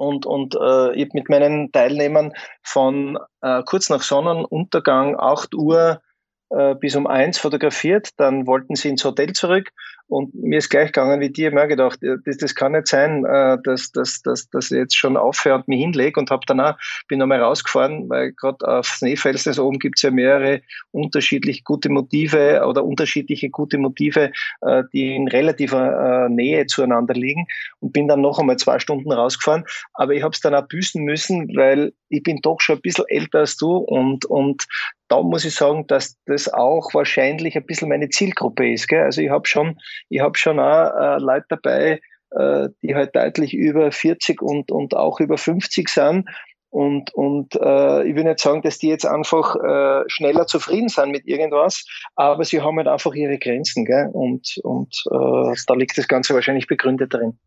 Und, 0.01 0.25
und 0.25 0.55
äh, 0.55 0.95
ich 0.95 1.05
habe 1.05 1.11
mit 1.13 1.29
meinen 1.29 1.73
Teilnehmern 1.73 2.33
von 2.63 3.19
äh, 3.43 3.63
kurz 3.65 3.91
nach 3.91 4.03
Sonnenuntergang 4.03 5.15
8 5.19 5.55
Uhr 5.55 6.01
äh, 6.49 6.75
bis 6.75 6.97
um 6.97 7.07
eins 7.07 7.37
fotografiert, 7.39 8.09
dann 8.17 8.47
wollten 8.47 8.77
sie 8.77 8.89
ins 8.89 9.05
Hotel 9.05 9.35
zurück 9.35 9.71
und 10.11 10.35
mir 10.35 10.59
ist 10.59 10.69
gleich 10.69 10.93
gegangen 10.93 11.21
wie 11.21 11.31
dir. 11.31 11.53
Mir 11.53 11.69
gedacht, 11.69 12.01
das, 12.03 12.37
das 12.37 12.55
kann 12.55 12.73
nicht 12.73 12.89
sein, 12.89 13.25
äh, 13.25 13.59
dass, 13.63 13.93
dass, 13.93 14.21
dass, 14.23 14.51
dass 14.51 14.71
ich 14.71 14.77
jetzt 14.77 14.97
schon 14.97 15.17
aufhöre 15.17 15.57
und 15.57 15.69
mich 15.69 15.81
hinlege 15.81 16.19
und 16.19 16.31
habe 16.31 16.43
danach, 16.47 16.79
bin 17.09 17.21
nochmal 17.21 17.41
rausgefahren, 17.41 18.09
weil 18.09 18.33
gerade 18.33 18.67
auf 18.67 18.87
Schneefelsen 18.87 19.59
oben 19.59 19.79
gibt 19.79 19.99
es 19.99 20.03
ja 20.03 20.11
mehrere 20.11 20.63
unterschiedlich 20.91 21.65
gute 21.65 21.89
Motive 21.89 22.65
oder 22.67 22.85
unterschiedliche 22.85 23.51
gute 23.51 23.79
Motive, 23.79 24.33
äh, 24.63 24.83
die 24.93 25.15
in 25.15 25.29
relativer 25.29 26.29
Nähe 26.29 26.67
zueinander 26.67 27.15
liegen 27.15 27.47
und 27.79 27.93
bin 27.93 28.09
dann 28.09 28.21
noch 28.21 28.39
einmal 28.39 28.57
zwei 28.57 28.79
Stunden 28.79 29.13
rausgefahren. 29.13 29.65
Aber 29.95 30.13
ich 30.13 30.23
habe 30.23 30.35
es 30.35 30.41
dann 30.41 30.55
auch 30.55 30.67
büßen 30.67 31.03
müssen, 31.05 31.49
weil 31.57 31.93
ich 32.09 32.23
bin 32.23 32.41
doch 32.43 32.61
schon 32.61 32.77
ein 32.77 32.83
bisschen 32.83 33.05
älter 33.09 33.41
als 33.41 33.57
du 33.57 33.77
und, 33.77 34.25
und 34.25 34.67
da 35.11 35.21
muss 35.23 35.45
ich 35.45 35.55
sagen, 35.55 35.87
dass 35.89 36.17
das 36.27 36.53
auch 36.53 36.95
wahrscheinlich 36.95 37.57
ein 37.57 37.67
bisschen 37.67 37.89
meine 37.89 38.11
Zielgruppe 38.11 38.73
ist. 38.73 38.87
Gell? 38.87 39.03
Also 39.03 39.21
ich 39.21 39.31
habe 39.31 39.47
schon, 39.47 39.77
ich 40.09 40.21
habe 40.21 40.37
schon 40.39 40.59
auch 40.59 40.95
äh, 40.95 41.19
Leute 41.19 41.47
dabei, 41.49 42.01
äh, 42.31 42.69
die 42.83 42.95
halt 42.95 43.15
deutlich 43.15 43.55
über 43.55 43.91
40 43.91 44.41
und, 44.43 44.71
und 44.71 44.95
auch 44.95 45.21
über 45.21 45.37
50 45.39 45.89
sind. 45.89 46.29
Und, 46.71 47.13
und 47.15 47.57
äh, 47.57 48.05
ich 48.05 48.15
will 48.15 48.23
nicht 48.23 48.39
sagen, 48.39 48.63
dass 48.63 48.79
die 48.79 48.89
jetzt 48.89 49.05
einfach 49.05 49.57
äh, 49.57 50.05
schneller 50.07 50.47
zufrieden 50.47 50.89
sind 50.89 51.11
mit 51.11 51.27
irgendwas, 51.27 51.85
aber 52.15 52.45
sie 52.45 52.61
haben 52.61 52.77
halt 52.77 52.87
einfach 52.87 53.13
ihre 53.13 53.39
Grenzen. 53.39 53.85
Gell? 53.85 54.09
Und, 54.13 54.57
und 54.63 54.95
äh, 55.11 55.55
da 55.67 55.75
liegt 55.75 55.99
das 55.99 56.07
Ganze 56.07 56.35
wahrscheinlich 56.35 56.69
begründet 56.69 57.13
drin. 57.13 57.39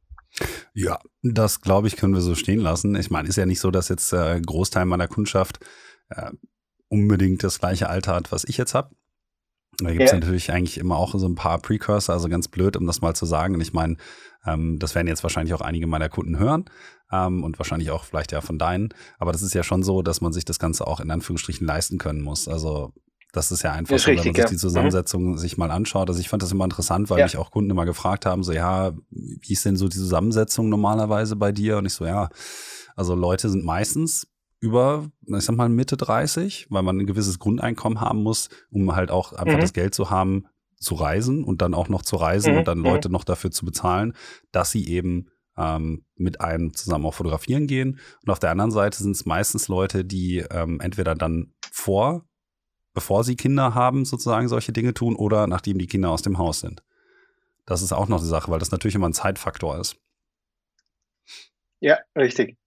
Ja, 0.73 0.99
das 1.21 1.61
glaube 1.61 1.87
ich, 1.87 1.95
können 1.95 2.13
wir 2.13 2.21
so 2.21 2.35
stehen 2.35 2.59
lassen. 2.59 2.95
Ich 2.95 3.11
meine, 3.11 3.29
ist 3.29 3.37
ja 3.37 3.45
nicht 3.45 3.61
so, 3.61 3.71
dass 3.71 3.87
jetzt 3.87 4.11
äh, 4.11 4.41
Großteil 4.41 4.85
meiner 4.85 5.07
Kundschaft 5.07 5.59
äh, 6.09 6.31
unbedingt 6.89 7.43
das 7.43 7.59
gleiche 7.59 7.89
Alter 7.89 8.15
hat, 8.15 8.31
was 8.31 8.43
ich 8.43 8.57
jetzt 8.57 8.73
habe. 8.73 8.89
Da 9.79 9.91
gibt 9.91 10.03
es 10.03 10.11
ja. 10.11 10.19
natürlich 10.19 10.51
eigentlich 10.51 10.77
immer 10.77 10.97
auch 10.97 11.15
so 11.17 11.27
ein 11.27 11.35
paar 11.35 11.59
Precursor, 11.59 12.13
also 12.13 12.29
ganz 12.29 12.47
blöd, 12.47 12.77
um 12.77 12.85
das 12.85 13.01
mal 13.01 13.15
zu 13.15 13.25
sagen. 13.25 13.55
Und 13.55 13.61
ich 13.61 13.73
meine, 13.73 13.97
ähm, 14.45 14.77
das 14.79 14.95
werden 14.95 15.07
jetzt 15.07 15.23
wahrscheinlich 15.23 15.53
auch 15.53 15.61
einige 15.61 15.87
meiner 15.87 16.09
Kunden 16.09 16.37
hören 16.37 16.65
ähm, 17.11 17.43
und 17.43 17.59
wahrscheinlich 17.59 17.91
auch 17.91 18.03
vielleicht 18.03 18.31
ja 18.31 18.41
von 18.41 18.59
deinen. 18.59 18.89
Aber 19.17 19.31
das 19.31 19.41
ist 19.41 19.53
ja 19.53 19.63
schon 19.63 19.83
so, 19.83 20.01
dass 20.01 20.21
man 20.21 20.33
sich 20.33 20.45
das 20.45 20.59
Ganze 20.59 20.85
auch 20.85 20.99
in 20.99 21.09
Anführungsstrichen 21.09 21.65
leisten 21.65 21.97
können 21.97 22.21
muss. 22.21 22.47
Also 22.47 22.93
das 23.31 23.51
ist 23.51 23.63
ja 23.63 23.71
einfach 23.71 23.95
ist 23.95 24.03
so, 24.03 24.11
richtig, 24.11 24.25
wenn 24.25 24.31
man 24.31 24.35
sich 24.35 24.43
ja. 24.43 24.49
die 24.49 24.57
Zusammensetzung 24.57 25.31
mhm. 25.31 25.37
sich 25.37 25.57
mal 25.57 25.71
anschaut. 25.71 26.07
Also 26.07 26.19
ich 26.19 26.29
fand 26.29 26.43
das 26.43 26.51
immer 26.51 26.65
interessant, 26.65 27.09
weil 27.09 27.19
ja. 27.19 27.25
mich 27.25 27.37
auch 27.37 27.49
Kunden 27.49 27.71
immer 27.71 27.85
gefragt 27.85 28.27
haben, 28.27 28.43
so 28.43 28.53
ja, 28.53 28.93
wie 29.09 29.53
ist 29.53 29.65
denn 29.65 29.75
so 29.75 29.87
die 29.87 29.97
Zusammensetzung 29.97 30.69
normalerweise 30.69 31.35
bei 31.35 31.51
dir? 31.51 31.77
Und 31.77 31.87
ich 31.87 31.93
so, 31.93 32.05
ja, 32.05 32.29
also 32.95 33.15
Leute 33.15 33.49
sind 33.49 33.65
meistens 33.65 34.27
über, 34.63 35.11
ich 35.27 35.43
sag 35.43 35.57
mal, 35.57 35.67
Mitte 35.67 35.97
30, 35.97 36.67
weil 36.69 36.83
man 36.83 36.97
ein 36.97 37.05
gewisses 37.05 37.37
Grundeinkommen 37.37 37.99
haben 37.99 38.23
muss, 38.23 38.47
um 38.71 38.95
halt 38.95 39.11
auch 39.11 39.33
einfach 39.33 39.57
mhm. 39.57 39.61
das 39.61 39.73
Geld 39.73 39.93
zu 39.93 40.09
haben, 40.09 40.45
zu 40.77 40.95
reisen 40.95 41.43
und 41.43 41.61
dann 41.61 41.73
auch 41.73 41.89
noch 41.89 42.01
zu 42.01 42.15
reisen 42.15 42.53
mhm. 42.53 42.59
und 42.59 42.67
dann 42.69 42.77
mhm. 42.77 42.85
Leute 42.85 43.09
noch 43.09 43.25
dafür 43.25 43.51
zu 43.51 43.65
bezahlen, 43.65 44.13
dass 44.53 44.71
sie 44.71 44.87
eben 44.87 45.27
ähm, 45.57 46.05
mit 46.15 46.39
einem 46.39 46.73
zusammen 46.73 47.05
auch 47.05 47.13
fotografieren 47.13 47.67
gehen. 47.67 47.99
Und 48.23 48.29
auf 48.29 48.39
der 48.39 48.51
anderen 48.51 48.71
Seite 48.71 49.03
sind 49.03 49.11
es 49.11 49.25
meistens 49.25 49.67
Leute, 49.67 50.05
die 50.05 50.37
ähm, 50.49 50.79
entweder 50.79 51.13
dann 51.13 51.53
vor, 51.69 52.25
bevor 52.93 53.25
sie 53.25 53.35
Kinder 53.35 53.75
haben, 53.75 54.05
sozusagen 54.05 54.47
solche 54.47 54.71
Dinge 54.71 54.93
tun 54.93 55.17
oder 55.17 55.45
nachdem 55.45 55.77
die 55.77 55.87
Kinder 55.87 56.09
aus 56.09 56.21
dem 56.21 56.37
Haus 56.37 56.61
sind. 56.61 56.83
Das 57.65 57.81
ist 57.81 57.91
auch 57.91 58.07
noch 58.07 58.19
eine 58.19 58.27
Sache, 58.27 58.49
weil 58.49 58.59
das 58.59 58.71
natürlich 58.71 58.95
immer 58.95 59.09
ein 59.09 59.13
Zeitfaktor 59.13 59.77
ist. 59.77 59.97
Ja, 61.81 61.97
richtig. 62.15 62.57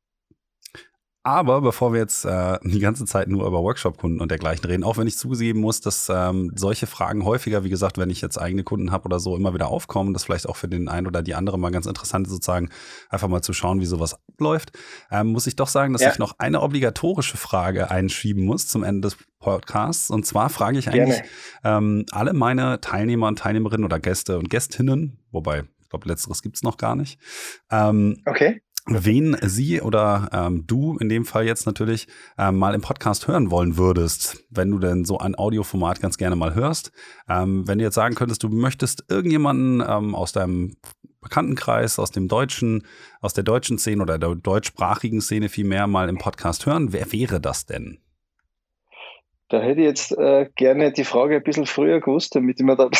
Aber 1.27 1.61
bevor 1.61 1.93
wir 1.93 1.99
jetzt 1.99 2.25
äh, 2.25 2.57
die 2.63 2.79
ganze 2.79 3.05
Zeit 3.05 3.27
nur 3.27 3.49
über 3.49 3.61
Workshop-Kunden 3.61 4.21
und 4.21 4.31
dergleichen 4.31 4.65
reden, 4.65 4.85
auch 4.85 4.97
wenn 4.97 5.09
ich 5.09 5.19
zugeben 5.19 5.59
muss, 5.59 5.81
dass 5.81 6.09
ähm, 6.09 6.53
solche 6.55 6.87
Fragen 6.87 7.25
häufiger, 7.25 7.65
wie 7.65 7.69
gesagt, 7.69 7.99
wenn 7.99 8.11
ich 8.11 8.21
jetzt 8.21 8.41
eigene 8.41 8.63
Kunden 8.63 8.93
habe 8.93 9.07
oder 9.07 9.19
so, 9.19 9.35
immer 9.35 9.53
wieder 9.53 9.67
aufkommen, 9.67 10.13
das 10.13 10.23
vielleicht 10.23 10.49
auch 10.49 10.55
für 10.55 10.69
den 10.69 10.89
einen 10.89 11.09
oder 11.09 11.25
die 11.25 11.35
andere 11.35 11.59
mal 11.59 11.73
ganz 11.73 11.87
interessant 11.87 12.29
ist, 12.29 12.33
sozusagen 12.33 12.71
einfach 13.11 13.27
mal 13.27 13.43
zu 13.43 13.53
schauen, 13.55 13.81
wie 13.81 13.87
sowas 13.87 14.15
abläuft, 14.15 14.71
ähm, 15.11 15.33
muss 15.33 15.49
ich 15.49 15.57
doch 15.57 15.67
sagen, 15.67 15.95
dass 15.95 16.03
ja. 16.03 16.13
ich 16.13 16.21
noch 16.21 16.39
eine 16.39 16.63
obligatorische 16.63 17.37
Frage 17.37 17.91
einschieben 17.91 18.45
muss 18.45 18.69
zum 18.69 18.85
Ende 18.85 19.09
des 19.09 19.17
Podcasts. 19.41 20.11
Und 20.11 20.27
zwar 20.27 20.49
frage 20.49 20.79
ich 20.79 20.89
eigentlich 20.89 21.23
ähm, 21.65 22.07
alle 22.13 22.35
meine 22.35 22.81
Teilnehmer 22.81 23.27
und 23.27 23.41
Teilnehmerinnen 23.41 23.85
oder 23.85 23.99
Gäste 23.99 24.39
und 24.39 24.49
Gästinnen, 24.49 25.19
wobei 25.33 25.65
ich 25.81 25.89
glaube, 25.89 26.09
letzteres 26.09 26.43
gibt's 26.43 26.63
noch 26.63 26.77
gar 26.77 26.95
nicht. 26.95 27.19
Ähm, 27.69 28.23
okay 28.27 28.61
wen 28.87 29.37
Sie 29.43 29.81
oder 29.81 30.29
ähm, 30.33 30.67
du 30.67 30.97
in 30.99 31.09
dem 31.09 31.25
Fall 31.25 31.45
jetzt 31.45 31.67
natürlich 31.67 32.07
ähm, 32.39 32.57
mal 32.57 32.75
im 32.75 32.81
Podcast 32.81 33.27
hören 33.27 33.51
wollen 33.51 33.77
würdest, 33.77 34.45
wenn 34.51 34.71
du 34.71 34.79
denn 34.79 35.05
so 35.05 35.19
ein 35.19 35.35
Audioformat 35.35 36.01
ganz 36.01 36.17
gerne 36.19 36.37
mal 36.37 36.55
hörst. 36.55 36.93
Ähm, 37.29 37.67
wenn 37.67 37.79
du 37.79 37.85
jetzt 37.85 37.97
sagen 37.97 38.15
könntest, 38.15 38.43
du 38.43 38.49
möchtest 38.49 39.05
irgendjemanden 39.09 39.85
ähm, 39.87 40.15
aus 40.15 40.33
deinem 40.33 40.77
Bekanntenkreis, 41.21 41.99
aus 41.99 42.13
dem 42.13 42.29
deutschen, 42.29 42.87
aus 43.21 43.35
der 43.35 43.45
deutschen 43.45 43.79
Szene 43.79 44.03
oder 44.03 44.19
der 44.19 44.35
deutschsprachigen 44.37 45.21
Szene 45.21 45.49
vielmehr 45.49 45.89
mal 45.89 46.09
im 46.09 46.19
Podcast 46.19 46.67
hören, 46.67 46.93
wer 46.93 47.11
wäre 47.13 47.41
das 47.41 47.67
denn? 47.67 47.99
Da 49.49 49.61
hätte 49.61 49.81
ich 49.81 49.87
jetzt 49.87 50.11
äh, 50.19 50.49
gerne 50.57 50.91
die 50.93 51.05
Frage 51.05 51.37
ein 51.37 51.43
bisschen 51.43 51.67
früher 51.67 52.01
gewusst, 52.01 52.35
damit 52.35 52.59
ich 52.59 52.67
mir 52.67 52.77
da 52.77 52.91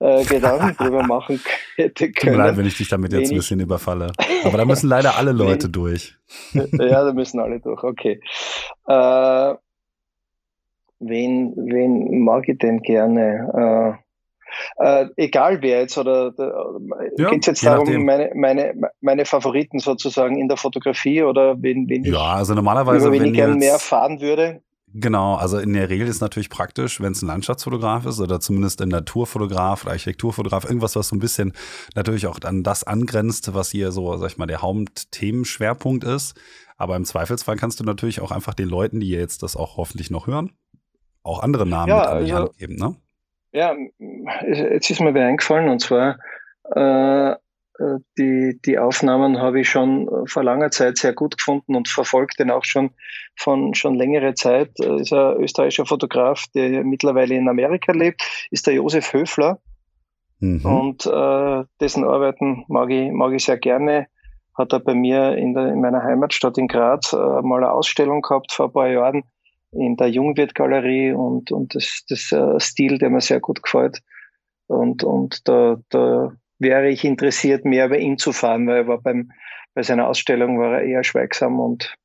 äh, 0.00 0.24
Gedanken 0.24 0.76
drüber 0.84 1.04
machen 1.04 1.40
hätte 1.76 2.10
können. 2.10 2.32
Tut 2.34 2.38
mir 2.40 2.44
leid, 2.48 2.56
wenn 2.56 2.66
ich 2.66 2.76
dich 2.76 2.88
damit 2.88 3.12
jetzt 3.12 3.30
ein 3.30 3.36
bisschen 3.36 3.60
überfalle. 3.60 4.10
Aber 4.44 4.58
da 4.58 4.64
müssen 4.64 4.88
leider 4.88 5.16
alle 5.16 5.30
Leute 5.32 5.68
durch. 5.68 6.16
ja, 6.52 7.04
da 7.04 7.12
müssen 7.12 7.38
alle 7.38 7.60
durch, 7.60 7.84
okay. 7.84 8.20
Äh, 8.88 9.54
wen, 10.98 11.54
wen 11.56 12.24
mag 12.24 12.48
ich 12.48 12.58
denn 12.58 12.82
gerne? 12.82 13.98
Äh, 13.98 14.06
äh, 14.78 15.06
egal 15.16 15.62
wer 15.62 15.80
jetzt, 15.80 15.98
oder 15.98 16.32
ja, 17.16 17.30
geht 17.30 17.40
es 17.40 17.46
jetzt 17.46 17.66
darum, 17.66 18.04
meine, 18.04 18.30
meine, 18.34 18.74
meine 19.00 19.24
Favoriten 19.24 19.78
sozusagen 19.78 20.38
in 20.38 20.48
der 20.48 20.56
Fotografie 20.56 21.22
oder 21.22 21.62
wen, 21.62 21.88
wen 21.88 22.04
ja, 22.04 22.10
ich, 22.10 22.18
also 22.18 22.54
normalerweise, 22.54 23.06
über 23.06 23.16
wen 23.16 23.26
ich 23.26 23.34
gerne 23.34 23.54
mehr 23.54 23.72
erfahren 23.72 24.20
würde? 24.20 24.62
Genau, 24.98 25.34
also 25.34 25.58
in 25.58 25.74
der 25.74 25.90
Regel 25.90 26.08
ist 26.08 26.16
es 26.16 26.20
natürlich 26.22 26.48
praktisch, 26.48 27.02
wenn 27.02 27.12
es 27.12 27.20
ein 27.20 27.26
Landschaftsfotograf 27.26 28.06
ist 28.06 28.18
oder 28.18 28.40
zumindest 28.40 28.80
ein 28.80 28.88
Naturfotograf 28.88 29.84
oder 29.84 29.92
Architekturfotograf, 29.92 30.64
irgendwas, 30.64 30.96
was 30.96 31.08
so 31.08 31.16
ein 31.16 31.18
bisschen 31.18 31.52
natürlich 31.94 32.26
auch 32.26 32.38
an 32.42 32.62
das 32.62 32.82
angrenzt, 32.82 33.52
was 33.52 33.70
hier 33.70 33.92
so, 33.92 34.16
sag 34.16 34.30
ich 34.30 34.38
mal, 34.38 34.46
der 34.46 34.62
Hauptthemenschwerpunkt 34.62 36.02
ist. 36.04 36.40
Aber 36.78 36.96
im 36.96 37.04
Zweifelsfall 37.04 37.56
kannst 37.56 37.78
du 37.78 37.84
natürlich 37.84 38.22
auch 38.22 38.30
einfach 38.30 38.54
den 38.54 38.70
Leuten, 38.70 39.00
die 39.00 39.10
jetzt 39.10 39.42
das 39.42 39.54
auch 39.54 39.76
hoffentlich 39.76 40.10
noch 40.10 40.26
hören, 40.28 40.52
auch 41.22 41.42
andere 41.42 41.66
Namen 41.66 41.90
ja, 41.90 41.98
mit 41.98 42.06
an 42.06 42.24
die 42.24 42.32
also, 42.32 42.44
Hand 42.46 42.56
geben, 42.56 42.76
ne? 42.76 42.96
Ja, 43.52 43.74
jetzt 44.48 44.90
ist 44.90 45.00
mir 45.00 45.14
wieder 45.14 45.26
eingefallen 45.26 45.68
und 45.68 45.80
zwar 45.80 46.18
äh, 46.74 47.36
die, 48.16 48.58
die 48.64 48.78
Aufnahmen 48.78 49.38
habe 49.38 49.60
ich 49.60 49.68
schon 49.68 50.08
äh, 50.08 50.26
vor 50.26 50.42
langer 50.42 50.70
Zeit 50.70 50.98
sehr 50.98 51.12
gut 51.12 51.36
gefunden 51.36 51.76
und 51.76 51.88
verfolgt 51.88 52.38
den 52.38 52.50
auch 52.50 52.64
schon 52.64 52.90
von 53.36 53.74
schon 53.74 53.94
längere 53.94 54.34
Zeit. 54.34 54.70
Er 54.80 54.96
ist 54.96 55.12
ein 55.12 55.36
österreichischer 55.36 55.86
Fotograf, 55.86 56.44
der 56.54 56.84
mittlerweile 56.84 57.34
in 57.34 57.48
Amerika 57.48 57.92
lebt, 57.92 58.22
ist 58.50 58.66
der 58.66 58.74
Josef 58.74 59.12
Höfler. 59.12 59.58
Mhm. 60.40 60.64
Und 60.64 61.06
äh, 61.06 61.64
dessen 61.80 62.04
Arbeiten 62.04 62.64
mag 62.68 62.90
ich, 62.90 63.10
mag 63.10 63.32
ich 63.32 63.44
sehr 63.44 63.58
gerne. 63.58 64.06
Hat 64.56 64.72
er 64.72 64.80
bei 64.80 64.94
mir 64.94 65.36
in, 65.36 65.52
der, 65.52 65.68
in 65.68 65.80
meiner 65.80 66.02
Heimatstadt 66.02 66.56
in 66.56 66.68
Graz 66.68 67.12
äh, 67.12 67.16
mal 67.16 67.58
eine 67.58 67.72
Ausstellung 67.72 68.22
gehabt 68.22 68.52
vor 68.52 68.66
ein 68.66 68.72
paar 68.72 68.88
Jahren 68.88 69.22
in 69.72 69.96
der 69.96 70.08
Jungwirt-Galerie 70.08 71.12
und, 71.12 71.52
und 71.52 71.74
das, 71.74 72.04
das 72.08 72.32
äh, 72.32 72.58
Stil, 72.58 72.96
der 72.98 73.10
mir 73.10 73.20
sehr 73.20 73.40
gut 73.40 73.62
gefällt. 73.62 74.00
Und, 74.66 75.04
und 75.04 75.46
da, 75.46 75.76
da 75.90 76.32
wäre 76.58 76.88
ich 76.88 77.04
interessiert, 77.04 77.64
mehr 77.64 77.88
bei 77.88 77.98
ihm 77.98 78.18
zu 78.18 78.32
fahren, 78.32 78.66
weil 78.66 78.76
er 78.76 78.88
war 78.88 79.00
beim, 79.00 79.32
bei 79.74 79.82
seiner 79.82 80.08
Ausstellung 80.08 80.58
war 80.58 80.78
er 80.78 80.82
eher 80.82 81.04
schweigsam 81.04 81.60
und 81.60 81.96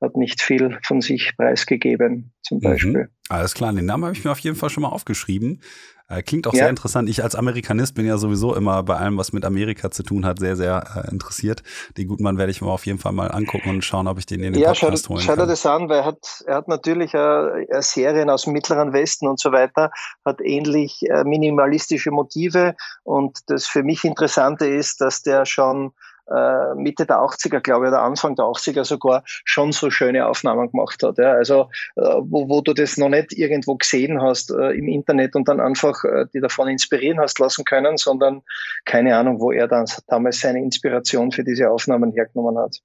hat 0.00 0.16
nicht 0.16 0.42
viel 0.42 0.78
von 0.82 1.00
sich 1.00 1.32
preisgegeben, 1.36 2.32
zum 2.42 2.58
mhm. 2.58 2.62
Beispiel. 2.62 3.02
Mhm. 3.04 3.08
Alles 3.28 3.54
klar, 3.54 3.72
den 3.72 3.86
Namen 3.86 4.04
habe 4.04 4.14
ich 4.16 4.24
mir 4.24 4.30
auf 4.30 4.38
jeden 4.40 4.56
Fall 4.56 4.70
schon 4.70 4.82
mal 4.82 4.90
aufgeschrieben. 4.90 5.62
Äh, 6.08 6.22
klingt 6.22 6.46
auch 6.46 6.52
ja. 6.52 6.60
sehr 6.60 6.68
interessant. 6.68 7.08
Ich 7.08 7.22
als 7.22 7.34
Amerikanist 7.34 7.94
bin 7.94 8.06
ja 8.06 8.18
sowieso 8.18 8.54
immer 8.54 8.82
bei 8.82 8.96
allem, 8.96 9.16
was 9.16 9.32
mit 9.32 9.44
Amerika 9.44 9.90
zu 9.90 10.02
tun 10.02 10.26
hat, 10.26 10.38
sehr, 10.38 10.54
sehr 10.54 10.84
äh, 10.96 11.10
interessiert. 11.10 11.62
Den 11.96 12.08
guten 12.08 12.22
Mann 12.22 12.36
werde 12.36 12.52
ich 12.52 12.60
mir 12.60 12.68
auf 12.68 12.84
jeden 12.84 12.98
Fall 12.98 13.12
mal 13.12 13.30
angucken 13.30 13.70
und 13.70 13.84
schauen, 13.84 14.06
ob 14.06 14.18
ich 14.18 14.26
den 14.26 14.42
in 14.42 14.52
den 14.52 14.60
ja, 14.60 14.74
Podcast 14.74 15.08
holen 15.08 15.20
kann. 15.20 15.26
Ja, 15.28 15.34
schau 15.34 15.42
dir 15.42 15.46
das 15.46 15.64
an, 15.64 15.88
weil 15.88 16.00
er 16.00 16.04
hat, 16.04 16.44
er 16.46 16.56
hat 16.56 16.68
natürlich 16.68 17.14
äh, 17.14 17.66
Serien 17.80 18.28
aus 18.28 18.42
dem 18.42 18.52
Mittleren 18.52 18.92
Westen 18.92 19.26
und 19.26 19.40
so 19.40 19.50
weiter, 19.50 19.90
hat 20.26 20.40
ähnlich 20.42 21.00
äh, 21.08 21.24
minimalistische 21.24 22.10
Motive 22.10 22.76
und 23.02 23.38
das 23.46 23.66
für 23.66 23.82
mich 23.82 24.04
Interessante 24.04 24.66
ist, 24.66 25.00
dass 25.00 25.22
der 25.22 25.46
schon 25.46 25.92
äh, 26.30 26.74
Mitte 26.74 27.06
der 27.06 27.18
80er, 27.18 27.60
glaube 27.60 27.86
ich, 27.86 27.88
oder 27.88 28.02
Anfang 28.02 28.34
der 28.36 28.46
80er 28.46 28.84
sogar 28.84 29.22
schon 29.26 29.72
so 29.72 29.90
schöne 29.90 30.26
Aufnahmen 30.26 30.70
gemacht 30.70 31.02
hat. 31.02 31.18
Ja. 31.18 31.32
Also 31.32 31.68
äh, 31.96 32.02
wo, 32.02 32.48
wo 32.48 32.60
du 32.60 32.72
das 32.72 32.96
noch 32.96 33.08
nicht 33.08 33.32
irgendwo 33.32 33.76
gesehen 33.76 34.20
hast 34.22 34.50
äh, 34.50 34.70
im 34.70 34.88
Internet 34.88 35.36
und 35.36 35.48
dann 35.48 35.60
einfach 35.60 36.04
äh, 36.04 36.26
die 36.32 36.40
davon 36.40 36.68
inspirieren 36.68 37.20
hast 37.20 37.38
lassen 37.38 37.64
können, 37.64 37.96
sondern 37.96 38.42
keine 38.84 39.16
Ahnung, 39.16 39.40
wo 39.40 39.52
er 39.52 39.68
dann 39.68 39.86
damals 40.06 40.40
seine 40.40 40.60
Inspiration 40.60 41.32
für 41.32 41.44
diese 41.44 41.70
Aufnahmen 41.70 42.12
hergenommen 42.12 42.58
hat. 42.58 42.78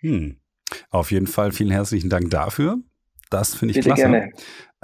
Hm. 0.00 0.36
Auf 0.90 1.10
jeden 1.10 1.26
Fall 1.26 1.52
vielen 1.52 1.70
herzlichen 1.70 2.10
Dank 2.10 2.30
dafür. 2.30 2.78
Das 3.30 3.54
finde 3.54 3.72
ich 3.72 3.76
Bitte 3.76 3.88
klasse. 3.88 4.02
Gerne. 4.02 4.32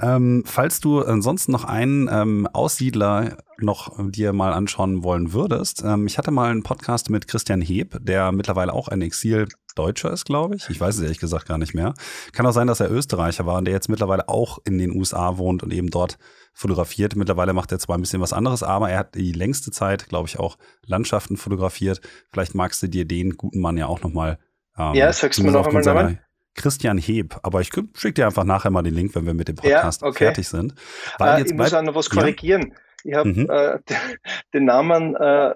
Ähm, 0.01 0.45
falls 0.47 0.80
du 0.80 1.03
ansonsten 1.03 1.53
noch 1.53 1.64
einen 1.64 2.09
ähm, 2.11 2.49
Aussiedler 2.53 3.36
noch 3.59 3.95
dir 4.11 4.32
mal 4.32 4.53
anschauen 4.53 5.05
wollen 5.05 5.34
würdest, 5.34 5.82
ähm, 5.84 6.07
ich 6.07 6.16
hatte 6.16 6.30
mal 6.30 6.51
einen 6.51 6.62
Podcast 6.62 7.11
mit 7.11 7.28
Christian 7.28 7.61
Heb, 7.61 7.99
der 8.01 8.32
mittlerweile 8.32 8.72
auch 8.72 8.88
ein 8.88 9.03
Exil-Deutscher 9.03 10.11
ist, 10.11 10.24
glaube 10.24 10.57
ich. 10.57 10.70
Ich 10.70 10.80
weiß 10.80 10.97
es 10.97 11.03
ehrlich 11.03 11.18
gesagt 11.18 11.47
gar 11.47 11.59
nicht 11.59 11.74
mehr. 11.74 11.93
Kann 12.32 12.47
auch 12.47 12.53
sein, 12.53 12.66
dass 12.66 12.80
er 12.80 12.91
Österreicher 12.91 13.45
war 13.45 13.59
und 13.59 13.66
der 13.66 13.74
jetzt 13.74 13.91
mittlerweile 13.91 14.28
auch 14.30 14.59
in 14.64 14.78
den 14.78 14.97
USA 14.97 15.36
wohnt 15.36 15.62
und 15.62 15.72
eben 15.72 15.91
dort 15.91 16.16
fotografiert. 16.55 17.14
Mittlerweile 17.14 17.53
macht 17.53 17.70
er 17.70 17.78
zwar 17.78 17.99
ein 17.99 18.01
bisschen 18.01 18.22
was 18.22 18.32
anderes, 18.32 18.62
aber 18.62 18.91
er 18.91 19.01
hat 19.01 19.14
die 19.14 19.32
längste 19.32 19.70
Zeit, 19.70 20.09
glaube 20.09 20.28
ich, 20.28 20.38
auch 20.38 20.57
Landschaften 20.86 21.36
fotografiert. 21.36 22.01
Vielleicht 22.32 22.55
magst 22.55 22.82
du 22.82 22.88
dir 22.88 23.05
den 23.05 23.36
guten 23.36 23.61
Mann 23.61 23.76
ja 23.76 23.86
auch 23.86 24.03
noch 24.03 24.12
mal 24.12 24.38
ähm, 24.78 24.95
ja, 24.95 25.12
sagst 25.12 25.38
du 25.38 25.43
mir 25.43 25.51
noch 25.51 25.66
einmal 25.66 26.18
Christian 26.55 26.99
Heb, 26.99 27.39
aber 27.43 27.61
ich 27.61 27.71
schicke 27.95 28.15
dir 28.15 28.27
einfach 28.27 28.45
nachher 28.45 28.71
mal 28.71 28.83
den 28.83 28.95
Link, 28.95 29.15
wenn 29.15 29.27
wir 29.27 29.35
mit 29.35 29.49
dem 29.49 29.57
Podcast 29.57 30.03
ja, 30.03 30.09
okay. 30.09 30.25
fertig 30.25 30.49
sind. 30.49 30.75
Weil 31.19 31.37
äh, 31.37 31.39
jetzt 31.41 31.53
ich 31.53 31.57
muss 31.57 31.73
auch 31.73 31.83
noch 31.83 31.95
was 31.95 32.11
korrigieren. 32.11 32.75
Ich 33.05 33.15
habe 33.15 33.29
mhm. 33.29 33.49
äh, 33.49 33.79
den 34.55 34.65
Namen, 34.65 35.15
äh, 35.17 35.55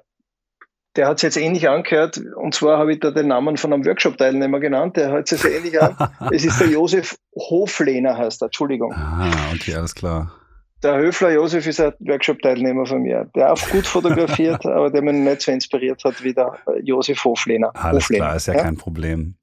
der 0.96 1.08
hat 1.08 1.18
sich 1.18 1.28
jetzt 1.28 1.36
ähnlich 1.36 1.68
angehört, 1.68 2.20
und 2.36 2.54
zwar 2.54 2.78
habe 2.78 2.92
ich 2.92 3.00
da 3.00 3.10
den 3.10 3.28
Namen 3.28 3.56
von 3.56 3.72
einem 3.72 3.84
Workshop-Teilnehmer 3.84 4.60
genannt, 4.60 4.96
der 4.96 5.10
hört 5.10 5.28
sich 5.28 5.40
so 5.40 5.48
ähnlich 5.48 5.80
an. 5.80 5.96
es 6.30 6.44
ist 6.44 6.60
der 6.60 6.68
Josef 6.68 7.16
Hoflehner, 7.36 8.16
heißt 8.16 8.42
er, 8.42 8.46
Entschuldigung. 8.46 8.92
Ah, 8.92 9.32
okay, 9.52 9.74
alles 9.74 9.94
klar. 9.94 10.32
Der 10.84 10.98
Höfler 10.98 11.32
Josef 11.32 11.66
ist 11.66 11.80
ein 11.80 11.94
Workshop-Teilnehmer 11.98 12.84
von 12.84 13.00
mir, 13.00 13.26
der 13.34 13.54
auch 13.54 13.68
gut 13.70 13.86
fotografiert, 13.86 14.66
aber 14.66 14.90
der 14.90 15.00
mich 15.00 15.14
nicht 15.14 15.40
so 15.40 15.50
inspiriert 15.50 16.04
hat 16.04 16.22
wie 16.22 16.34
der 16.34 16.58
Josef 16.82 17.24
Hoflehner. 17.24 17.72
Alles 17.74 18.04
Hoflehner. 18.04 18.24
klar, 18.26 18.36
ist 18.36 18.46
ja, 18.46 18.54
ja, 18.54 18.62
kein 18.62 18.76
Problem. 18.76 19.36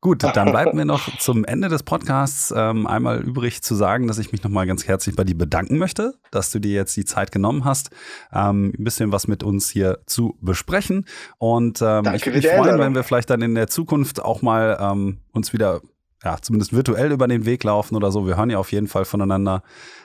Gut, 0.00 0.22
dann 0.22 0.52
bleibt 0.52 0.74
mir 0.74 0.84
noch 0.84 1.18
zum 1.18 1.44
Ende 1.44 1.68
des 1.68 1.82
Podcasts 1.82 2.54
ähm, 2.56 2.86
einmal 2.86 3.20
übrig 3.20 3.62
zu 3.62 3.74
sagen, 3.74 4.06
dass 4.06 4.18
ich 4.18 4.30
mich 4.30 4.44
nochmal 4.44 4.64
ganz 4.64 4.86
herzlich 4.86 5.16
bei 5.16 5.24
dir 5.24 5.36
bedanken 5.36 5.76
möchte, 5.76 6.14
dass 6.30 6.52
du 6.52 6.60
dir 6.60 6.72
jetzt 6.72 6.96
die 6.96 7.04
Zeit 7.04 7.32
genommen 7.32 7.64
hast, 7.64 7.90
ähm, 8.32 8.72
ein 8.78 8.84
bisschen 8.84 9.10
was 9.10 9.26
mit 9.26 9.42
uns 9.42 9.68
hier 9.68 9.98
zu 10.06 10.36
besprechen. 10.40 11.04
Und 11.38 11.82
ähm, 11.82 12.04
ich 12.14 12.24
würde 12.24 12.38
mich 12.38 12.46
freuen, 12.46 12.78
wenn 12.78 12.94
wir 12.94 13.02
vielleicht 13.02 13.28
dann 13.30 13.42
in 13.42 13.56
der 13.56 13.66
Zukunft 13.66 14.22
auch 14.22 14.40
mal 14.40 14.78
ähm, 14.80 15.18
uns 15.32 15.52
wieder, 15.52 15.80
ja, 16.22 16.36
zumindest 16.40 16.72
virtuell 16.72 17.10
über 17.10 17.26
den 17.26 17.44
Weg 17.44 17.64
laufen 17.64 17.96
oder 17.96 18.12
so. 18.12 18.24
Wir 18.24 18.36
hören 18.36 18.50
ja 18.50 18.58
auf 18.58 18.70
jeden 18.70 18.86
Fall 18.86 19.04
voneinander. 19.04 19.64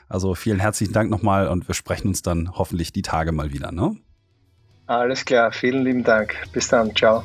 Also 0.10 0.34
vielen 0.34 0.60
herzlichen 0.60 0.94
Dank 0.94 1.12
nochmal 1.12 1.48
und 1.48 1.68
wir 1.68 1.76
sprechen 1.76 2.08
uns 2.08 2.24
dann 2.24 2.50
hoffentlich 2.58 2.94
die 2.94 3.04
Tage 3.04 3.32
mal 3.32 3.54
wieder. 3.54 3.72
Ne? 3.72 3.96
Alles 4.88 5.24
klar, 5.24 5.52
vielen 5.52 5.84
lieben 5.84 6.04
Dank. 6.04 6.34
Bis 6.52 6.68
dann, 6.68 6.96
ciao. 6.96 7.24